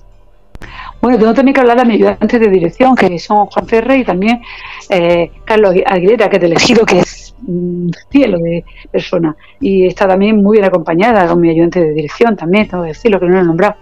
Bueno, 1.06 1.20
tengo 1.20 1.36
también 1.36 1.54
que 1.54 1.62
hablar 1.62 1.78
de 1.78 1.86
mi 1.86 1.94
ayudante 1.94 2.40
de 2.40 2.50
dirección, 2.50 2.96
que 2.96 3.20
son 3.20 3.46
Juan 3.46 3.68
Ferre 3.68 4.00
y 4.00 4.04
también 4.04 4.42
eh, 4.90 5.30
Carlos 5.46 5.76
Aguilera, 5.86 6.28
que 6.28 6.38
es 6.38 6.44
elegido, 6.44 6.84
que 6.84 6.98
es 6.98 7.36
un 7.46 7.92
cielo 8.10 8.40
de 8.40 8.66
persona. 8.92 9.36
Y 9.60 9.86
está 9.86 10.08
también 10.08 10.42
muy 10.42 10.58
bien 10.58 10.66
acompañada 10.66 11.28
con 11.28 11.40
mi 11.40 11.52
ayudante 11.52 11.80
de 11.80 11.94
dirección 11.94 12.36
también, 12.36 12.68
tengo 12.68 12.82
que 12.82 12.88
decirlo, 12.90 13.20
que 13.20 13.28
no 13.28 13.34
lo 13.34 13.42
he 13.42 13.44
nombrado. 13.44 13.76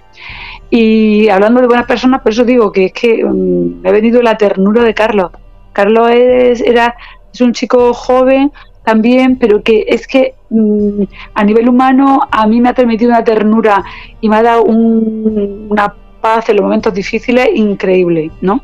Y 0.70 1.30
hablando 1.30 1.62
de 1.62 1.68
buenas 1.68 1.86
personas, 1.86 2.22
por 2.22 2.34
eso 2.34 2.44
digo 2.44 2.74
que 2.74 2.88
es 2.88 2.92
que 2.92 3.24
mm, 3.24 3.82
me 3.82 3.88
ha 3.88 3.94
venido 3.94 4.22
la 4.22 4.38
ternura 4.38 4.84
de 4.84 4.94
Carlos. 4.94 5.32
Carlos 5.72 6.10
era 6.12 6.94
es 7.34 7.40
un 7.40 7.54
chico 7.54 7.94
joven 7.94 8.52
también, 8.84 9.38
pero 9.38 9.64
que 9.64 9.86
es 9.88 10.08
que 10.08 10.36
mm, 10.50 11.04
a 11.36 11.44
nivel 11.46 11.70
humano 11.70 12.20
a 12.30 12.46
mí 12.48 12.60
me 12.60 12.68
ha 12.68 12.74
transmitido 12.74 13.12
una 13.12 13.24
ternura 13.24 13.82
y 14.20 14.28
me 14.28 14.36
ha 14.36 14.44
dado 14.44 14.64
una 14.66 15.96
paz 16.24 16.48
en 16.48 16.56
los 16.56 16.64
momentos 16.64 16.94
difíciles 16.94 17.50
increíble, 17.54 18.32
¿no? 18.40 18.64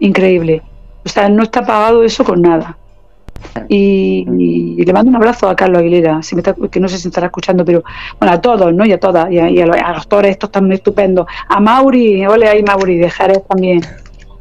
Increíble. 0.00 0.62
O 1.04 1.08
sea, 1.08 1.28
no 1.28 1.44
está 1.44 1.64
pagado 1.64 2.02
eso 2.02 2.24
con 2.24 2.42
nada. 2.42 2.76
Y, 3.68 4.24
le 4.84 4.92
mando 4.92 5.10
un 5.10 5.16
abrazo 5.16 5.48
a 5.48 5.54
Carlos 5.54 5.78
Aguilera, 5.78 6.22
si 6.22 6.34
me 6.34 6.42
que 6.42 6.80
no 6.80 6.88
sé 6.88 6.98
si 6.98 7.08
estará 7.08 7.28
escuchando, 7.28 7.64
pero 7.64 7.84
bueno, 8.18 8.34
a 8.34 8.40
todos, 8.40 8.74
¿no? 8.74 8.84
Y 8.84 8.92
a 8.92 8.98
todas, 8.98 9.30
y 9.30 9.38
a, 9.38 9.66
los, 9.66 9.76
actores 9.76 10.32
estos 10.32 10.50
también 10.50 10.74
estupendos. 10.74 11.26
A 11.48 11.60
Mauri, 11.60 12.26
ole 12.26 12.48
ahí 12.48 12.62
Mauri, 12.64 12.98
de 12.98 13.10
Jerez 13.10 13.42
también. 13.48 13.82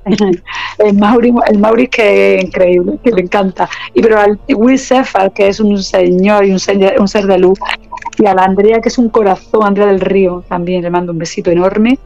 el 0.79 0.93
Mauri, 0.95 1.31
el 1.47 1.59
Mauri 1.59 1.87
que 1.87 2.35
es 2.35 2.43
increíble, 2.43 2.97
que 3.03 3.11
me 3.11 3.21
encanta. 3.21 3.69
Y 3.93 4.01
pero 4.01 4.19
al 4.19 4.39
Will 4.49 4.79
Cefal, 4.79 5.31
que 5.31 5.47
es 5.47 5.59
un 5.59 5.77
señor 5.83 6.45
y 6.45 6.51
un 6.51 6.59
ser, 6.59 6.95
un 6.99 7.07
ser 7.07 7.27
de 7.27 7.37
luz, 7.37 7.59
y 8.17 8.25
a 8.25 8.33
la 8.33 8.43
Andrea, 8.45 8.81
que 8.81 8.89
es 8.89 8.97
un 8.97 9.09
corazón, 9.09 9.63
Andrea 9.63 9.85
del 9.85 9.99
Río, 9.99 10.43
también 10.49 10.81
le 10.81 10.89
mando 10.89 11.11
un 11.11 11.19
besito 11.19 11.51
enorme 11.51 11.99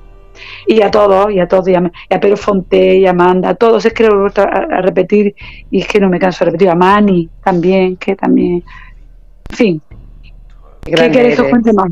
y 0.67 0.81
a 0.81 0.91
todos, 0.91 1.31
y 1.31 1.39
a 1.39 1.47
todos, 1.47 1.67
y 1.67 1.75
a, 1.75 2.19
Pedro 2.19 2.37
Fonte, 2.37 2.97
y 2.97 3.05
a 3.05 3.11
Amanda, 3.11 3.49
a 3.49 3.55
todos, 3.55 3.85
es 3.85 3.93
que 3.93 4.03
lo 4.03 4.27
he 4.27 4.41
a, 4.41 4.81
repetir 4.81 5.35
y 5.71 5.81
es 5.81 5.87
que 5.87 5.99
no 5.99 6.09
me 6.09 6.19
canso 6.19 6.45
de 6.45 6.51
repetir, 6.51 6.69
a 6.69 6.75
Mani 6.75 7.29
también, 7.43 7.97
que 7.97 8.15
también, 8.15 8.63
en 9.49 9.55
fin. 9.55 9.81
¿Qué, 10.83 10.91
queréis 10.91 11.35
que 11.35 11.41
os 11.41 11.49
cuente 11.49 11.73
más? 11.73 11.91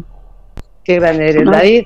Qué 0.84 0.96
grande 0.96 1.30
eres, 1.30 1.46
David. 1.46 1.86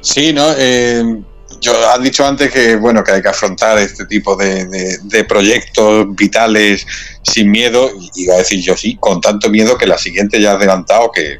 Sí, 0.00 0.32
¿no? 0.32 0.46
Eh, 0.56 1.22
yo 1.60 1.72
has 1.88 2.02
dicho 2.02 2.26
antes 2.26 2.50
que 2.50 2.76
bueno 2.76 3.04
que 3.04 3.12
hay 3.12 3.22
que 3.22 3.28
afrontar 3.28 3.78
este 3.78 4.06
tipo 4.06 4.34
de, 4.36 4.98
de, 5.02 5.24
proyectos 5.24 6.06
vitales 6.16 6.86
sin 7.22 7.50
miedo 7.50 7.90
y 8.14 8.24
iba 8.24 8.34
a 8.34 8.38
decir 8.38 8.62
yo 8.62 8.76
sí 8.76 8.96
con 8.98 9.20
tanto 9.20 9.50
miedo 9.50 9.76
que 9.76 9.86
la 9.86 9.98
siguiente 9.98 10.40
ya 10.40 10.52
ha 10.52 10.54
adelantado 10.54 11.10
que 11.12 11.38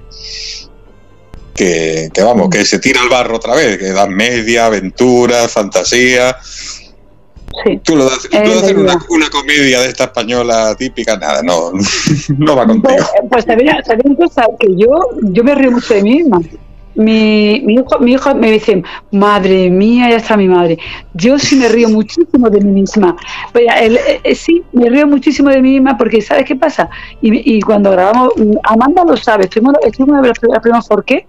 que, 1.54 2.10
vamos, 2.18 2.48
que 2.50 2.64
se 2.64 2.78
tira 2.78 3.02
al 3.02 3.08
barro 3.08 3.36
otra 3.36 3.54
vez, 3.54 3.78
que 3.78 3.90
da 3.90 4.06
media, 4.06 4.66
aventura, 4.66 5.48
fantasía. 5.48 6.36
Sí. 7.64 7.80
Tú 7.82 7.96
lo 7.96 8.04
das, 8.04 8.18
hacer 8.26 8.78
una, 8.78 9.28
comedia 9.30 9.80
de 9.80 9.88
esta 9.88 10.04
española 10.04 10.74
típica, 10.76 11.16
nada, 11.16 11.42
no, 11.42 11.72
no 12.38 12.56
va 12.56 12.66
contigo. 12.66 12.94
Pues, 12.96 13.04
pues 13.30 13.44
sabía, 13.44 13.82
una 14.04 14.16
cosa, 14.16 14.46
que 14.58 14.68
yo, 14.76 14.88
yo 15.22 15.44
me 15.44 15.54
río 15.54 15.72
mucho 15.72 15.94
de 15.94 16.02
mí 16.02 16.16
misma. 16.16 16.40
Mi, 17.00 17.62
mi, 17.64 17.74
hijo, 17.74 17.98
mi 17.98 18.12
hijo 18.12 18.34
me 18.34 18.50
dice, 18.50 18.82
madre 19.10 19.70
mía, 19.70 20.10
ya 20.10 20.16
está 20.16 20.36
mi 20.36 20.48
madre. 20.48 20.78
Yo 21.14 21.38
sí 21.38 21.56
me 21.56 21.68
río 21.68 21.88
muchísimo 21.88 22.50
de 22.50 22.60
mí 22.60 22.72
misma. 22.72 23.16
Pues 23.52 23.66
sí, 24.38 24.62
me 24.72 24.90
río 24.90 25.06
muchísimo 25.06 25.48
de 25.48 25.62
mí 25.62 25.72
misma 25.72 25.96
porque, 25.96 26.20
¿sabes 26.20 26.44
qué 26.44 26.56
pasa? 26.56 26.90
Y, 27.22 27.56
y 27.56 27.60
cuando 27.62 27.90
grabamos, 27.90 28.34
Amanda 28.64 29.04
lo 29.04 29.16
sabe, 29.16 29.44
estuvimos, 29.44 29.74
estuvimos 29.82 30.18
en 30.18 30.28
la 30.28 30.60
primera 30.60 30.80
¿por 30.82 31.04
qué? 31.04 31.26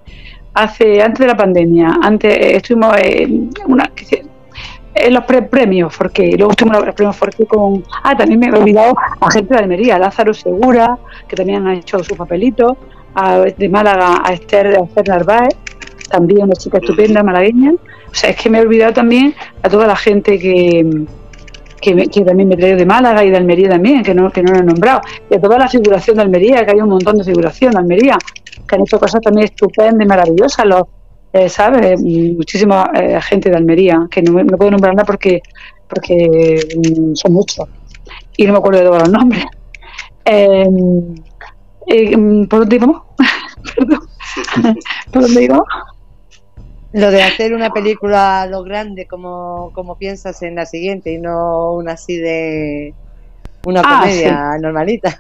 Hace, 0.53 1.01
antes 1.01 1.19
de 1.19 1.27
la 1.27 1.37
pandemia, 1.37 1.99
antes 2.01 2.37
estuvimos 2.37 2.93
en 3.01 3.49
una, 3.67 3.89
en 4.93 5.13
los 5.13 5.23
premios, 5.23 5.95
porque 5.97 6.35
luego 6.37 6.51
estuvimos 6.51 6.79
en 6.79 6.85
los 6.87 6.95
premios 6.95 7.17
porque 7.17 7.45
con. 7.45 7.83
Ah, 8.03 8.15
también 8.15 8.39
me 8.39 8.47
he 8.47 8.51
olvidado 8.51 8.93
a 9.19 9.31
gente 9.31 9.53
de 9.53 9.61
Almería, 9.61 9.97
Lázaro 9.97 10.33
Segura, 10.33 10.97
que 11.27 11.35
también 11.35 11.65
ha 11.67 11.73
hecho 11.75 12.03
su 12.03 12.15
papelito, 12.15 12.77
de 13.57 13.69
Málaga 13.69 14.21
a 14.23 14.33
Esther, 14.33 14.77
a 14.77 14.83
Esther 14.83 15.07
Narváez, 15.09 15.55
también 16.09 16.43
una 16.43 16.53
chica 16.53 16.77
estupenda 16.77 17.23
malagueña. 17.23 17.73
O 17.73 18.13
sea, 18.15 18.29
es 18.29 18.35
que 18.35 18.49
me 18.49 18.59
he 18.59 18.61
olvidado 18.61 18.93
también 18.93 19.33
a 19.63 19.69
toda 19.69 19.87
la 19.87 19.95
gente 19.95 20.37
que, 20.37 21.05
que, 21.81 22.21
también 22.25 22.49
me 22.49 22.57
traigo 22.57 22.77
de 22.77 22.85
Málaga 22.85 23.23
y 23.23 23.31
de 23.31 23.37
Almería 23.37 23.69
también, 23.69 24.03
que 24.03 24.13
no, 24.13 24.29
que 24.29 24.43
no 24.43 24.53
lo 24.53 24.59
he 24.59 24.63
nombrado. 24.63 25.01
Y 25.29 25.35
a 25.35 25.41
toda 25.41 25.57
la 25.57 25.67
figuración 25.67 26.17
de 26.17 26.23
Almería, 26.23 26.65
que 26.65 26.71
hay 26.71 26.81
un 26.81 26.89
montón 26.89 27.17
de 27.17 27.23
figuración 27.23 27.71
de 27.71 27.79
Almería, 27.79 28.17
que 28.67 28.75
han 28.75 28.81
hecho 28.81 28.99
cosas 28.99 29.21
también 29.21 29.45
estupendas 29.45 30.05
y 30.05 30.07
maravillosas. 30.07 30.65
Los, 30.65 30.83
eh, 31.33 31.49
¿sabes? 31.49 31.99
Muchísima 32.01 32.91
eh, 32.93 33.19
gente 33.21 33.49
de 33.49 33.57
Almería, 33.57 34.07
que 34.11 34.21
no, 34.21 34.43
no 34.43 34.57
puedo 34.57 34.71
nombrarla 34.71 35.03
porque, 35.05 35.41
porque 35.87 36.59
mm, 36.75 37.15
son 37.15 37.33
muchos. 37.33 37.67
Y 38.37 38.45
no 38.45 38.53
me 38.53 38.59
acuerdo 38.59 38.79
de 38.79 38.85
todos 38.85 38.99
los 38.99 39.11
nombres. 39.11 39.45
Eh, 40.25 40.67
eh, 41.87 42.15
mm, 42.15 42.47
¿Por 42.47 42.59
dónde 42.59 42.75
íbamos? 42.75 43.01
Perdón. 43.75 43.99
¿Por 45.11 45.21
dónde 45.23 45.43
íbamos? 45.43 45.67
Lo 46.93 47.09
de 47.09 47.23
hacer 47.23 47.53
una 47.53 47.71
película 47.71 48.41
a 48.41 48.47
lo 48.47 48.63
grande 48.63 49.05
como, 49.05 49.71
como 49.73 49.97
piensas 49.97 50.41
en 50.41 50.55
la 50.55 50.65
siguiente 50.65 51.13
y 51.13 51.19
no 51.19 51.73
una 51.73 51.93
así 51.93 52.17
de 52.17 52.93
una 53.65 53.81
ah, 53.83 53.99
comedia 54.01 54.57
normalita. 54.59 55.17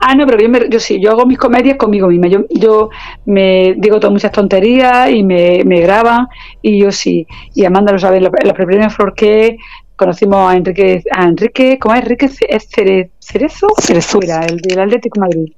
Ah, 0.00 0.14
no, 0.14 0.26
pero 0.26 0.38
yo, 0.40 0.68
yo, 0.68 0.80
sí, 0.80 1.00
yo 1.00 1.12
hago 1.12 1.24
mis 1.24 1.38
comedias 1.38 1.76
conmigo 1.76 2.08
misma. 2.08 2.26
Yo, 2.26 2.44
yo 2.50 2.90
me 3.26 3.74
digo 3.78 4.00
todas 4.00 4.12
muchas 4.12 4.32
tonterías 4.32 5.08
y 5.10 5.22
me, 5.22 5.62
me 5.64 5.80
graban 5.80 6.26
y 6.60 6.82
yo 6.82 6.90
sí. 6.90 7.26
Y 7.54 7.64
Amanda 7.64 7.92
lo 7.92 7.98
sabe, 7.98 8.20
la, 8.20 8.30
la 8.42 8.54
primera 8.54 8.90
flor 8.90 9.14
que 9.14 9.56
conocimos 9.96 10.50
a 10.50 10.56
Enrique, 10.56 11.02
a 11.10 11.24
Enrique, 11.24 11.78
¿cómo 11.78 11.94
es? 11.94 12.02
Enrique 12.02 12.28
Cerezo, 12.28 13.68
Cerezuela, 13.80 14.40
el 14.46 14.58
del 14.58 14.80
Atlético 14.80 15.20
Madrid. 15.20 15.52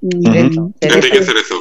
Enrique 0.00 1.22
Cerezo. 1.22 1.60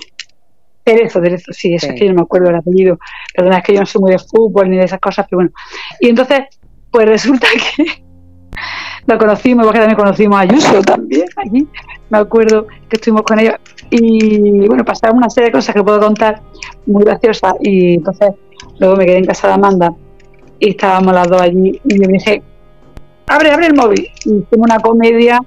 Cerezo, 0.85 1.21
Cerezo, 1.21 1.53
sí, 1.53 1.73
eso 1.73 1.87
es 1.87 1.93
que 1.93 2.05
yo 2.05 2.11
no 2.11 2.17
me 2.17 2.21
acuerdo 2.21 2.47
del 2.47 2.55
apellido. 2.57 2.99
Perdona, 3.35 3.57
es 3.57 3.63
que 3.63 3.73
yo 3.73 3.79
no 3.81 3.85
soy 3.85 4.01
muy 4.01 4.11
de 4.11 4.19
fútbol 4.19 4.69
ni 4.69 4.77
de 4.77 4.85
esas 4.85 4.99
cosas, 4.99 5.25
pero 5.29 5.37
bueno. 5.39 5.51
Y 5.99 6.09
entonces, 6.09 6.45
pues 6.91 7.07
resulta 7.07 7.47
que 7.75 8.03
lo 9.05 9.17
conocimos, 9.17 9.63
igual 9.63 9.73
que 9.73 9.79
también 9.79 9.97
conocimos 9.97 10.37
a 10.37 10.41
Ayuso 10.41 10.81
también 10.81 11.25
allí. 11.37 11.67
Me 12.09 12.17
acuerdo 12.19 12.67
que 12.89 12.95
estuvimos 12.95 13.23
con 13.23 13.39
ellos. 13.39 13.55
Y 13.89 14.67
bueno, 14.67 14.83
pasaron 14.83 15.17
una 15.17 15.29
serie 15.29 15.47
de 15.47 15.53
cosas 15.53 15.75
que 15.75 15.83
puedo 15.83 15.99
contar 15.99 16.41
muy 16.85 17.03
graciosas. 17.03 17.53
Y 17.61 17.95
entonces, 17.95 18.31
luego 18.79 18.95
me 18.95 19.05
quedé 19.05 19.17
en 19.17 19.25
casa 19.25 19.47
de 19.47 19.53
Amanda 19.53 19.93
y 20.59 20.69
estábamos 20.71 21.13
las 21.13 21.27
dos 21.27 21.41
allí. 21.41 21.81
Y 21.85 22.01
yo 22.01 22.07
me 22.07 22.13
dije, 22.13 22.43
abre, 23.27 23.51
abre 23.51 23.67
el 23.67 23.75
móvil. 23.75 24.09
Y 24.25 24.29
hicimos 24.29 24.69
una 24.69 24.79
comedia 24.79 25.39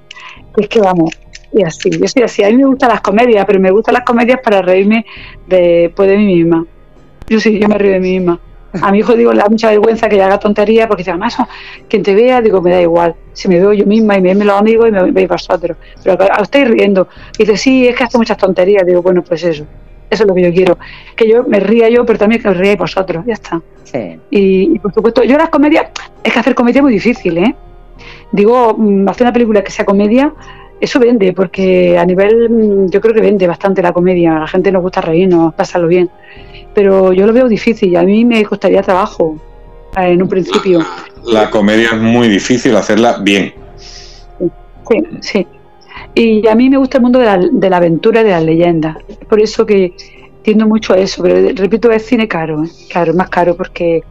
que 0.55 0.63
es 0.63 0.69
que 0.69 0.79
vamos, 0.79 1.11
y 1.53 1.63
así, 1.63 1.89
yo 1.89 2.07
soy 2.07 2.23
así. 2.23 2.43
A 2.43 2.49
mí 2.49 2.57
me 2.57 2.65
gustan 2.65 2.89
las 2.89 3.01
comedias, 3.01 3.45
pero 3.45 3.59
me 3.59 3.71
gustan 3.71 3.93
las 3.93 4.03
comedias 4.03 4.39
para 4.43 4.61
reírme 4.61 5.05
de, 5.47 5.91
pues, 5.95 6.09
de 6.09 6.17
mí 6.17 6.25
misma. 6.25 6.65
Yo 7.27 7.39
sí, 7.39 7.59
yo 7.59 7.67
me 7.67 7.77
río 7.77 7.91
de 7.91 7.99
mí 7.99 8.19
misma. 8.19 8.39
A 8.81 8.89
mi 8.91 8.99
hijo 8.99 9.15
digo, 9.15 9.33
le 9.33 9.39
da 9.39 9.49
mucha 9.49 9.69
vergüenza 9.69 10.07
que 10.07 10.15
yo 10.15 10.23
haga 10.23 10.39
tonterías 10.39 10.87
porque 10.87 11.01
dice, 11.01 11.11
además, 11.11 11.35
quien 11.89 12.03
te 12.03 12.15
vea, 12.15 12.41
digo, 12.41 12.61
me 12.61 12.71
da 12.71 12.81
igual. 12.81 13.15
Si 13.33 13.49
me 13.49 13.59
veo 13.59 13.73
yo 13.73 13.85
misma 13.85 14.17
y 14.17 14.21
me 14.21 14.33
ven 14.33 14.47
los 14.47 14.55
amigos 14.55 14.87
y 14.87 14.91
me 14.91 15.11
veis 15.11 15.27
vosotros. 15.27 15.75
Pero 16.03 16.17
a 16.21 16.41
estáis 16.41 16.69
riendo. 16.69 17.09
Y 17.37 17.43
dice, 17.43 17.57
sí, 17.57 17.87
es 17.87 17.95
que 17.95 18.05
hace 18.05 18.17
muchas 18.17 18.37
tonterías. 18.37 18.85
Digo, 18.85 19.01
bueno, 19.01 19.23
pues 19.23 19.43
eso. 19.43 19.65
Eso 20.09 20.23
es 20.23 20.27
lo 20.27 20.35
que 20.35 20.41
yo 20.41 20.53
quiero. 20.53 20.77
Que 21.15 21.27
yo 21.27 21.43
me 21.43 21.59
ría 21.59 21.89
yo, 21.89 22.05
pero 22.05 22.19
también 22.19 22.41
que 22.41 22.47
os 22.47 22.57
ríais 22.57 22.77
vosotros. 22.77 23.25
Ya 23.25 23.33
está. 23.33 23.61
Sí. 23.83 24.19
Y, 24.29 24.75
y, 24.75 24.79
por 24.79 24.93
supuesto, 24.93 25.23
yo 25.23 25.37
las 25.37 25.49
comedias, 25.49 25.87
es 26.23 26.31
que 26.31 26.39
hacer 26.39 26.55
comedia 26.55 26.79
es 26.79 26.83
muy 26.83 26.93
difícil, 26.93 27.37
¿eh? 27.37 27.55
Digo, 28.31 28.75
mm, 28.77 29.07
hacer 29.09 29.25
una 29.25 29.33
película 29.33 29.63
que 29.63 29.71
sea 29.71 29.85
comedia 29.85 30.33
eso 30.81 30.99
vende, 30.99 31.31
porque 31.33 31.97
a 31.97 32.05
nivel, 32.05 32.49
mm, 32.49 32.89
yo 32.89 32.99
creo 32.99 33.13
que 33.13 33.21
vende 33.21 33.45
bastante 33.45 33.83
la 33.83 33.93
comedia, 33.93 34.35
a 34.35 34.39
la 34.39 34.47
gente 34.47 34.71
nos 34.71 34.81
gusta 34.81 34.99
reírnos, 34.99 35.53
pasarlo 35.53 35.87
bien, 35.87 36.09
pero 36.73 37.13
yo 37.13 37.27
lo 37.27 37.33
veo 37.33 37.47
difícil, 37.47 37.91
y 37.91 37.95
a 37.95 38.01
mí 38.01 38.25
me 38.25 38.43
costaría 38.43 38.81
trabajo 38.81 39.37
eh, 39.95 40.11
en 40.11 40.23
un 40.23 40.27
principio. 40.27 40.79
La, 41.23 41.51
comedia 41.51 41.89
es 41.93 42.01
muy 42.01 42.27
difícil 42.27 42.75
hacerla 42.75 43.19
bien. 43.21 43.53
Sí, 44.89 45.03
sí. 45.21 45.47
Y 46.15 46.47
a 46.47 46.55
mí 46.55 46.69
me 46.69 46.77
gusta 46.77 46.97
el 46.97 47.03
mundo 47.03 47.19
de 47.19 47.25
la, 47.25 47.37
de 47.37 47.69
la 47.69 47.77
aventura, 47.77 48.23
de 48.23 48.31
las 48.31 48.43
leyendas, 48.43 48.97
por 49.29 49.39
eso 49.39 49.65
que 49.65 49.93
tiendo 50.41 50.67
mucho 50.67 50.93
a 50.93 50.97
eso, 50.97 51.21
pero 51.21 51.49
repito, 51.55 51.91
es 51.91 52.03
cine 52.03 52.27
caro, 52.27 52.63
¿eh? 52.63 52.69
claro, 52.89 53.11
es 53.11 53.17
más 53.17 53.29
caro 53.29 53.55
porque 53.55 54.03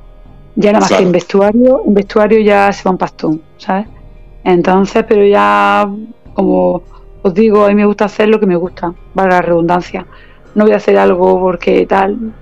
ya 0.55 0.73
nada 0.73 0.83
más 0.83 0.93
que 0.93 1.03
en 1.03 1.11
vestuario, 1.11 1.83
en 1.85 1.95
vestuario 1.95 2.39
ya 2.41 2.73
se 2.73 2.85
va 2.85 2.93
un 2.93 2.99
pastón, 2.99 3.43
¿sabes? 3.59 3.87
Entonces, 4.45 5.05
pero 5.09 5.27
ya 5.27 5.91
como 6.41 6.83
os 7.23 7.35
digo, 7.35 7.67
a 7.67 7.69
mí 7.69 7.75
me 7.75 7.85
gusta 7.85 8.07
hacer 8.07 8.29
lo 8.29 8.41
que 8.41 8.47
me 8.47 8.57
gusta, 8.57 8.95
para 9.15 9.29
la 9.29 9.43
redundancia. 9.43 10.07
No 10.55 10.65
voy 10.65 10.73
a 10.73 10.77
hacer 10.77 10.97
algo 10.97 11.39
porque 11.39 11.87
tal, 11.87 12.33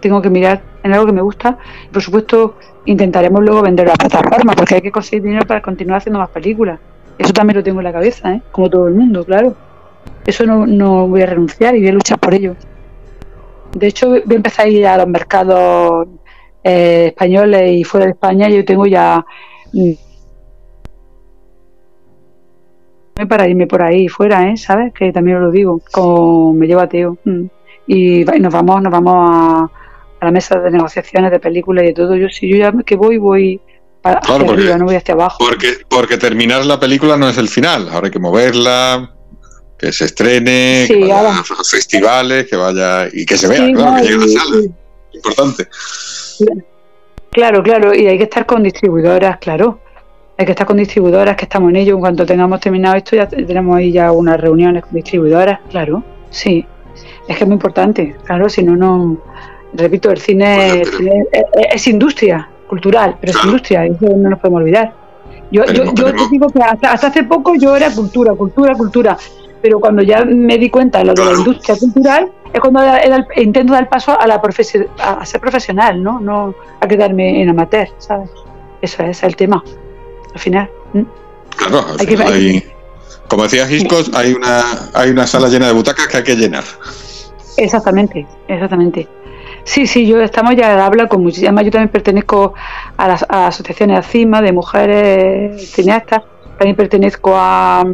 tengo 0.00 0.20
que 0.20 0.28
mirar 0.28 0.60
en 0.82 0.92
algo 0.92 1.06
que 1.06 1.12
me 1.12 1.22
gusta. 1.22 1.56
Por 1.90 2.02
supuesto, 2.02 2.56
intentaremos 2.84 3.42
luego 3.42 3.62
vender 3.62 3.86
la 3.86 3.94
plataforma, 3.94 4.52
porque 4.52 4.74
hay 4.74 4.82
que 4.82 4.92
conseguir 4.92 5.22
dinero 5.22 5.46
para 5.46 5.62
continuar 5.62 5.98
haciendo 5.98 6.18
más 6.18 6.28
películas. 6.28 6.78
Eso 7.16 7.32
también 7.32 7.56
lo 7.56 7.62
tengo 7.62 7.80
en 7.80 7.84
la 7.84 7.92
cabeza, 7.92 8.34
¿eh? 8.34 8.42
como 8.52 8.68
todo 8.68 8.88
el 8.88 8.94
mundo, 8.94 9.24
claro. 9.24 9.54
Eso 10.26 10.44
no, 10.44 10.66
no 10.66 11.08
voy 11.08 11.22
a 11.22 11.26
renunciar 11.26 11.74
y 11.74 11.80
voy 11.80 11.88
a 11.88 11.92
luchar 11.92 12.18
por 12.18 12.34
ello. 12.34 12.56
De 13.72 13.86
hecho, 13.86 14.10
voy 14.10 14.22
a 14.30 14.34
empezar 14.34 14.66
a 14.66 14.68
ir 14.68 14.86
a 14.86 14.98
los 14.98 15.08
mercados 15.08 16.08
eh, 16.62 17.06
españoles 17.08 17.72
y 17.72 17.84
fuera 17.84 18.04
de 18.04 18.12
España. 18.12 18.50
Yo 18.50 18.64
tengo 18.66 18.86
ya 18.86 19.24
para 23.26 23.48
irme 23.48 23.66
por 23.66 23.82
ahí 23.82 24.08
fuera, 24.08 24.48
¿eh? 24.48 24.56
¿sabes? 24.56 24.92
Que 24.92 25.12
también 25.12 25.38
os 25.38 25.42
lo 25.44 25.50
digo, 25.50 25.80
como 25.90 26.52
me 26.52 26.66
lleva 26.66 26.88
Teo. 26.88 27.18
Mm. 27.24 27.44
Y, 27.86 28.24
nos 28.24 28.52
vamos, 28.52 28.82
nos 28.82 28.92
vamos 28.92 29.30
a, 29.30 29.70
la 30.20 30.30
mesa 30.30 30.58
de 30.58 30.70
negociaciones 30.70 31.30
de 31.30 31.40
películas 31.40 31.84
y 31.84 31.88
de 31.88 31.92
todo. 31.94 32.16
Yo 32.16 32.28
si 32.28 32.48
yo 32.48 32.56
ya 32.56 32.72
que 32.84 32.96
voy, 32.96 33.18
voy 33.18 33.60
para 34.02 34.20
hacia 34.20 34.34
arriba, 34.34 34.78
no 34.78 34.84
voy 34.84 34.96
hacia 34.96 35.14
abajo. 35.14 35.38
Porque, 35.38 35.78
porque 35.88 36.16
terminar 36.16 36.64
la 36.64 36.78
película 36.78 37.16
no 37.16 37.28
es 37.28 37.38
el 37.38 37.48
final, 37.48 37.88
ahora 37.90 38.06
hay 38.06 38.10
que 38.10 38.18
moverla, 38.18 39.14
que 39.78 39.92
se 39.92 40.04
estrene, 40.06 40.84
que 40.86 41.00
vaya 41.00 41.40
a 41.40 41.64
festivales, 41.64 42.46
que 42.46 42.56
vaya 42.56 43.08
y 43.12 43.26
que 43.26 43.36
se 43.36 43.48
vea, 43.48 43.72
claro, 43.72 43.96
que 43.96 44.02
llegue 44.02 44.14
a 44.14 44.18
la 44.18 44.28
sala. 44.28 44.56
Importante. 45.12 45.68
Claro, 47.30 47.62
claro, 47.62 47.94
y 47.94 48.06
hay 48.06 48.18
que 48.18 48.24
estar 48.24 48.46
con 48.46 48.62
distribuidoras, 48.62 49.38
claro 49.38 49.80
hay 50.40 50.46
que 50.46 50.52
estar 50.52 50.66
con 50.66 50.78
distribuidoras, 50.78 51.36
que 51.36 51.44
estamos 51.44 51.68
en 51.68 51.76
ello. 51.76 51.96
En 51.96 52.00
cuanto 52.00 52.24
tengamos 52.24 52.60
terminado 52.60 52.96
esto, 52.96 53.14
ya 53.14 53.28
tenemos 53.28 53.76
ahí 53.76 53.92
ya 53.92 54.10
unas 54.10 54.40
reuniones 54.40 54.82
con 54.82 54.94
distribuidoras, 54.94 55.60
claro, 55.68 56.02
sí. 56.30 56.64
Es 57.28 57.36
que 57.36 57.44
es 57.44 57.46
muy 57.46 57.56
importante, 57.56 58.16
claro, 58.24 58.48
si 58.48 58.62
no, 58.62 58.74
no. 58.74 59.18
Repito, 59.74 60.10
el 60.10 60.16
cine, 60.16 60.80
es, 60.80 61.86
industria 61.86 62.48
cultural, 62.66 63.18
pero 63.20 63.38
es 63.38 63.44
industria, 63.44 63.84
eso 63.84 64.06
no 64.16 64.30
nos 64.30 64.38
podemos 64.38 64.62
olvidar. 64.62 64.94
Yo, 65.52 65.62
yo, 65.66 65.84
yo 65.92 66.14
te 66.14 66.28
digo 66.30 66.48
que 66.48 66.62
hasta, 66.62 66.92
hace 66.92 67.22
poco 67.24 67.54
yo 67.56 67.76
era 67.76 67.90
cultura, 67.90 68.32
cultura, 68.32 68.74
cultura, 68.74 69.18
pero 69.60 69.78
cuando 69.78 70.00
ya 70.00 70.24
me 70.24 70.56
di 70.56 70.70
cuenta 70.70 71.00
de 71.00 71.04
lo 71.04 71.12
de 71.12 71.22
la 71.22 71.32
industria 71.32 71.76
cultural, 71.76 72.32
es 72.50 72.60
cuando 72.60 72.80
intento 73.36 73.74
dar 73.74 73.90
paso 73.90 74.18
a, 74.18 74.26
la 74.26 74.40
a 75.02 75.26
ser 75.26 75.40
profesional, 75.40 76.02
¿no? 76.02 76.18
No 76.18 76.54
a 76.80 76.88
quedarme 76.88 77.42
en 77.42 77.50
amateur, 77.50 77.88
¿sabes? 77.98 78.30
Eso 78.80 79.02
es 79.02 79.22
el 79.22 79.36
tema 79.36 79.62
al 80.32 80.40
final. 80.40 80.70
Claro, 81.56 81.84
como 83.30 83.44
decía 83.44 83.70
Hitchcock, 83.70 84.08
hay 84.14 84.32
una, 84.32 84.62
hay 84.92 85.10
una 85.10 85.24
sala 85.24 85.48
llena 85.48 85.68
de 85.68 85.72
butacas 85.72 86.08
que 86.08 86.16
hay 86.16 86.24
que 86.24 86.34
llenar. 86.34 86.64
Exactamente, 87.56 88.26
exactamente. 88.48 89.06
Sí, 89.62 89.86
sí, 89.86 90.04
yo 90.06 90.20
estamos 90.20 90.56
ya 90.56 90.84
habla 90.84 91.06
con 91.06 91.22
muchísimas. 91.22 91.64
Yo 91.64 91.70
también 91.70 91.90
pertenezco 91.90 92.54
a 92.96 93.06
las 93.06 93.24
asociaciones 93.28 93.98
ACIMA 94.00 94.42
de 94.42 94.52
mujeres 94.52 95.70
cineastas. 95.70 96.22
También 96.58 96.74
pertenezco 96.76 97.32
a, 97.36 97.84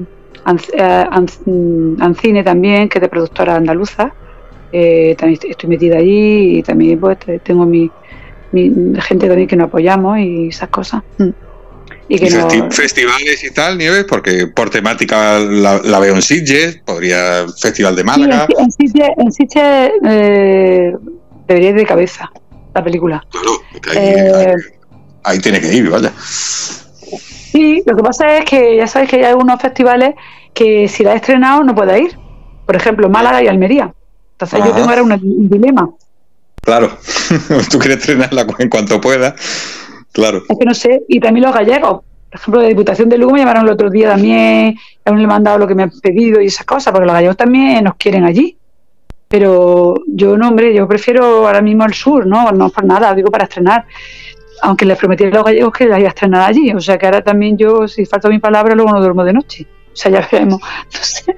Ancine 0.46 2.42
también, 2.42 2.88
que 2.88 2.98
es 2.98 3.02
de 3.02 3.08
productora 3.08 3.56
andaluza. 3.56 4.14
Eh, 4.72 5.16
también 5.18 5.38
estoy 5.48 5.68
metida 5.68 5.98
allí 5.98 6.58
y 6.58 6.62
también 6.62 6.98
pues 6.98 7.18
tengo 7.42 7.66
mi, 7.66 7.90
mi 8.52 8.72
gente 9.00 9.28
también 9.28 9.48
que 9.48 9.56
nos 9.56 9.68
apoyamos 9.68 10.18
y 10.18 10.48
esas 10.48 10.70
cosas. 10.70 11.02
Mm. 11.18 11.45
Y, 12.09 12.19
festivales 12.70 13.43
y 13.43 13.51
tal, 13.51 13.78
Nieves, 13.78 14.05
porque 14.05 14.47
por 14.47 14.70
temática 14.70 15.39
la, 15.41 15.99
veo 15.99 16.15
en 16.15 16.23
Sitges, 16.23 16.77
podría 16.85 17.47
Festival 17.59 17.97
de 17.97 18.05
Málaga. 18.05 18.47
en, 18.57 19.33
Sitges, 19.33 19.91
eh, 20.05 20.93
debería 21.49 21.70
ir 21.70 21.77
de 21.77 21.85
cabeza 21.85 22.31
la 22.74 22.85
película. 22.85 23.27
Claro, 23.31 24.01
eh, 24.01 24.55
ahí, 25.24 25.39
tiene 25.41 25.61
que 25.61 25.74
ir, 25.74 25.91
vaya. 25.91 26.12
Sí, 27.57 27.83
lo 27.87 27.97
que 27.97 28.03
pasa 28.03 28.37
es 28.37 28.45
que 28.45 28.77
ya 28.77 28.87
sabes 28.87 29.09
que 29.09 29.16
hay 29.16 29.24
algunos 29.24 29.61
festivales 29.61 30.15
que 30.55 30.87
si 30.89 31.03
la 31.03 31.15
he 31.15 31.16
estrenado 31.16 31.65
no 31.65 31.74
puede 31.74 32.03
ir. 32.03 32.19
Por 32.66 32.77
ejemplo, 32.77 33.09
Málaga 33.09 33.43
y 33.43 33.49
Almería. 33.49 33.95
Entonces 34.33 34.61
yo 34.65 34.73
tengo 34.73 34.91
ahora 34.91 35.03
un, 35.03 35.49
dilema. 35.49 35.89
Claro, 36.62 36.99
tú 37.70 37.78
quieres 37.78 37.99
estrenarla 37.99 38.47
en 38.59 38.69
cuanto 38.69 39.01
pueda 39.01 39.35
Claro. 40.16 40.43
Es 40.48 40.59
que 40.59 40.64
no 40.64 40.72
sé, 40.72 41.02
y 41.09 41.20
también 41.20 41.44
los 41.44 41.55
gallegos. 41.55 42.01
Por 42.30 42.40
ejemplo, 42.40 42.62
de 42.62 42.68
Diputación 42.68 43.10
de 43.10 43.18
Lugo 43.18 43.32
me 43.32 43.40
llamaron 43.40 43.66
el 43.66 43.70
otro 43.70 43.90
día 43.90 44.09
también, 44.09 44.74
aún 45.05 45.18
le 45.18 45.24
he 45.24 45.26
mandado 45.26 45.59
lo 45.59 45.66
que 45.66 45.74
me 45.74 45.82
han 45.82 45.90
pedido 45.90 46.40
y 46.40 46.47
esas 46.47 46.64
cosas, 46.64 46.90
porque 46.90 47.05
los 47.05 47.12
gallegos 47.12 47.36
también 47.36 47.84
nos 47.84 47.97
quieren 47.97 48.24
allí. 48.24 48.56
Pero 49.28 49.94
yo 50.06 50.38
no, 50.38 50.48
hombre, 50.48 50.72
yo 50.74 50.88
prefiero 50.88 51.47
ahora 51.47 51.60
mismo 51.60 51.84
el 51.84 51.93
sur, 51.93 52.26
¿no? 52.26 52.51
No 52.52 52.70
por 52.70 52.84
nada, 52.86 53.14
digo 53.14 53.30
para 53.30 53.44
estrenar. 53.44 53.84
Aunque 54.62 54.86
les 54.86 54.97
prometí 54.97 55.24
a 55.24 55.28
los 55.28 55.44
gallegos 55.44 55.70
que 55.74 55.84
la 55.84 55.98
iba 55.98 56.09
a 56.09 56.09
estrenar 56.09 56.48
allí. 56.48 56.72
O 56.72 56.80
sea 56.80 56.97
que 56.97 57.05
ahora 57.05 57.20
también 57.22 57.59
yo, 57.59 57.86
si 57.86 58.06
falta 58.06 58.30
mi 58.30 58.38
palabra, 58.38 58.74
luego 58.74 58.93
no 58.93 59.01
duermo 59.01 59.22
de 59.22 59.34
noche. 59.34 59.66
O 59.93 59.97
sea, 59.97 60.10
ya 60.10 60.26
veremos. 60.32 60.62
No 60.94 61.01
sé. 61.02 61.36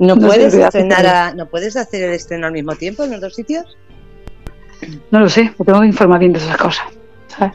¿No, 0.00 0.16
puedes 0.16 0.54
estrenar 0.54 1.36
¿No 1.36 1.46
puedes 1.46 1.76
hacer 1.76 2.02
el 2.02 2.14
estreno 2.14 2.48
al 2.48 2.52
mismo 2.52 2.74
tiempo 2.74 3.04
en 3.04 3.12
los 3.12 3.20
dos 3.20 3.34
sitios? 3.34 3.76
No 5.12 5.20
lo 5.20 5.28
sé, 5.28 5.52
me 5.56 5.64
tengo 5.64 5.80
que 5.80 5.86
informar 5.86 6.18
bien 6.18 6.32
de 6.32 6.38
esas 6.40 6.56
cosas. 6.56 6.86
¿sabes? 7.28 7.54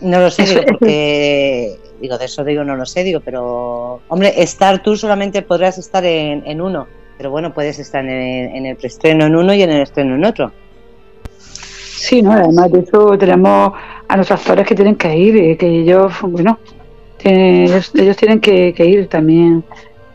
No 0.00 0.20
lo 0.20 0.30
sé, 0.30 0.44
digo, 0.44 0.62
porque 0.68 1.78
digo, 2.00 2.18
de 2.18 2.24
eso 2.24 2.44
digo, 2.44 2.64
no 2.64 2.76
lo 2.76 2.86
sé, 2.86 3.04
digo, 3.04 3.20
pero 3.20 4.00
hombre, 4.08 4.42
estar 4.42 4.82
tú 4.82 4.96
solamente 4.96 5.42
podrás 5.42 5.78
estar 5.78 6.04
en, 6.04 6.60
uno, 6.60 6.86
pero 7.16 7.30
bueno, 7.30 7.52
puedes 7.52 7.78
estar 7.78 8.04
en, 8.04 8.66
el 8.66 8.76
preestreno 8.76 9.26
en 9.26 9.36
uno 9.36 9.52
y 9.52 9.62
en 9.62 9.70
el 9.70 9.82
estreno 9.82 10.14
en 10.14 10.24
otro. 10.24 10.52
Sí, 11.38 12.22
no, 12.22 12.32
además 12.32 12.72
de 12.72 12.80
eso 12.80 13.18
tenemos 13.18 13.72
a 14.08 14.16
nuestros 14.16 14.40
actores 14.40 14.66
que 14.66 14.74
tienen 14.74 14.96
que 14.96 15.16
ir, 15.16 15.58
que 15.58 15.66
ellos, 15.66 16.12
bueno, 16.22 16.58
ellos, 17.22 17.92
tienen 18.16 18.40
que, 18.40 18.74
ir 18.78 19.08
también. 19.08 19.62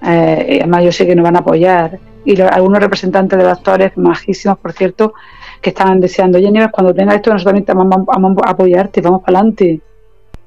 Eh, 0.06 0.60
además 0.62 0.84
yo 0.84 0.91
sé 0.91 1.06
que 1.06 1.16
nos 1.16 1.24
van 1.24 1.36
a 1.36 1.40
apoyar 1.40 1.99
y 2.26 2.40
algunos 2.41 2.80
representantes 2.80 3.38
de 3.38 3.45
los 3.45 3.57
actores, 3.57 3.95
majísimos 3.95 4.57
por 4.57 4.74
cierto, 4.74 5.14
que 5.66 5.72
estaban 5.72 6.00
deseando, 6.00 6.38
oye 6.38 6.52
Nieves, 6.52 6.70
cuando 6.72 6.94
tengas 6.94 7.16
esto 7.16 7.34
nosotros 7.34 7.66
también 7.66 7.90
vamos, 7.90 8.38
a 8.46 8.52
apoyarte, 8.52 9.02
vamos 9.02 9.24
para 9.24 9.40
adelante. 9.40 9.82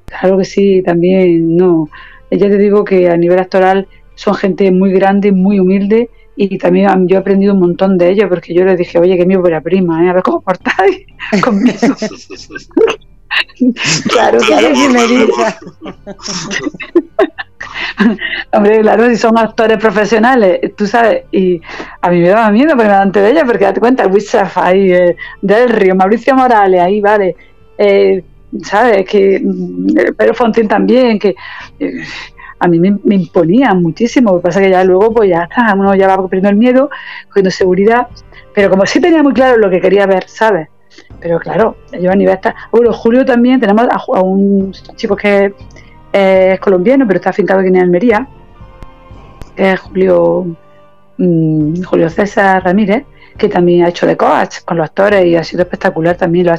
Claro 0.05 0.37
que 0.37 0.45
sí, 0.45 0.81
también, 0.81 1.57
no. 1.57 1.89
Ya 2.31 2.47
te 2.47 2.57
digo 2.57 2.85
que 2.85 3.09
a 3.09 3.17
nivel 3.17 3.37
actoral 3.37 3.85
son 4.15 4.35
gente 4.35 4.71
muy 4.71 4.93
grande, 4.93 5.33
muy 5.33 5.59
humilde 5.59 6.09
y 6.37 6.57
también 6.57 7.05
yo 7.09 7.17
he 7.17 7.19
aprendido 7.19 7.53
un 7.53 7.59
montón 7.59 7.97
de 7.97 8.11
ellos 8.11 8.29
porque 8.29 8.53
yo 8.53 8.63
les 8.63 8.77
dije, 8.77 8.97
oye, 8.97 9.17
que 9.17 9.25
mi 9.25 9.35
buena 9.35 9.59
prima, 9.59 10.05
¿eh? 10.05 10.09
a 10.09 10.13
ver 10.13 10.23
cómo 10.23 10.39
portáis 10.39 11.05
conmigo. 11.43 11.75
claro, 14.07 14.39
claro 14.39 14.67
que 14.73 14.89
me 14.89 15.01
Hombre, 18.51 18.81
claro, 18.81 19.09
si 19.09 19.15
son 19.17 19.37
actores 19.37 19.77
profesionales, 19.77 20.59
tú 20.75 20.87
sabes, 20.87 21.23
y 21.31 21.61
a 22.01 22.09
mí 22.09 22.19
me 22.19 22.29
daba 22.29 22.51
miedo 22.51 22.71
porque 22.71 22.83
delante 22.83 23.21
de 23.21 23.31
ella, 23.31 23.45
porque 23.45 23.65
date 23.65 23.79
cuenta, 23.79 24.07
Wissaf 24.07 24.57
ahí, 24.57 24.91
eh, 24.91 25.15
Del 25.41 25.69
Río, 25.69 25.95
Mauricio 25.95 26.35
Morales, 26.35 26.81
ahí, 26.81 27.01
vale, 27.01 27.35
eh, 27.77 28.23
¿sabes? 28.63 29.05
Que 29.05 29.41
Pedro 30.17 30.33
Fontín 30.33 30.67
también, 30.67 31.19
que 31.19 31.35
eh, 31.79 32.03
a 32.59 32.67
mí 32.67 32.79
me, 32.79 32.97
me, 33.03 33.15
imponía 33.15 33.73
muchísimo, 33.73 34.31
lo 34.31 34.37
que 34.37 34.43
pasa 34.43 34.61
que 34.61 34.69
ya 34.69 34.83
luego, 34.83 35.13
pues 35.13 35.29
ya 35.29 35.43
está, 35.43 35.73
uno 35.73 35.95
ya 35.95 36.07
va 36.07 36.21
perdiendo 36.27 36.49
el 36.49 36.55
miedo, 36.55 36.89
cogiendo 37.27 37.51
seguridad, 37.51 38.07
pero 38.53 38.69
como 38.69 38.85
sí 38.85 38.99
tenía 38.99 39.23
muy 39.23 39.33
claro 39.33 39.57
lo 39.57 39.69
que 39.69 39.79
quería 39.79 40.05
ver, 40.05 40.27
¿sabes? 40.27 40.67
Pero 41.21 41.39
claro, 41.39 41.77
yo 41.99 42.11
a 42.11 42.15
nivel 42.15 42.35
está. 42.35 42.55
Bueno, 42.71 42.91
Julio 42.93 43.25
también, 43.25 43.59
tenemos 43.59 43.87
a 43.89 44.21
un 44.21 44.71
chico 44.95 45.15
que 45.15 45.53
es 46.11 46.59
colombiano, 46.59 47.05
pero 47.07 47.17
está 47.17 47.29
afincado 47.29 47.59
aquí 47.59 47.69
en 47.69 47.77
Almería, 47.77 48.27
es 49.55 49.79
Julio, 49.79 50.45
mm, 51.17 51.83
Julio 51.83 52.09
César 52.09 52.63
Ramírez, 52.63 53.03
que 53.37 53.49
también 53.49 53.85
ha 53.85 53.89
hecho 53.89 54.05
de 54.05 54.17
coach 54.17 54.59
con 54.65 54.77
los 54.77 54.85
actores 54.85 55.25
y 55.25 55.35
ha 55.35 55.43
sido 55.43 55.63
espectacular 55.63 56.15
también, 56.15 56.47
lo 56.47 56.53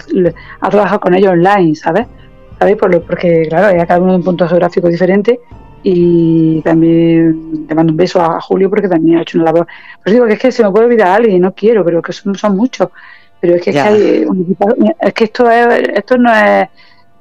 ha, 0.60 0.70
trabajado 0.70 1.00
con 1.00 1.14
ellos 1.14 1.32
online, 1.32 1.74
¿sabes? 1.74 2.06
¿Sabéis? 2.58 2.76
Por 2.76 2.92
lo, 2.92 3.02
porque, 3.02 3.46
claro, 3.48 3.68
hay 3.68 3.86
cada 3.86 4.00
uno 4.00 4.12
de 4.12 4.18
un 4.18 4.24
punto 4.24 4.48
geográfico 4.48 4.88
diferente 4.88 5.40
y 5.82 6.60
también 6.62 7.66
te 7.66 7.74
mando 7.74 7.92
un 7.92 7.96
beso 7.96 8.20
a 8.20 8.40
Julio 8.40 8.68
porque 8.68 8.88
también 8.88 9.18
ha 9.18 9.22
hecho 9.22 9.38
una 9.38 9.46
labor. 9.46 9.66
Pues 10.02 10.12
digo 10.14 10.26
que 10.26 10.34
es 10.34 10.38
que 10.38 10.52
se 10.52 10.62
me 10.62 10.70
puede 10.70 10.86
olvidar 10.86 11.08
a 11.08 11.14
alguien, 11.16 11.40
no 11.40 11.54
quiero, 11.54 11.84
pero 11.84 12.02
que 12.02 12.12
son, 12.12 12.34
son 12.34 12.56
muchos. 12.56 12.88
Pero 13.40 13.54
es 13.54 13.62
que, 13.62 13.70
es 13.70 13.82
que, 13.82 14.26
es 15.00 15.14
que 15.14 15.24
esto, 15.24 15.50
es, 15.50 15.88
esto 15.94 16.18
no 16.18 16.30
es 16.30 16.68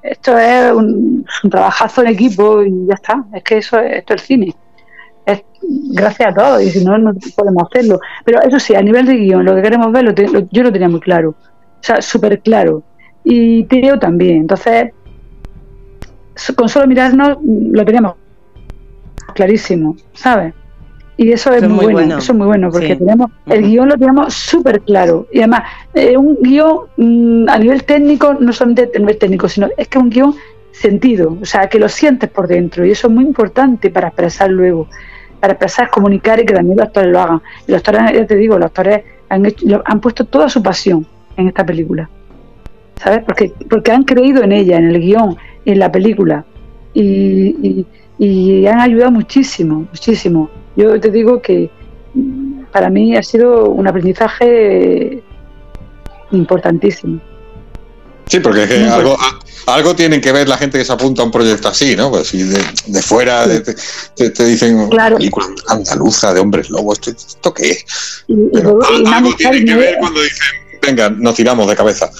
esto 0.01 0.37
es 0.37 0.71
un, 0.73 1.25
trabajazo 1.49 2.01
en 2.01 2.07
equipo 2.07 2.63
y 2.63 2.87
ya 2.87 2.95
está. 2.95 3.25
Es 3.33 3.43
que 3.43 3.57
eso 3.57 3.79
esto 3.79 4.13
es 4.13 4.21
el 4.21 4.27
cine. 4.27 4.55
Es 5.25 5.43
gracias 5.93 6.29
a 6.29 6.33
todos 6.33 6.61
y 6.63 6.69
si 6.69 6.83
no, 6.83 6.97
no 6.97 7.13
podemos 7.35 7.63
hacerlo. 7.69 7.99
Pero 8.25 8.41
eso 8.41 8.59
sí, 8.59 8.75
a 8.75 8.81
nivel 8.81 9.05
de 9.05 9.15
guion, 9.15 9.45
lo 9.45 9.55
que 9.55 9.61
queremos 9.61 9.91
ver, 9.91 10.13
yo 10.51 10.63
lo 10.63 10.71
tenía 10.71 10.89
muy 10.89 10.99
claro. 10.99 11.31
O 11.31 11.83
sea, 11.83 12.01
súper 12.01 12.39
claro. 12.41 12.83
Y 13.23 13.63
Teo 13.65 13.99
también. 13.99 14.37
Entonces, 14.37 14.91
con 16.55 16.69
solo 16.69 16.87
mirarnos 16.87 17.37
lo 17.43 17.85
teníamos 17.85 18.15
clarísimo, 19.33 19.95
¿sabes? 20.13 20.53
Y 21.21 21.33
eso 21.33 21.51
es, 21.51 21.67
muy, 21.67 21.91
bueno, 21.91 22.17
eso 22.17 22.31
es 22.31 22.37
muy 22.37 22.47
bueno, 22.47 22.71
porque 22.71 22.95
tenemos 22.95 23.29
el 23.45 23.63
guion 23.63 23.89
lo 23.89 23.97
tenemos 23.97 24.33
súper 24.33 24.79
claro. 24.79 25.27
Y 25.33 25.39
además, 25.39 25.63
eh, 25.93 26.15
un 26.15 26.37
guion 26.41 26.83
mm, 26.95 27.49
a 27.49 27.59
nivel 27.59 27.83
técnico, 27.83 28.35
no 28.35 28.53
solamente 28.53 28.89
a 28.95 28.99
nivel 28.99 29.17
técnico, 29.17 29.49
sino 29.49 29.67
es 29.75 29.89
que 29.89 29.97
es 29.97 30.01
un 30.01 30.09
guion 30.09 30.35
sentido, 30.71 31.37
o 31.41 31.43
sea, 31.43 31.67
que 31.67 31.77
lo 31.77 31.89
sientes 31.89 32.29
por 32.29 32.47
dentro. 32.47 32.85
Y 32.85 32.91
eso 32.91 33.07
es 33.07 33.13
muy 33.13 33.25
importante 33.25 33.89
para 33.89 34.07
expresar 34.07 34.49
luego, 34.49 34.87
para 35.41 35.51
expresar, 35.51 35.89
comunicar 35.89 36.39
y 36.39 36.45
que 36.45 36.53
también 36.53 36.77
los 36.77 36.87
actores 36.87 37.11
lo 37.11 37.19
hagan. 37.19 37.41
Y 37.67 37.71
los 37.73 37.79
actores, 37.79 38.01
ya 38.13 38.25
te 38.25 38.35
digo, 38.37 38.57
los 38.57 38.67
actores 38.67 39.03
han, 39.27 39.45
han 39.83 39.99
puesto 39.99 40.23
toda 40.23 40.47
su 40.47 40.63
pasión 40.63 41.05
en 41.35 41.49
esta 41.49 41.65
película. 41.65 42.09
¿Sabes? 42.95 43.25
Porque, 43.25 43.51
porque 43.69 43.91
han 43.91 44.03
creído 44.03 44.41
en 44.41 44.53
ella, 44.53 44.77
en 44.77 44.85
el 44.85 45.01
guion, 45.01 45.35
en 45.65 45.79
la 45.79 45.91
película. 45.91 46.45
y, 46.93 47.85
y 48.19 48.67
han 48.67 48.81
ayudado 48.81 49.11
muchísimo, 49.11 49.85
muchísimo. 49.91 50.49
Yo 50.75 50.99
te 50.99 51.11
digo 51.11 51.41
que 51.41 51.69
para 52.71 52.89
mí 52.89 53.15
ha 53.15 53.23
sido 53.23 53.69
un 53.69 53.87
aprendizaje 53.87 55.23
importantísimo. 56.31 57.19
Sí, 58.27 58.39
porque 58.39 58.63
es 58.63 58.69
que 58.69 58.83
algo, 58.85 59.17
algo 59.65 59.95
tienen 59.95 60.21
que 60.21 60.31
ver 60.31 60.47
la 60.47 60.57
gente 60.57 60.77
que 60.77 60.85
se 60.85 60.93
apunta 60.93 61.23
a 61.23 61.25
un 61.25 61.31
proyecto 61.31 61.67
así, 61.67 61.95
¿no? 61.95 62.11
Pues 62.11 62.27
si 62.27 62.43
de, 62.43 63.01
fuera 63.01 63.47
te, 63.47 64.45
dicen 64.45 64.87
claro. 64.89 65.17
película 65.17 65.47
andaluza 65.67 66.31
de 66.33 66.39
hombres 66.39 66.69
lobos, 66.69 66.99
¿esto, 67.07 67.53
qué 67.53 67.71
es? 67.71 68.23
Pero 68.53 68.79
algo 69.07 69.33
tienen 69.35 69.65
que 69.65 69.75
ver 69.75 69.97
cuando 69.99 70.21
dicen, 70.21 70.47
venga, 70.81 71.09
nos 71.09 71.33
tiramos 71.33 71.67
de 71.67 71.75
cabeza. 71.75 72.11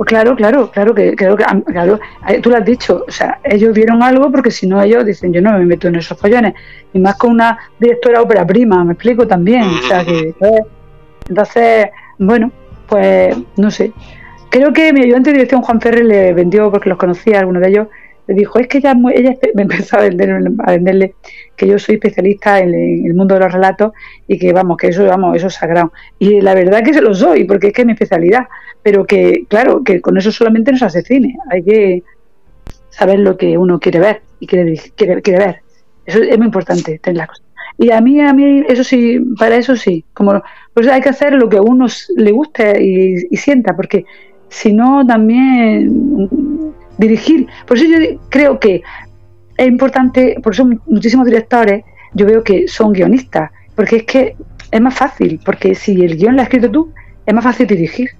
Pues 0.00 0.08
claro, 0.08 0.34
claro, 0.34 0.70
claro 0.70 0.94
que, 0.94 1.14
claro, 1.14 1.36
claro, 1.36 2.00
tú 2.42 2.48
lo 2.48 2.56
has 2.56 2.64
dicho, 2.64 3.04
o 3.06 3.12
sea, 3.12 3.38
ellos 3.44 3.74
vieron 3.74 4.02
algo 4.02 4.30
porque 4.30 4.50
si 4.50 4.66
no 4.66 4.80
ellos 4.80 5.04
dicen, 5.04 5.30
yo 5.30 5.42
no 5.42 5.52
me 5.52 5.66
meto 5.66 5.88
en 5.88 5.96
esos 5.96 6.18
follones, 6.18 6.54
y 6.94 6.98
más 6.98 7.16
con 7.16 7.32
una 7.32 7.58
directora 7.78 8.22
ópera 8.22 8.46
prima, 8.46 8.82
me 8.82 8.94
explico 8.94 9.26
también, 9.26 9.64
o 9.64 9.82
sea 9.82 10.02
que, 10.02 10.34
pues, 10.38 10.62
entonces, 11.28 11.88
bueno, 12.16 12.50
pues 12.86 13.36
no 13.58 13.70
sé, 13.70 13.92
creo 14.48 14.72
que 14.72 14.90
mi 14.94 15.02
ayudante 15.02 15.32
de 15.32 15.34
dirección 15.34 15.60
Juan 15.60 15.82
Ferrer 15.82 16.06
le 16.06 16.32
vendió, 16.32 16.70
porque 16.70 16.88
los 16.88 16.96
conocía, 16.96 17.40
algunos 17.40 17.60
de 17.60 17.68
ellos, 17.68 17.88
dijo, 18.34 18.58
es 18.58 18.68
que 18.68 18.78
ella, 18.78 18.94
ella 19.14 19.34
me 19.54 19.62
empezó 19.62 19.98
a, 19.98 20.02
vender, 20.02 20.30
a 20.58 20.70
venderle 20.72 21.14
que 21.56 21.66
yo 21.66 21.78
soy 21.78 21.96
especialista 21.96 22.58
en, 22.60 22.74
el 22.74 23.14
mundo 23.14 23.34
de 23.34 23.40
los 23.40 23.52
relatos 23.52 23.92
y 24.26 24.38
que 24.38 24.52
vamos, 24.52 24.76
que 24.76 24.88
eso, 24.88 25.04
vamos, 25.04 25.36
eso 25.36 25.48
es 25.48 25.54
sagrado. 25.54 25.92
Y 26.18 26.40
la 26.40 26.54
verdad 26.54 26.82
que 26.82 26.94
se 26.94 27.02
lo 27.02 27.14
soy, 27.14 27.44
porque 27.44 27.68
es 27.68 27.72
que 27.72 27.82
es 27.82 27.86
mi 27.86 27.92
especialidad, 27.92 28.46
pero 28.82 29.04
que, 29.04 29.44
claro, 29.48 29.82
que 29.84 30.00
con 30.00 30.16
eso 30.16 30.32
solamente 30.32 30.72
no 30.72 30.78
se 30.78 30.86
hace 30.86 31.02
cine, 31.02 31.36
hay 31.50 31.62
que 31.62 32.02
saber 32.90 33.20
lo 33.20 33.36
que 33.36 33.56
uno 33.58 33.78
quiere 33.78 34.00
ver 34.00 34.22
y 34.40 34.46
quiere, 34.46 34.80
quiere, 34.96 35.22
quiere 35.22 35.38
ver. 35.38 35.62
Eso 36.06 36.22
es 36.22 36.36
muy 36.38 36.46
importante, 36.46 36.98
tener 36.98 37.18
las 37.18 37.28
cosas. 37.28 37.44
Y 37.78 37.90
a 37.92 38.00
mí, 38.00 38.20
a 38.20 38.34
mí, 38.34 38.64
eso 38.68 38.84
sí, 38.84 39.18
para 39.38 39.56
eso 39.56 39.76
sí, 39.76 40.04
como 40.12 40.42
pues 40.74 40.86
hay 40.88 41.00
que 41.00 41.08
hacer 41.08 41.34
lo 41.34 41.48
que 41.48 41.56
a 41.56 41.62
uno 41.62 41.86
le 42.16 42.30
guste 42.30 42.82
y, 42.82 43.26
y 43.30 43.36
sienta, 43.36 43.74
porque 43.74 44.04
si 44.48 44.72
no 44.72 45.06
también 45.06 46.74
dirigir. 47.00 47.46
Por 47.66 47.76
eso 47.76 47.86
yo 47.86 48.20
creo 48.28 48.60
que 48.60 48.82
es 49.56 49.66
importante, 49.66 50.36
por 50.42 50.52
eso 50.52 50.68
muchísimos 50.86 51.26
directores 51.26 51.84
yo 52.14 52.26
veo 52.26 52.42
que 52.42 52.68
son 52.68 52.92
guionistas, 52.92 53.50
porque 53.74 53.96
es 53.96 54.02
que 54.04 54.36
es 54.70 54.80
más 54.80 54.94
fácil, 54.94 55.40
porque 55.44 55.74
si 55.74 56.04
el 56.04 56.16
guion 56.16 56.36
lo 56.36 56.42
has 56.42 56.48
escrito 56.48 56.70
tú, 56.70 56.92
es 57.26 57.34
más 57.34 57.44
fácil 57.44 57.66
dirigir. 57.66 58.10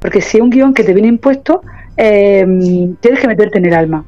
Porque 0.00 0.20
si 0.20 0.38
es 0.38 0.42
un 0.42 0.50
guion 0.50 0.74
que 0.74 0.84
te 0.84 0.92
viene 0.92 1.08
impuesto, 1.08 1.62
em, 1.96 2.94
tienes 2.96 3.20
que 3.20 3.28
meterte 3.28 3.58
en 3.58 3.66
el 3.66 3.74
alma. 3.74 4.04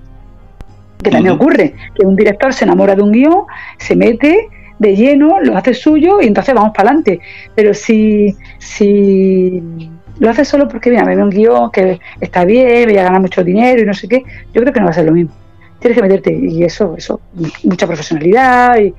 Que 1.02 1.10
también 1.10 1.35
ocurre, 1.35 1.74
que 1.94 2.06
un 2.06 2.16
director 2.16 2.52
se 2.52 2.64
enamora 2.64 2.94
de 2.94 3.02
un 3.02 3.12
guion, 3.12 3.44
se 3.78 3.94
mete 3.97 4.48
de 4.78 4.97
lleno, 4.97 5.40
lo 5.40 5.56
hace 5.56 5.74
suyo 5.74 6.20
y 6.20 6.26
entonces 6.26 6.55
vamos 6.55 6.72
para 6.74 6.90
adelante. 6.90 7.20
Pero 7.55 7.74
si, 7.74 8.36
si 8.59 9.62
lo 10.19 10.31
hace 10.31 10.45
solo 10.45 10.69
porque, 10.69 10.90
mira, 10.90 11.05
me 11.05 11.16
ve 11.16 11.23
un 11.23 11.31
guion 11.31 11.70
que 11.70 12.01
está 12.20 12.45
bien, 12.45 12.89
voy 12.89 12.99
a 12.99 13.05
ganar 13.05 13.20
mucho 13.20 13.45
dinero 13.45 13.82
y 13.82 13.86
no 13.86 13.95
sé 13.95 14.09
qué, 14.09 14.24
yo 14.53 14.61
creo 14.61 14.73
que 14.73 14.81
no 14.81 14.86
va 14.86 14.90
a 14.90 14.95
ser 14.95 15.07
lo 15.07 15.12
mismo. 15.12 15.32
Tienes 15.78 15.97
que 15.97 16.03
meterte, 16.03 16.32
y 16.32 16.65
eso, 16.65 16.95
eso, 16.97 17.20
mucha 17.62 17.86
profesionalidad 17.86 18.78
y, 18.81 18.95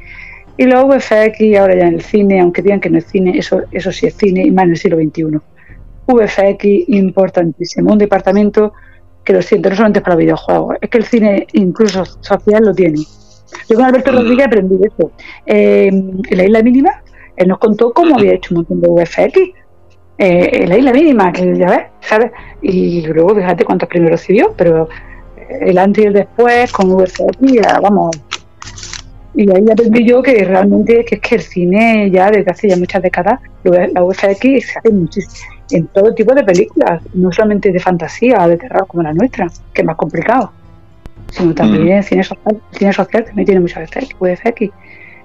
y 0.58 0.66
los 0.66 0.86
VFX 0.86 1.58
ahora 1.58 1.76
ya 1.76 1.88
en 1.88 1.96
el 1.96 2.02
cine, 2.02 2.40
aunque 2.40 2.62
digan 2.62 2.80
que 2.80 2.90
no 2.90 2.98
es 2.98 3.06
cine, 3.06 3.38
eso, 3.38 3.64
eso 3.72 3.92
sí 3.92 4.08
es 4.08 4.16
cine 4.16 4.44
y 4.46 4.52
más 4.52 4.66
en 4.66 4.72
el 4.72 4.78
siglo 4.78 4.98
XXI. 4.98 5.40
VFX 6.08 6.66
importantísimo, 6.88 7.92
un 7.92 7.98
departamento 7.98 8.74
que 9.24 9.34
lo 9.34 9.42
siento, 9.42 9.70
no 9.70 9.76
solamente 9.76 10.00
es 10.00 10.04
para 10.04 10.16
videojuegos, 10.16 10.78
es 10.82 10.90
que 10.90 10.98
el 10.98 11.04
cine 11.04 11.48
incluso 11.54 12.06
social 12.06 12.66
lo 12.66 12.74
tiene. 12.74 13.00
Yo 13.70 13.76
con 13.76 13.86
Alberto 13.86 14.12
Rodríguez 14.12 14.48
aprendí 14.48 14.76
eso. 14.86 15.12
Eh, 15.46 15.88
en 15.88 16.38
la 16.38 16.44
isla 16.46 16.64
mínima, 16.64 17.04
él 17.36 17.48
nos 17.48 17.60
contó 17.60 17.94
cómo 17.94 18.18
había 18.18 18.34
hecho 18.34 18.54
un 18.54 18.58
montón 18.58 18.82
de 18.82 18.90
VFX 18.90 19.40
eh, 20.22 20.66
la 20.68 20.78
isla 20.78 20.92
mínima, 20.92 21.32
que 21.32 21.56
ya 21.56 21.70
ves, 21.70 21.84
¿sabes? 22.02 22.32
Y 22.62 23.02
luego 23.08 23.36
fíjate 23.36 23.64
cuántos 23.64 23.88
primeros 23.88 24.20
recibió, 24.20 24.54
pero 24.58 24.90
el 25.62 25.78
antes 25.78 26.04
y 26.04 26.08
el 26.08 26.14
después 26.14 26.72
con 26.74 26.94
VFX, 26.94 27.82
vamos. 27.82 28.20
Y 29.34 29.50
ahí 29.50 29.64
aprendí 29.72 30.04
yo 30.04 30.22
que 30.22 30.44
realmente 30.44 31.06
que 31.06 31.16
es 31.16 31.22
que 31.22 31.36
el 31.36 31.42
cine 31.42 32.12
ya 32.12 32.30
desde 32.30 32.52
hace 32.52 32.68
ya 32.68 32.76
muchas 32.76 33.02
décadas, 33.02 33.40
la 33.64 34.02
VFX 34.04 34.42
se 34.42 34.80
hace 34.80 34.92
muchísimo 34.92 35.54
en 35.72 35.88
todo 35.88 36.14
tipo 36.14 36.34
de 36.34 36.44
películas, 36.44 37.02
no 37.14 37.32
solamente 37.32 37.72
de 37.72 37.80
fantasía, 37.80 38.46
de 38.46 38.58
terror 38.58 38.88
como 38.88 39.04
la 39.04 39.14
nuestra, 39.14 39.48
que 39.74 39.82
es 39.82 39.88
más 39.88 39.96
complicado, 39.96 40.52
sino 41.32 41.54
también 41.54 42.00
mm. 42.00 42.04
cine 42.04 42.24
social, 42.24 42.62
cine 42.72 42.92
social 42.92 43.24
también 43.24 43.46
tiene 43.46 43.62
muchas 43.62 43.90
VFX, 44.20 44.70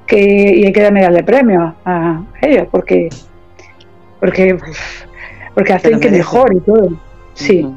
que, 0.07 0.55
y 0.57 0.67
hay 0.67 0.73
que 0.73 0.83
darle 0.83 1.25
premios 1.25 1.75
a 1.85 2.23
ellos, 2.43 2.69
porque 2.71 3.09
porque, 4.25 4.57
porque 5.55 5.73
hacen 5.75 6.01
que 6.01 6.11
mejor 6.11 6.55
y 6.55 6.61
todo. 6.61 6.89
Sí. 7.35 7.69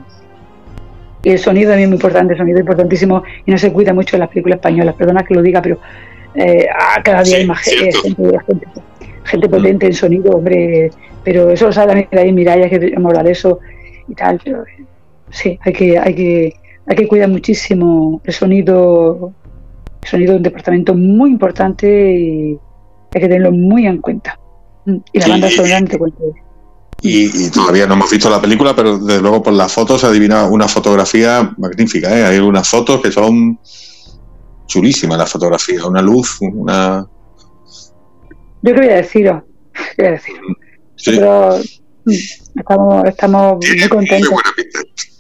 Y 1.24 1.30
el 1.30 1.40
sonido 1.40 1.72
también 1.72 1.88
es 1.88 1.90
muy 1.90 1.95
importante, 1.98 2.34
el 2.34 2.40
sonido 2.40 2.57
es 2.57 2.61
importantísimo 2.61 3.22
y 3.45 3.52
no 3.52 3.57
se 3.57 3.74
cuida 3.74 3.94
mucho 3.94 4.15
en 4.15 4.22
las 4.22 4.30
películas 4.30 4.60
españolas, 4.60 4.95
perdona 4.95 5.26
que 5.26 5.34
lo 5.34 5.41
diga, 5.41 5.61
pero 5.61 5.78
eh, 6.36 6.65
ah, 6.74 7.02
cada 7.03 7.22
día 7.24 7.38
hay 7.38 7.48
más 7.48 7.60
gente, 7.60 7.91
gente, 9.26 9.49
potente 9.49 9.88
en 9.88 9.94
sonido, 9.94 10.32
hombre, 10.32 10.90
pero 11.22 11.49
eso 11.49 11.65
lo 11.65 11.74
sabe 11.74 11.88
también 11.88 12.07
David 12.14 12.32
Miraya, 12.32 12.69
que 12.69 12.78
hemos 12.78 13.07
hablado 13.07 13.26
de 13.26 13.32
eso 13.32 13.60
y 14.07 14.15
tal, 14.15 14.40
pero 14.41 14.64
sí, 15.30 15.60
hay 15.64 15.74
que, 15.74 15.99
hay 15.99 16.15
que, 16.15 16.53
hay 16.86 16.95
que 16.95 17.07
cuidar 17.10 17.28
muchísimo 17.28 18.22
el 18.24 18.34
sonido, 18.34 19.34
el 20.02 20.07
sonido 20.07 20.32
de 20.32 20.38
un 20.38 20.44
departamento 20.44 20.95
muy 20.95 21.32
importante 21.32 22.15
y 22.15 22.57
hay 23.14 23.22
que 23.22 23.28
tenerlo 23.28 23.52
muy 23.52 23.86
en 23.86 23.98
cuenta. 23.98 24.40
Y 25.11 25.19
la 25.19 25.27
banda 25.27 25.49
sonora 25.49 25.81
y, 27.01 27.49
todavía 27.51 27.85
no 27.85 27.93
hemos 27.93 28.09
visto 28.09 28.30
la 28.30 28.41
película, 28.41 28.76
pero 28.76 28.97
desde 28.97 29.22
luego 29.22 29.43
por 29.43 29.53
las 29.53 29.72
fotos 29.72 30.01
se 30.01 30.07
adivina 30.07 30.47
una 30.47 30.68
fotografía 30.68 31.53
magnífica. 31.57 32.09
¿eh? 32.18 32.26
Hay 32.26 32.38
algunas 32.38 32.68
fotos 32.68 33.01
que 33.01 33.11
son 33.11 33.59
chulísimas, 34.65 35.18
la 35.18 35.26
fotografía, 35.26 35.85
una 35.85 36.01
luz, 36.01 36.39
una. 36.41 37.05
Yo 38.64 38.73
qué 38.73 38.80
voy 38.80 38.89
a 38.89 38.95
deciros, 38.95 39.43
a 39.97 40.01
decir. 40.01 40.35
Pero 41.05 41.59
mm, 42.05 43.05
estamos, 43.05 43.57
muy 43.57 43.89
contentos. 43.89 44.34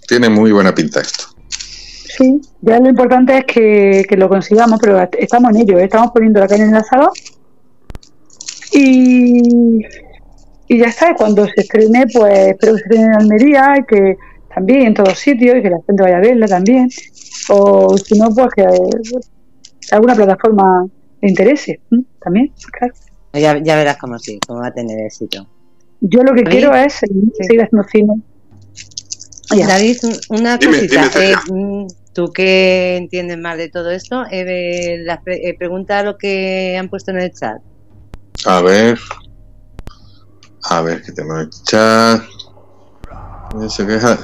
Tiene 0.07 0.29
muy 0.29 0.51
buena 0.51 0.73
pinta 0.73 1.01
esto. 1.01 1.25
Sí, 1.49 2.41
ya 2.61 2.79
lo 2.79 2.89
importante 2.89 3.37
es 3.37 3.45
que, 3.45 4.05
que 4.09 4.17
lo 4.17 4.27
consigamos, 4.27 4.79
pero 4.81 5.07
estamos 5.19 5.51
en 5.51 5.61
ello, 5.61 5.77
¿eh? 5.77 5.83
estamos 5.83 6.11
poniendo 6.11 6.39
la 6.39 6.47
caña 6.47 6.63
en 6.63 6.71
la 6.71 6.83
sala 6.83 7.11
y, 8.71 9.85
y 10.67 10.77
ya 10.77 10.87
está, 10.87 11.15
cuando 11.15 11.45
se 11.45 11.61
estrene, 11.61 12.05
pues 12.13 12.49
espero 12.49 12.73
que 12.73 12.79
se 12.79 12.83
estrene 12.85 13.05
en 13.05 13.13
Almería 13.13 13.75
y 13.79 13.85
que 13.85 14.17
también 14.53 14.87
en 14.87 14.93
todos 14.93 15.17
sitios 15.17 15.57
y 15.57 15.61
que 15.61 15.69
la 15.69 15.79
gente 15.85 16.03
vaya 16.03 16.17
a 16.17 16.21
verla 16.21 16.47
también. 16.47 16.89
O 17.49 17.97
si 17.97 18.17
no, 18.17 18.29
pues 18.29 18.47
que 18.55 18.65
alguna 19.91 20.15
plataforma 20.15 20.87
le 21.21 21.29
interese 21.29 21.79
también, 22.21 22.51
claro. 22.71 22.93
Ya, 23.33 23.61
ya 23.61 23.75
verás 23.75 23.97
cómo 23.97 24.17
sí, 24.17 24.39
cómo 24.47 24.61
va 24.61 24.67
a 24.67 24.73
tener 24.73 24.99
éxito. 24.99 25.47
Yo 26.01 26.21
lo 26.23 26.33
que 26.33 26.43
quiero 26.43 26.75
es 26.75 26.93
seguir 26.93 27.61
haciendo 27.61 27.83
cine. 27.89 28.13
David, 29.49 29.97
una 30.29 30.59
cosita. 30.59 31.09
Eh, 31.21 31.35
mm, 31.49 31.87
tú 32.13 32.31
que 32.31 32.97
entiendes 32.97 33.37
más 33.37 33.57
de 33.57 33.69
todo 33.69 33.91
esto, 33.91 34.23
eh, 34.31 34.97
la, 35.03 35.21
eh, 35.25 35.55
pregunta 35.57 36.03
lo 36.03 36.17
que 36.17 36.75
han 36.77 36.89
puesto 36.89 37.11
en 37.11 37.19
el 37.19 37.31
chat. 37.31 37.61
A 38.45 38.61
ver. 38.61 38.99
A 40.69 40.81
ver, 40.81 41.01
que 41.01 41.11
tengo 41.11 41.35
en 41.35 41.41
el 41.41 41.49
chat. 41.63 42.21
Se 43.69 43.85
queja. 43.85 44.17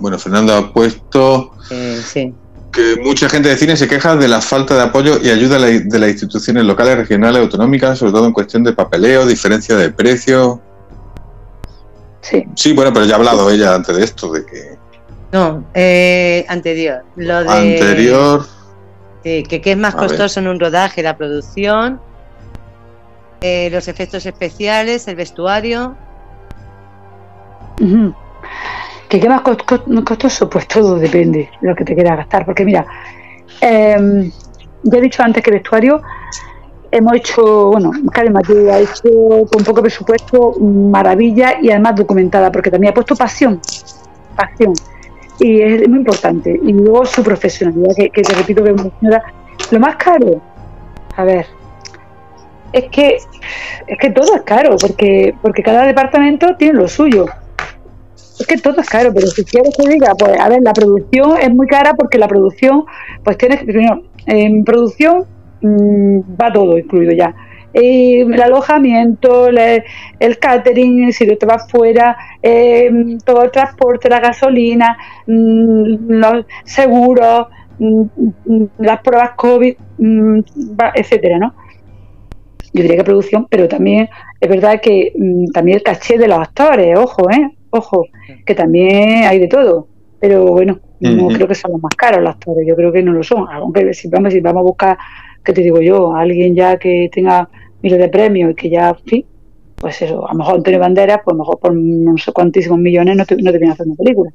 Bueno, 0.00 0.18
Fernando 0.18 0.54
ha 0.54 0.72
puesto 0.72 1.52
sí. 1.68 2.34
que 2.72 2.96
mucha 3.02 3.28
gente 3.28 3.48
de 3.48 3.56
cine 3.56 3.76
se 3.76 3.86
queja 3.86 4.16
de 4.16 4.26
la 4.26 4.40
falta 4.40 4.74
de 4.74 4.82
apoyo 4.82 5.18
y 5.22 5.30
ayuda 5.30 5.58
de 5.58 5.98
las 5.98 6.10
instituciones 6.10 6.64
locales, 6.64 6.96
regionales, 6.96 7.40
autonómicas, 7.40 7.98
sobre 7.98 8.12
todo 8.12 8.26
en 8.26 8.32
cuestión 8.32 8.64
de 8.64 8.72
papeleo, 8.72 9.24
diferencia 9.24 9.76
de 9.76 9.90
precio. 9.90 10.60
Sí. 12.22 12.44
Sí, 12.56 12.72
bueno, 12.72 12.92
pero 12.92 13.06
ya 13.06 13.14
ha 13.14 13.18
hablado 13.18 13.48
ella 13.50 13.74
antes 13.74 13.96
de 13.96 14.04
esto, 14.04 14.32
de 14.32 14.44
que. 14.44 14.76
No, 15.32 15.64
eh, 15.74 16.44
anterior. 16.48 17.04
Lo 17.16 17.44
de, 17.44 17.50
anterior. 17.50 18.46
Que, 19.22 19.42
que 19.44 19.70
es 19.70 19.78
más 19.78 19.94
costoso 19.94 20.40
en 20.40 20.48
un 20.48 20.60
rodaje 20.60 21.02
la 21.02 21.16
producción 21.16 21.98
eh, 23.40 23.68
los 23.70 23.88
efectos 23.88 24.24
especiales, 24.26 25.06
el 25.08 25.16
vestuario. 25.16 25.96
¿Qué, 29.08 29.20
¿Qué 29.20 29.28
más 29.28 29.42
costoso? 29.42 30.48
Pues 30.48 30.66
todo 30.68 30.96
depende 30.98 31.50
de 31.60 31.68
lo 31.68 31.74
que 31.74 31.84
te 31.84 31.94
quieras 31.94 32.18
gastar. 32.18 32.44
Porque 32.44 32.64
mira, 32.64 32.86
eh, 33.60 34.30
ya 34.82 34.98
he 34.98 35.00
dicho 35.00 35.22
antes 35.22 35.42
que 35.42 35.50
vestuario 35.50 36.02
hemos 36.94 37.14
hecho, 37.14 37.70
bueno, 37.72 37.90
Karen 38.12 38.36
ha 38.36 38.78
hecho 38.78 39.46
con 39.50 39.64
poco 39.64 39.82
presupuesto 39.82 40.52
maravilla 40.60 41.60
y 41.60 41.70
además 41.70 41.96
documentada, 41.96 42.52
porque 42.52 42.70
también 42.70 42.92
ha 42.92 42.94
puesto 42.94 43.16
pasión, 43.16 43.60
pasión. 44.36 44.72
Y 45.40 45.60
es 45.60 45.88
muy 45.88 45.98
importante. 45.98 46.60
Y 46.62 46.72
luego 46.72 47.04
su 47.04 47.24
profesionalidad, 47.24 47.96
que, 47.96 48.10
que 48.10 48.22
te 48.22 48.32
repito 48.34 48.62
que 48.62 48.70
es 48.70 48.80
una 48.80 48.90
señora. 49.00 49.24
Lo 49.72 49.80
más 49.80 49.96
caro, 49.96 50.40
a 51.16 51.24
ver, 51.24 51.46
es 52.74 52.90
que 52.90 53.18
es 53.86 53.98
que 53.98 54.10
todo 54.10 54.34
es 54.34 54.42
caro, 54.42 54.76
porque, 54.80 55.34
porque 55.40 55.62
cada 55.62 55.86
departamento 55.86 56.56
tiene 56.56 56.74
lo 56.74 56.88
suyo. 56.88 57.26
Es 58.38 58.46
que 58.46 58.58
todo 58.58 58.80
es 58.80 58.88
caro, 58.88 59.12
pero 59.14 59.28
si 59.28 59.44
quieres 59.44 59.76
que 59.76 59.88
diga, 59.88 60.14
pues 60.18 60.38
a 60.40 60.48
ver, 60.48 60.60
la 60.62 60.72
producción 60.72 61.36
es 61.40 61.50
muy 61.50 61.68
cara 61.68 61.94
porque 61.94 62.18
la 62.18 62.26
producción, 62.26 62.84
pues 63.22 63.38
tienes 63.38 63.60
que, 63.60 63.66
primero, 63.66 64.02
en 64.26 64.64
producción 64.64 65.24
mm, 65.60 66.20
va 66.40 66.52
todo 66.52 66.76
incluido 66.76 67.12
ya. 67.12 67.32
el 67.72 68.40
alojamiento, 68.42 69.48
el 69.48 70.38
catering, 70.40 71.12
si 71.12 71.26
te 71.26 71.46
vas 71.46 71.70
fuera, 71.70 72.16
eh, 72.42 72.90
todo 73.24 73.44
el 73.44 73.50
transporte, 73.52 74.08
la 74.08 74.20
gasolina, 74.20 74.96
mm, 75.26 76.08
los 76.08 76.46
seguros, 76.64 77.46
mm, 77.78 78.02
mm, 78.46 78.66
las 78.78 79.00
pruebas 79.00 79.30
COVID, 79.36 79.74
etcétera, 80.94 81.38
¿no? 81.38 81.54
Yo 82.74 82.82
diría 82.82 82.98
que 82.98 83.04
producción, 83.04 83.46
pero 83.48 83.68
también 83.68 84.08
es 84.40 84.48
verdad 84.48 84.80
que 84.82 85.12
también 85.52 85.78
el 85.78 85.82
caché 85.82 86.18
de 86.18 86.28
los 86.28 86.38
actores, 86.38 86.98
ojo, 86.98 87.30
¿eh? 87.30 87.56
Ojo, 87.70 88.04
que 88.44 88.54
también 88.54 89.24
hay 89.24 89.38
de 89.38 89.48
todo. 89.48 89.88
Pero 90.20 90.44
bueno, 90.44 90.80
no 91.00 91.28
creo 91.28 91.46
que 91.46 91.54
sean 91.54 91.72
los 91.72 91.82
más 91.82 91.94
caros 91.96 92.20
los 92.20 92.30
actores, 92.30 92.66
yo 92.66 92.74
creo 92.74 92.92
que 92.92 93.02
no 93.02 93.12
lo 93.12 93.22
son. 93.22 93.46
Aunque 93.48 93.94
si 93.94 94.08
vamos, 94.08 94.32
si 94.32 94.40
vamos 94.40 94.60
a 94.60 94.64
buscar, 94.64 94.98
¿qué 95.44 95.52
te 95.52 95.60
digo 95.60 95.80
yo? 95.80 96.14
Alguien 96.14 96.54
ya 96.54 96.76
que 96.78 97.08
tenga 97.12 97.48
miles 97.82 97.98
de 97.98 98.08
premios 98.08 98.52
y 98.52 98.54
que 98.54 98.70
ya, 98.70 98.90
en 98.90 98.96
fin, 99.06 99.26
pues 99.76 100.00
eso, 100.02 100.26
a 100.26 100.32
lo 100.32 100.38
mejor 100.38 100.56
Antonio 100.56 100.80
Banderas, 100.80 101.20
pues 101.24 101.34
a 101.34 101.36
lo 101.36 101.44
mejor 101.44 101.58
por 101.60 101.74
no 101.74 102.16
sé 102.16 102.32
cuantísimos 102.32 102.78
millones 102.78 103.16
no 103.16 103.24
te, 103.26 103.36
no 103.36 103.52
te 103.52 103.58
viene 103.58 103.70
a 103.70 103.74
hacer 103.74 103.86
una 103.86 103.96
película. 103.96 104.30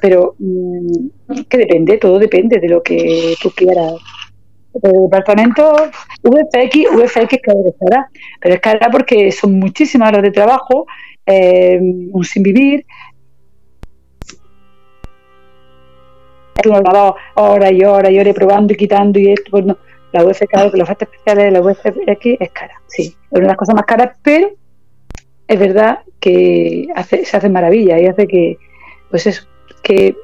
Pero 0.00 0.34
mm, 0.38 1.42
que 1.48 1.58
depende, 1.58 1.98
todo 1.98 2.18
depende 2.18 2.58
de 2.58 2.68
lo 2.68 2.82
que 2.82 3.34
tú 3.40 3.50
quieras. 3.50 3.94
El 4.74 5.02
departamento 5.04 5.74
VFX, 6.22 6.96
VFX 6.96 7.28
que 7.28 7.36
es 7.36 7.74
cara, 7.78 8.08
pero 8.40 8.54
es 8.54 8.60
cara 8.60 8.88
porque 8.90 9.30
son 9.30 9.58
muchísimas 9.58 10.08
horas 10.08 10.22
de 10.22 10.30
trabajo, 10.30 10.86
eh, 11.26 11.78
un 11.80 12.24
sin 12.24 12.42
vivir, 12.42 12.84
horas 17.34 17.72
y 17.72 17.84
horas 17.84 18.10
y 18.10 18.18
horas 18.18 18.34
probando 18.34 18.72
y 18.72 18.76
quitando 18.76 19.18
y 19.18 19.32
esto, 19.32 19.50
pues 19.50 19.64
no. 19.64 19.76
La 20.12 20.24
UF, 20.24 20.40
claro, 20.46 20.70
que 20.70 20.76
los 20.76 20.86
efectos 20.86 21.08
especiales 21.10 21.44
de 21.44 21.50
la 21.52 21.60
UFX 21.62 22.36
es 22.38 22.50
cara, 22.50 22.80
sí, 22.86 23.02
es 23.02 23.32
una 23.32 23.42
de 23.42 23.48
las 23.48 23.56
cosas 23.56 23.74
más 23.74 23.86
caras, 23.86 24.16
pero 24.22 24.50
es 25.48 25.58
verdad 25.58 26.00
que 26.20 26.88
se 27.24 27.36
hace 27.36 27.48
maravilla 27.48 27.98
y 27.98 28.06
hace 28.06 28.26
que, 28.26 28.58
pues 29.10 29.26
eso, 29.26 29.46
que 29.82 30.14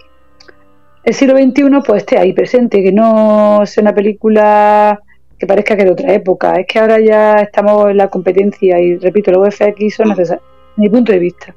el 1.05 1.15
siglo 1.15 1.37
XXI 1.37 1.62
pues 1.87 2.03
esté 2.03 2.19
ahí 2.19 2.33
presente, 2.33 2.83
que 2.83 2.93
no 2.93 3.62
sea 3.65 3.83
una 3.83 3.95
película 3.95 5.01
que 5.39 5.47
parezca 5.47 5.77
que 5.77 5.85
de 5.85 5.93
otra 5.93 6.12
época, 6.12 6.55
es 6.55 6.66
que 6.66 6.79
ahora 6.79 6.99
ya 7.01 7.37
estamos 7.37 7.91
en 7.91 7.97
la 7.97 8.09
competencia 8.09 8.81
y 8.81 8.97
repito, 8.97 9.31
la 9.31 9.39
UFX 9.39 9.95
son 9.95 10.09
necesarias, 10.09 10.45
mi 10.77 10.89
punto 10.89 11.12
de 11.12 11.19
vista. 11.19 11.55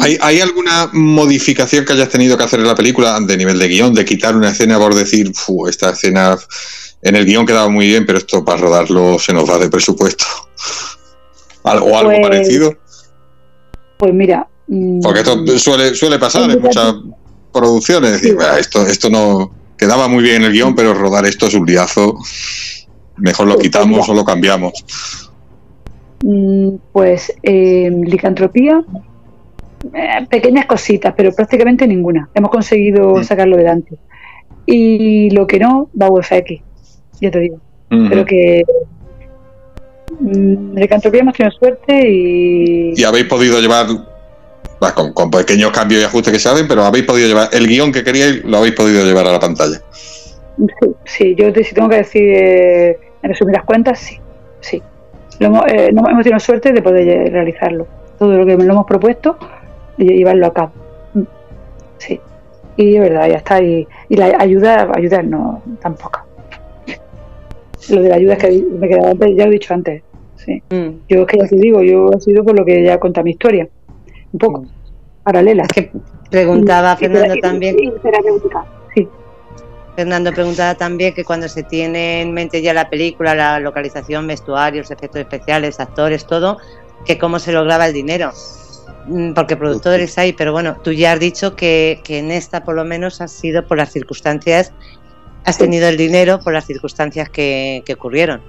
¿Hay, 0.00 0.40
alguna 0.40 0.90
modificación 0.92 1.84
que 1.84 1.92
hayas 1.92 2.08
tenido 2.08 2.36
que 2.36 2.42
hacer 2.42 2.58
en 2.58 2.66
la 2.66 2.74
película 2.74 3.18
de 3.20 3.36
nivel 3.36 3.58
de 3.58 3.68
guion, 3.68 3.94
de 3.94 4.04
quitar 4.04 4.34
una 4.36 4.50
escena 4.50 4.76
por 4.76 4.92
decir, 4.94 5.30
esta 5.68 5.90
escena 5.90 6.36
en 7.02 7.14
el 7.14 7.24
guion 7.24 7.46
quedaba 7.46 7.68
muy 7.68 7.86
bien, 7.86 8.04
pero 8.04 8.18
esto 8.18 8.44
para 8.44 8.58
rodarlo 8.58 9.20
se 9.20 9.32
nos 9.32 9.48
va 9.48 9.58
de 9.58 9.70
presupuesto? 9.70 10.24
¿O 11.62 11.70
algo 11.70 12.10
pues, 12.10 12.20
parecido? 12.20 12.74
Pues 13.98 14.12
mira. 14.12 14.48
Mm, 14.66 15.00
Porque 15.00 15.20
esto 15.20 15.58
suele, 15.58 15.94
suele 15.94 16.18
pasar 16.18 16.50
en 16.50 16.60
muchas 16.60 16.94
producciones. 17.58 18.12
Decir, 18.12 18.36
esto, 18.58 18.86
esto 18.86 19.10
no 19.10 19.50
quedaba 19.76 20.08
muy 20.08 20.22
bien 20.22 20.36
en 20.36 20.44
el 20.44 20.52
guion, 20.52 20.74
pero 20.74 20.94
rodar 20.94 21.24
esto 21.26 21.46
es 21.46 21.54
un 21.54 21.66
liazo. 21.66 22.16
Mejor 23.16 23.48
lo 23.48 23.58
quitamos 23.58 24.08
o 24.08 24.14
lo 24.14 24.24
cambiamos. 24.24 25.30
Mm, 26.22 26.76
pues 26.92 27.32
eh, 27.42 27.90
licantropía 28.04 28.82
eh, 29.94 30.26
pequeñas 30.28 30.66
cositas, 30.66 31.14
pero 31.16 31.32
prácticamente 31.32 31.86
ninguna. 31.86 32.28
Hemos 32.34 32.50
conseguido 32.50 33.16
mm. 33.16 33.24
sacarlo 33.24 33.56
delante. 33.56 33.96
Y 34.66 35.30
lo 35.30 35.46
que 35.46 35.58
no, 35.58 35.88
va 36.00 36.06
a 36.06 36.10
UFX, 36.10 36.60
ya 37.20 37.30
te 37.30 37.38
digo. 37.40 37.60
Pero 37.88 38.26
que 38.26 38.64
mm, 40.20 40.74
de 40.74 40.88
Cantropía 40.88 41.20
hemos 41.20 41.34
tenido 41.34 41.56
suerte 41.56 42.10
y... 42.10 42.92
Y 42.94 43.04
habéis 43.04 43.24
podido 43.26 43.60
llevar, 43.60 43.86
con, 45.14 45.30
pequeños 45.30 45.72
cambios 45.72 46.02
y 46.02 46.04
ajustes 46.04 46.32
que 46.32 46.38
saben, 46.38 46.68
pero 46.68 46.84
habéis 46.84 47.04
podido 47.04 47.28
llevar 47.28 47.48
el 47.52 47.66
guion 47.66 47.92
que 47.92 48.04
queríais, 48.04 48.44
lo 48.44 48.58
habéis 48.58 48.74
podido 48.74 49.04
llevar 49.04 49.26
a 49.26 49.32
la 49.32 49.40
pantalla. 49.40 49.80
Sí, 50.56 50.94
sí 51.04 51.34
yo 51.36 51.52
te, 51.52 51.64
si 51.64 51.74
tengo 51.74 51.88
que 51.88 51.96
decir, 51.96 52.22
eh, 52.22 52.98
en 53.22 53.30
resumidas 53.30 53.64
cuentas, 53.64 53.98
sí, 53.98 54.20
sí. 54.60 54.82
Lo 55.40 55.66
eh, 55.66 55.90
no, 55.92 56.08
hemos 56.08 56.22
tenido 56.22 56.40
suerte 56.40 56.72
de 56.72 56.82
poder 56.82 57.32
realizarlo. 57.32 57.86
Todo 58.18 58.36
lo 58.36 58.46
que 58.46 58.56
lo 58.56 58.72
hemos 58.72 58.86
propuesto 58.86 59.38
y 59.96 60.04
llevarlo 60.04 60.46
a 60.46 60.52
cabo. 60.52 60.72
Mm. 61.14 61.22
Sí. 61.98 62.20
Y 62.76 62.92
de 62.92 63.00
verdad, 63.00 63.28
ya 63.28 63.36
está. 63.36 63.62
Y, 63.62 63.86
la 64.10 64.26
ayuda, 64.38 64.90
ayuda 64.94 65.22
no, 65.22 65.62
tampoco. 65.80 66.20
Lo 67.90 68.02
de 68.02 68.08
la 68.08 68.16
ayuda 68.16 68.34
es 68.34 68.38
que 68.38 68.64
me 68.78 68.86
he 68.86 68.88
quedado 68.88 69.10
antes, 69.10 69.36
ya 69.36 69.44
lo 69.44 69.50
he 69.50 69.54
dicho 69.54 69.74
antes. 69.74 70.02
Sí. 70.36 70.62
Mm. 70.70 70.88
Yo 71.08 71.22
es 71.22 71.26
que 71.26 71.38
ya 71.38 71.46
te 71.46 71.56
digo, 71.56 71.82
yo 71.82 72.10
he 72.16 72.20
sido 72.20 72.44
por 72.44 72.58
lo 72.58 72.64
que 72.64 72.84
ya 72.84 72.98
cuenta 72.98 73.22
mi 73.22 73.32
historia. 73.32 73.68
Un 74.32 74.38
poco. 74.38 74.60
Mm. 74.62 74.68
Paralela. 75.24 75.62
Es 75.64 75.68
que 75.68 75.92
preguntaba 76.30 76.96
Fernando 76.96 77.34
también. 77.40 77.76
Sí. 78.94 79.08
Fernando 79.96 80.32
preguntaba 80.32 80.74
también 80.74 81.12
que 81.12 81.24
cuando 81.24 81.48
se 81.48 81.64
tiene 81.64 82.22
en 82.22 82.32
mente 82.32 82.62
ya 82.62 82.72
la 82.72 82.88
película, 82.88 83.34
la 83.34 83.58
localización, 83.60 84.26
vestuarios, 84.26 84.90
efectos 84.90 85.20
especiales, 85.20 85.80
actores, 85.80 86.26
todo, 86.26 86.58
que 87.04 87.18
cómo 87.18 87.38
se 87.38 87.52
lograba 87.52 87.86
el 87.86 87.92
dinero. 87.92 88.32
Mm, 89.08 89.32
porque 89.32 89.56
productores 89.56 90.18
hay, 90.18 90.34
pero 90.34 90.52
bueno, 90.52 90.76
tú 90.84 90.92
ya 90.92 91.12
has 91.12 91.20
dicho 91.20 91.56
que, 91.56 92.00
en 92.08 92.30
esta 92.30 92.64
por 92.64 92.74
lo 92.74 92.84
menos 92.84 93.20
ha 93.20 93.28
sido 93.28 93.66
por 93.66 93.78
las 93.78 93.90
circunstancias, 93.90 94.72
has 95.44 95.56
tenido 95.56 95.88
el 95.88 95.96
dinero 95.96 96.40
por 96.40 96.52
las 96.52 96.66
circunstancias 96.66 97.30
que, 97.30 97.82
ocurrieron. 97.92 98.42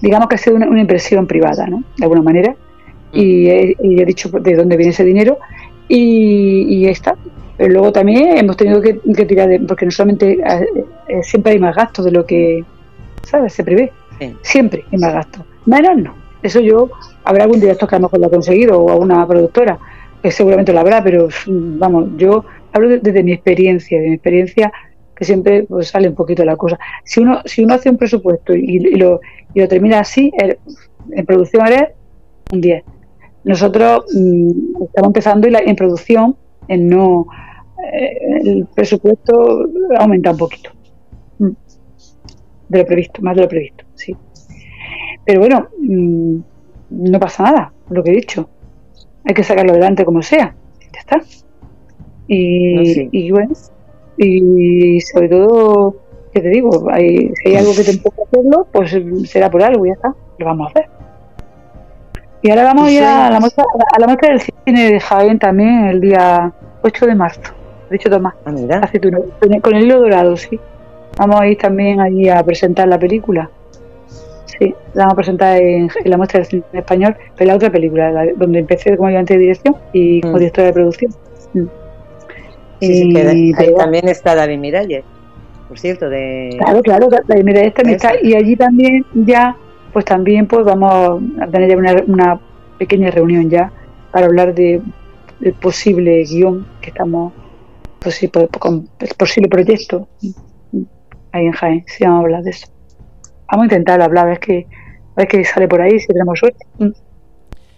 Digamos 0.00 0.28
que 0.28 0.34
ha 0.34 0.38
sido 0.38 0.56
una, 0.56 0.80
impresión 0.80 1.26
privada, 1.26 1.66
¿no? 1.66 1.82
De 1.96 2.04
alguna 2.04 2.22
manera. 2.22 2.56
Mm. 3.14 3.18
Y, 3.18 3.50
he, 3.50 4.04
dicho 4.04 4.28
de 4.28 4.56
dónde 4.56 4.76
viene 4.76 4.92
ese 4.92 5.04
dinero 5.04 5.38
y, 5.88 6.66
y 6.68 6.86
está. 6.86 7.16
Pero 7.56 7.72
luego 7.72 7.92
también 7.92 8.36
hemos 8.36 8.56
tenido 8.56 8.80
que, 8.80 8.94
tirar 9.26 9.48
de, 9.48 9.60
porque 9.60 9.84
no 9.84 9.90
solamente 9.90 10.38
eh, 11.08 11.22
siempre 11.22 11.52
hay 11.52 11.58
más 11.58 11.76
gastos 11.76 12.04
de 12.04 12.10
lo 12.10 12.26
que, 12.26 12.64
¿sabes? 13.22 13.52
Se 13.52 13.64
prevé. 13.64 13.92
Siempre 14.42 14.84
hay 14.90 14.98
más 14.98 15.12
gastos. 15.12 15.42
Menos 15.66 15.96
no. 15.96 16.14
Eso 16.42 16.60
yo, 16.60 16.90
habrá 17.24 17.44
algún 17.44 17.60
director 17.60 17.88
que 17.88 17.94
a 17.94 17.98
lo 17.98 18.04
mejor 18.04 18.20
lo 18.20 18.26
ha 18.26 18.30
conseguido 18.30 18.80
o 18.80 18.90
a 18.90 18.96
una 18.96 19.26
productora, 19.26 19.78
que 20.22 20.30
seguramente 20.30 20.72
lo 20.72 20.80
habrá, 20.80 21.02
pero 21.02 21.28
vamos, 21.46 22.10
yo 22.16 22.44
hablo 22.72 22.98
desde 23.00 23.22
mi 23.22 23.32
experiencia, 23.32 23.98
de 23.98 24.08
mi 24.08 24.14
experiencia 24.14 24.72
que 25.14 25.24
siempre 25.24 25.64
pues, 25.64 25.88
sale 25.88 26.08
un 26.08 26.14
poquito 26.14 26.44
la 26.44 26.56
cosa. 26.56 26.78
Si 27.04 27.20
uno, 27.20 27.40
si 27.44 27.64
uno 27.64 27.74
hace 27.74 27.88
un 27.88 27.96
presupuesto 27.96 28.54
y, 28.54 28.78
lo, 28.96 29.20
y 29.54 29.60
lo 29.60 29.68
termina 29.68 30.00
así, 30.00 30.32
en 31.12 31.26
producción 31.26 31.62
haré 31.62 31.94
un 32.52 32.60
10. 32.60 32.84
Nosotros 33.44 34.06
mm, 34.14 34.82
estamos 34.84 35.08
empezando 35.08 35.48
y 35.48 35.54
en 35.54 35.76
producción 35.76 36.36
en 36.68 36.88
no 36.88 37.26
eh, 37.92 38.40
el 38.42 38.66
presupuesto 38.74 39.66
aumenta 39.98 40.30
un 40.30 40.36
poquito 40.38 40.70
mm, 41.38 41.50
de 42.68 42.78
lo 42.78 42.86
previsto, 42.86 43.22
más 43.22 43.36
de 43.36 43.42
lo 43.42 43.48
previsto, 43.48 43.84
sí. 43.94 44.16
Pero 45.24 45.40
bueno, 45.40 45.68
mm, 45.78 46.38
no 46.90 47.20
pasa 47.20 47.42
nada, 47.44 47.72
lo 47.90 48.02
que 48.02 48.10
he 48.10 48.16
dicho. 48.16 48.48
Hay 49.24 49.34
que 49.34 49.42
sacarlo 49.42 49.72
adelante 49.72 50.04
como 50.04 50.22
sea. 50.22 50.54
Ya 50.92 51.00
está. 51.00 51.22
Y, 52.26 53.30
bueno, 53.30 53.52
y 54.16 55.00
sobre 55.00 55.28
todo, 55.28 55.96
¿qué 56.32 56.40
te 56.40 56.48
digo? 56.48 56.88
Hay, 56.90 57.32
si 57.34 57.48
hay 57.48 57.56
algo 57.56 57.72
que 57.74 57.84
te 57.84 57.90
empuja 57.90 58.22
a 58.22 58.24
hacerlo, 58.24 58.66
pues 58.72 59.30
será 59.30 59.50
por 59.50 59.62
algo, 59.62 59.84
ya 59.86 59.92
está. 59.92 60.14
Lo 60.38 60.46
vamos 60.46 60.68
a 60.68 60.70
hacer. 60.70 60.93
Y 62.44 62.50
ahora 62.50 62.64
vamos 62.64 62.92
ya 62.92 63.28
a 63.28 63.30
la 63.30 63.40
muestra, 63.40 63.64
a 63.96 63.98
la 63.98 64.06
muestra 64.06 64.28
del 64.28 64.40
cine 64.42 64.92
de 64.92 65.00
Jaén 65.00 65.38
también 65.38 65.86
el 65.86 65.98
día 65.98 66.52
8 66.82 67.06
de 67.06 67.14
marzo. 67.14 67.40
He 67.88 67.94
dicho 67.94 68.10
Tomás. 68.10 68.34
Ah, 68.44 68.52
con 69.62 69.74
el 69.74 69.84
hilo 69.84 70.00
dorado, 70.00 70.36
sí. 70.36 70.60
Vamos 71.16 71.40
a 71.40 71.46
ir 71.46 71.56
también 71.56 72.02
allí 72.02 72.28
a 72.28 72.44
presentar 72.44 72.86
la 72.86 72.98
película. 72.98 73.48
Sí, 74.44 74.74
la 74.92 75.04
vamos 75.04 75.12
a 75.14 75.16
presentar 75.16 75.56
en, 75.56 75.88
la 76.04 76.18
muestra 76.18 76.40
de 76.40 76.44
cine 76.44 76.64
español, 76.74 77.16
pero 77.34 77.48
la 77.48 77.56
otra 77.56 77.70
película, 77.70 78.12
donde 78.36 78.58
empecé 78.58 78.94
como 78.94 79.08
ayudante 79.08 79.32
de 79.32 79.40
dirección 79.40 79.76
y 79.94 80.20
como 80.20 80.34
mm. 80.34 80.38
directora 80.40 80.66
de 80.66 80.72
producción. 80.74 81.12
Mm. 81.54 81.64
Sí, 82.80 83.16
ahí 83.16 83.74
también 83.74 84.06
está 84.06 84.34
David 84.34 84.58
Miralles, 84.58 85.04
por 85.66 85.78
cierto. 85.78 86.10
de 86.10 86.56
Claro, 86.58 86.82
claro, 86.82 87.08
David 87.26 87.44
Miralles 87.44 87.72
también 87.72 87.96
está. 87.96 88.12
Y 88.22 88.34
allí 88.34 88.54
también 88.54 89.02
ya, 89.14 89.56
pues 89.94 90.04
también 90.04 90.48
pues 90.48 90.64
vamos 90.64 91.22
a 91.40 91.46
tener 91.46 91.70
ya 91.70 91.76
una, 91.76 92.02
una 92.06 92.40
pequeña 92.78 93.12
reunión 93.12 93.48
ya 93.48 93.72
para 94.10 94.26
hablar 94.26 94.52
de, 94.52 94.82
del 95.38 95.52
posible 95.54 96.24
guion 96.24 96.66
que 96.80 96.90
estamos, 96.90 97.32
pues 98.00 98.16
sí, 98.16 98.28
con 98.58 98.88
el 98.98 99.08
posible 99.16 99.48
proyecto 99.48 100.08
ahí 101.30 101.46
en 101.46 101.52
Jaén, 101.52 101.84
sí 101.86 102.02
vamos 102.04 102.18
a 102.18 102.22
hablar 102.24 102.42
de 102.42 102.50
eso. 102.50 102.66
Vamos 103.50 103.62
a 103.62 103.66
intentar 103.66 104.02
hablar, 104.02 104.26
a 104.26 104.28
ver 104.30 104.40
que, 104.40 104.66
a 105.14 105.20
ver 105.20 105.28
que 105.28 105.44
sale 105.44 105.68
por 105.68 105.80
ahí 105.80 106.00
si 106.00 106.08
tenemos 106.08 106.40
suerte. 106.40 106.66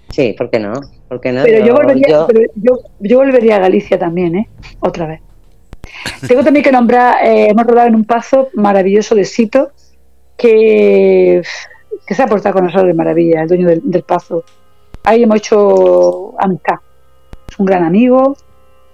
Sí, 0.08 0.34
¿por 0.38 0.48
qué 0.48 0.58
no? 0.58 0.72
¿Por 1.08 1.20
qué 1.20 1.32
no? 1.32 1.42
Pero, 1.42 1.66
yo, 1.66 1.74
volvería, 1.74 2.26
yo... 2.54 3.18
volvería 3.18 3.56
a 3.56 3.58
Galicia 3.58 3.98
también, 3.98 4.36
¿eh? 4.36 4.48
Otra 4.80 5.06
vez. 5.06 5.20
Tengo 6.26 6.42
también 6.42 6.64
que 6.64 6.72
nombrar, 6.72 7.24
eh, 7.26 7.48
hemos 7.50 7.66
rodado 7.66 7.88
en 7.88 7.94
un 7.94 8.04
paso 8.04 8.48
maravilloso 8.54 9.14
de 9.14 9.24
Sito, 9.24 9.70
que 10.38 11.42
que 12.06 12.14
se 12.14 12.22
ha 12.22 12.26
portado 12.26 12.54
con 12.54 12.64
nosotros 12.64 12.86
de 12.86 12.94
maravilla, 12.94 13.42
el 13.42 13.48
dueño 13.48 13.68
del, 13.68 13.82
del 13.84 14.02
Pazo. 14.02 14.44
Ahí 15.02 15.22
hemos 15.22 15.38
hecho 15.38 16.34
amistad. 16.38 16.76
Es 17.48 17.58
un 17.58 17.66
gran 17.66 17.84
amigo 17.84 18.36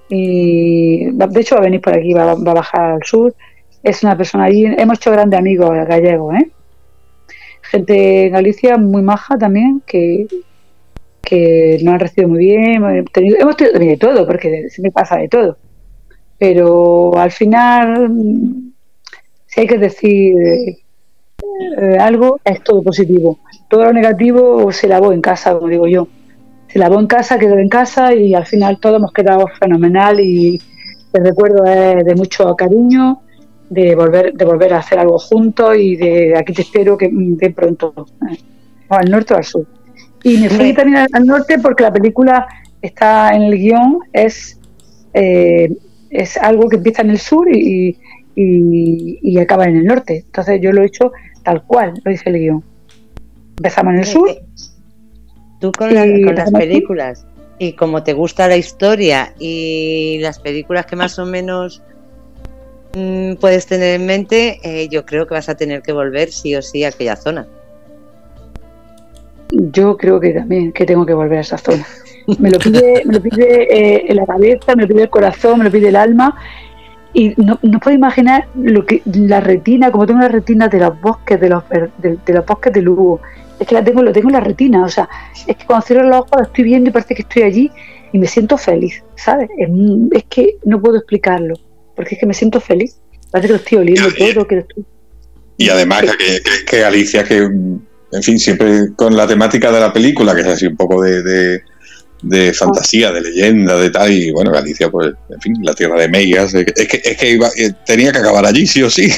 y 0.09 1.11
de 1.11 1.41
hecho 1.41 1.55
va 1.55 1.63
a 1.63 1.65
venir 1.65 1.81
por 1.81 1.95
aquí, 1.95 2.13
va, 2.13 2.33
a 2.33 2.35
bajar 2.35 2.93
al 2.93 3.03
sur. 3.03 3.35
Es 3.83 4.03
una 4.03 4.17
persona 4.17 4.45
allí. 4.45 4.67
Hemos 4.67 4.99
hecho 4.99 5.11
grandes 5.11 5.39
amigos 5.39 5.71
gallegos, 5.89 6.35
¿eh? 6.35 6.51
Gente 7.63 8.27
en 8.27 8.33
Galicia 8.33 8.77
muy 8.77 9.03
maja 9.03 9.39
también, 9.39 9.83
que, 9.87 10.27
que 11.23 11.79
nos 11.83 11.95
han 11.95 12.01
recibido 12.01 12.29
muy 12.29 12.41
bien. 12.41 12.75
Hemos 12.75 13.13
tenido, 13.13 13.39
hemos 13.39 13.57
tenido 13.57 13.79
de 13.79 13.97
todo, 13.97 14.27
porque 14.27 14.69
se 14.69 14.83
me 14.83 14.91
pasa 14.91 15.17
de 15.17 15.29
todo. 15.29 15.57
Pero 16.39 17.17
al 17.17 17.31
final, 17.31 18.13
si 19.47 19.61
hay 19.61 19.67
que 19.67 19.79
decir 19.79 20.35
eh, 21.79 21.99
algo, 21.99 22.41
es 22.45 22.63
todo 22.63 22.83
positivo. 22.83 23.39
Todo 23.69 23.85
lo 23.85 23.93
negativo 23.93 24.71
se 24.73 24.89
lavó 24.89 25.13
en 25.13 25.21
casa, 25.21 25.55
como 25.55 25.69
digo 25.69 25.87
yo. 25.87 26.09
Se 26.69 26.79
lavó 26.79 26.99
en 27.01 27.07
casa, 27.07 27.39
quedó 27.39 27.59
en 27.59 27.69
casa 27.69 28.15
y 28.15 28.35
al 28.35 28.47
final 28.47 28.79
todo 28.81 28.97
hemos 28.97 29.13
quedado 29.13 29.47
fenomenal 29.61 30.21
y 30.21 30.61
el 31.13 31.25
recuerdo 31.25 31.65
es 31.67 32.05
de 32.05 32.15
mucho 32.15 32.55
cariño, 32.57 33.21
de 33.69 33.95
volver, 33.95 34.33
de 34.33 34.45
volver 34.45 34.73
a 34.73 34.79
hacer 34.79 34.99
algo 34.99 35.19
juntos 35.19 35.77
y 35.77 35.97
de 35.97 36.37
aquí 36.37 36.53
te 36.53 36.63
espero 36.63 36.97
que 36.97 37.11
de 37.13 37.51
pronto, 37.51 37.93
eh, 38.31 38.39
o 38.89 38.95
al 38.95 39.11
norte 39.11 39.35
o 39.35 39.37
al 39.37 39.45
sur. 39.45 39.67
Y 40.23 40.39
me 40.39 40.49
fui 40.49 40.73
también 40.73 40.99
al, 40.99 41.09
al 41.13 41.27
norte 41.27 41.59
porque 41.59 41.83
la 41.83 41.93
película 41.93 42.47
está 42.81 43.35
en 43.35 43.43
el 43.43 43.59
guion, 43.59 43.99
es, 44.13 44.59
eh, 45.13 45.69
es 46.11 46.37
algo 46.37 46.69
que 46.69 46.77
empieza 46.77 47.03
en 47.03 47.11
el 47.11 47.19
sur 47.19 47.47
y, 47.55 47.99
y, 48.35 49.19
y 49.23 49.39
acaba 49.39 49.65
en 49.65 49.77
el 49.77 49.85
norte. 49.85 50.25
Entonces 50.27 50.61
yo 50.61 50.73
lo 50.73 50.83
he 50.83 50.87
hecho 50.87 51.13
tal 51.43 51.63
cual, 51.65 51.95
lo 52.05 52.11
dice 52.11 52.31
el 52.31 52.39
guion. 52.39 52.65
Empezamos 53.59 53.93
en 53.95 53.99
el 54.01 54.05
sur. 54.07 54.31
Tú 55.61 55.71
con, 55.73 55.95
la- 55.95 56.03
con 56.25 56.35
las 56.35 56.51
películas 56.51 57.27
y 57.59 57.75
como 57.75 58.03
te 58.03 58.13
gusta 58.13 58.49
la 58.49 58.57
historia 58.57 59.35
y 59.39 60.19
las 60.21 60.39
películas 60.41 60.87
que 60.87 60.97
más 60.97 61.19
o 61.21 61.27
menos 61.27 61.83
mm, 62.97 63.35
puedes 63.35 63.67
tener 63.67 64.01
en 64.01 64.07
mente, 64.07 64.59
eh, 64.65 64.89
yo 64.89 65.05
creo 65.07 65.27
que 65.27 65.35
vas 65.35 65.49
a 65.49 65.55
tener 65.55 65.83
que 65.83 65.93
volver 65.93 66.33
sí 66.33 66.55
o 66.57 66.63
sí 66.63 66.83
a 66.85 66.89
aquella 66.89 67.15
zona. 67.17 67.47
Yo 69.51 69.97
creo 69.97 70.19
que 70.19 70.31
también 70.33 70.73
que 70.73 70.85
tengo 70.87 71.05
que 71.05 71.15
volver 71.15 71.39
a 71.39 71.41
esa 71.43 71.59
zona. 71.59 71.87
Me 72.39 72.51
lo 72.51 72.59
pide, 72.59 73.03
me 73.05 73.15
lo 73.15 73.21
pide 73.21 73.63
eh, 73.97 74.05
en 74.09 74.17
la 74.17 74.25
cabeza, 74.27 74.75
me 74.77 74.83
lo 74.83 74.89
pide 74.89 75.03
el 75.03 75.11
corazón, 75.11 75.59
me 75.59 75.65
lo 75.65 75.71
pide 75.71 75.89
el 75.89 75.97
alma. 75.97 76.37
Y 77.15 77.35
no, 77.37 77.59
no 77.63 77.79
puedo 77.79 77.97
imaginar 77.97 78.47
lo 78.55 78.87
que 78.87 79.03
la 79.05 79.41
retina, 79.41 79.91
como 79.91 80.07
tengo 80.07 80.21
la 80.21 80.29
retina 80.29 80.69
de 80.69 80.79
los 80.79 81.01
bosques, 81.01 81.41
de 81.41 81.49
los, 81.49 81.63
de, 81.99 82.19
de 82.25 82.33
los 82.33 82.47
bosques 82.47 82.73
de 82.73 82.83
Lugo. 82.83 83.21
Es 83.61 83.67
que 83.67 83.75
la 83.75 83.85
tengo, 83.85 84.03
lo 84.03 84.13
tengo 84.13 84.29
en 84.29 84.35
la 84.35 84.41
retina. 84.41 84.85
O 84.85 84.89
sea, 84.89 85.09
es 85.47 85.57
que 85.57 85.67
cuando 85.67 85.87
cierro 85.87 86.09
los 86.09 86.21
ojos 86.21 86.31
lo 86.37 86.43
estoy 86.45 86.65
viendo 86.65 86.91
y 86.91 86.93
parece 86.93 87.15
que 87.15 87.23
estoy 87.23 87.43
allí 87.43 87.71
y 88.13 88.19
me 88.19 88.27
siento 88.27 88.57
feliz, 88.57 89.03
¿sabes? 89.17 89.49
Es, 89.59 89.69
es 90.13 90.25
que 90.25 90.57
no 90.65 90.81
puedo 90.81 90.97
explicarlo, 90.97 91.55
porque 91.95 92.15
es 92.15 92.21
que 92.21 92.27
me 92.27 92.35
siento 92.35 92.61
feliz. 92.61 92.99
Parece 93.31 93.49
que 93.49 93.53
lo 93.53 93.59
estoy 93.59 93.79
oliendo 93.79 94.09
Ya, 94.11 94.35
todo, 94.35 94.47
que 94.47 94.55
lo 94.57 94.61
estoy 94.63 94.85
Y 95.57 95.69
además 95.71 96.03
que, 96.03 96.41
que, 96.43 96.65
que 96.67 96.85
Alicia, 96.85 97.25
que 97.25 97.37
en 98.13 98.23
fin, 98.23 98.39
siempre 98.39 98.95
con 98.95 99.17
la 99.17 99.27
temática 99.27 99.73
de 99.73 99.81
la 99.81 99.93
película, 99.93 100.35
que 100.35 100.43
es 100.43 100.47
así 100.47 100.67
un 100.67 100.77
poco 100.77 101.03
de, 101.03 101.23
de, 101.23 101.63
de 102.23 102.53
fantasía, 102.53 103.11
de 103.13 103.21
leyenda, 103.21 103.77
de 103.77 103.91
tal, 103.91 104.11
y 104.13 104.31
bueno, 104.31 104.51
Galicia, 104.53 104.91
pues, 104.91 105.13
en 105.29 105.41
fin, 105.41 105.55
la 105.63 105.75
tierra 105.75 105.99
de 106.01 106.09
Meigas, 106.09 106.55
es 106.55 106.65
que, 106.65 107.01
es 107.05 107.17
que, 107.19 107.31
iba- 107.31 107.49
eh, 107.59 107.73
tenía 107.85 108.13
que 108.13 108.19
acabar 108.19 108.47
allí, 108.47 108.67
sí 108.67 108.83
o 108.83 108.89
sí. 108.91 109.11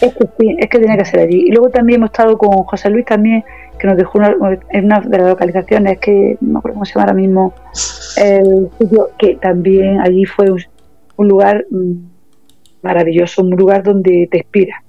Es 0.00 0.14
que 0.14 0.28
sí, 0.38 0.56
es 0.56 0.68
que 0.70 0.78
tiene 0.78 0.96
que 0.96 1.04
ser 1.04 1.20
allí. 1.20 1.46
Y 1.48 1.50
luego 1.50 1.70
también 1.70 1.98
hemos 1.98 2.10
estado 2.10 2.38
con 2.38 2.50
José 2.64 2.88
Luis 2.90 3.04
también, 3.04 3.42
que 3.80 3.86
nos 3.88 3.96
dejó 3.96 4.18
una, 4.18 4.36
en 4.70 4.84
una 4.84 5.00
de 5.00 5.18
las 5.18 5.28
localizaciones, 5.28 5.98
que 5.98 6.36
no 6.40 6.52
me 6.52 6.58
acuerdo 6.58 6.74
cómo 6.74 6.84
se 6.84 6.92
llama 6.94 7.02
ahora 7.06 7.14
mismo, 7.14 7.54
el 8.16 8.68
sitio 8.78 9.10
que 9.18 9.36
también 9.42 10.00
allí 10.00 10.24
fue 10.24 10.50
un, 10.50 10.62
un 11.16 11.28
lugar 11.28 11.66
mm, 11.70 11.92
maravilloso, 12.82 13.42
un 13.42 13.50
lugar 13.50 13.82
donde 13.82 14.28
te 14.30 14.38
inspira, 14.38 14.82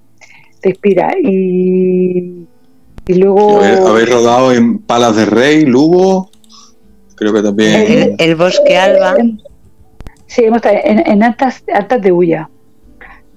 te 0.61 0.69
inspira. 0.69 1.11
Y, 1.23 2.45
y 3.07 3.13
luego... 3.15 3.61
Habéis 3.61 4.09
rodado 4.11 4.53
en 4.53 4.77
Palas 4.79 5.15
de 5.15 5.25
Rey, 5.25 5.65
Lugo, 5.65 6.28
creo 7.19 7.33
que 7.33 7.43
también... 7.43 7.73
El, 7.73 8.15
el 8.17 8.35
bosque 8.35 8.77
alba, 8.77 9.15
Sí, 10.29 10.43
hemos 10.43 10.57
estado 10.57 10.77
en, 10.83 10.99
en 11.07 11.23
Altas, 11.23 11.63
Altas 11.73 12.01
de 12.03 12.11
Ulla, 12.11 12.49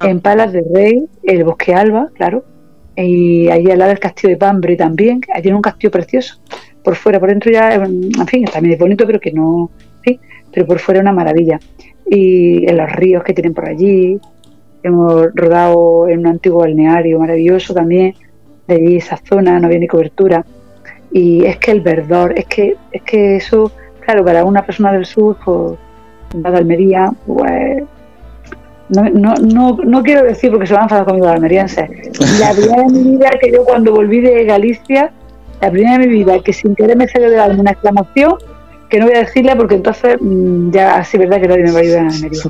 en 0.03 0.21
Palas 0.21 0.53
de 0.53 0.63
Rey, 0.75 1.07
el 1.23 1.43
Bosque 1.43 1.75
Alba, 1.75 2.11
claro, 2.15 2.45
y 2.95 3.49
allí 3.49 3.71
al 3.71 3.79
lado 3.79 3.89
del 3.89 3.99
Castillo 3.99 4.29
de 4.29 4.37
Pambre 4.37 4.77
también, 4.77 5.23
que 5.23 5.41
tiene 5.41 5.57
un 5.57 5.63
castillo 5.63 5.91
precioso. 5.91 6.39
Por 6.85 6.97
fuera, 6.97 7.19
por 7.19 7.31
dentro 7.31 7.51
ya, 7.51 7.75
en 7.75 8.27
fin, 8.27 8.45
también 8.45 8.75
es 8.75 8.79
bonito, 8.79 9.07
pero 9.07 9.21
que 9.21 9.33
no, 9.33 9.71
sí, 10.05 10.21
pero 10.53 10.67
por 10.67 10.81
fuera 10.81 11.01
una 11.01 11.13
maravilla. 11.13 11.59
Y 12.11 12.69
en 12.69 12.77
los 12.77 12.93
ríos 12.93 13.23
que 13.25 13.33
tienen 13.33 13.55
por 13.55 13.67
allí, 13.67 14.19
hemos 14.83 15.29
rodado 15.35 16.09
en 16.09 16.19
un 16.21 16.27
antiguo 16.27 16.61
balneario 16.61 17.19
maravilloso 17.19 17.73
también, 17.73 18.15
de 18.67 18.75
allí 18.75 18.97
esa 18.97 19.17
zona, 19.17 19.59
no 19.59 19.67
había 19.67 19.79
ni 19.79 19.87
cobertura. 19.89 20.45
Y 21.13 21.45
es 21.45 21.59
que 21.59 21.71
el 21.73 21.81
verdor, 21.81 22.33
es 22.37 22.47
que, 22.47 22.77
es 22.91 23.03
que 23.03 23.37
eso, 23.37 23.71
claro, 24.01 24.25
para 24.25 24.45
una 24.45 24.65
persona 24.65 24.93
del 24.93 25.05
sur, 25.05 25.37
pues 25.45 25.79
de 26.35 26.49
Almería, 26.59 27.13
pues 27.27 27.83
no, 28.89 29.03
no, 29.11 29.35
no, 29.35 29.77
no 29.85 30.03
quiero 30.03 30.23
decir 30.25 30.51
porque 30.51 30.67
se 30.67 30.73
van 30.75 30.83
a 30.83 30.85
enfadar 30.85 31.05
conmigo 31.05 31.27
los 31.27 31.35
almerienses. 31.35 31.89
La 32.41 32.53
primera 32.53 32.83
de 32.83 32.89
mi 32.93 33.03
vida 33.17 33.31
que 33.41 33.51
yo 33.53 33.65
cuando 33.65 33.93
volví 33.93 34.21
de 34.21 34.45
Galicia, 34.45 35.11
la 35.61 35.71
primera 35.71 35.99
de 35.99 36.07
mi 36.07 36.13
vida 36.15 36.39
que 36.43 36.53
sin 36.53 36.75
querer 36.75 36.97
me 36.97 37.07
salió 37.09 37.31
del 37.31 37.41
alma 37.41 37.61
una 37.61 37.71
exclamación 37.73 38.35
que 38.91 38.99
no 38.99 39.07
voy 39.07 39.15
a 39.15 39.21
decirle 39.21 39.57
porque 39.57 39.75
entonces 39.77 40.17
mm, 40.21 40.71
ya 40.71 40.97
así 40.97 41.17
verdad 41.17 41.41
que 41.41 41.49
nadie 41.49 41.63
me 41.65 41.71
va 41.73 41.79
a 41.79 41.83
ayudar 41.83 42.01
en 42.03 42.09
Almería. 42.09 42.43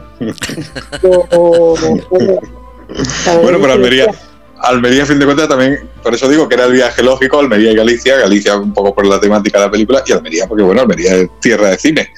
O- 1.02 1.26
o- 1.36 1.74
o- 1.74 1.98
o- 2.10 3.40
Bueno, 3.42 3.58
pero 3.60 3.72
Almería, 3.74 4.06
Almería, 4.62 5.02
a 5.02 5.06
fin 5.06 5.18
de 5.18 5.24
cuentas, 5.24 5.48
también, 5.48 5.80
por 6.02 6.14
eso 6.14 6.28
digo 6.28 6.48
que 6.48 6.54
era 6.54 6.64
el 6.66 6.72
viaje 6.72 7.02
lógico, 7.02 7.40
Almería 7.40 7.72
y 7.72 7.76
Galicia, 7.76 8.16
Galicia 8.16 8.56
un 8.56 8.72
poco 8.72 8.94
por 8.94 9.06
la 9.06 9.18
temática 9.20 9.58
de 9.58 9.64
la 9.66 9.70
película, 9.70 10.02
y 10.06 10.12
Almería, 10.12 10.46
porque 10.46 10.62
bueno, 10.62 10.82
Almería 10.82 11.14
es 11.16 11.28
tierra 11.40 11.70
de 11.70 11.78
cine. 11.78 12.08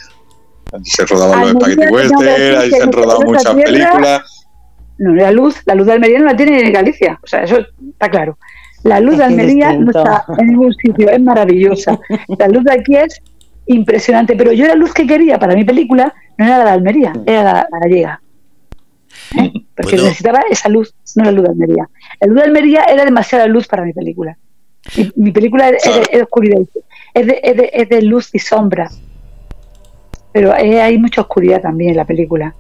Allí 0.73 0.91
se 0.91 1.07
rodaban 1.07 1.41
los 1.41 1.51
Spaghetti 1.53 1.87
Western, 1.93 2.21
que 2.61 2.71
se 2.71 2.83
han 2.83 2.93
rodado 2.93 3.21
muchas 3.23 3.55
tierra- 3.55 3.71
películas. 3.71 4.47
No, 4.99 5.15
la 5.15 5.31
luz, 5.33 5.57
la 5.65 5.75
luz 5.75 5.87
de 5.87 5.93
Almería 5.93 6.19
no 6.21 6.27
la 6.27 6.37
tiene 6.37 6.61
en 6.67 6.73
Galicia, 6.73 7.19
o 7.23 7.27
sea, 7.27 7.43
eso 7.45 7.59
está 7.93 8.09
claro. 8.11 8.39
La 8.83 9.01
luz 9.01 9.15
Es 9.15 9.19
de 9.19 9.25
Almería 9.25 9.73
no 9.73 9.91
está 9.91 10.25
en 10.39 10.47
ningún 10.49 10.75
sitio, 10.75 11.09
es 11.09 11.21
maravillosa. 11.21 11.99
La 12.39 12.49
luz 12.49 12.65
de 12.65 12.73
aquí 12.73 12.95
es 12.97 13.19
impresionante, 13.67 14.37
pero 14.37 14.53
yo 14.53 14.67
la 14.67 14.75
luz 14.75 14.93
que 14.93 15.07
quería 15.07 15.39
para 15.39 15.55
mi 15.55 15.65
película 15.65 16.13
no 16.37 16.45
era 16.45 16.59
la 16.59 16.65
de 16.65 16.71
Almería, 16.71 17.13
era 17.27 17.43
la, 17.45 17.53
la 17.71 17.79
gallega. 17.81 18.21
¿Eh? 19.39 19.53
Porque 19.77 19.97
necesitaba 19.97 20.41
esa 20.51 20.69
luz, 20.69 20.95
no 21.17 21.25
la 21.25 21.33
luz 21.33 21.45
de 21.45 21.51
Almería. 21.51 21.89
La 22.21 22.27
luz 22.29 22.37
de 22.37 22.43
Almería 22.45 22.85
era 22.85 23.05
demasiada 23.05 23.47
luz 23.47 23.67
para 23.67 23.85
mi 23.85 23.93
película. 23.93 24.37
Mi, 24.97 25.11
mi 25.17 25.33
película 25.33 25.69
es, 25.71 25.85
es 25.87 25.95
de, 25.95 26.01
es 26.03 26.17
de 26.19 26.23
oscuridad, 26.23 26.59
es 27.15 27.27
de, 27.27 27.41
es, 27.43 27.57
de, 27.57 27.71
es 27.73 27.89
de 27.89 28.03
luz 28.03 28.31
y 28.33 28.39
sombra. 28.39 28.91
Pero 30.33 30.55
eh, 30.57 30.81
hay 30.83 30.99
mucha 30.99 31.21
oscuridad 31.23 31.61
también 31.63 31.91
en 31.91 31.97
la 31.97 32.05
película. 32.05 32.55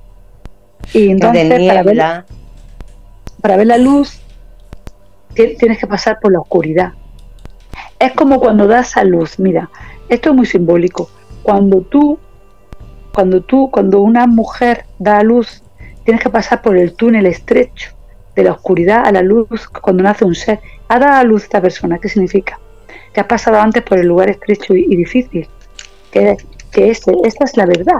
Y 0.92 1.10
entonces, 1.10 1.42
para 1.68 1.82
ver, 1.82 1.96
para 3.40 3.56
ver 3.56 3.66
la 3.66 3.78
luz 3.78 4.20
ti- 5.34 5.56
tienes 5.58 5.78
que 5.78 5.86
pasar 5.86 6.18
por 6.20 6.32
la 6.32 6.40
oscuridad. 6.40 6.92
Es 7.98 8.12
como 8.12 8.38
cuando 8.40 8.66
das 8.66 8.96
a 8.96 9.04
luz, 9.04 9.38
mira, 9.38 9.70
esto 10.08 10.30
es 10.30 10.36
muy 10.36 10.46
simbólico. 10.46 11.10
Cuando 11.42 11.80
tú, 11.82 12.18
cuando 13.12 13.40
tú, 13.42 13.70
cuando 13.70 14.00
una 14.02 14.26
mujer 14.26 14.84
da 14.98 15.18
a 15.18 15.22
luz, 15.24 15.62
tienes 16.04 16.22
que 16.22 16.30
pasar 16.30 16.62
por 16.62 16.76
el 16.76 16.94
túnel 16.94 17.26
estrecho 17.26 17.90
de 18.36 18.44
la 18.44 18.52
oscuridad 18.52 19.06
a 19.06 19.12
la 19.12 19.22
luz 19.22 19.48
cuando 19.80 20.02
nace 20.02 20.24
un 20.24 20.34
ser. 20.34 20.60
Ha 20.88 20.98
dado 20.98 21.12
a 21.18 21.24
luz 21.24 21.44
esta 21.44 21.60
persona, 21.60 21.98
¿qué 21.98 22.08
significa? 22.08 22.58
Que 23.12 23.20
has 23.20 23.26
pasado 23.26 23.58
antes 23.60 23.82
por 23.82 23.98
el 23.98 24.06
lugar 24.06 24.28
estrecho 24.30 24.74
y, 24.74 24.86
y 24.90 24.96
difícil. 24.96 25.48
Que, 26.10 26.36
que 26.70 26.90
este, 26.90 27.12
esta 27.24 27.44
es 27.44 27.56
la 27.56 27.66
verdad, 27.66 27.96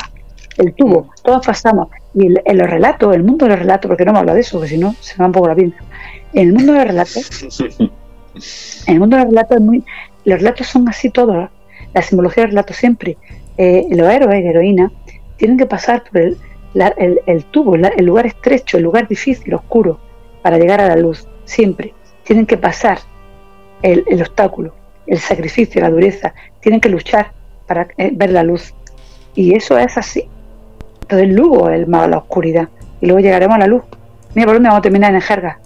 el 0.58 0.72
tubo, 0.74 1.10
todos 1.22 1.44
pasamos. 1.46 1.88
Y 2.14 2.26
el- 2.26 2.42
en 2.44 2.58
los 2.58 2.68
relatos, 2.70 3.14
el 3.14 3.22
mundo 3.24 3.46
de 3.46 3.50
los 3.50 3.58
relatos, 3.60 3.88
porque 3.88 4.04
no 4.04 4.12
me 4.12 4.18
habla 4.20 4.34
de 4.34 4.40
eso, 4.40 4.60
que 4.60 4.68
si 4.68 4.78
no 4.78 4.94
se 5.00 5.14
me 5.14 5.20
va 5.22 5.26
un 5.26 5.32
poco 5.32 5.48
la 5.48 5.54
pinta. 5.54 5.78
En 6.32 6.48
el 6.48 6.54
mundo 6.54 6.72
de 6.72 6.78
los 6.80 6.88
relatos, 6.88 7.70
en 7.78 7.90
el 8.94 9.00
mundo 9.00 9.16
de 9.16 9.22
los 9.22 9.30
relatos, 9.32 9.56
es 9.56 9.62
muy, 9.62 9.84
los 10.24 10.38
relatos 10.38 10.66
son 10.66 10.88
así 10.88 11.10
todos. 11.10 11.48
La 11.92 12.02
simbología 12.02 12.42
del 12.42 12.50
relato 12.50 12.74
siempre. 12.74 13.16
eh, 13.56 13.86
los 13.90 14.08
héroes 14.12 14.44
y 14.44 14.48
heroínas 14.48 14.90
tienen 15.36 15.56
que 15.56 15.66
pasar 15.66 16.02
por 16.10 16.20
el, 16.20 16.36
la- 16.74 16.88
el, 16.88 17.20
el 17.26 17.44
tubo, 17.46 17.76
la- 17.76 17.88
el 17.88 18.04
lugar 18.04 18.26
estrecho, 18.26 18.76
el 18.76 18.82
lugar 18.82 19.08
difícil, 19.08 19.54
oscuro, 19.54 19.98
para 20.42 20.58
llegar 20.58 20.80
a 20.80 20.88
la 20.88 20.96
luz. 20.96 21.26
Siempre. 21.44 21.94
Tienen 22.24 22.46
que 22.46 22.56
pasar 22.56 22.98
el, 23.82 24.04
obstáculo, 24.20 24.74
el 25.06 25.18
sacrificio, 25.18 25.80
la 25.80 25.90
dureza. 25.90 26.34
Tienen 26.60 26.80
que 26.80 26.88
luchar 26.88 27.32
para 27.66 27.88
eh, 27.98 28.10
ver 28.14 28.30
la 28.30 28.42
luz. 28.42 28.74
Y 29.34 29.54
eso 29.54 29.78
es 29.78 29.96
así. 29.96 30.28
Entonces 31.02 31.28
Lugo 31.28 31.68
es 31.68 31.80
el 31.80 31.86
malo, 31.86 32.08
la 32.08 32.18
oscuridad. 32.18 32.68
Y 33.00 33.06
luego 33.06 33.20
llegaremos 33.20 33.56
a 33.56 33.60
la 33.60 33.66
luz. 33.66 33.82
Mira 34.34 34.46
por 34.46 34.54
dónde 34.56 34.68
vamos 34.68 34.78
a 34.80 34.82
terminar 34.82 35.14
en 35.14 35.20
jerga. 35.20 35.58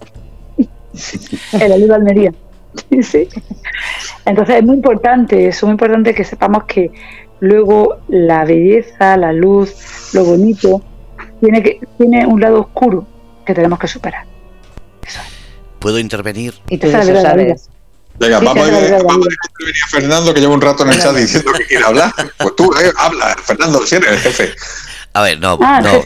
en 1.53 1.69
la 1.69 1.77
luz 1.77 1.87
de 1.87 1.95
Almería. 1.95 2.33
sí. 3.01 3.27
Entonces 4.25 4.57
es 4.57 4.63
muy 4.63 4.75
importante, 4.75 5.47
es 5.47 5.63
muy 5.63 5.71
importante 5.71 6.13
que 6.13 6.23
sepamos 6.23 6.65
que 6.65 6.91
luego 7.39 7.97
la 8.09 8.43
belleza, 8.43 9.15
la 9.17 9.31
luz, 9.31 10.11
lo 10.13 10.25
bonito, 10.25 10.81
tiene, 11.39 11.63
que, 11.63 11.79
tiene 11.97 12.25
un 12.25 12.39
lado 12.39 12.61
oscuro 12.61 13.05
que 13.45 13.53
tenemos 13.53 13.79
que 13.79 13.87
superar. 13.87 14.25
¿Puedo 15.79 15.99
intervenir? 15.99 16.53
Y 16.69 16.77
tú 16.77 16.87
eso 16.87 17.21
sabes. 17.21 17.69
Venga, 18.19 18.39
vamos, 18.39 18.67
a, 18.67 18.67
intervenir 18.67 18.97
a 19.85 19.87
Fernando, 19.89 20.33
que 20.33 20.41
lleva 20.41 20.53
un 20.53 20.61
rato 20.61 20.83
en 20.83 20.91
el 20.91 21.01
chat 21.01 21.15
diciendo 21.15 21.51
que 21.53 21.65
quiere 21.65 21.85
hablar. 21.85 22.13
Pues 22.37 22.55
tú, 22.55 22.73
eh, 22.73 22.91
habla, 22.97 23.35
Fernando, 23.43 23.85
si 23.85 23.95
eres 23.95 24.11
el 24.11 24.19
jefe. 24.19 24.53
A 25.13 25.21
ver, 25.21 25.39
no, 25.39 25.57
ah, 25.61 25.81
no. 25.81 26.03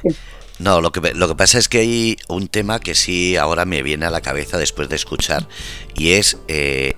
No, 0.59 0.79
lo 0.79 0.91
que, 0.91 1.13
lo 1.13 1.27
que 1.27 1.35
pasa 1.35 1.57
es 1.57 1.67
que 1.67 1.79
hay 1.79 2.17
un 2.27 2.47
tema 2.47 2.79
que 2.79 2.93
sí 2.93 3.35
ahora 3.35 3.65
me 3.65 3.81
viene 3.81 4.05
a 4.05 4.11
la 4.11 4.21
cabeza 4.21 4.57
después 4.57 4.87
de 4.87 4.95
escuchar 4.95 5.47
y 5.95 6.13
es 6.13 6.37
eh, 6.47 6.93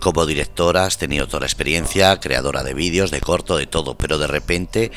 como 0.00 0.26
directora 0.26 0.84
has 0.84 0.98
tenido 0.98 1.26
toda 1.26 1.40
la 1.40 1.46
experiencia, 1.46 2.18
creadora 2.18 2.62
de 2.62 2.74
vídeos, 2.74 3.10
de 3.10 3.20
corto, 3.20 3.56
de 3.56 3.66
todo, 3.66 3.96
pero 3.96 4.18
de 4.18 4.26
repente 4.26 4.90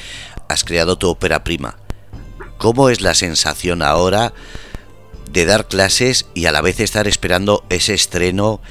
has 0.47 0.63
creado 0.63 0.97
tu 0.97 1.09
ópera 1.09 1.43
prima. 1.43 1.77
¿Cómo 2.57 2.89
es 2.89 3.01
la 3.01 3.13
sensación 3.13 3.81
ahora 3.81 4.33
de 5.31 5.45
dar 5.45 5.67
clases 5.67 6.27
y 6.33 6.45
a 6.45 6.51
la 6.51 6.61
vez 6.61 6.79
estar 6.79 7.07
esperando 7.07 7.63
ese 7.69 7.93
estreno, 7.93 8.61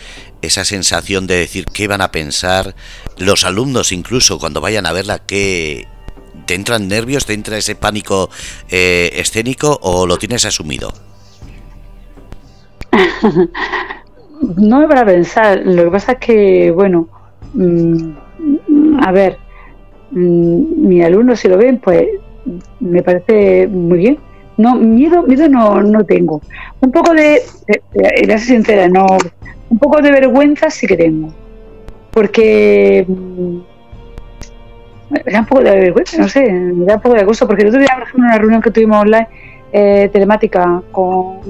esa 0.43 0.65
sensación 0.65 1.27
de 1.27 1.37
decir 1.37 1.67
qué 1.67 1.87
van 1.87 2.01
a 2.01 2.11
pensar 2.11 2.75
los 3.19 3.45
alumnos 3.45 3.93
incluso 3.93 4.39
cuando 4.39 4.61
vayan 4.61 4.87
a 4.87 4.93
verla, 4.93 5.21
qué, 5.21 5.87
¿Te 6.45 6.55
entran 6.55 6.89
nervios? 6.89 7.25
¿Te 7.27 7.33
entra 7.35 7.57
ese 7.57 7.75
pánico 7.75 8.31
eh, 8.69 9.11
escénico 9.15 9.79
o 9.83 10.07
lo 10.07 10.17
tienes 10.17 10.45
asumido? 10.45 10.93
no 14.57 14.81
me 14.81 14.89
para 14.89 15.05
pensar. 15.05 15.63
Lo 15.65 15.85
que 15.85 15.91
pasa 15.91 16.13
es 16.13 16.19
que, 16.19 16.71
bueno, 16.71 17.09
mm, 17.55 18.13
a 19.03 19.13
ver, 19.13 19.39
mm, 20.13 20.89
mis 20.89 21.05
alumnos 21.05 21.41
si 21.41 21.49
lo 21.49 21.57
ven, 21.57 21.79
pues 21.79 22.07
me 22.81 23.03
parece 23.03 23.67
muy 23.67 23.99
bien. 23.99 24.19
No, 24.57 24.75
miedo, 24.75 25.23
miedo 25.23 25.49
no, 25.49 25.83
no 25.83 26.05
tengo. 26.05 26.41
Un 26.81 26.91
poco 26.91 27.13
de, 27.13 27.43
de, 27.93 28.39
sincera, 28.39 28.89
no, 28.89 29.07
un 29.69 29.79
poco 29.79 30.01
de 30.01 30.11
vergüenza 30.11 30.71
sí 30.71 30.87
que 30.87 30.97
tengo. 30.97 31.29
Porque 32.11 33.05
mm, 33.07 33.59
me 35.11 35.33
da 35.33 35.41
un 35.41 35.47
poco 35.47 35.63
de 35.63 35.71
vergüenza, 35.73 36.17
no 36.19 36.29
sé, 36.29 36.51
me 36.51 36.87
da 36.87 36.95
un 36.97 37.03
poco 37.03 37.17
de 37.17 37.25
gusto, 37.25 37.47
porque 37.47 37.63
el 37.63 37.69
otro 37.69 37.81
día, 37.81 37.91
por 37.95 38.05
ejemplo, 38.05 38.25
una 38.25 38.39
reunión 38.39 38.63
que 38.63 38.71
tuvimos 38.71 39.03
online 39.03 39.29
eh, 39.73 40.09
telemática 40.13 40.83
con 40.91 41.41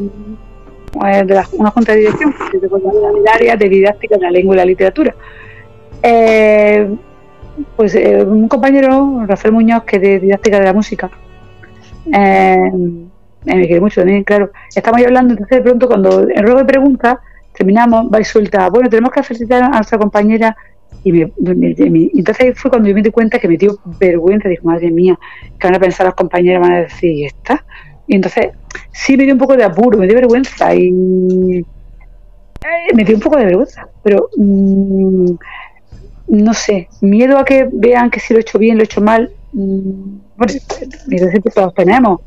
eh, 1.06 1.24
de 1.24 1.42
una 1.58 1.70
junta 1.70 1.92
de 1.92 1.98
dirección 1.98 2.34
del 2.52 3.28
área 3.32 3.56
de 3.56 3.68
didáctica 3.68 4.16
de 4.16 4.22
la 4.22 4.30
lengua 4.30 4.54
y 4.54 4.58
la 4.58 4.64
literatura, 4.64 5.14
eh, 6.02 6.88
pues 7.76 7.94
un 7.94 8.48
compañero, 8.48 9.24
Rafael 9.26 9.54
Muñoz, 9.54 9.84
que 9.84 9.96
es 9.96 10.02
de 10.02 10.20
didáctica 10.20 10.58
de 10.58 10.64
la 10.64 10.72
música, 10.72 11.10
me 12.06 13.66
quiere 13.66 13.80
mucho 13.80 14.00
también, 14.00 14.24
claro, 14.24 14.50
estamos 14.74 14.98
ahí 14.98 15.04
hablando, 15.04 15.34
entonces 15.34 15.58
de 15.58 15.62
pronto 15.62 15.86
cuando 15.86 16.28
en 16.28 16.42
ruego 16.42 16.58
de 16.58 16.64
preguntas 16.64 17.18
terminamos, 17.52 18.10
va 18.12 18.20
y 18.20 18.24
suelta, 18.24 18.68
bueno, 18.68 18.88
tenemos 18.88 19.12
que 19.12 19.22
felicitar 19.22 19.62
a 19.62 19.68
nuestra 19.68 19.98
compañera 19.98 20.56
y 21.04 21.12
me, 21.12 21.32
entonces 21.38 22.58
fue 22.58 22.70
cuando 22.70 22.88
yo 22.88 22.94
me 22.94 23.02
di 23.02 23.10
cuenta 23.10 23.38
que 23.38 23.46
me 23.46 23.56
dio 23.56 23.78
vergüenza. 24.00 24.48
Dijo, 24.48 24.66
madre 24.66 24.90
mía, 24.90 25.16
que 25.58 25.68
van 25.68 25.76
a 25.76 25.78
pensar 25.78 26.06
las 26.06 26.16
compañeras, 26.16 26.62
van 26.62 26.72
a 26.72 26.80
decir, 26.80 27.12
¿y 27.12 27.24
esta? 27.26 27.64
Y 28.08 28.16
entonces 28.16 28.48
sí 28.92 29.16
me 29.16 29.24
dio 29.24 29.34
un 29.34 29.38
poco 29.38 29.56
de 29.56 29.64
apuro, 29.64 29.98
me 29.98 30.06
dio 30.06 30.16
vergüenza 30.16 30.74
y 30.74 30.88
eh, 31.58 32.94
me 32.94 33.04
dio 33.04 33.14
un 33.14 33.20
poco 33.20 33.36
de 33.36 33.44
vergüenza. 33.44 33.88
Pero 34.02 34.30
mm, 34.36 35.30
no 36.28 36.54
sé, 36.54 36.88
miedo 37.00 37.38
a 37.38 37.44
que 37.44 37.68
vean 37.72 38.10
que 38.10 38.20
si 38.20 38.32
lo 38.32 38.38
he 38.38 38.42
hecho 38.42 38.58
bien, 38.58 38.76
lo 38.76 38.82
he 38.82 38.86
hecho 38.86 39.00
mal. 39.00 39.30
Mm, 39.52 40.18
bueno, 40.36 40.52
que 41.42 41.50
todos 41.50 41.74
tenemos 41.74 42.20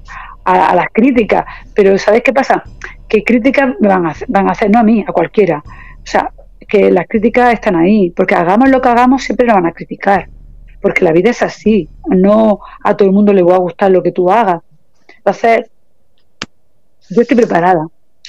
a, 0.43 0.75
las 0.75 0.87
críticas, 0.91 1.45
pero 1.73 1.97
¿sabes 1.97 2.23
qué 2.23 2.33
pasa? 2.33 2.63
Que 3.07 3.23
críticas 3.23 3.75
van 3.79 4.07
a, 4.07 4.15
van 4.27 4.47
a 4.47 4.51
hacer, 4.51 4.69
no 4.71 4.79
a 4.79 4.83
mí, 4.83 5.03
a 5.07 5.11
cualquiera. 5.11 5.63
O 5.65 6.05
sea, 6.05 6.31
que 6.67 6.91
las 6.91 7.07
críticas 7.07 7.53
están 7.53 7.75
ahí, 7.75 8.11
porque 8.11 8.35
hagamos 8.35 8.69
lo 8.69 8.81
que 8.81 8.89
hagamos 8.89 9.23
siempre 9.23 9.47
lo 9.47 9.55
van 9.55 9.65
a 9.65 9.73
criticar, 9.73 10.29
porque 10.81 11.03
la 11.03 11.11
vida 11.11 11.31
es 11.31 11.41
así, 11.41 11.89
no 12.07 12.59
a 12.83 12.95
todo 12.95 13.09
el 13.09 13.13
mundo 13.13 13.33
le 13.33 13.43
va 13.43 13.55
a 13.55 13.59
gustar 13.59 13.91
lo 13.91 14.03
que 14.03 14.11
tú 14.11 14.29
hagas. 14.29 14.61
Entonces, 15.17 15.69
yo 17.09 17.21
estoy 17.21 17.37
preparada. 17.37 17.87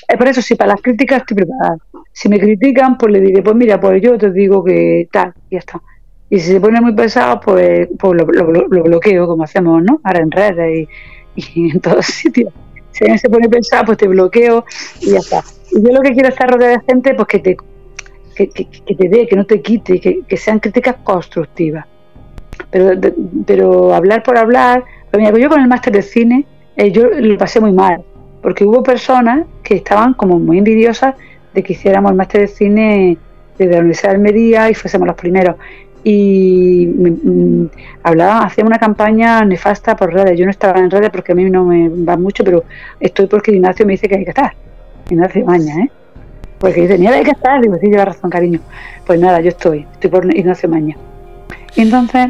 Es 0.09 0.17
por 0.17 0.29
eso, 0.29 0.43
si 0.43 0.55
para 0.55 0.73
las 0.73 0.83
críticas 0.83 1.21
estoy 1.21 1.37
preparada. 1.37 1.77
Si 2.21 2.29
me 2.29 2.39
critican, 2.39 2.99
pues 2.99 3.15
le 3.15 3.21
diré, 3.23 3.43
pues 3.43 3.57
mira, 3.57 3.81
pues 3.81 4.03
yo 4.03 4.19
te 4.19 4.31
digo 4.31 4.63
que 4.63 5.09
tal, 5.11 5.33
y 5.49 5.55
ya 5.55 5.61
está. 5.61 5.81
Y 6.29 6.39
si 6.39 6.53
se 6.53 6.61
pone 6.61 6.79
muy 6.79 6.93
pesado, 6.93 7.41
pues, 7.41 7.89
pues 7.99 8.13
lo, 8.13 8.27
bloqueo, 8.27 9.27
como 9.27 9.45
hacemos, 9.45 9.83
¿no? 9.83 10.03
Ahora 10.05 10.21
en 10.21 10.31
redes 10.31 10.87
y, 11.35 11.71
en 11.71 11.81
todos 11.81 12.05
sitios. 12.05 12.53
Si 12.91 13.05
alguien 13.05 13.19
se 13.19 13.31
pone 13.31 13.49
pesado, 13.49 13.87
pues 13.87 13.97
te 13.97 14.07
bloqueo 14.07 14.67
y 15.01 15.13
ya 15.13 15.19
está. 15.21 15.43
Y 15.73 15.83
yo 15.83 15.95
lo 15.95 16.03
que 16.03 16.13
quiero 16.13 16.29
es 16.29 16.35
estar 16.35 16.51
rodeada 16.51 16.77
de 16.77 16.85
gente, 16.85 17.15
pues 17.15 17.27
que 17.27 17.39
te 17.39 17.57
que, 18.35 18.95
te 18.95 19.09
dé, 19.09 19.27
que 19.27 19.37
no 19.37 19.47
te 19.47 19.63
quite, 19.63 19.99
que, 19.99 20.37
sean 20.37 20.59
críticas 20.59 20.97
constructivas. 21.03 21.87
Pero, 22.71 23.01
pero 23.47 23.95
hablar 23.95 24.23
por 24.23 24.37
hablar, 24.37 24.85
pues 25.11 25.25
yo 25.39 25.49
con 25.49 25.63
el 25.63 25.69
máster 25.69 25.95
de 25.95 26.03
cine, 26.03 26.45
eh, 26.77 26.93
yo 26.93 27.09
lo 27.09 27.39
pasé 27.39 27.61
muy 27.61 27.73
mal, 27.73 28.03
porque 28.43 28.67
hubo 28.67 28.83
personas 28.83 29.47
que 29.63 29.77
estaban 29.77 30.13
como 30.13 30.39
muy 30.39 30.59
envidiosas 30.59 31.15
de 31.55 31.63
que 31.63 31.73
hiciéramos 31.73 32.11
el 32.11 32.17
máster 32.17 32.43
de 32.43 32.49
cine 32.49 33.19
desde 33.59 33.73
la 33.73 33.79
Universidad 33.81 34.11
de 34.11 34.17
Almería 34.17 34.71
y 34.71 34.75
fuésemos 34.75 35.07
los 35.07 35.17
primeros. 35.17 35.57
Y 36.03 36.87
mm, 36.87 37.65
hablaban, 38.03 38.45
hacían 38.45 38.67
una 38.67 38.79
campaña 38.79 39.45
nefasta 39.45 39.97
por 39.97 40.13
redes. 40.13 40.39
Yo 40.39 40.47
no 40.47 40.51
estaba 40.51 40.79
en 40.79 40.91
redes 40.91 41.11
porque 41.11 41.33
a 41.33 41.35
mí 41.35 41.49
no 41.51 41.65
me 41.65 41.89
va 41.89 42.17
mucho, 42.17 42.43
pero 42.43 42.65
estoy 42.99 43.27
porque 43.27 43.53
Ignacio 43.53 43.85
me 43.85 43.93
dice 43.93 44.09
que 44.09 44.17
hay 44.17 44.25
que 44.25 44.31
estar. 44.31 44.55
Ignacio 45.11 45.45
Maña, 45.45 45.75
¿eh? 45.85 45.91
Porque 46.59 46.83
dice, 46.83 46.99
mira, 46.99 47.15
hay 47.15 47.25
que 47.25 47.33
estar. 47.33 47.61
Digo, 47.61 47.77
sí, 47.81 47.89
lleva 47.89 48.07
razón, 48.07 48.31
cariño. 48.31 48.61
Pues 49.07 49.21
nada, 49.21 49.41
yo 49.41 49.49
estoy. 49.49 49.87
Estoy 49.93 50.11
por 50.11 50.35
Ignacio 50.35 50.69
Maña. 50.69 50.97
Y 51.75 51.83
entonces, 51.83 52.29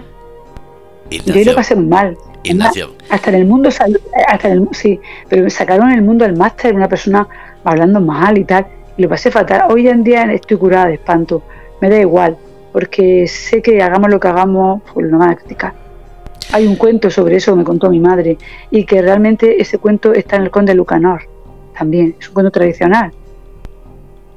yo 1.10 1.44
lo 1.44 1.54
pasé 1.54 1.74
muy 1.74 1.86
mal. 1.86 2.16
Ignacio. 2.42 2.94
Hasta 3.10 3.30
en 3.30 3.36
el 3.36 3.46
mundo, 3.46 3.68
hasta 3.68 4.48
en 4.48 4.52
el, 4.52 4.68
sí, 4.72 5.00
pero 5.28 5.42
me 5.42 5.50
sacaron 5.50 5.90
en 5.90 5.98
el 5.98 6.02
mundo 6.02 6.24
del 6.24 6.36
máster 6.36 6.74
una 6.74 6.88
persona 6.88 7.26
hablando 7.64 8.00
mal 8.00 8.38
y 8.38 8.44
tal. 8.44 8.66
Y 9.00 9.02
lo 9.02 9.08
pasé 9.08 9.30
fatal. 9.30 9.62
Hoy 9.70 9.88
en 9.88 10.04
día 10.04 10.24
estoy 10.24 10.58
curada 10.58 10.88
de 10.88 10.94
espanto. 10.96 11.42
Me 11.80 11.88
da 11.88 11.98
igual, 11.98 12.36
porque 12.70 13.26
sé 13.26 13.62
que 13.62 13.80
hagamos 13.80 14.10
lo 14.10 14.20
que 14.20 14.28
hagamos, 14.28 14.82
pues 14.92 15.06
lo 15.06 15.16
van 15.16 15.30
a 15.30 15.36
criticar. 15.36 15.72
Hay 16.52 16.66
un 16.66 16.76
cuento 16.76 17.08
sobre 17.10 17.36
eso 17.36 17.52
que 17.52 17.58
me 17.60 17.64
contó 17.64 17.88
mi 17.88 17.98
madre 17.98 18.36
y 18.70 18.84
que 18.84 19.00
realmente 19.00 19.58
ese 19.58 19.78
cuento 19.78 20.12
está 20.12 20.36
en 20.36 20.42
el 20.42 20.50
Conde 20.50 20.74
Lucanor 20.74 21.22
también. 21.72 22.14
Es 22.20 22.28
un 22.28 22.34
cuento 22.34 22.50
tradicional 22.50 23.10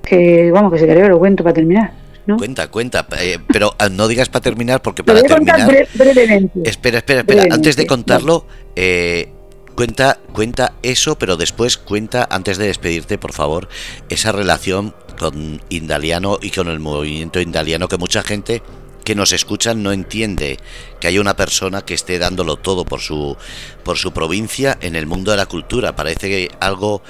que 0.01 0.49
vamos, 0.49 0.71
que 0.71 0.79
si 0.79 0.85
queréis 0.85 1.09
lo 1.09 1.19
cuento 1.19 1.43
para 1.43 1.55
terminar. 1.55 1.91
¿no? 2.25 2.37
Cuenta, 2.37 2.71
cuenta, 2.71 3.05
eh, 3.19 3.39
pero 3.51 3.73
ah, 3.77 3.89
no 3.89 4.07
digas 4.07 4.29
para 4.29 4.43
terminar 4.43 4.81
porque 4.81 5.03
para 5.03 5.21
terminar... 5.21 5.87
brevemente. 5.93 6.61
Espera, 6.63 6.99
espera, 6.99 7.19
espera, 7.19 7.53
antes 7.53 7.75
de 7.75 7.85
contarlo, 7.85 8.45
eh, 8.77 9.27
cuenta, 9.75 10.19
cuenta 10.33 10.73
eso, 10.83 11.17
pero 11.17 11.37
después 11.37 11.77
cuenta, 11.77 12.27
antes 12.29 12.57
de 12.57 12.67
despedirte, 12.67 13.17
por 13.17 13.33
favor, 13.33 13.67
esa 14.09 14.31
relación 14.31 14.95
con 15.17 15.61
Indaliano 15.69 16.39
y 16.41 16.49
con 16.49 16.67
el 16.67 16.79
movimiento 16.79 17.39
Indaliano 17.39 17.87
que 17.87 17.97
mucha 17.97 18.23
gente 18.23 18.61
que 19.03 19.15
nos 19.15 19.33
escucha 19.33 19.73
no 19.73 19.91
entiende 19.91 20.57
que 20.99 21.07
hay 21.07 21.19
una 21.19 21.35
persona 21.35 21.83
que 21.83 21.93
esté 21.93 22.19
dándolo 22.19 22.55
todo 22.55 22.85
por 22.85 23.01
su 23.01 23.35
por 23.83 23.97
su 23.97 24.13
provincia 24.13 24.77
en 24.81 24.95
el 24.95 25.05
mundo 25.05 25.31
de 25.31 25.37
la 25.37 25.45
cultura. 25.45 25.95
Parece 25.95 26.29
que 26.29 26.51
algo 26.59 27.01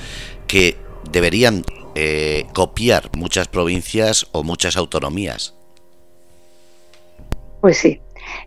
que 0.48 0.78
deberían 1.12 1.64
eh, 1.96 2.46
copiar 2.54 3.10
muchas 3.16 3.48
provincias 3.48 4.28
o 4.32 4.44
muchas 4.44 4.76
autonomías. 4.76 5.54
Pues 7.62 7.78
sí. 7.78 8.02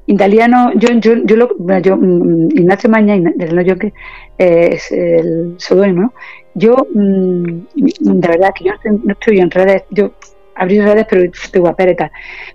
Italiano, 0.07 0.73
yo, 0.75 0.89
yo, 1.01 1.15
yo, 1.25 1.37
lo, 1.37 1.49
yo 1.81 1.97
mm, 1.97 2.51
Ignacio 2.53 2.91
Maña, 2.91 3.17
yo 3.17 3.77
que 3.77 3.93
eh, 4.39 4.69
es 4.73 4.93
el 4.93 5.55
seudónimo. 5.59 6.13
Yo, 6.55 6.77
mm, 6.95 7.45
de 7.75 8.29
verdad 8.29 8.51
que 8.55 8.65
yo 8.65 8.73
no 9.05 9.13
estoy 9.13 9.39
en 9.39 9.51
redes, 9.51 9.83
yo 9.91 10.13
abrí 10.55 10.81
redes, 10.81 11.07
pero 11.09 11.23
estoy 11.23 11.61
guapera 11.61 11.93
y 11.93 11.97
tal. 11.97 12.11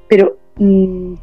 Pero 0.07 0.37
mm, 0.57 1.13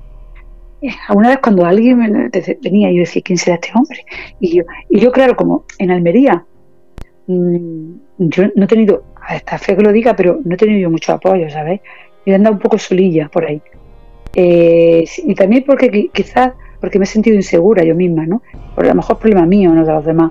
alguna 1.09 1.29
vez 1.31 1.39
cuando 1.43 1.65
alguien 1.65 2.31
venía, 2.62 2.91
yo 2.93 3.01
decía, 3.01 3.23
¿quién 3.25 3.39
será 3.39 3.57
este 3.57 3.70
hombre? 3.75 4.05
Y 4.41 4.57
yo, 4.57 4.65
y 4.89 5.01
yo 5.01 5.11
claro, 5.11 5.37
como 5.37 5.65
en 5.79 5.91
Almería, 5.91 6.45
yo 7.27 8.43
no 8.55 8.65
he 8.65 8.66
tenido 8.66 9.03
está 9.37 9.59
feo 9.59 9.77
que 9.77 9.83
lo 9.83 9.93
diga, 9.93 10.16
pero 10.16 10.41
no 10.45 10.55
he 10.55 10.57
tenido 10.57 10.81
yo 10.81 10.91
mucho 10.91 11.12
apoyo, 11.12 11.49
¿sabes? 11.51 11.81
Y 12.25 12.31
he 12.31 12.35
andado 12.35 12.55
un 12.55 12.61
poco 12.61 12.79
solilla 12.79 13.29
por 13.29 13.45
ahí. 13.45 13.61
Eh, 14.34 15.05
y 15.24 15.34
también 15.34 15.64
porque 15.66 16.10
quizás 16.12 16.52
porque 16.80 16.98
me 16.98 17.05
he 17.05 17.06
sentido 17.06 17.36
insegura 17.36 17.84
yo 17.84 17.94
misma, 17.94 18.26
¿no? 18.26 18.42
Por 18.74 18.86
lo 18.86 18.94
mejor 18.94 19.18
problema 19.18 19.46
mío, 19.46 19.72
no 19.72 19.84
de 19.84 19.92
los 19.92 20.05
demás. 20.05 20.30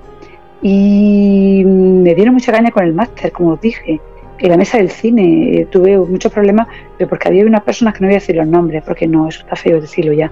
Y 0.62 1.64
me 1.66 2.16
dieron 2.16 2.34
mucha 2.34 2.52
caña 2.52 2.72
con 2.72 2.84
el 2.84 2.94
máster, 2.94 3.32
como 3.32 3.52
os 3.52 3.62
dije. 3.62 4.00
en 4.40 4.50
la 4.50 4.58
mesa 4.58 4.78
del 4.78 4.90
cine 4.90 5.62
eh, 5.62 5.68
tuve 5.70 5.98
muchos 5.98 6.32
problemas, 6.32 6.68
pero 6.98 7.10
porque 7.10 7.28
había 7.28 7.46
unas 7.46 7.64
personas 7.64 7.94
que 7.94 8.02
no 8.02 8.08
voy 8.08 8.16
a 8.16 8.20
decir 8.20 8.36
los 8.36 8.48
nombres, 8.48 8.84
porque 8.86 9.08
no, 9.08 9.28
eso 9.28 9.42
está 9.42 9.56
feo 9.56 9.82
decirlo 9.82 10.14
ya, 10.14 10.32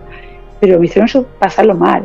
pero 0.59 0.79
me 0.79 0.85
hicieron 0.85 1.25
pasarlo 1.39 1.75
mal, 1.75 2.03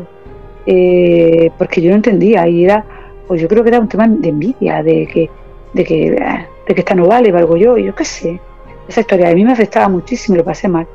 eh, 0.66 1.50
porque 1.58 1.82
yo 1.82 1.90
no 1.90 1.96
entendía 1.96 2.48
y 2.48 2.64
era, 2.64 2.84
pues 3.26 3.40
yo 3.40 3.48
creo 3.48 3.62
que 3.62 3.68
era 3.68 3.80
un 3.80 3.88
tema 3.88 4.08
de 4.08 4.28
envidia, 4.30 4.82
de 4.82 5.06
que, 5.06 5.30
de 5.74 5.84
que, 5.84 6.06
eh, 6.08 6.46
de 6.66 6.74
que 6.74 6.80
esta 6.80 6.94
no 6.94 7.06
vale, 7.06 7.32
valgo 7.32 7.56
yo, 7.56 7.76
y 7.76 7.84
yo 7.84 7.94
qué 7.94 8.04
sé, 8.04 8.40
esa 8.88 9.00
historia 9.00 9.28
a 9.28 9.34
mí 9.34 9.44
me 9.44 9.52
afectaba 9.52 9.88
muchísimo, 9.88 10.38
lo 10.38 10.44
pasé 10.44 10.68
mal, 10.68 10.86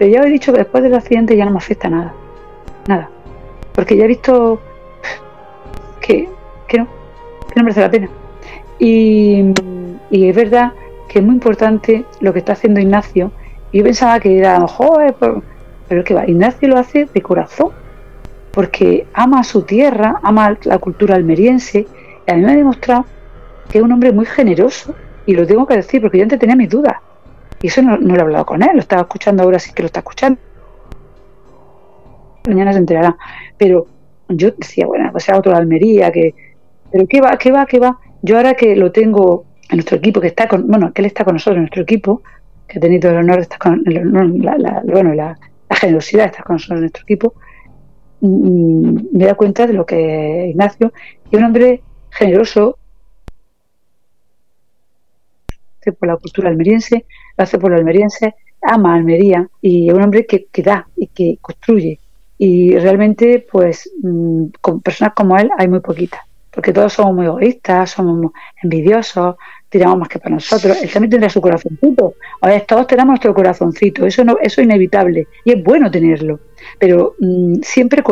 pero 0.00 0.12
ya 0.12 0.22
he 0.22 0.30
dicho 0.30 0.50
que 0.50 0.60
después 0.60 0.82
del 0.82 0.94
accidente 0.94 1.36
ya 1.36 1.44
no 1.44 1.50
me 1.50 1.58
afecta 1.58 1.90
nada, 1.90 2.14
nada, 2.88 3.10
porque 3.74 3.98
ya 3.98 4.06
he 4.06 4.08
visto 4.08 4.58
que, 6.00 6.26
no, 6.78 6.86
que 7.46 7.54
no 7.54 7.62
merece 7.62 7.82
la 7.82 7.90
pena. 7.90 8.08
Y, 8.78 9.52
es 10.10 10.34
verdad 10.34 10.72
que 11.06 11.18
es 11.18 11.24
muy 11.24 11.34
importante 11.34 12.06
lo 12.20 12.32
que 12.32 12.38
está 12.38 12.54
haciendo 12.54 12.80
Ignacio. 12.80 13.30
Yo 13.74 13.84
pensaba 13.84 14.18
que 14.20 14.38
era, 14.38 14.66
joder, 14.66 15.14
pero 15.86 16.02
que 16.02 16.14
va, 16.14 16.26
Ignacio 16.26 16.68
lo 16.68 16.78
hace 16.78 17.06
de 17.12 17.20
corazón, 17.20 17.68
porque 18.52 19.06
ama 19.12 19.40
a 19.40 19.44
su 19.44 19.64
tierra, 19.64 20.18
ama 20.22 20.56
la 20.62 20.78
cultura 20.78 21.14
almeriense, 21.14 21.86
y 22.26 22.30
a 22.30 22.36
mí 22.36 22.40
me 22.40 22.52
ha 22.52 22.56
demostrado 22.56 23.04
que 23.70 23.76
es 23.76 23.84
un 23.84 23.92
hombre 23.92 24.12
muy 24.12 24.24
generoso, 24.24 24.94
y 25.26 25.34
lo 25.34 25.46
tengo 25.46 25.66
que 25.66 25.76
decir, 25.76 26.00
porque 26.00 26.16
yo 26.16 26.22
antes 26.22 26.38
tenía 26.38 26.56
mis 26.56 26.70
dudas, 26.70 26.96
y 27.62 27.66
eso 27.66 27.82
no, 27.82 27.96
lo 27.96 28.16
he 28.16 28.20
hablado 28.20 28.46
con 28.46 28.62
él, 28.62 28.70
lo 28.74 28.80
estaba 28.80 29.02
escuchando 29.02 29.42
ahora, 29.42 29.58
sí 29.58 29.72
que 29.72 29.82
lo 29.82 29.86
está 29.86 30.00
escuchando. 30.00 30.40
Mañana 32.48 32.72
se 32.72 32.78
enterará, 32.78 33.16
pero 33.58 33.86
yo 34.28 34.50
decía, 34.52 34.86
bueno, 34.86 35.10
pues 35.12 35.24
sea 35.24 35.36
otro 35.36 35.52
de 35.52 35.58
Almería, 35.58 36.10
que, 36.10 36.34
pero 36.90 37.06
qué 37.06 37.20
va, 37.20 37.36
qué 37.36 37.52
va, 37.52 37.66
qué 37.66 37.78
va. 37.78 37.98
Yo 38.22 38.36
ahora 38.36 38.54
que 38.54 38.74
lo 38.76 38.92
tengo 38.92 39.44
en 39.68 39.76
nuestro 39.76 39.98
equipo, 39.98 40.20
que 40.20 40.28
está 40.28 40.48
con, 40.48 40.66
bueno, 40.66 40.92
que 40.92 41.02
él 41.02 41.06
está 41.06 41.24
con 41.24 41.34
nosotros 41.34 41.56
en 41.56 41.62
nuestro 41.62 41.82
equipo, 41.82 42.22
que 42.66 42.78
ha 42.78 42.80
tenido 42.80 43.10
el 43.10 43.18
honor 43.18 43.36
de 43.36 43.42
estar 43.42 43.58
con, 43.58 43.82
la, 43.84 44.82
bueno, 44.84 45.12
la, 45.12 45.38
generosidad 45.70 46.24
de 46.24 46.30
estar 46.30 46.44
con 46.44 46.54
nosotros 46.54 46.78
en 46.78 46.82
nuestro 46.82 47.02
equipo, 47.02 47.34
mm, 48.20 48.98
me 49.12 49.26
da 49.26 49.34
cuenta 49.34 49.66
de 49.66 49.74
lo 49.74 49.84
que 49.84 50.48
Ignacio 50.48 50.92
es 51.30 51.38
un 51.38 51.44
hombre 51.44 51.82
generoso 52.10 52.78
por 55.98 56.08
la 56.08 56.16
cultura 56.16 56.50
almeriense, 56.50 57.06
hace 57.42 57.58
por 57.58 57.70
la 57.70 57.78
almeriense, 57.78 58.34
ama 58.62 58.94
Almería 58.94 59.48
y 59.60 59.88
es 59.88 59.94
un 59.94 60.02
hombre 60.02 60.26
que, 60.26 60.46
que 60.52 60.62
da 60.62 60.86
y 60.96 61.08
que 61.08 61.38
construye. 61.40 61.98
Y 62.38 62.76
realmente, 62.78 63.46
pues, 63.50 63.90
mm, 64.02 64.46
con 64.60 64.80
personas 64.80 65.14
como 65.14 65.36
él 65.36 65.50
hay 65.58 65.68
muy 65.68 65.80
poquitas 65.80 66.20
porque 66.50 66.72
todos 66.72 66.92
somos 66.92 67.14
muy 67.14 67.26
egoístas, 67.26 67.90
somos 67.90 68.32
envidiosos, 68.62 69.36
tiramos 69.68 69.98
más 69.98 70.08
que 70.08 70.18
para 70.18 70.34
nosotros. 70.34 70.82
Él 70.82 70.90
también 70.90 71.10
tendrá 71.10 71.30
su 71.30 71.40
corazoncito. 71.40 72.14
A 72.40 72.60
todos 72.60 72.86
tenemos 72.86 73.12
nuestro 73.12 73.34
corazoncito, 73.34 74.04
eso 74.04 74.24
no, 74.24 74.36
eso 74.40 74.60
es 74.60 74.64
inevitable 74.66 75.28
y 75.44 75.52
es 75.52 75.62
bueno 75.62 75.90
tenerlo. 75.90 76.40
Pero 76.78 77.14
mm, 77.20 77.60
siempre, 77.62 78.02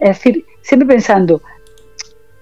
es 0.00 0.08
decir, 0.08 0.44
siempre 0.62 0.88
pensando, 0.88 1.42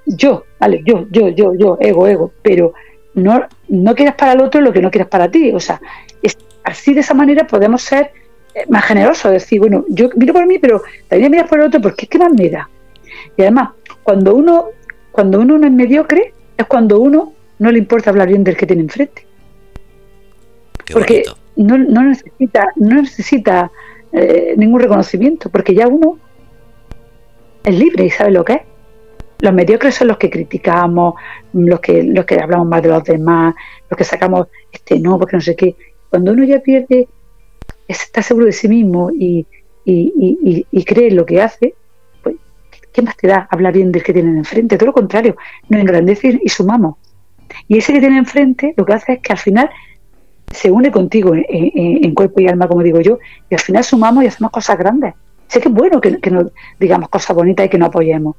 yo, 0.07 0.45
vale, 0.59 0.83
yo, 0.85 1.07
yo, 1.11 1.29
yo, 1.29 1.55
yo, 1.55 1.77
ego, 1.81 2.09
ego, 2.09 2.33
pero 2.43 2.73
no, 3.15 3.47
no 3.69 3.95
quieras 3.95 4.15
para 4.17 4.33
el 4.33 4.41
otro 4.41 4.61
lo 4.61 4.73
que 4.73 4.81
no 4.81 4.91
quieras 4.91 5.09
para 5.09 5.31
ti. 5.31 5.53
O 5.53 5.61
sea, 5.61 5.81
así 6.65 6.95
de 6.95 7.01
esa 7.01 7.15
manera 7.15 7.47
podemos 7.47 7.83
ser 7.83 8.13
eh, 8.55 8.65
más 8.69 8.85
generosos, 8.85 9.33
decir, 9.33 9.61
bueno, 9.61 9.85
yo 9.89 10.09
miro 10.17 10.33
por 10.33 10.47
mí, 10.47 10.59
pero 10.59 10.83
también 11.09 11.31
miras 11.31 11.49
por 11.49 11.61
el 11.61 11.67
otro 11.67 11.81
porque 11.81 12.05
es 12.05 12.09
que 12.09 12.19
más 12.19 12.33
me 12.33 12.49
da. 12.49 12.69
Y 13.37 13.43
además, 13.43 13.71
cuando 14.03 14.35
uno 14.35 14.69
cuando 15.13 15.41
uno 15.41 15.59
no 15.59 15.67
es 15.67 15.73
mediocre, 15.73 16.33
es 16.57 16.67
cuando 16.67 16.99
uno 16.99 17.35
no 17.59 17.71
le 17.71 17.79
importa 17.79 18.11
hablar 18.11 18.29
bien 18.29 18.43
del 18.43 18.57
que 18.57 18.67
tiene 18.67 18.83
enfrente. 18.83 19.27
porque 20.93 21.23
no, 21.55 21.79
necesita, 21.79 22.73
no 22.77 23.03
necesita 23.03 23.71
eh, 24.13 24.55
ningún 24.57 24.81
reconocimiento, 24.81 25.51
porque 25.51 25.75
ya 25.75 25.87
uno 25.87 26.19
es 27.63 27.79
libre 27.79 28.07
y 28.07 28.11
sabe 28.11 28.33
lo 28.33 28.45
que 28.45 28.55
es. 28.55 28.61
Los 29.43 29.53
mediocres 29.53 29.95
son 29.95 30.09
los 30.09 30.17
que 30.17 30.31
criticamos, 30.31 31.15
los 31.53 31.81
que, 31.81 32.03
los 32.03 32.25
que 32.25 32.41
hablamos 32.41 32.67
más 32.67 32.83
de 32.83 32.89
los 32.89 33.05
demás, 33.05 33.55
los 33.91 33.99
que 33.99 34.05
sacamos 34.05 34.47
este 34.73 34.99
no, 34.99 35.19
porque 35.19 35.37
no 35.37 35.43
sé 35.43 35.55
qué. 35.55 35.77
Cuando 36.09 36.33
uno 36.33 36.45
ya 36.45 36.61
pierde, 36.61 37.09
está 37.87 38.23
seguro 38.23 38.47
de 38.47 38.53
sí 38.53 38.69
mismo 38.69 39.11
y, 39.11 39.47
y, 39.85 40.67
y 40.71 40.85
cree 40.85 41.11
lo 41.11 41.27
que 41.27 41.43
hace, 41.43 41.75
¿qué 42.93 43.03
más 43.03 43.17
te 43.17 43.29
da 43.29 43.49
hablar 43.51 43.73
bien 43.73 43.91
del 43.91 44.03
que 44.03 44.13
tienen 44.13 44.37
enfrente? 44.39 44.77
Todo 44.77 44.87
lo 44.87 44.93
contrario, 44.93 45.37
nos 45.69 45.81
engrandece 45.81 46.41
y 46.43 46.49
sumamos. 46.49 46.97
Y 47.69 47.79
ese 47.79 47.93
que 47.93 48.01
tiene 48.01 48.19
enfrente 48.19 48.75
lo 48.77 48.85
que 48.85 48.93
hace 48.93 49.15
es 49.15 49.21
que 49.21 49.33
al 49.33 49.39
final 49.39 49.71
se 50.53 50.71
une 50.71 50.91
contigo 50.91 51.33
en, 51.35 52.15
cuerpo 52.15 52.41
y 52.41 52.47
alma, 52.47 52.69
como 52.69 52.83
digo 52.83 53.01
yo, 53.01 53.19
y 53.51 53.55
al 53.55 53.61
final 53.61 53.85
sumamos 53.85 54.25
y 54.25 54.27
hacemos 54.27 54.53
cosas 54.53 54.79
grandes. 54.79 55.15
Sé 55.49 55.61
que 55.61 55.69
es 55.69 55.75
bueno 55.75 56.01
que, 56.01 56.31
nos 56.31 56.53
digamos 56.79 57.09
cosas 57.09 57.35
bonitas 57.35 57.67
y 57.67 57.69
que 57.69 57.79
nos 57.79 57.89
apoyemos. 57.89 58.37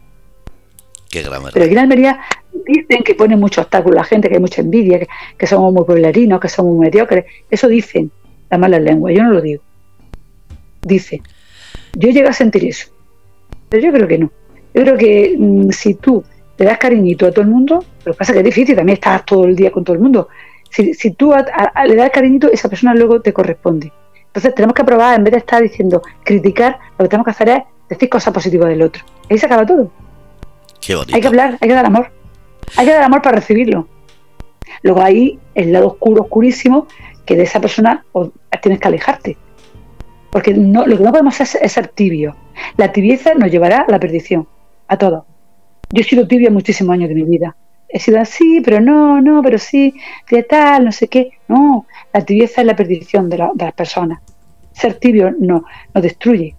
Pero 1.53 1.65
aquí 1.65 1.73
en 1.73 1.79
Almería 1.79 2.19
dicen 2.65 3.03
que 3.03 3.15
ponen 3.15 3.39
muchos 3.39 3.63
obstáculos 3.63 3.95
la 3.95 4.03
gente, 4.03 4.29
que 4.29 4.35
hay 4.35 4.41
mucha 4.41 4.61
envidia, 4.61 5.05
que, 5.37 5.47
somos 5.47 5.73
muy 5.73 5.83
pueblerinos, 5.83 6.39
que 6.39 6.49
somos 6.49 6.77
mediocres. 6.77 7.25
Eso 7.49 7.67
dicen 7.67 8.11
las 8.49 8.59
malas 8.59 8.81
lenguas, 8.81 9.13
yo 9.15 9.23
no 9.23 9.31
lo 9.31 9.41
digo. 9.41 9.61
Dice. 10.81 11.21
Yo 11.93 12.09
llego 12.09 12.29
a 12.29 12.33
sentir 12.33 12.65
eso, 12.65 12.89
pero 13.69 13.83
yo 13.83 13.91
creo 13.91 14.07
que 14.07 14.17
no. 14.17 14.31
Yo 14.73 14.81
creo 14.81 14.97
que 14.97 15.35
mm, 15.37 15.69
si 15.69 15.93
tú 15.95 16.23
le 16.57 16.65
das 16.65 16.77
cariñito 16.79 17.27
a 17.27 17.31
todo 17.31 17.41
el 17.41 17.49
mundo, 17.49 17.85
lo 18.05 18.13
que 18.13 18.17
pasa 18.17 18.31
es 18.31 18.33
que 18.33 18.39
es 18.39 18.55
difícil 18.55 18.75
también 18.75 18.95
estar 18.95 19.23
todo 19.23 19.45
el 19.45 19.55
día 19.55 19.71
con 19.71 19.83
todo 19.83 19.95
el 19.95 20.01
mundo. 20.01 20.29
Si, 20.69 20.93
si 20.95 21.11
tú 21.11 21.33
le 21.85 21.95
das 21.95 22.09
cariñito, 22.09 22.51
esa 22.51 22.67
persona 22.67 22.95
luego 22.95 23.21
te 23.21 23.31
corresponde. 23.31 23.91
Entonces 24.27 24.55
tenemos 24.55 24.73
que 24.73 24.83
probar, 24.83 25.15
en 25.15 25.23
vez 25.23 25.33
de 25.33 25.37
estar 25.37 25.61
diciendo, 25.61 26.01
criticar, 26.23 26.79
lo 26.97 27.05
que 27.05 27.09
tenemos 27.09 27.25
que 27.25 27.31
hacer 27.31 27.49
es 27.49 27.63
decir 27.87 28.09
cosas 28.09 28.33
positivas 28.33 28.69
del 28.69 28.81
otro. 28.81 29.03
Ahí 29.29 29.37
se 29.37 29.45
acaba 29.45 29.63
todo. 29.63 29.91
Hay 31.13 31.21
que 31.21 31.27
hablar, 31.27 31.57
hay 31.61 31.67
que 31.67 31.75
dar 31.75 31.85
amor. 31.85 32.11
Hay 32.77 32.85
que 32.85 32.91
dar 32.91 33.03
amor 33.03 33.21
para 33.21 33.37
recibirlo. 33.37 33.87
Luego 34.81 35.01
ahí 35.01 35.39
el 35.55 35.71
lado 35.71 35.87
oscuro, 35.87 36.23
oscurísimo, 36.23 36.87
que 37.25 37.35
de 37.35 37.43
esa 37.43 37.59
persona 37.59 38.05
tienes 38.61 38.79
que 38.79 38.87
alejarte. 38.87 39.37
Porque 40.31 40.53
no, 40.53 40.87
lo 40.87 40.97
que 40.97 41.03
no 41.03 41.11
podemos 41.11 41.39
hacer 41.39 41.63
es 41.63 41.73
ser 41.73 41.89
tibio. 41.89 42.35
La 42.77 42.91
tibieza 42.91 43.33
nos 43.35 43.51
llevará 43.51 43.85
a 43.87 43.91
la 43.91 43.99
perdición 43.99 44.47
a 44.87 44.97
todo. 44.97 45.25
Yo 45.91 46.01
he 46.01 46.03
sido 46.03 46.27
tibia 46.27 46.49
muchísimos 46.49 46.93
años 46.93 47.09
de 47.09 47.15
mi 47.15 47.23
vida. 47.23 47.55
He 47.87 47.99
sido 47.99 48.19
así, 48.19 48.61
pero 48.65 48.81
no, 48.81 49.21
no, 49.21 49.43
pero 49.43 49.59
sí, 49.59 49.93
de 50.31 50.41
tal, 50.43 50.85
no 50.85 50.91
sé 50.91 51.07
qué. 51.07 51.31
No, 51.47 51.85
la 52.11 52.25
tibieza 52.25 52.61
es 52.61 52.67
la 52.67 52.75
perdición 52.75 53.29
de, 53.29 53.37
las 53.37 53.73
personas. 53.73 54.19
Ser 54.71 54.95
tibio 54.95 55.31
no, 55.37 55.65
nos 55.93 56.03
destruye. 56.03 56.55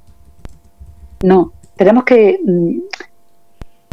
No, 1.24 1.52
tenemos 1.76 2.04
que, 2.04 2.38
mm, 2.44 2.78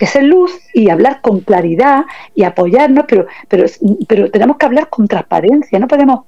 que 0.01 0.07
ser 0.07 0.23
luz 0.23 0.51
y 0.73 0.89
hablar 0.89 1.21
con 1.21 1.41
claridad 1.41 2.05
y 2.35 2.43
apoyarnos, 2.43 3.05
pero, 3.07 3.27
pero, 3.47 3.65
pero 4.07 4.31
tenemos 4.31 4.57
que 4.57 4.65
hablar 4.65 4.89
con 4.89 5.07
transparencia. 5.07 5.77
No 5.79 5.87
podemos, 5.87 6.21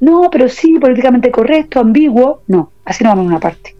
no, 0.00 0.28
pero 0.30 0.48
sí, 0.48 0.78
políticamente 0.78 1.30
correcto, 1.30 1.80
ambiguo. 1.80 2.42
No, 2.48 2.72
así 2.84 3.04
no 3.04 3.10
vamos 3.10 3.26
a 3.26 3.28
una 3.28 3.40
parte. 3.40 3.76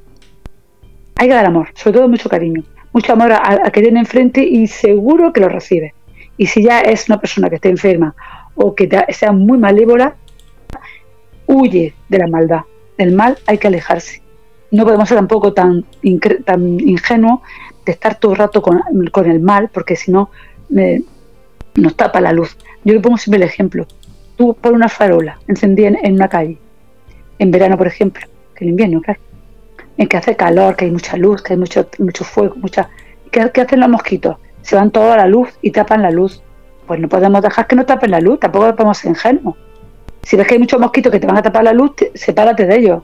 Hay 1.17 1.29
que 1.29 1.35
dar 1.35 1.47
amor, 1.47 1.69
sobre 1.75 1.99
todo 1.99 2.09
mucho 2.09 2.29
cariño 2.29 2.63
mucho 2.97 3.13
amor 3.13 3.31
a, 3.31 3.71
que 3.71 3.83
tiene 3.83 4.01
enfrente 4.01 4.43
y 4.43 4.67
seguro 4.69 5.31
que 5.31 5.43
lo 5.43 5.51
recibe. 5.51 5.93
Y 6.39 6.47
si 6.47 6.63
ya 6.63 6.81
es 6.81 7.11
una 7.11 7.21
persona 7.21 7.51
que 7.51 7.57
esté 7.57 7.69
enferma 7.69 8.15
o 8.55 8.75
que 8.75 8.89
sea 9.11 9.33
muy 9.33 9.59
malévola, 9.59 10.17
huye 11.47 11.93
de 12.09 12.19
la 12.19 12.27
maldad. 12.27 12.63
Del 12.97 13.13
mal 13.13 13.37
hay 13.47 13.59
que 13.59 13.67
alejarse. 13.67 14.23
No 14.71 14.85
podemos 14.85 15.11
ser 15.11 15.19
tampoco 15.19 15.53
tan, 15.53 15.85
tan 16.47 16.81
ingenuos 16.81 17.41
de 17.87 17.93
estar 17.93 18.17
todo 18.17 18.33
el 18.33 18.39
rato 18.39 18.61
con, 18.61 18.83
el 19.27 19.41
mal, 19.41 19.71
porque 19.73 19.97
si 19.97 20.11
no 20.11 20.29
nos 20.69 21.97
tapa 21.97 22.21
la 22.21 22.33
luz. 22.33 22.59
Yo 22.85 22.93
le 22.93 23.01
pongo 23.01 23.17
siempre 23.17 23.43
el 23.43 23.49
ejemplo. 23.49 23.87
Tú 24.37 24.55
por 24.55 24.73
una 24.73 24.89
farola 24.89 25.39
encendida 25.49 25.89
en, 26.03 26.15
una 26.15 26.29
calle, 26.29 26.59
en 27.39 27.51
verano, 27.51 27.79
por 27.79 27.87
ejemplo, 27.87 28.27
que 28.55 28.65
en 28.65 28.71
invierno, 28.71 29.01
en 29.97 30.09
que 30.09 30.17
hace 30.17 30.37
calor, 30.37 30.77
que 30.77 30.85
hay 30.85 30.91
mucha 30.91 31.17
luz, 31.17 31.43
que 31.43 31.55
hay 31.55 31.59
mucho, 31.59 31.89
mucho 31.99 32.25
fuego, 32.25 32.57
mucha... 32.57 32.91
¿Qué, 33.31 33.51
¿Qué, 33.53 33.63
hacen 33.63 33.81
los 33.81 33.89
mosquitos? 33.89 34.37
Se 34.63 34.77
van 34.77 34.91
toda 34.91 35.17
la 35.17 35.27
luz 35.27 35.49
y 35.63 35.71
tapan 35.71 36.03
la 36.03 36.11
luz. 36.11 36.43
Pues 36.87 37.01
no 37.01 37.09
podemos 37.09 37.41
dejar 37.41 37.67
que 37.67 37.77
no 37.77 37.87
tapen 37.87 38.11
la 38.11 38.21
luz, 38.21 38.41
tampoco 38.41 38.75
podemos 38.75 38.99
ser 38.99 39.11
ingenuos. 39.11 39.57
Si 40.23 40.37
ves 40.37 40.47
que 40.47 40.55
hay 40.55 40.61
muchos 40.61 40.81
mosquitos 40.81 41.13
que 41.13 41.21
te 41.21 41.27
van 41.27 41.37
a 41.37 41.43
tapar 41.43 41.65
la 41.65 41.73
luz, 41.73 41.93
sepárate 42.15 42.67
de 42.67 42.77
ellos. 42.77 43.03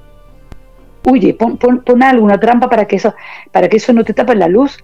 Huye, 1.04 1.34
pon, 1.34 1.58
pon, 1.58 2.02
alguna 2.02 2.38
trampa 2.38 2.68
para 2.68 2.86
que 2.86 2.96
eso 2.96 3.14
para 3.50 3.68
que 3.68 3.78
eso 3.78 3.92
no 3.92 4.04
te 4.04 4.14
tape 4.14 4.36
la 4.36 4.48
luz. 4.48 4.78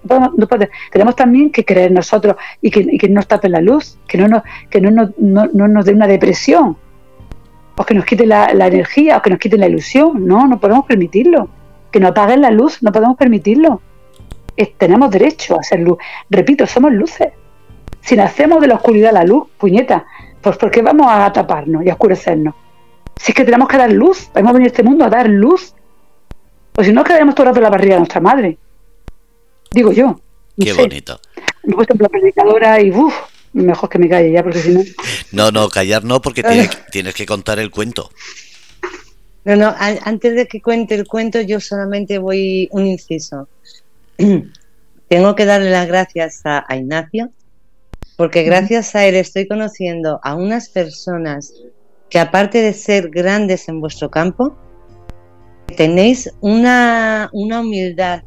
Tenemos 0.90 1.14
también 1.14 1.50
que 1.50 1.64
creer 1.64 1.92
nosotros 1.92 2.36
y 2.60 2.70
que, 2.70 2.80
y 2.80 2.98
que 2.98 3.08
nos 3.08 3.26
tapen 3.28 3.52
la 3.52 3.60
luz, 3.60 3.98
que 4.08 4.18
no 4.18 4.26
nos, 4.26 4.42
que 4.68 4.80
no, 4.80 4.90
no, 4.90 5.48
no, 5.52 5.68
nos 5.68 5.84
dé 5.84 5.92
una 5.92 6.08
depresión, 6.08 6.76
o 7.76 7.84
que 7.84 7.94
nos 7.94 8.04
quite 8.04 8.26
la, 8.26 8.52
la 8.52 8.66
energía, 8.66 9.18
o 9.18 9.22
que 9.22 9.30
nos 9.30 9.38
quite 9.38 9.56
la 9.56 9.68
ilusión. 9.68 10.26
No, 10.26 10.48
no 10.48 10.58
podemos 10.58 10.86
permitirlo 10.86 11.48
que 11.90 12.00
no 12.00 12.08
apaguen 12.08 12.40
la 12.40 12.50
luz, 12.50 12.82
no 12.82 12.92
podemos 12.92 13.16
permitirlo. 13.16 13.80
tenemos 14.76 15.10
derecho 15.10 15.58
a 15.58 15.62
ser 15.62 15.80
luz. 15.80 15.98
Repito, 16.30 16.66
somos 16.66 16.92
luces. 16.92 17.28
Si 18.00 18.16
nacemos 18.16 18.60
de 18.60 18.68
la 18.68 18.74
oscuridad 18.74 19.12
la 19.12 19.24
luz, 19.24 19.48
puñeta, 19.58 20.06
Pues 20.40 20.56
porque 20.56 20.82
vamos 20.82 21.06
a 21.08 21.32
taparnos 21.32 21.84
y 21.84 21.90
a 21.90 21.94
oscurecernos. 21.94 22.54
Si 23.16 23.32
es 23.32 23.36
que 23.36 23.44
tenemos 23.44 23.68
que 23.68 23.76
dar 23.76 23.92
luz, 23.92 24.30
hemos 24.34 24.52
venido 24.52 24.68
a 24.68 24.72
este 24.72 24.82
mundo 24.82 25.04
a 25.04 25.10
dar 25.10 25.28
luz. 25.28 25.74
Pues 26.78 26.86
si 26.86 26.92
no, 26.92 27.02
quedaremos 27.02 27.34
todo 27.34 27.42
el 27.42 27.48
rato 27.48 27.58
en 27.58 27.64
la 27.64 27.70
barriga 27.70 27.94
de 27.94 27.98
nuestra 28.02 28.20
madre. 28.20 28.56
Digo 29.72 29.90
yo. 29.90 30.20
Qué 30.56 30.72
bonito. 30.72 31.20
Me 31.64 31.72
he 31.72 31.74
puesto 31.74 31.92
en 31.94 31.98
la 32.00 32.08
predicadora 32.08 32.80
y 32.80 32.92
uff, 32.92 33.12
mejor 33.52 33.88
que 33.88 33.98
me 33.98 34.08
calle 34.08 34.30
ya, 34.30 34.44
porque 34.44 34.60
si 34.60 34.70
no. 34.70 34.84
No, 35.32 35.50
no, 35.50 35.68
callar 35.70 36.04
no, 36.04 36.22
porque 36.22 36.44
tienes, 36.44 36.70
tienes 36.92 37.16
que 37.16 37.26
contar 37.26 37.58
el 37.58 37.72
cuento. 37.72 38.12
No, 39.44 39.56
no, 39.56 39.74
antes 39.76 40.36
de 40.36 40.46
que 40.46 40.62
cuente 40.62 40.94
el 40.94 41.08
cuento, 41.08 41.40
yo 41.40 41.58
solamente 41.58 42.18
voy 42.18 42.68
un 42.70 42.86
inciso. 42.86 43.48
Tengo 45.08 45.34
que 45.34 45.46
darle 45.46 45.70
las 45.70 45.88
gracias 45.88 46.42
a, 46.44 46.64
Ignacio, 46.76 47.30
porque 48.16 48.44
gracias 48.44 48.94
a 48.94 49.04
él 49.04 49.16
estoy 49.16 49.48
conociendo 49.48 50.20
a 50.22 50.36
unas 50.36 50.68
personas 50.68 51.54
que 52.08 52.20
aparte 52.20 52.62
de 52.62 52.72
ser 52.72 53.10
grandes 53.10 53.68
en 53.68 53.80
vuestro 53.80 54.12
campo, 54.12 54.56
tenéis 55.76 56.32
una, 56.40 57.30
una 57.32 57.60
humildad 57.60 58.22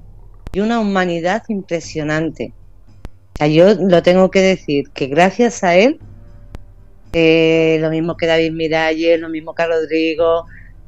y 0.54 0.60
una 0.60 0.80
humanidad 0.80 1.44
impresionante. 1.48 2.54
O 3.34 3.38
sea, 3.38 3.48
yo 3.48 3.74
lo 3.76 4.04
tengo 4.04 4.30
que 4.30 4.42
decir, 4.42 4.90
que 4.94 5.08
gracias 5.08 5.64
a 5.64 5.76
él, 5.76 6.00
eh, 7.14 7.78
lo 7.82 7.90
mismo 7.90 8.16
que 8.16 8.28
David 8.28 8.52
Miralles, 8.52 9.20
lo 9.20 9.30
mismo 9.30 9.54
que 9.54 9.64
a 9.64 9.68
Rodrigo, 9.68 10.46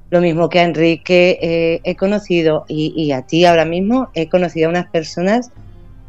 lo 0.10 0.22
mismo 0.22 0.50
que 0.50 0.60
a 0.60 0.64
Enrique, 0.64 1.40
eh, 1.42 1.82
he 1.84 1.96
conocido, 1.96 2.66
y, 2.68 3.12
a 3.12 3.24
ti 3.24 3.46
ahora 3.46 3.66
mismo, 3.66 4.10
he 4.14 4.30
conocido 4.30 4.68
a 4.68 4.70
unas 4.70 4.88
personas 4.88 5.52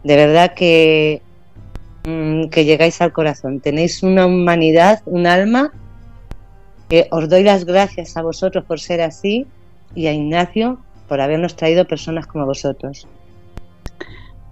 de 0.02 0.16
verdad 0.16 0.52
que, 0.54 1.22
mm, 2.04 2.48
que 2.48 2.64
llegáis 2.64 3.00
al 3.00 3.12
corazón. 3.12 3.60
Tenéis 3.60 4.02
una 4.02 4.26
humanidad, 4.26 5.00
un 5.06 5.26
alma, 5.26 5.72
que 6.88 7.08
os 7.10 7.28
doy 7.30 7.42
las 7.42 7.64
gracias 7.64 8.16
a 8.16 8.22
vosotros 8.22 8.64
por 8.66 8.78
ser 8.78 9.00
así 9.00 9.46
y 9.94 10.06
a 10.06 10.12
Ignacio 10.12 10.78
por 11.08 11.20
habernos 11.20 11.56
traído 11.56 11.86
personas 11.86 12.26
como 12.26 12.46
vosotros. 12.46 13.06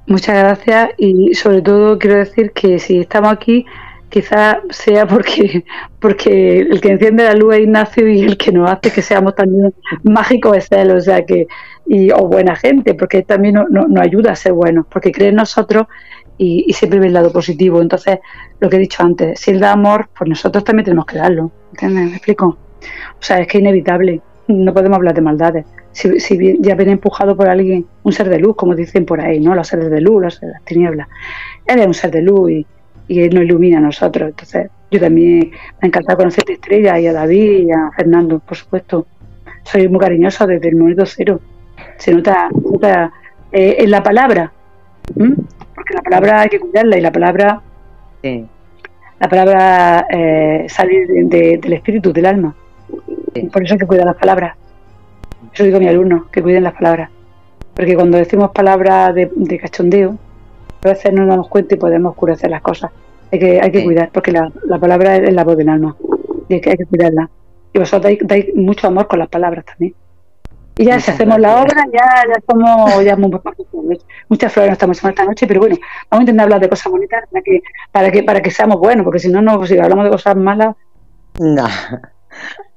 Muchas 0.06 0.36
gracias 0.36 0.90
y 0.98 1.34
sobre 1.34 1.62
todo 1.62 1.98
quiero 1.98 2.16
decir 2.16 2.52
que 2.52 2.78
si 2.78 2.98
estamos 2.98 3.32
aquí 3.32 3.64
quizás 4.08 4.58
sea 4.70 5.06
porque 5.06 5.64
porque 6.00 6.58
el 6.58 6.80
que 6.80 6.92
enciende 6.92 7.24
la 7.24 7.34
luz 7.34 7.54
es 7.54 7.60
Ignacio 7.60 8.08
y 8.08 8.22
el 8.22 8.36
que 8.36 8.52
nos 8.52 8.70
hace 8.70 8.90
que 8.90 9.00
seamos 9.00 9.34
también 9.34 9.72
mágicos 10.02 10.56
es 10.56 10.72
él, 10.72 10.90
o 10.90 11.00
sea 11.00 11.24
que 11.24 11.46
y 11.86 12.10
o 12.10 12.26
buena 12.26 12.56
gente, 12.56 12.94
porque 12.94 13.22
también 13.22 13.54
nos, 13.54 13.68
no, 13.70 14.00
ayuda 14.00 14.32
a 14.32 14.36
ser 14.36 14.52
buenos, 14.52 14.86
porque 14.88 15.12
cree 15.12 15.28
en 15.28 15.36
nosotros 15.36 15.86
y, 16.38 16.72
siempre 16.72 16.98
ve 16.98 17.08
el 17.08 17.12
lado 17.12 17.32
positivo. 17.32 17.82
Entonces, 17.82 18.18
lo 18.60 18.68
que 18.68 18.76
he 18.76 18.78
dicho 18.78 19.02
antes, 19.02 19.40
si 19.40 19.50
él 19.50 19.60
da 19.60 19.72
amor, 19.72 20.08
pues 20.16 20.28
nosotros 20.28 20.64
también 20.64 20.84
tenemos 20.84 21.06
que 21.06 21.18
darlo, 21.18 21.50
¿entiendes? 21.72 22.10
¿Me 22.10 22.16
explico? 22.16 22.46
O 22.46 23.22
sea, 23.22 23.38
es 23.38 23.46
que 23.46 23.58
es 23.58 23.62
inevitable, 23.62 24.20
no 24.52 24.72
podemos 24.72 24.96
hablar 24.96 25.14
de 25.14 25.20
maldades 25.20 25.66
si, 25.92 26.20
si 26.20 26.58
ya 26.60 26.74
viene 26.74 26.92
empujado 26.92 27.36
por 27.36 27.48
alguien, 27.48 27.86
un 28.02 28.12
ser 28.12 28.28
de 28.28 28.38
luz, 28.38 28.56
como 28.56 28.74
dicen 28.74 29.04
por 29.04 29.20
ahí, 29.20 29.40
¿no? 29.40 29.54
Los 29.54 29.68
seres 29.68 29.90
de 29.90 30.00
luz, 30.00 30.22
los 30.22 30.34
seres 30.34 30.48
de 30.48 30.52
las 30.54 30.64
tinieblas. 30.64 31.08
Él 31.66 31.78
es 31.80 31.86
un 31.86 31.94
ser 31.94 32.10
de 32.10 32.22
luz 32.22 32.50
y, 32.50 32.66
él 33.08 33.34
nos 33.34 33.44
ilumina 33.44 33.78
a 33.78 33.82
nosotros. 33.82 34.30
Entonces, 34.30 34.70
yo 34.90 34.98
también 34.98 35.50
me 35.50 35.56
ha 35.82 35.86
encantado 35.86 36.16
conocer 36.16 36.44
a 36.48 36.52
Estrella 36.52 36.98
y 36.98 37.06
a 37.06 37.12
David 37.12 37.66
y 37.66 37.70
a 37.70 37.90
Fernando, 37.94 38.38
por 38.38 38.56
supuesto. 38.56 39.06
Soy 39.64 39.86
muy 39.88 40.00
cariñosa 40.00 40.46
desde 40.46 40.70
el 40.70 40.76
momento 40.76 41.04
cero. 41.04 41.40
Se 41.98 42.14
nota, 42.14 42.48
eh, 43.52 43.76
en 43.78 43.90
la 43.90 44.02
palabra, 44.02 44.50
porque 45.74 45.94
la 45.94 46.00
palabra 46.00 46.40
hay 46.40 46.48
que 46.48 46.58
cuidarla 46.58 46.96
y 46.96 47.00
la 47.02 47.12
palabra, 47.12 47.60
la 48.22 49.28
palabra 49.28 50.06
eh, 50.10 50.64
sale 50.68 51.06
del 51.06 51.72
espíritu, 51.72 52.12
del 52.12 52.26
alma. 52.26 52.54
Por 53.52 53.62
eso 53.62 53.74
hay 53.74 53.78
que 53.78 53.86
cuidar 53.86 54.06
las 54.06 54.16
palabras. 54.16 54.56
Yo 55.54 55.64
digo 55.64 55.76
a 55.76 55.80
mi 55.80 55.88
alumno 55.88 56.26
que 56.30 56.42
cuiden 56.42 56.64
las 56.64 56.74
palabras. 56.74 57.10
Porque 57.74 57.94
cuando 57.94 58.18
decimos 58.18 58.50
palabras 58.52 59.14
de, 59.14 59.58
cachondeo, 59.60 60.16
a 60.84 60.88
veces 60.88 61.12
no 61.12 61.22
nos 61.22 61.30
damos 61.30 61.48
cuenta 61.48 61.74
y 61.74 61.78
podemos 61.78 62.10
oscurecer 62.10 62.50
las 62.50 62.62
cosas. 62.62 62.90
Hay 63.30 63.38
que, 63.38 63.60
hay 63.60 63.72
que 63.72 63.82
cuidar, 63.82 64.10
porque 64.12 64.30
la, 64.30 64.50
palabra 64.78 65.16
es 65.16 65.32
la 65.32 65.44
voz 65.44 65.56
del 65.56 65.70
alma. 65.70 65.96
Y 66.48 66.54
hay 66.54 66.60
que, 66.60 66.70
hay 66.70 66.76
que 66.76 66.86
cuidarla. 66.86 67.30
Y 67.72 67.78
vosotros 67.78 68.12
dais, 68.22 68.54
mucho 68.54 68.86
amor 68.86 69.08
con 69.08 69.18
las 69.18 69.28
palabras 69.28 69.64
también. 69.64 69.94
Y 70.76 70.84
ya 70.84 71.00
si 71.00 71.10
hacemos 71.10 71.38
la 71.38 71.62
obra, 71.62 71.84
ya, 71.92 72.24
ya 72.28 72.42
somos 72.48 73.04
ya 73.04 73.16
muy, 73.16 73.30
muchas 74.28 74.52
flores 74.52 74.70
no 74.70 74.72
estamos 74.72 75.04
esta 75.04 75.24
noche, 75.24 75.46
pero 75.46 75.60
bueno, 75.60 75.76
vamos 76.10 76.20
a 76.20 76.22
intentar 76.22 76.44
hablar 76.44 76.60
de 76.60 76.68
cosas 76.68 76.90
bonitas 76.90 77.24
para 77.30 77.42
que, 77.42 77.62
para 77.90 78.10
que, 78.10 78.22
para 78.22 78.40
que 78.40 78.50
seamos 78.50 78.78
buenos, 78.78 79.04
porque 79.04 79.18
si 79.18 79.28
no, 79.28 79.42
no 79.42 79.64
si 79.66 79.78
hablamos 79.78 80.04
de 80.04 80.10
cosas 80.10 80.34
malas, 80.36 80.74
no. 81.38 81.64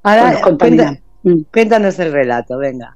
Ahora, 0.06 0.40
pues 0.58 1.00
Mm. 1.26 1.42
Cuéntanos 1.52 1.98
el 2.00 2.14
relato, 2.14 2.58
venga. 2.60 2.96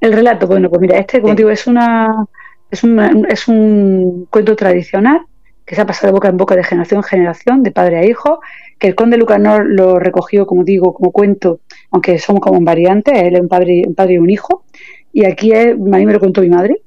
El 0.00 0.12
relato, 0.12 0.46
bueno, 0.46 0.70
pues 0.70 0.80
mira, 0.80 0.96
este, 0.96 1.20
como 1.20 1.34
digo, 1.34 1.50
es 1.50 1.66
una, 1.66 2.24
es, 2.70 2.84
es 3.28 3.48
un 3.48 4.26
cuento 4.30 4.54
tradicional 4.54 5.22
que 5.66 5.74
se 5.74 5.80
ha 5.80 5.86
pasado 5.86 6.08
de 6.08 6.12
boca 6.12 6.28
en 6.28 6.36
boca 6.36 6.54
de 6.54 6.62
generación 6.62 6.98
en 6.98 7.04
generación, 7.04 7.62
de 7.64 7.72
padre 7.72 7.98
a 7.98 8.04
hijo, 8.04 8.40
que 8.78 8.86
el 8.86 8.94
conde 8.94 9.16
Lucanor 9.16 9.66
lo 9.66 9.98
recogió, 9.98 10.46
como 10.46 10.62
digo, 10.62 10.94
como 10.94 11.10
cuento, 11.10 11.60
aunque 11.90 12.18
son 12.18 12.38
como 12.38 12.58
en 12.58 12.64
variantes, 12.64 13.20
él 13.20 13.34
es 13.34 13.40
un 13.40 13.48
padre, 13.48 13.82
un 13.86 13.94
padre 13.94 14.14
y 14.14 14.18
un 14.18 14.30
hijo, 14.30 14.64
y 15.12 15.24
aquí 15.24 15.52
es, 15.52 15.72
a 15.72 15.76
mí 15.76 16.06
me 16.06 16.12
lo 16.12 16.20
contó 16.20 16.42
mi 16.42 16.48
madre, 16.48 16.82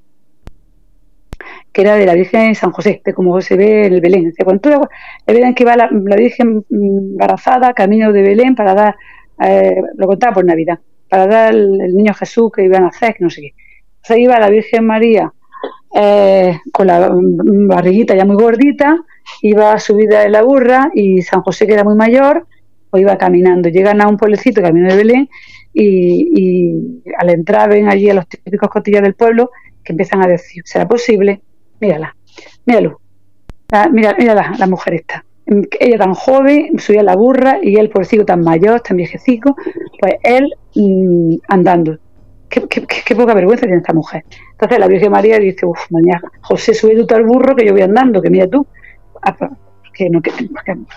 que 1.73 1.81
era 1.81 1.95
de 1.95 2.05
la 2.05 2.13
Virgen 2.13 2.49
de 2.49 2.55
San 2.55 2.71
José, 2.71 3.01
de 3.03 3.13
como 3.13 3.39
se 3.41 3.57
ve 3.57 3.87
el 3.87 3.99
Belén. 3.99 4.33
Cuando 4.43 4.89
el 5.25 5.35
Belén 5.35 5.53
que 5.53 5.65
va 5.65 5.75
la, 5.75 5.89
la 5.91 6.15
Virgen 6.15 6.65
embarazada, 6.69 7.73
camino 7.73 8.13
de 8.13 8.21
Belén 8.21 8.55
para 8.55 8.73
dar 8.73 8.95
eh, 9.39 9.81
lo 9.95 10.07
contaba 10.07 10.33
por 10.33 10.45
Navidad, 10.45 10.79
para 11.09 11.27
dar 11.27 11.53
el, 11.53 11.95
niño 11.95 12.13
Jesús 12.13 12.51
que 12.55 12.63
iban 12.63 12.83
a 12.83 12.87
hacer, 12.87 13.15
que 13.15 13.23
no 13.23 13.29
sé 13.29 13.41
qué. 13.41 13.53
se 14.01 14.19
iba 14.19 14.39
la 14.39 14.49
Virgen 14.49 14.85
María 14.85 15.31
eh, 15.95 16.59
con 16.71 16.87
la 16.87 17.09
barriguita 17.11 18.15
ya 18.15 18.25
muy 18.25 18.35
gordita, 18.35 18.97
iba 19.41 19.77
subida 19.79 20.21
de 20.21 20.29
la 20.29 20.43
burra 20.43 20.91
y 20.93 21.21
San 21.21 21.41
José, 21.41 21.67
que 21.67 21.73
era 21.73 21.83
muy 21.83 21.95
mayor, 21.95 22.47
pues 22.89 23.01
iba 23.01 23.17
caminando. 23.17 23.69
Llegan 23.69 24.01
a 24.01 24.07
un 24.07 24.17
pueblecito, 24.17 24.61
camino 24.61 24.89
de 24.89 24.95
Belén, 24.97 25.29
y, 25.73 27.01
al 27.17 27.29
entrar 27.29 27.69
ven 27.69 27.87
allí 27.89 28.09
a 28.09 28.13
los 28.13 28.27
típicos 28.27 28.69
cotillas 28.69 29.01
del 29.03 29.15
pueblo 29.15 29.51
que 29.83 29.93
empiezan 29.93 30.23
a 30.23 30.27
decir, 30.27 30.63
¿será 30.65 30.87
posible? 30.87 31.41
Mírala, 31.79 32.15
míralo, 32.65 33.01
ah, 33.71 33.89
mira, 33.91 34.15
mira 34.17 34.53
la 34.57 34.67
mujer 34.67 34.95
esta 34.95 35.25
ella 35.45 35.97
tan 35.97 36.13
joven, 36.13 36.79
subía 36.79 37.03
la 37.03 37.15
burra 37.15 37.59
y 37.61 37.75
él, 37.75 37.89
por 37.89 38.05
sigo 38.05 38.25
tan 38.25 38.41
mayor, 38.41 38.81
tan 38.81 38.97
viejecico, 38.97 39.55
pues 39.99 40.15
él 40.23 40.53
mm, 40.75 41.35
andando. 41.47 41.97
Qué, 42.49 43.15
poca 43.15 43.33
vergüenza 43.33 43.65
tiene 43.65 43.79
esta 43.79 43.93
mujer. 43.93 44.23
Entonces 44.51 44.79
la 44.79 44.87
Virgen 44.87 45.11
María 45.11 45.37
dice, 45.39 45.65
uff, 45.65 45.79
mañana, 45.89 46.21
José, 46.41 46.73
sube 46.73 46.95
tú 47.03 47.13
al 47.13 47.25
burro 47.25 47.55
que 47.55 47.65
yo 47.65 47.73
voy 47.73 47.81
andando, 47.81 48.21
que 48.21 48.29
mira 48.29 48.47
tú. 48.47 48.65
Ah, 49.21 49.35
pues, 49.35 49.51
que 49.93 50.09
no, 50.09 50.21
que, 50.21 50.31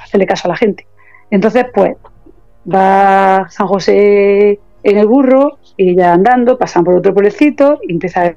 hacerle 0.03 0.27
caso 0.27 0.49
a 0.49 0.51
la 0.51 0.57
gente. 0.57 0.87
Entonces, 1.31 1.67
pues, 1.75 1.97
va 2.73 3.47
San 3.51 3.67
José 3.67 4.61
en 4.83 4.99
el 4.99 5.07
burro 5.07 5.59
y 5.77 5.91
ella 5.91 6.13
andando, 6.13 6.59
pasan 6.59 6.85
por 6.85 6.95
otro 6.95 7.13
pueblecito 7.13 7.81
y 7.83 7.93
empieza 7.93 8.35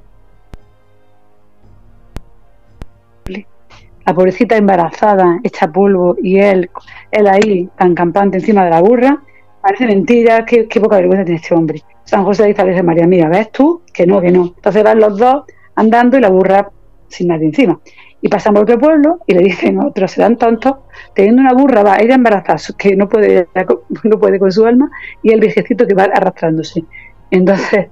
la 4.04 4.14
pobrecita 4.14 4.56
embarazada, 4.56 5.38
hecha 5.42 5.70
polvo, 5.70 6.16
y 6.22 6.38
él, 6.38 6.70
él 7.10 7.26
ahí, 7.28 7.68
tan 7.76 7.94
campante 7.94 8.38
encima 8.38 8.64
de 8.64 8.70
la 8.70 8.80
burra, 8.80 9.22
parece 9.60 9.86
mentira, 9.86 10.44
qué, 10.44 10.66
poca 10.80 10.96
vergüenza 10.96 11.24
tiene 11.24 11.40
este 11.40 11.54
hombre. 11.54 11.82
San 12.04 12.24
José 12.24 12.46
dice 12.46 12.62
a 12.62 12.82
María, 12.82 13.06
mira, 13.06 13.28
¿ves 13.28 13.50
tú? 13.52 13.82
Que 13.92 14.06
no, 14.06 14.20
que 14.20 14.30
no. 14.30 14.52
Entonces 14.56 14.82
van 14.82 14.98
los 14.98 15.16
dos 15.16 15.44
andando 15.76 16.18
y 16.18 16.20
la 16.20 16.30
burra 16.30 16.68
sin 17.08 17.28
nadie 17.28 17.46
encima. 17.46 17.80
Y 18.20 18.28
pasan 18.28 18.54
por 18.54 18.64
otro 18.64 18.78
pueblo 18.78 19.18
y 19.26 19.34
le 19.34 19.42
dicen 19.42 19.80
otros, 19.80 20.10
se 20.10 20.20
dan 20.20 20.36
tontos, 20.36 20.76
teniendo 21.14 21.42
una 21.42 21.54
burra, 21.54 21.82
va 21.82 21.94
a 21.94 22.02
ir 22.02 22.10
embarazada, 22.10 22.58
que 22.76 22.96
no 22.96 23.08
puede, 23.08 23.48
no 24.04 24.18
puede 24.18 24.38
con 24.38 24.50
su 24.50 24.64
alma, 24.66 24.90
y 25.22 25.32
el 25.32 25.40
viejecito 25.40 25.86
que 25.86 25.94
va 25.94 26.04
arrastrándose. 26.04 26.84
Entonces, 27.30 27.86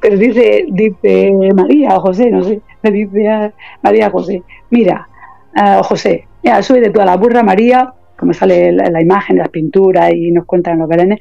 pero 0.00 0.16
dice, 0.16 0.66
dice 0.68 1.32
María 1.54 1.96
o 1.96 2.00
José, 2.00 2.30
no 2.30 2.42
sé, 2.42 2.60
le 2.82 2.90
dice 2.90 3.28
a 3.28 3.52
María 3.82 4.10
José, 4.10 4.42
mira, 4.70 5.08
uh, 5.56 5.82
José, 5.82 6.26
ya, 6.42 6.62
sube 6.62 6.80
de 6.80 6.90
toda 6.90 7.06
la 7.06 7.16
burra 7.16 7.42
María, 7.42 7.92
como 8.16 8.32
sale 8.32 8.72
la, 8.72 8.90
la 8.90 9.00
imagen, 9.00 9.38
las 9.38 9.48
pinturas 9.48 10.12
y 10.12 10.30
nos 10.30 10.44
cuentan 10.44 10.78
los 10.78 10.88
belenes, 10.88 11.18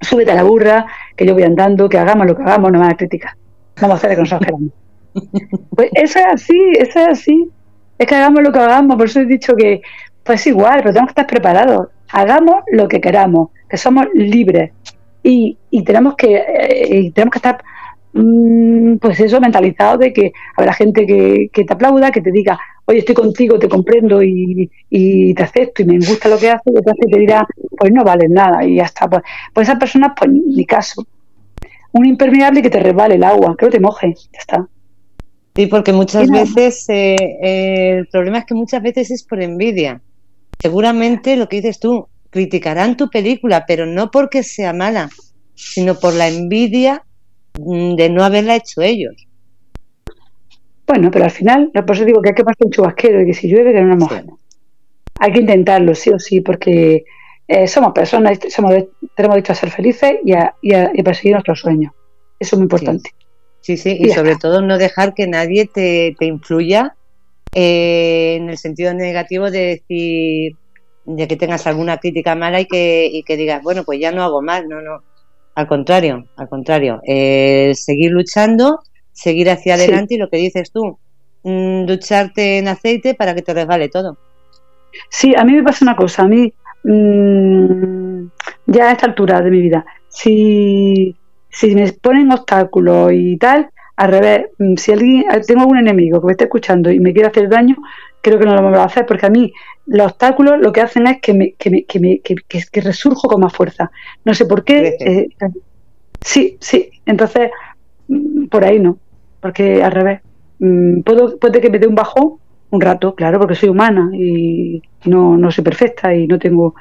súbete 0.00 0.32
a 0.32 0.34
la 0.34 0.42
burra, 0.42 0.86
que 1.16 1.26
yo 1.26 1.34
voy 1.34 1.42
andando, 1.42 1.88
que 1.88 1.98
hagamos 1.98 2.26
lo 2.26 2.36
que 2.36 2.42
hagamos, 2.42 2.72
no 2.72 2.78
me 2.78 2.84
van 2.84 2.94
a 2.94 2.96
criticar. 2.96 3.32
Vamos 3.80 3.94
a 3.94 3.98
hacer 3.98 4.10
que 4.10 4.22
nosotros. 4.22 4.60
Pues 5.74 5.90
eso 5.94 6.20
es 6.20 6.26
así, 6.26 6.72
eso 6.78 7.00
es 7.00 7.08
así. 7.08 7.48
Es 7.98 8.06
que 8.06 8.14
hagamos 8.14 8.42
lo 8.42 8.52
que 8.52 8.60
hagamos, 8.60 8.96
por 8.96 9.06
eso 9.06 9.20
he 9.20 9.26
dicho 9.26 9.56
que, 9.56 9.82
pues 10.22 10.46
igual, 10.46 10.80
pero 10.82 10.92
tenemos 10.92 11.08
que 11.08 11.20
estar 11.20 11.26
preparados. 11.26 11.88
Hagamos 12.12 12.62
lo 12.70 12.86
que 12.86 13.00
queramos, 13.00 13.50
que 13.68 13.76
somos 13.76 14.06
libres. 14.14 14.72
Y, 15.22 15.58
y 15.70 15.84
tenemos 15.84 16.14
que 16.16 16.36
eh, 16.36 17.12
tenemos 17.14 17.32
que 17.32 17.38
estar 17.38 17.62
Mm, 18.12 18.96
pues 18.96 19.20
eso, 19.20 19.40
mentalizado 19.40 19.98
de 19.98 20.12
que 20.12 20.32
habrá 20.56 20.72
gente 20.72 21.06
que, 21.06 21.48
te 21.52 21.72
aplauda, 21.72 22.10
que 22.10 22.20
te 22.20 22.32
diga, 22.32 22.58
oye, 22.86 22.98
estoy 22.98 23.14
contigo, 23.14 23.58
te 23.58 23.68
comprendo 23.68 24.20
y, 24.22 24.68
te 24.90 25.42
acepto 25.42 25.82
y 25.82 25.84
me 25.84 25.98
gusta 25.98 26.28
lo 26.28 26.38
que 26.38 26.50
haces, 26.50 26.62
y 26.66 26.82
te 26.82 27.08
te 27.08 27.18
dirá, 27.18 27.46
pues 27.78 27.92
no 27.92 28.02
vale 28.02 28.28
nada 28.28 28.64
y 28.64 28.76
ya 28.76 28.84
está. 28.84 29.08
Pues, 29.08 29.22
pues 29.54 29.68
esas 29.68 29.78
personas, 29.78 30.12
pues 30.18 30.30
ni 30.30 30.64
caso. 30.64 31.06
Un 31.92 32.06
impermeable 32.06 32.62
que 32.62 32.70
te 32.70 32.80
resbale 32.80 33.14
el 33.16 33.24
agua, 33.24 33.54
que 33.56 33.66
no 33.66 33.72
te 33.72 33.80
moje, 33.80 34.14
ya 34.32 34.38
está. 34.38 34.68
Sí, 35.54 35.66
porque 35.66 35.92
muchas 35.92 36.28
veces, 36.30 36.88
eh, 36.88 37.16
eh, 37.42 37.98
el 37.98 38.06
problema 38.08 38.38
es 38.38 38.44
que 38.44 38.54
muchas 38.54 38.82
veces 38.82 39.10
es 39.10 39.24
por 39.24 39.42
envidia. 39.42 40.00
Seguramente 40.60 41.36
lo 41.36 41.48
que 41.48 41.56
dices 41.56 41.80
tú, 41.80 42.06
criticarán 42.30 42.96
tu 42.96 43.10
película, 43.10 43.64
pero 43.66 43.86
no 43.86 44.10
porque 44.10 44.42
sea 44.42 44.72
mala, 44.72 45.10
sino 45.54 45.96
por 45.96 46.14
la 46.14 46.28
envidia 46.28 47.04
mm, 47.58 47.96
de 47.96 48.08
no 48.08 48.24
haberla 48.24 48.56
hecho 48.56 48.80
ellos. 48.80 49.14
Bueno, 50.86 51.10
pero 51.10 51.24
al 51.24 51.30
final, 51.30 51.70
por 51.72 51.94
eso 51.94 52.04
digo 52.04 52.20
que 52.20 52.30
hay 52.30 52.34
que 52.34 52.44
pasar 52.44 52.66
un 52.66 52.72
chubasquero 52.72 53.20
y 53.20 53.26
que 53.26 53.34
si 53.34 53.48
llueve 53.48 53.72
que 53.72 53.80
no 53.80 53.88
nos 53.88 53.98
mojemos. 53.98 54.40
Hay 55.20 55.32
que 55.32 55.40
intentarlo, 55.40 55.94
sí 55.94 56.10
o 56.10 56.18
sí, 56.18 56.40
porque 56.40 57.04
eh, 57.46 57.68
somos 57.68 57.92
personas, 57.92 58.38
somos, 58.48 58.74
tenemos 59.14 59.36
derecho 59.36 59.52
a 59.52 59.56
ser 59.56 59.70
felices 59.70 60.14
y 60.24 60.32
a, 60.32 60.54
perseguir 61.04 61.32
nuestros 61.32 61.60
sueños. 61.60 61.92
Eso 62.38 62.56
es 62.56 62.58
muy 62.58 62.64
importante. 62.64 63.10
Sí, 63.60 63.76
sí, 63.76 63.98
y, 64.00 64.08
sobre 64.10 64.36
todo 64.36 64.62
no 64.62 64.78
dejar 64.78 65.14
que 65.14 65.26
nadie 65.26 65.66
te, 65.66 66.16
influya 66.20 66.96
eh, 67.54 68.36
en 68.40 68.48
el 68.48 68.56
sentido 68.56 68.94
negativo 68.94 69.50
de 69.50 69.60
decir, 69.60 70.56
de 71.16 71.28
que 71.28 71.36
tengas 71.36 71.66
alguna 71.66 71.98
crítica 71.98 72.34
mala 72.34 72.60
y 72.60 72.66
que, 72.66 73.08
y 73.12 73.22
que 73.22 73.36
digas, 73.36 73.62
bueno, 73.62 73.84
pues 73.84 74.00
ya 74.00 74.12
no 74.12 74.22
hago 74.22 74.42
mal, 74.42 74.68
no, 74.68 74.80
no. 74.80 75.02
Al 75.54 75.66
contrario, 75.66 76.26
al 76.36 76.48
contrario. 76.48 77.00
Eh, 77.06 77.72
seguir 77.74 78.12
luchando, 78.12 78.80
seguir 79.12 79.50
hacia 79.50 79.74
adelante 79.74 80.14
y 80.14 80.18
lo 80.18 80.28
que 80.28 80.38
dices 80.38 80.70
tú, 80.70 80.98
mm, 81.42 81.84
ducharte 81.86 82.58
en 82.58 82.68
aceite 82.68 83.14
para 83.14 83.34
que 83.34 83.42
te 83.42 83.52
resbale 83.52 83.88
todo. 83.88 84.16
Sí, 85.08 85.34
a 85.36 85.44
mí 85.44 85.52
me 85.52 85.62
pasa 85.62 85.84
una 85.84 85.96
cosa, 85.96 86.22
a 86.22 86.28
mí 86.28 86.52
mm, 86.84 88.24
ya 88.66 88.88
a 88.88 88.92
esta 88.92 89.06
altura 89.06 89.40
de 89.40 89.50
mi 89.50 89.60
vida, 89.60 89.84
si, 90.08 91.16
si 91.48 91.74
me 91.74 91.92
ponen 91.92 92.32
obstáculos 92.32 93.12
y 93.12 93.36
tal, 93.36 93.70
al 93.96 94.10
revés, 94.10 94.46
mm, 94.58 94.76
si 94.76 94.92
alguien, 94.92 95.24
tengo 95.46 95.60
algún 95.60 95.78
enemigo 95.78 96.20
que 96.20 96.26
me 96.26 96.32
esté 96.32 96.44
escuchando 96.44 96.90
y 96.90 97.00
me 97.00 97.12
quiere 97.12 97.28
hacer 97.28 97.48
daño, 97.48 97.76
creo 98.22 98.38
que 98.38 98.46
no 98.46 98.54
lo 98.54 98.70
va 98.70 98.82
a 98.82 98.86
hacer 98.86 99.06
porque 99.06 99.26
a 99.26 99.30
mí 99.30 99.52
los 99.86 100.06
obstáculos 100.06 100.58
lo 100.60 100.72
que 100.72 100.80
hacen 100.80 101.06
es 101.06 101.20
que 101.20 101.34
me, 101.34 101.52
que 101.52 101.70
me, 101.70 101.84
que 101.84 102.00
me 102.00 102.20
que, 102.20 102.36
que 102.46 102.80
resurjo 102.80 103.28
con 103.28 103.40
más 103.40 103.52
fuerza. 103.52 103.90
No 104.24 104.34
sé 104.34 104.46
por 104.46 104.64
qué. 104.64 104.96
Eh, 105.00 105.28
sí, 106.20 106.56
sí. 106.60 106.90
Entonces, 107.06 107.50
mm, 108.08 108.46
por 108.46 108.64
ahí 108.64 108.78
no. 108.78 108.98
Porque 109.40 109.82
al 109.82 109.92
revés. 109.92 110.20
Mm, 110.58 111.00
puedo, 111.00 111.38
puede 111.38 111.60
que 111.60 111.70
me 111.70 111.78
dé 111.78 111.86
un 111.86 111.94
bajón 111.94 112.40
un 112.70 112.80
rato, 112.80 113.14
claro, 113.14 113.38
porque 113.38 113.54
soy 113.54 113.68
humana 113.68 114.10
y 114.12 114.80
no, 115.04 115.36
no 115.36 115.50
soy 115.50 115.64
perfecta 115.64 116.14
y 116.14 116.26
no 116.26 116.38
tengo. 116.38 116.74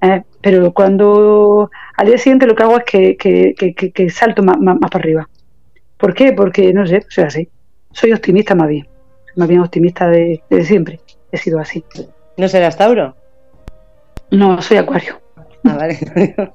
Eh, 0.00 0.22
pero 0.40 0.72
cuando 0.72 1.70
al 1.96 2.06
día 2.06 2.18
siguiente 2.18 2.46
lo 2.46 2.54
que 2.54 2.62
hago 2.62 2.78
es 2.78 2.84
que, 2.84 3.16
que, 3.16 4.10
salto 4.10 4.42
más, 4.42 4.58
más, 4.58 4.78
para 4.78 5.02
arriba. 5.02 5.28
¿Por 5.96 6.14
qué? 6.14 6.32
Porque 6.32 6.72
no 6.72 6.86
sé, 6.86 7.04
soy 7.08 7.24
así. 7.24 7.48
Soy 7.92 8.12
optimista 8.12 8.54
más 8.54 8.68
bien. 8.68 8.86
Más 9.36 9.48
bien 9.48 9.60
optimista 9.60 10.08
de, 10.08 10.42
de 10.50 10.64
siempre. 10.64 11.00
He 11.30 11.38
sido 11.38 11.60
así. 11.60 11.84
¿No 12.36 12.48
serás 12.48 12.76
Tauro? 12.76 13.14
No, 14.30 14.60
soy 14.60 14.78
Acuario. 14.78 15.20
Ah, 15.64 15.76
vale. 15.76 15.98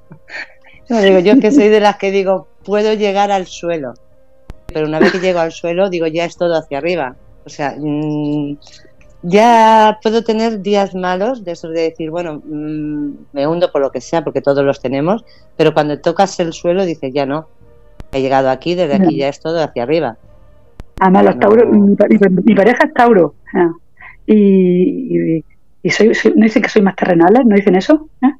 no, 0.89 1.01
digo, 1.01 1.19
yo 1.19 1.39
que 1.39 1.51
soy 1.51 1.69
de 1.69 1.79
las 1.79 1.97
que 1.97 2.11
digo, 2.11 2.47
puedo 2.63 2.93
llegar 2.93 3.31
al 3.31 3.47
suelo. 3.47 3.93
Pero 4.67 4.87
una 4.87 4.99
vez 4.99 5.11
que 5.11 5.19
llego 5.19 5.39
al 5.39 5.51
suelo, 5.51 5.89
digo, 5.89 6.07
ya 6.07 6.25
es 6.25 6.37
todo 6.37 6.55
hacia 6.55 6.77
arriba. 6.77 7.15
O 7.45 7.49
sea, 7.49 7.75
mm, 7.77 8.57
ya 9.23 9.99
puedo 10.01 10.23
tener 10.23 10.61
días 10.61 10.95
malos, 10.95 11.43
de 11.43 11.51
eso 11.51 11.69
de 11.69 11.81
decir, 11.81 12.09
bueno, 12.09 12.41
mm, 12.43 13.11
me 13.33 13.47
hundo 13.47 13.71
por 13.71 13.81
lo 13.81 13.91
que 13.91 14.01
sea, 14.01 14.23
porque 14.23 14.41
todos 14.41 14.63
los 14.65 14.79
tenemos, 14.79 15.23
pero 15.57 15.73
cuando 15.73 15.99
tocas 15.99 16.39
el 16.39 16.53
suelo 16.53 16.85
dices, 16.85 17.11
ya 17.13 17.25
no, 17.25 17.47
he 18.11 18.21
llegado 18.21 18.49
aquí, 18.49 18.75
desde 18.75 18.95
aquí 18.95 19.17
ya 19.17 19.29
es 19.29 19.39
todo 19.39 19.61
hacia 19.61 19.83
arriba. 19.83 20.17
Además, 21.01 21.25
los 21.25 21.39
Tauro, 21.39 21.67
mi, 21.67 21.95
pareja 21.95 22.83
es 22.85 22.93
Tauro. 22.93 23.33
y, 24.27 25.43
y 25.81 25.89
soy, 25.89 26.11
¿No 26.35 26.43
dicen 26.43 26.61
que 26.61 26.69
soy 26.69 26.83
más 26.83 26.95
terrenales? 26.95 27.43
¿No 27.43 27.55
dicen 27.55 27.75
eso? 27.75 28.07
¿Eh? 28.21 28.31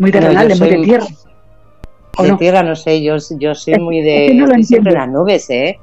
Muy 0.00 0.10
terrenales, 0.10 0.58
muy 0.58 0.70
de 0.70 0.82
tierra. 0.82 1.06
de 2.18 2.36
tierra 2.38 2.62
no 2.62 2.74
sé, 2.74 3.02
yo, 3.02 3.16
yo 3.38 3.54
soy 3.54 3.78
muy 3.78 4.00
de... 4.00 4.32
no 4.32 4.62
siempre 4.62 4.94
las 4.94 5.10
nubes, 5.10 5.50
¿eh? 5.50 5.78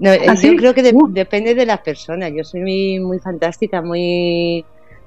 No, 0.00 0.10
¿Ah, 0.10 0.34
yo 0.34 0.56
creo 0.56 0.74
que 0.74 0.90
uh. 0.92 1.08
depende 1.08 1.54
de 1.54 1.66
las 1.66 1.78
personas. 1.82 2.32
Yo 2.34 2.42
soy 2.42 2.62
muy, 2.62 2.98
muy 2.98 3.20
fantástica, 3.20 3.82
muy... 3.82 4.64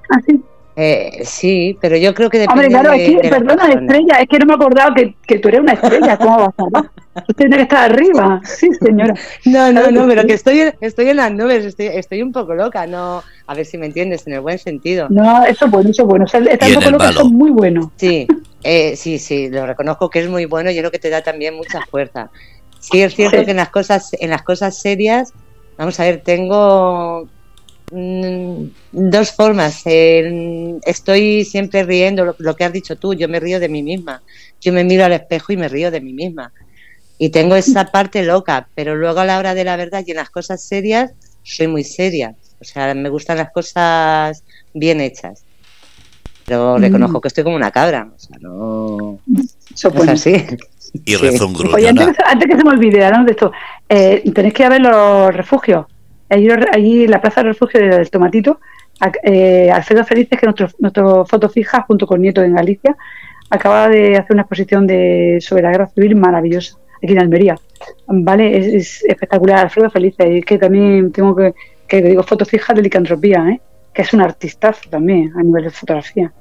¿Ah, 0.08 0.20
sí? 0.26 0.40
Eh, 0.82 1.20
sí, 1.24 1.76
pero 1.78 1.94
yo 1.98 2.14
creo 2.14 2.30
que 2.30 2.38
depende 2.38 2.64
Hombre, 2.64 2.80
claro, 2.80 2.92
es 2.94 3.20
que, 3.20 3.28
perdona, 3.28 3.68
estrella, 3.68 4.14
es 4.18 4.28
que 4.28 4.38
no 4.38 4.46
me 4.46 4.54
acordaba 4.54 4.94
que, 4.94 5.14
que 5.26 5.38
tú 5.38 5.48
eres 5.48 5.60
una 5.60 5.74
estrella, 5.74 6.16
¿cómo 6.16 6.38
vas 6.38 6.54
a 6.56 6.80
ver? 6.80 6.90
Tú 7.26 7.34
tienes 7.34 7.56
que 7.58 7.62
estar 7.64 7.90
arriba, 7.90 8.40
sí, 8.44 8.70
señora. 8.80 9.12
No, 9.44 9.70
no, 9.72 9.90
no, 9.90 10.08
pero 10.08 10.24
que 10.24 10.32
estoy, 10.32 10.72
estoy 10.80 11.10
en 11.10 11.18
las 11.18 11.32
nubes, 11.32 11.66
estoy, 11.66 11.88
estoy 11.88 12.22
un 12.22 12.32
poco 12.32 12.54
loca, 12.54 12.86
no, 12.86 13.22
a 13.46 13.54
ver 13.54 13.66
si 13.66 13.76
me 13.76 13.84
entiendes, 13.84 14.26
en 14.26 14.32
el 14.32 14.40
buen 14.40 14.58
sentido. 14.58 15.06
No, 15.10 15.44
eso 15.44 15.66
es 15.66 15.70
bueno, 15.70 15.90
eso 15.90 16.02
es 16.02 16.08
bueno, 16.08 16.24
o 16.24 16.28
sea, 16.28 16.40
estar 16.40 16.70
un 16.70 16.74
poco 16.76 16.90
loca 16.92 17.10
es 17.10 17.24
muy 17.24 17.50
bueno. 17.50 17.92
Sí, 17.96 18.26
eh, 18.62 18.96
sí, 18.96 19.18
sí, 19.18 19.50
lo 19.50 19.66
reconozco 19.66 20.08
que 20.08 20.20
es 20.20 20.30
muy 20.30 20.46
bueno 20.46 20.70
y 20.70 20.78
es 20.78 20.82
lo 20.82 20.90
que 20.90 20.98
te 20.98 21.10
da 21.10 21.20
también 21.20 21.56
mucha 21.56 21.82
fuerza. 21.90 22.30
Sí, 22.78 23.02
es 23.02 23.14
cierto 23.14 23.44
que 23.44 23.50
en 23.50 23.58
las 23.58 23.68
cosas, 23.68 24.16
en 24.18 24.30
las 24.30 24.40
cosas 24.40 24.80
serias, 24.80 25.34
vamos 25.76 26.00
a 26.00 26.04
ver, 26.04 26.22
tengo 26.22 27.28
dos 27.90 29.32
formas. 29.32 29.82
estoy 29.84 31.44
siempre 31.44 31.84
riendo, 31.84 32.34
lo, 32.38 32.56
que 32.56 32.64
has 32.64 32.72
dicho 32.72 32.96
tú, 32.96 33.14
yo 33.14 33.28
me 33.28 33.40
río 33.40 33.60
de 33.60 33.68
mí 33.68 33.82
misma. 33.82 34.22
Yo 34.60 34.72
me 34.72 34.84
miro 34.84 35.04
al 35.04 35.12
espejo 35.12 35.52
y 35.52 35.56
me 35.56 35.68
río 35.68 35.90
de 35.90 36.00
mí 36.00 36.12
misma. 36.12 36.52
Y 37.18 37.30
tengo 37.30 37.54
esa 37.56 37.86
parte 37.86 38.22
loca, 38.22 38.68
pero 38.74 38.96
luego 38.96 39.20
a 39.20 39.24
la 39.24 39.38
hora 39.38 39.54
de 39.54 39.64
la 39.64 39.76
verdad 39.76 40.04
y 40.06 40.12
en 40.12 40.18
las 40.18 40.30
cosas 40.30 40.62
serias, 40.62 41.12
soy 41.42 41.66
muy 41.66 41.84
seria. 41.84 42.34
O 42.60 42.64
sea, 42.64 42.94
me 42.94 43.08
gustan 43.08 43.38
las 43.38 43.50
cosas 43.52 44.42
bien 44.72 45.00
hechas. 45.00 45.44
Pero 46.46 46.78
mm. 46.78 46.80
reconozco 46.80 47.20
que 47.20 47.28
estoy 47.28 47.44
como 47.44 47.56
una 47.56 47.70
cabra. 47.70 48.10
O 48.14 48.18
sea, 48.18 48.36
no, 48.40 49.18
es 49.74 50.08
así. 50.08 50.44
Y 51.04 51.16
rezo 51.16 51.46
un 51.46 51.54
grupo. 51.54 51.76
Oye, 51.76 51.88
antes, 51.88 52.16
que 52.48 52.56
se 52.56 52.64
me 52.64 52.70
olvide, 52.70 53.04
hablando 53.04 53.26
de 53.26 53.32
esto, 53.32 53.52
eh, 53.88 54.22
tenéis 54.34 54.54
que 54.54 54.62
ir 54.62 54.66
a 54.66 54.70
ver 54.70 54.80
los 54.80 55.34
refugios. 55.34 55.86
Allí, 56.30 56.48
allí 56.72 57.04
en 57.04 57.10
la 57.10 57.20
plaza 57.20 57.42
del 57.42 57.52
refugio 57.52 57.80
del 57.80 58.10
Tomatito, 58.10 58.60
eh, 59.22 59.70
Alfredo 59.70 60.04
Felices, 60.04 60.38
que 60.38 60.46
es 60.46 60.56
nuestro, 60.56 60.68
nuestro 60.78 61.26
foto 61.26 61.48
fija 61.48 61.82
junto 61.82 62.06
con 62.06 62.20
Nieto 62.20 62.42
en 62.42 62.54
Galicia, 62.54 62.96
acaba 63.50 63.88
de 63.88 64.16
hacer 64.16 64.32
una 64.32 64.42
exposición 64.42 64.86
de 64.86 65.38
sobre 65.40 65.62
la 65.62 65.70
guerra 65.72 65.88
civil 65.88 66.16
maravillosa 66.16 66.76
aquí 67.02 67.12
en 67.12 67.18
Almería. 67.18 67.58
¿Vale? 68.06 68.76
Es, 68.76 69.02
espectacular. 69.04 69.58
Alfredo 69.58 69.90
Felices, 69.90 70.26
y 70.30 70.42
que 70.42 70.58
también 70.58 71.10
tengo 71.12 71.34
que, 71.34 71.54
que 71.88 72.02
digo, 72.02 72.22
fotos 72.22 72.48
fijas 72.48 72.76
de 72.76 72.82
licantropía, 72.82 73.48
¿eh? 73.50 73.60
que 73.92 74.02
es 74.02 74.12
un 74.12 74.20
artistazo 74.20 74.88
también 74.88 75.32
a 75.36 75.42
nivel 75.42 75.64
de 75.64 75.70
fotografía. 75.70 76.32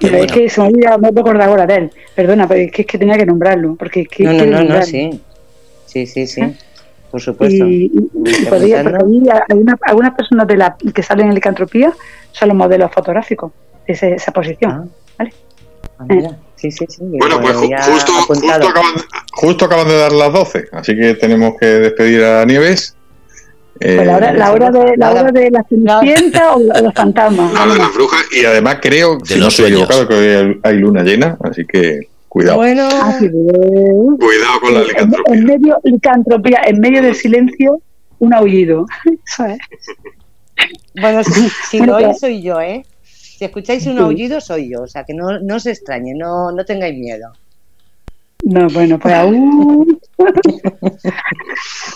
Pero 0.00 0.16
es 0.16 0.32
que 0.32 0.48
se 0.48 0.60
me 0.60 0.66
olvida, 0.68 0.98
no 0.98 1.12
me 1.12 1.20
acuerdo 1.20 1.42
ahora 1.44 1.64
de 1.64 1.76
él. 1.76 1.90
Perdona, 2.14 2.48
pero 2.48 2.60
es 2.60 2.72
que, 2.72 2.82
es 2.82 2.88
que 2.88 2.98
tenía 2.98 3.16
que 3.16 3.26
nombrarlo. 3.26 3.76
Porque 3.76 4.00
es 4.00 4.08
que, 4.08 4.24
no, 4.24 4.32
no, 4.32 4.44
no, 4.44 4.64
no, 4.64 4.82
sí. 4.82 5.20
Sí, 5.84 6.06
sí, 6.06 6.26
sí. 6.26 6.42
Por 7.10 7.20
supuesto. 7.20 7.66
Y, 7.66 7.88
podría, 8.48 8.82
porque 8.82 8.96
hay 9.48 9.64
algunas 9.88 10.14
personas 10.14 10.46
de 10.46 10.56
la, 10.56 10.76
que 10.76 11.02
salen 11.02 11.28
en 11.28 11.34
licantropía 11.34 11.92
son 12.32 12.48
los 12.48 12.56
modelos 12.56 12.90
fotográficos 12.92 13.52
de 13.86 14.14
esa, 14.14 14.32
posición. 14.32 14.70
Ah. 14.70 14.84
¿vale? 15.18 15.34
Ah, 15.98 16.04
eh. 16.10 16.30
Sí, 16.56 16.70
sí, 16.70 16.86
sí. 16.88 17.02
Bueno, 17.02 17.40
pues 17.40 17.54
justo, 17.54 18.12
justo, 18.26 18.50
acaban, 18.50 18.94
justo 19.32 19.64
acaban 19.66 19.88
de 19.88 19.96
dar 19.98 20.12
las 20.12 20.32
12, 20.32 20.68
así 20.72 20.96
que 20.96 21.14
tenemos 21.14 21.54
que 21.60 21.66
despedir 21.66 22.24
a 22.24 22.44
Nieves. 22.46 22.96
Eh, 23.78 23.96
pues 23.96 24.06
la, 24.06 24.16
hora, 24.16 24.32
la, 24.32 24.52
hora 24.52 24.70
de, 24.70 24.96
la 24.96 25.10
hora 25.10 25.32
de 25.32 25.50
la 25.50 25.62
cenicienta 25.64 26.54
o 26.54 26.60
los 26.60 26.94
fantasmas. 26.94 27.52
La 27.52 27.66
de 27.66 27.78
las 27.78 27.92
brujas, 27.92 28.24
y 28.32 28.46
además 28.46 28.78
creo, 28.80 29.18
que 29.18 29.36
no 29.36 29.48
estoy 29.48 29.66
equivocado, 29.66 30.08
que 30.08 30.58
hay 30.62 30.76
luna 30.76 31.02
llena, 31.02 31.36
así 31.44 31.66
que 31.66 32.08
cuidado. 32.36 32.58
Bueno, 32.58 32.88
cuidado 34.18 34.60
con 34.60 34.74
la 34.74 34.82
licantropía. 34.82 35.34
En, 35.34 35.44
medio, 35.44 35.80
licantropía, 35.84 36.60
en 36.66 36.80
medio 36.80 37.02
del 37.02 37.14
silencio, 37.14 37.80
un 38.18 38.34
aullido. 38.34 38.86
bueno, 41.00 41.24
si, 41.24 41.48
si 41.70 41.80
lo 41.80 41.96
oís 41.96 42.18
soy 42.18 42.42
yo, 42.42 42.60
¿eh? 42.60 42.84
Si 43.02 43.44
escucháis 43.44 43.86
un 43.86 43.98
aullido, 43.98 44.40
soy 44.42 44.70
yo. 44.70 44.82
O 44.82 44.86
sea, 44.86 45.04
que 45.04 45.14
no, 45.14 45.38
no 45.40 45.56
os 45.56 45.66
extrañe, 45.66 46.14
no, 46.14 46.52
no 46.52 46.64
tengáis 46.64 46.98
miedo. 46.98 47.32
No, 48.44 48.68
bueno, 48.68 48.98
pues 48.98 49.14
aún. 49.22 49.98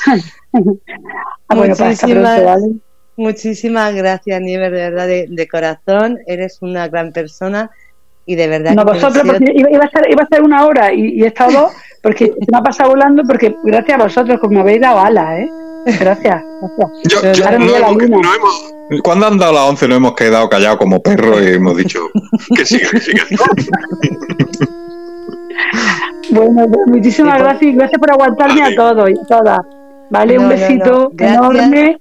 ah, 0.07 0.17
bueno, 1.55 1.75
muchísimas, 1.79 2.62
muchísimas 3.17 3.95
gracias, 3.95 4.41
Nieves, 4.41 4.73
de 4.73 4.91
verdad, 4.91 5.07
de, 5.07 5.49
corazón. 5.49 6.19
Eres 6.27 6.62
una 6.62 6.89
gran 6.89 7.12
persona 7.12 7.71
y 8.31 8.36
de 8.36 8.47
verdad. 8.47 8.74
No, 8.74 8.85
vosotros, 8.85 9.24
porque 9.27 9.52
iba, 9.52 9.85
a 9.85 9.90
ser, 9.90 10.09
iba 10.09 10.23
a 10.23 10.28
ser 10.28 10.43
una 10.43 10.65
hora 10.65 10.94
y, 10.94 11.20
he 11.20 11.27
estado 11.27 11.51
dos, 11.51 11.73
porque 12.01 12.27
se 12.27 12.52
me 12.52 12.59
ha 12.59 12.62
pasado 12.62 12.90
volando, 12.90 13.24
porque 13.24 13.57
gracias 13.65 13.98
a 13.98 14.05
vosotros, 14.05 14.39
como 14.39 14.52
me 14.55 14.61
habéis 14.61 14.81
dado 14.81 15.01
alas, 15.01 15.40
¿eh? 15.40 15.51
Gracias, 15.98 16.44
gracias. 16.61 16.90
Yo, 17.09 17.23
no 17.59 18.35
hemos, 18.35 18.74
cuando 19.02 19.27
han 19.27 19.36
dado 19.36 19.55
las 19.55 19.69
11 19.70 19.89
no 19.89 19.94
hemos 19.97 20.15
quedado 20.15 20.48
callados 20.48 20.78
como 20.78 21.02
perros 21.02 21.43
y 21.43 21.55
hemos 21.55 21.77
dicho 21.77 21.98
que 22.55 22.65
siga, 22.65 22.89
que 22.90 23.01
siga. 23.01 23.24
bueno, 26.31 26.66
pues 26.70 26.86
muchísimas 26.86 27.40
gracias 27.40 27.62
y 27.62 27.73
gracias 27.73 27.98
por 27.98 28.12
aguantarme 28.12 28.62
a 28.62 28.74
todos 28.77 29.11
y 29.11 29.15
a 29.15 29.24
todas. 29.27 29.59
Vale, 30.11 30.39
un 30.39 30.48
besito 30.51 31.11
enorme. 31.19 31.98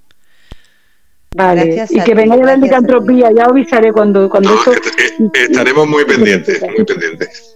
Vale, 1.36 1.86
y 1.90 2.02
que 2.02 2.16
venga 2.16 2.36
la 2.38 2.56
licantropía, 2.56 3.32
ya 3.32 3.46
avisaré 3.46 3.94
cuando, 3.94 4.30
cuando 4.30 4.56
eso... 4.56 4.74
estaremos 5.34 5.88
muy 5.88 6.04
pendientes, 6.06 6.62
muy 6.62 6.84
pendientes. 6.84 7.56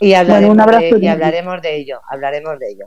Y 0.00 0.14
hablaremos, 0.14 0.54
un 0.54 0.60
abrazo 0.60 0.94
de, 0.96 0.98
y 1.02 1.06
hablaremos 1.06 1.60
de 1.60 1.76
ello, 1.76 2.00
hablaremos 2.08 2.58
de 2.58 2.70
ello. 2.70 2.86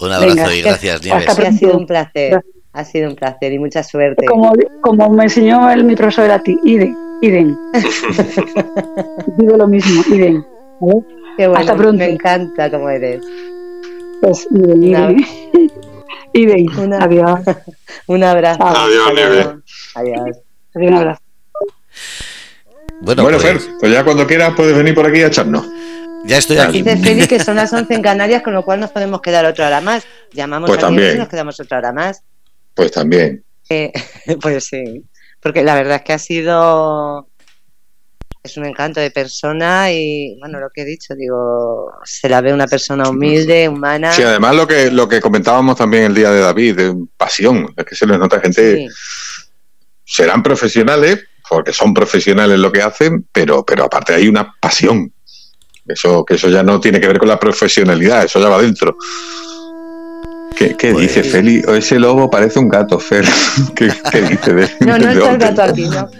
Un 0.00 0.12
abrazo 0.12 0.52
y 0.52 0.62
gracias, 0.62 1.04
Nieves. 1.04 1.28
Ha 1.28 1.52
sido 1.52 1.76
un 1.76 1.86
placer, 1.86 2.40
ha 2.72 2.84
sido 2.84 3.10
un 3.10 3.16
placer 3.16 3.52
y 3.52 3.58
mucha 3.58 3.82
suerte. 3.82 4.24
Como, 4.24 4.54
como 4.80 5.10
me 5.10 5.24
enseñó 5.24 5.70
el, 5.70 5.84
mi 5.84 5.94
profesor 5.94 6.30
a 6.30 6.42
ti, 6.42 6.58
Iden, 6.64 6.96
Iden. 7.20 7.58
Digo 9.36 9.56
lo 9.58 9.68
mismo, 9.68 10.02
Iden. 10.14 10.46
Qué 11.36 11.46
bueno, 11.46 11.60
Hasta 11.60 11.76
pronto. 11.76 11.98
Me 11.98 12.08
encanta 12.08 12.70
como 12.70 12.88
eres. 12.88 13.20
Pues 14.22 14.48
Iden, 14.50 14.82
Iden. 14.82 15.26
Iden. 16.32 16.92
Adiós. 16.94 17.40
un 18.06 18.24
abrazo. 18.24 18.64
Adiós. 18.64 19.62
Adiós. 19.94 20.36
Adiós, 20.74 20.90
un 20.90 20.94
abrazo. 20.94 21.22
Bueno, 23.00 23.22
bueno 23.22 23.38
pues... 23.38 23.62
Fer, 23.62 23.70
pues 23.80 23.92
ya 23.92 24.04
cuando 24.04 24.26
quieras 24.26 24.54
puedes 24.56 24.76
venir 24.76 24.94
por 24.94 25.06
aquí 25.06 25.22
a 25.22 25.28
echarnos. 25.28 25.66
Ya 26.24 26.38
estoy 26.38 26.58
aquí. 26.58 26.82
Dice 26.82 26.96
Félix 26.96 27.28
que 27.28 27.40
son 27.40 27.56
las 27.56 27.72
11 27.72 27.94
en 27.94 28.02
Canarias, 28.02 28.42
con 28.42 28.54
lo 28.54 28.64
cual 28.64 28.80
nos 28.80 28.90
podemos 28.90 29.20
quedar 29.20 29.44
otra 29.46 29.68
hora 29.68 29.80
más. 29.80 30.04
Llamamos 30.32 30.68
pues 30.68 30.78
a 30.78 30.82
también. 30.82 31.16
y 31.16 31.18
nos 31.18 31.28
quedamos 31.28 31.58
otra 31.60 31.78
hora 31.78 31.92
más. 31.92 32.22
Pues 32.74 32.92
también. 32.92 33.44
Eh, 33.68 33.92
pues 34.40 34.64
sí, 34.64 35.04
porque 35.40 35.62
la 35.62 35.74
verdad 35.74 35.96
es 35.96 36.02
que 36.02 36.12
ha 36.12 36.18
sido 36.18 37.27
es 38.42 38.56
un 38.56 38.66
encanto 38.66 39.00
de 39.00 39.10
persona 39.10 39.90
y 39.92 40.36
bueno 40.38 40.60
lo 40.60 40.70
que 40.70 40.82
he 40.82 40.84
dicho 40.84 41.14
digo 41.14 41.92
se 42.04 42.28
la 42.28 42.40
ve 42.40 42.52
una 42.52 42.66
persona 42.66 43.08
humilde 43.08 43.68
humana 43.68 44.12
sí 44.12 44.22
además 44.22 44.54
lo 44.54 44.66
que 44.66 44.90
lo 44.90 45.08
que 45.08 45.20
comentábamos 45.20 45.76
también 45.76 46.04
el 46.04 46.14
día 46.14 46.30
de 46.30 46.40
David 46.40 46.76
de 46.76 46.94
pasión 47.16 47.72
es 47.76 47.84
que 47.84 47.94
se 47.94 48.06
les 48.06 48.18
nota 48.18 48.40
gente 48.40 48.76
sí. 48.76 48.88
serán 50.04 50.42
profesionales 50.42 51.24
porque 51.48 51.72
son 51.72 51.92
profesionales 51.94 52.58
lo 52.58 52.70
que 52.70 52.82
hacen 52.82 53.26
pero 53.32 53.64
pero 53.64 53.84
aparte 53.84 54.14
hay 54.14 54.28
una 54.28 54.54
pasión 54.60 55.12
eso, 55.88 56.24
que 56.24 56.34
eso 56.34 56.48
ya 56.48 56.62
no 56.62 56.80
tiene 56.80 57.00
que 57.00 57.08
ver 57.08 57.18
con 57.18 57.28
la 57.28 57.40
profesionalidad, 57.40 58.24
eso 58.24 58.40
ya 58.40 58.48
va 58.48 58.60
dentro. 58.60 58.96
¿Qué, 60.54 60.76
qué 60.76 60.92
pues... 60.92 61.14
dice 61.14 61.22
Feli? 61.22 61.62
Ese 61.66 61.98
lobo 61.98 62.30
parece 62.30 62.58
un 62.58 62.68
gato, 62.68 62.98
Fer. 62.98 63.24
¿Qué, 63.74 63.90
qué 64.10 64.22
dice? 64.22 64.54
De, 64.54 64.70
no, 64.80 64.98
no 64.98 65.10
está 65.10 65.32
el 65.32 65.38
gato 65.38 65.62
aquí, 65.62 65.88
¿no? 65.88 66.10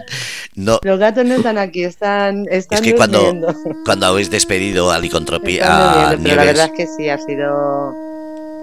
No. 0.59 0.81
Los 0.83 0.99
gatos 0.99 1.25
no 1.25 1.35
están 1.37 1.57
aquí, 1.57 1.85
están, 1.85 2.45
están 2.51 2.79
Es 2.79 2.83
que 2.83 2.97
cuando, 2.97 3.55
cuando 3.85 4.07
habéis 4.07 4.29
despedido 4.29 4.91
a 4.91 4.99
Licontropía 4.99 6.09
a 6.11 6.17
Nieves... 6.17 6.37
la 6.37 6.45
verdad 6.45 6.67
es 6.67 6.73
que 6.73 6.87
sí, 6.97 7.09
ha 7.09 7.17
sido... 7.17 7.95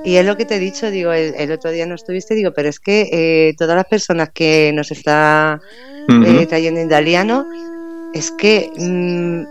Y 0.04 0.18
es 0.18 0.26
lo 0.26 0.36
que 0.36 0.44
te 0.44 0.58
he 0.58 0.60
dicho, 0.60 0.92
digo, 0.92 1.14
el, 1.14 1.34
el 1.36 1.54
otro 1.54 1.72
día 1.72 1.86
no 1.86 1.96
estuviste, 1.96 2.36
digo, 2.36 2.52
pero 2.52 2.68
es 2.68 2.82
que 2.82 3.10
eh, 3.14 3.56
todas 3.58 3.78
las 3.78 3.86
personas 3.86 4.30
que 4.34 4.72
nos 4.74 4.92
está 4.92 5.62
uh 6.10 6.12
-huh. 6.12 6.42
eh, 6.42 6.46
trayendo 6.48 6.82
Indaliano, 6.82 7.48
es 8.14 8.30
que 8.32 8.70
mmm, 8.78 9.46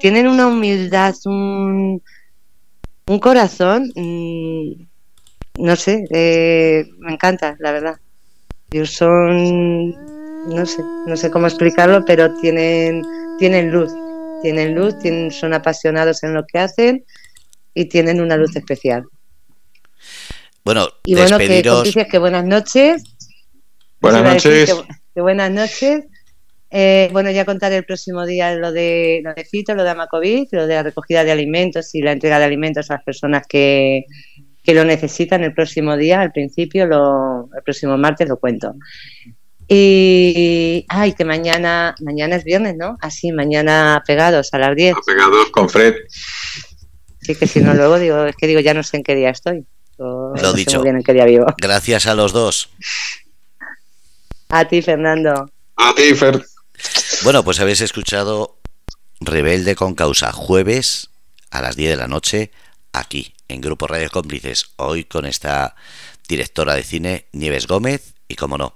tienen 0.00 0.26
una 0.26 0.48
humildad, 0.48 1.14
un, 1.24 2.02
un 3.06 3.18
corazón, 3.20 3.92
mmm, 3.94 4.72
no 5.60 5.76
sé, 5.76 6.04
eh, 6.10 6.84
me 6.98 7.12
encanta, 7.12 7.56
la 7.60 7.70
verdad. 7.70 7.96
Ellos 8.72 8.90
son, 8.90 9.94
no 10.46 10.66
sé, 10.66 10.82
no 11.06 11.16
sé 11.16 11.30
cómo 11.30 11.46
explicarlo, 11.46 12.04
pero 12.04 12.34
tienen, 12.36 13.02
tienen 13.38 13.70
luz, 13.70 13.92
tienen 14.42 14.74
luz, 14.74 14.98
tienen, 14.98 15.30
son 15.30 15.54
apasionados 15.54 16.22
en 16.22 16.34
lo 16.34 16.46
que 16.46 16.58
hacen 16.58 17.04
y 17.74 17.86
tienen 17.86 18.20
una 18.20 18.36
luz 18.36 18.56
especial. 18.56 19.04
Bueno, 20.64 20.88
y 21.04 21.14
bueno, 21.14 21.38
despediros... 21.38 21.92
que, 21.92 22.06
que 22.06 22.18
buenas 22.18 22.44
noches. 22.44 23.04
Buenas 24.00 24.22
noches. 24.22 24.74
Que, 24.74 24.94
que 25.14 25.20
buenas 25.20 25.50
noches. 25.50 26.04
Eh, 26.70 27.08
bueno, 27.12 27.30
ya 27.30 27.44
contaré 27.44 27.76
el 27.76 27.84
próximo 27.84 28.26
día 28.26 28.54
lo 28.56 28.72
de, 28.72 29.20
lo 29.22 29.32
de 29.34 29.44
Fito, 29.44 29.74
lo 29.74 29.84
de 29.84 29.90
Amacovid, 29.90 30.48
lo 30.50 30.66
de 30.66 30.74
la 30.74 30.82
recogida 30.82 31.22
de 31.22 31.30
alimentos 31.30 31.94
y 31.94 32.02
la 32.02 32.12
entrega 32.12 32.38
de 32.38 32.44
alimentos 32.44 32.90
a 32.90 32.94
las 32.94 33.04
personas 33.04 33.46
que, 33.48 34.04
que 34.62 34.74
lo 34.74 34.84
necesitan 34.84 35.44
el 35.44 35.54
próximo 35.54 35.96
día, 35.96 36.20
al 36.20 36.32
principio, 36.32 36.86
lo, 36.86 37.48
el 37.56 37.62
próximo 37.62 37.96
martes 37.96 38.28
lo 38.28 38.38
cuento. 38.38 38.74
Y, 39.68 40.84
ay, 40.88 41.12
que 41.14 41.24
mañana, 41.24 41.94
mañana 42.00 42.36
es 42.36 42.44
viernes, 42.44 42.76
¿no? 42.76 42.96
Así, 43.00 43.32
mañana 43.32 44.02
pegados 44.06 44.54
a 44.54 44.58
las 44.58 44.76
10. 44.76 44.94
Pegados 45.04 45.50
con 45.50 45.68
Fred. 45.68 45.94
Sí, 47.20 47.34
que 47.34 47.46
si 47.48 47.60
no, 47.60 47.74
luego 47.74 47.98
digo, 47.98 48.24
es 48.26 48.36
que 48.36 48.46
digo, 48.46 48.60
ya 48.60 48.74
no 48.74 48.82
sé 48.84 48.98
en 48.98 49.02
qué 49.02 49.16
día 49.16 49.30
estoy. 49.30 49.66
O, 49.98 50.32
lo 50.36 50.42
no 50.42 50.50
Sé 50.52 50.56
dicho. 50.58 50.76
muy 50.78 50.84
bien 50.84 50.96
en 50.96 51.02
qué 51.02 51.12
día 51.12 51.24
vivo. 51.24 51.46
Gracias 51.58 52.06
a 52.06 52.14
los 52.14 52.32
dos. 52.32 52.68
A 54.48 54.68
ti, 54.68 54.82
Fernando. 54.82 55.50
A 55.76 55.94
ti, 55.94 56.14
Fer. 56.14 56.44
Bueno, 57.24 57.42
pues 57.42 57.58
habéis 57.58 57.80
escuchado 57.80 58.58
Rebelde 59.20 59.74
con 59.74 59.94
Causa, 59.94 60.30
jueves 60.30 61.10
a 61.50 61.62
las 61.62 61.74
10 61.74 61.90
de 61.90 61.96
la 61.96 62.06
noche, 62.06 62.50
aquí, 62.92 63.32
en 63.48 63.60
Grupo 63.60 63.86
Radio 63.86 64.10
Cómplices, 64.10 64.66
hoy 64.76 65.04
con 65.04 65.24
esta 65.24 65.74
directora 66.28 66.74
de 66.74 66.82
cine, 66.82 67.26
Nieves 67.32 67.66
Gómez, 67.66 68.14
y 68.28 68.34
como 68.34 68.58
no, 68.58 68.74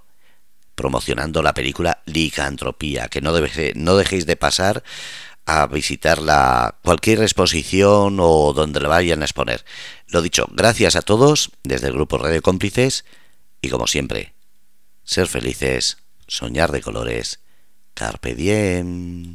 promocionando 0.81 1.43
la 1.43 1.53
película 1.53 2.01
Licantropía, 2.07 3.07
que 3.07 3.21
no, 3.21 3.33
no 3.75 3.97
dejéis 3.97 4.25
de 4.25 4.35
pasar 4.35 4.81
a 5.45 5.67
visitar 5.67 6.17
la, 6.17 6.79
cualquier 6.83 7.21
exposición 7.21 8.17
o 8.19 8.51
donde 8.53 8.79
la 8.79 8.89
vayan 8.89 9.21
a 9.21 9.25
exponer. 9.25 9.63
Lo 10.07 10.23
dicho, 10.23 10.47
gracias 10.51 10.95
a 10.95 11.03
todos 11.03 11.51
desde 11.63 11.85
el 11.85 11.93
Grupo 11.93 12.17
Radio 12.17 12.41
Cómplices, 12.41 13.05
y 13.61 13.69
como 13.69 13.85
siempre, 13.85 14.33
ser 15.03 15.27
felices, 15.27 15.97
soñar 16.25 16.71
de 16.71 16.81
colores, 16.81 17.41
Carpe 17.93 18.33
diem. 18.33 19.29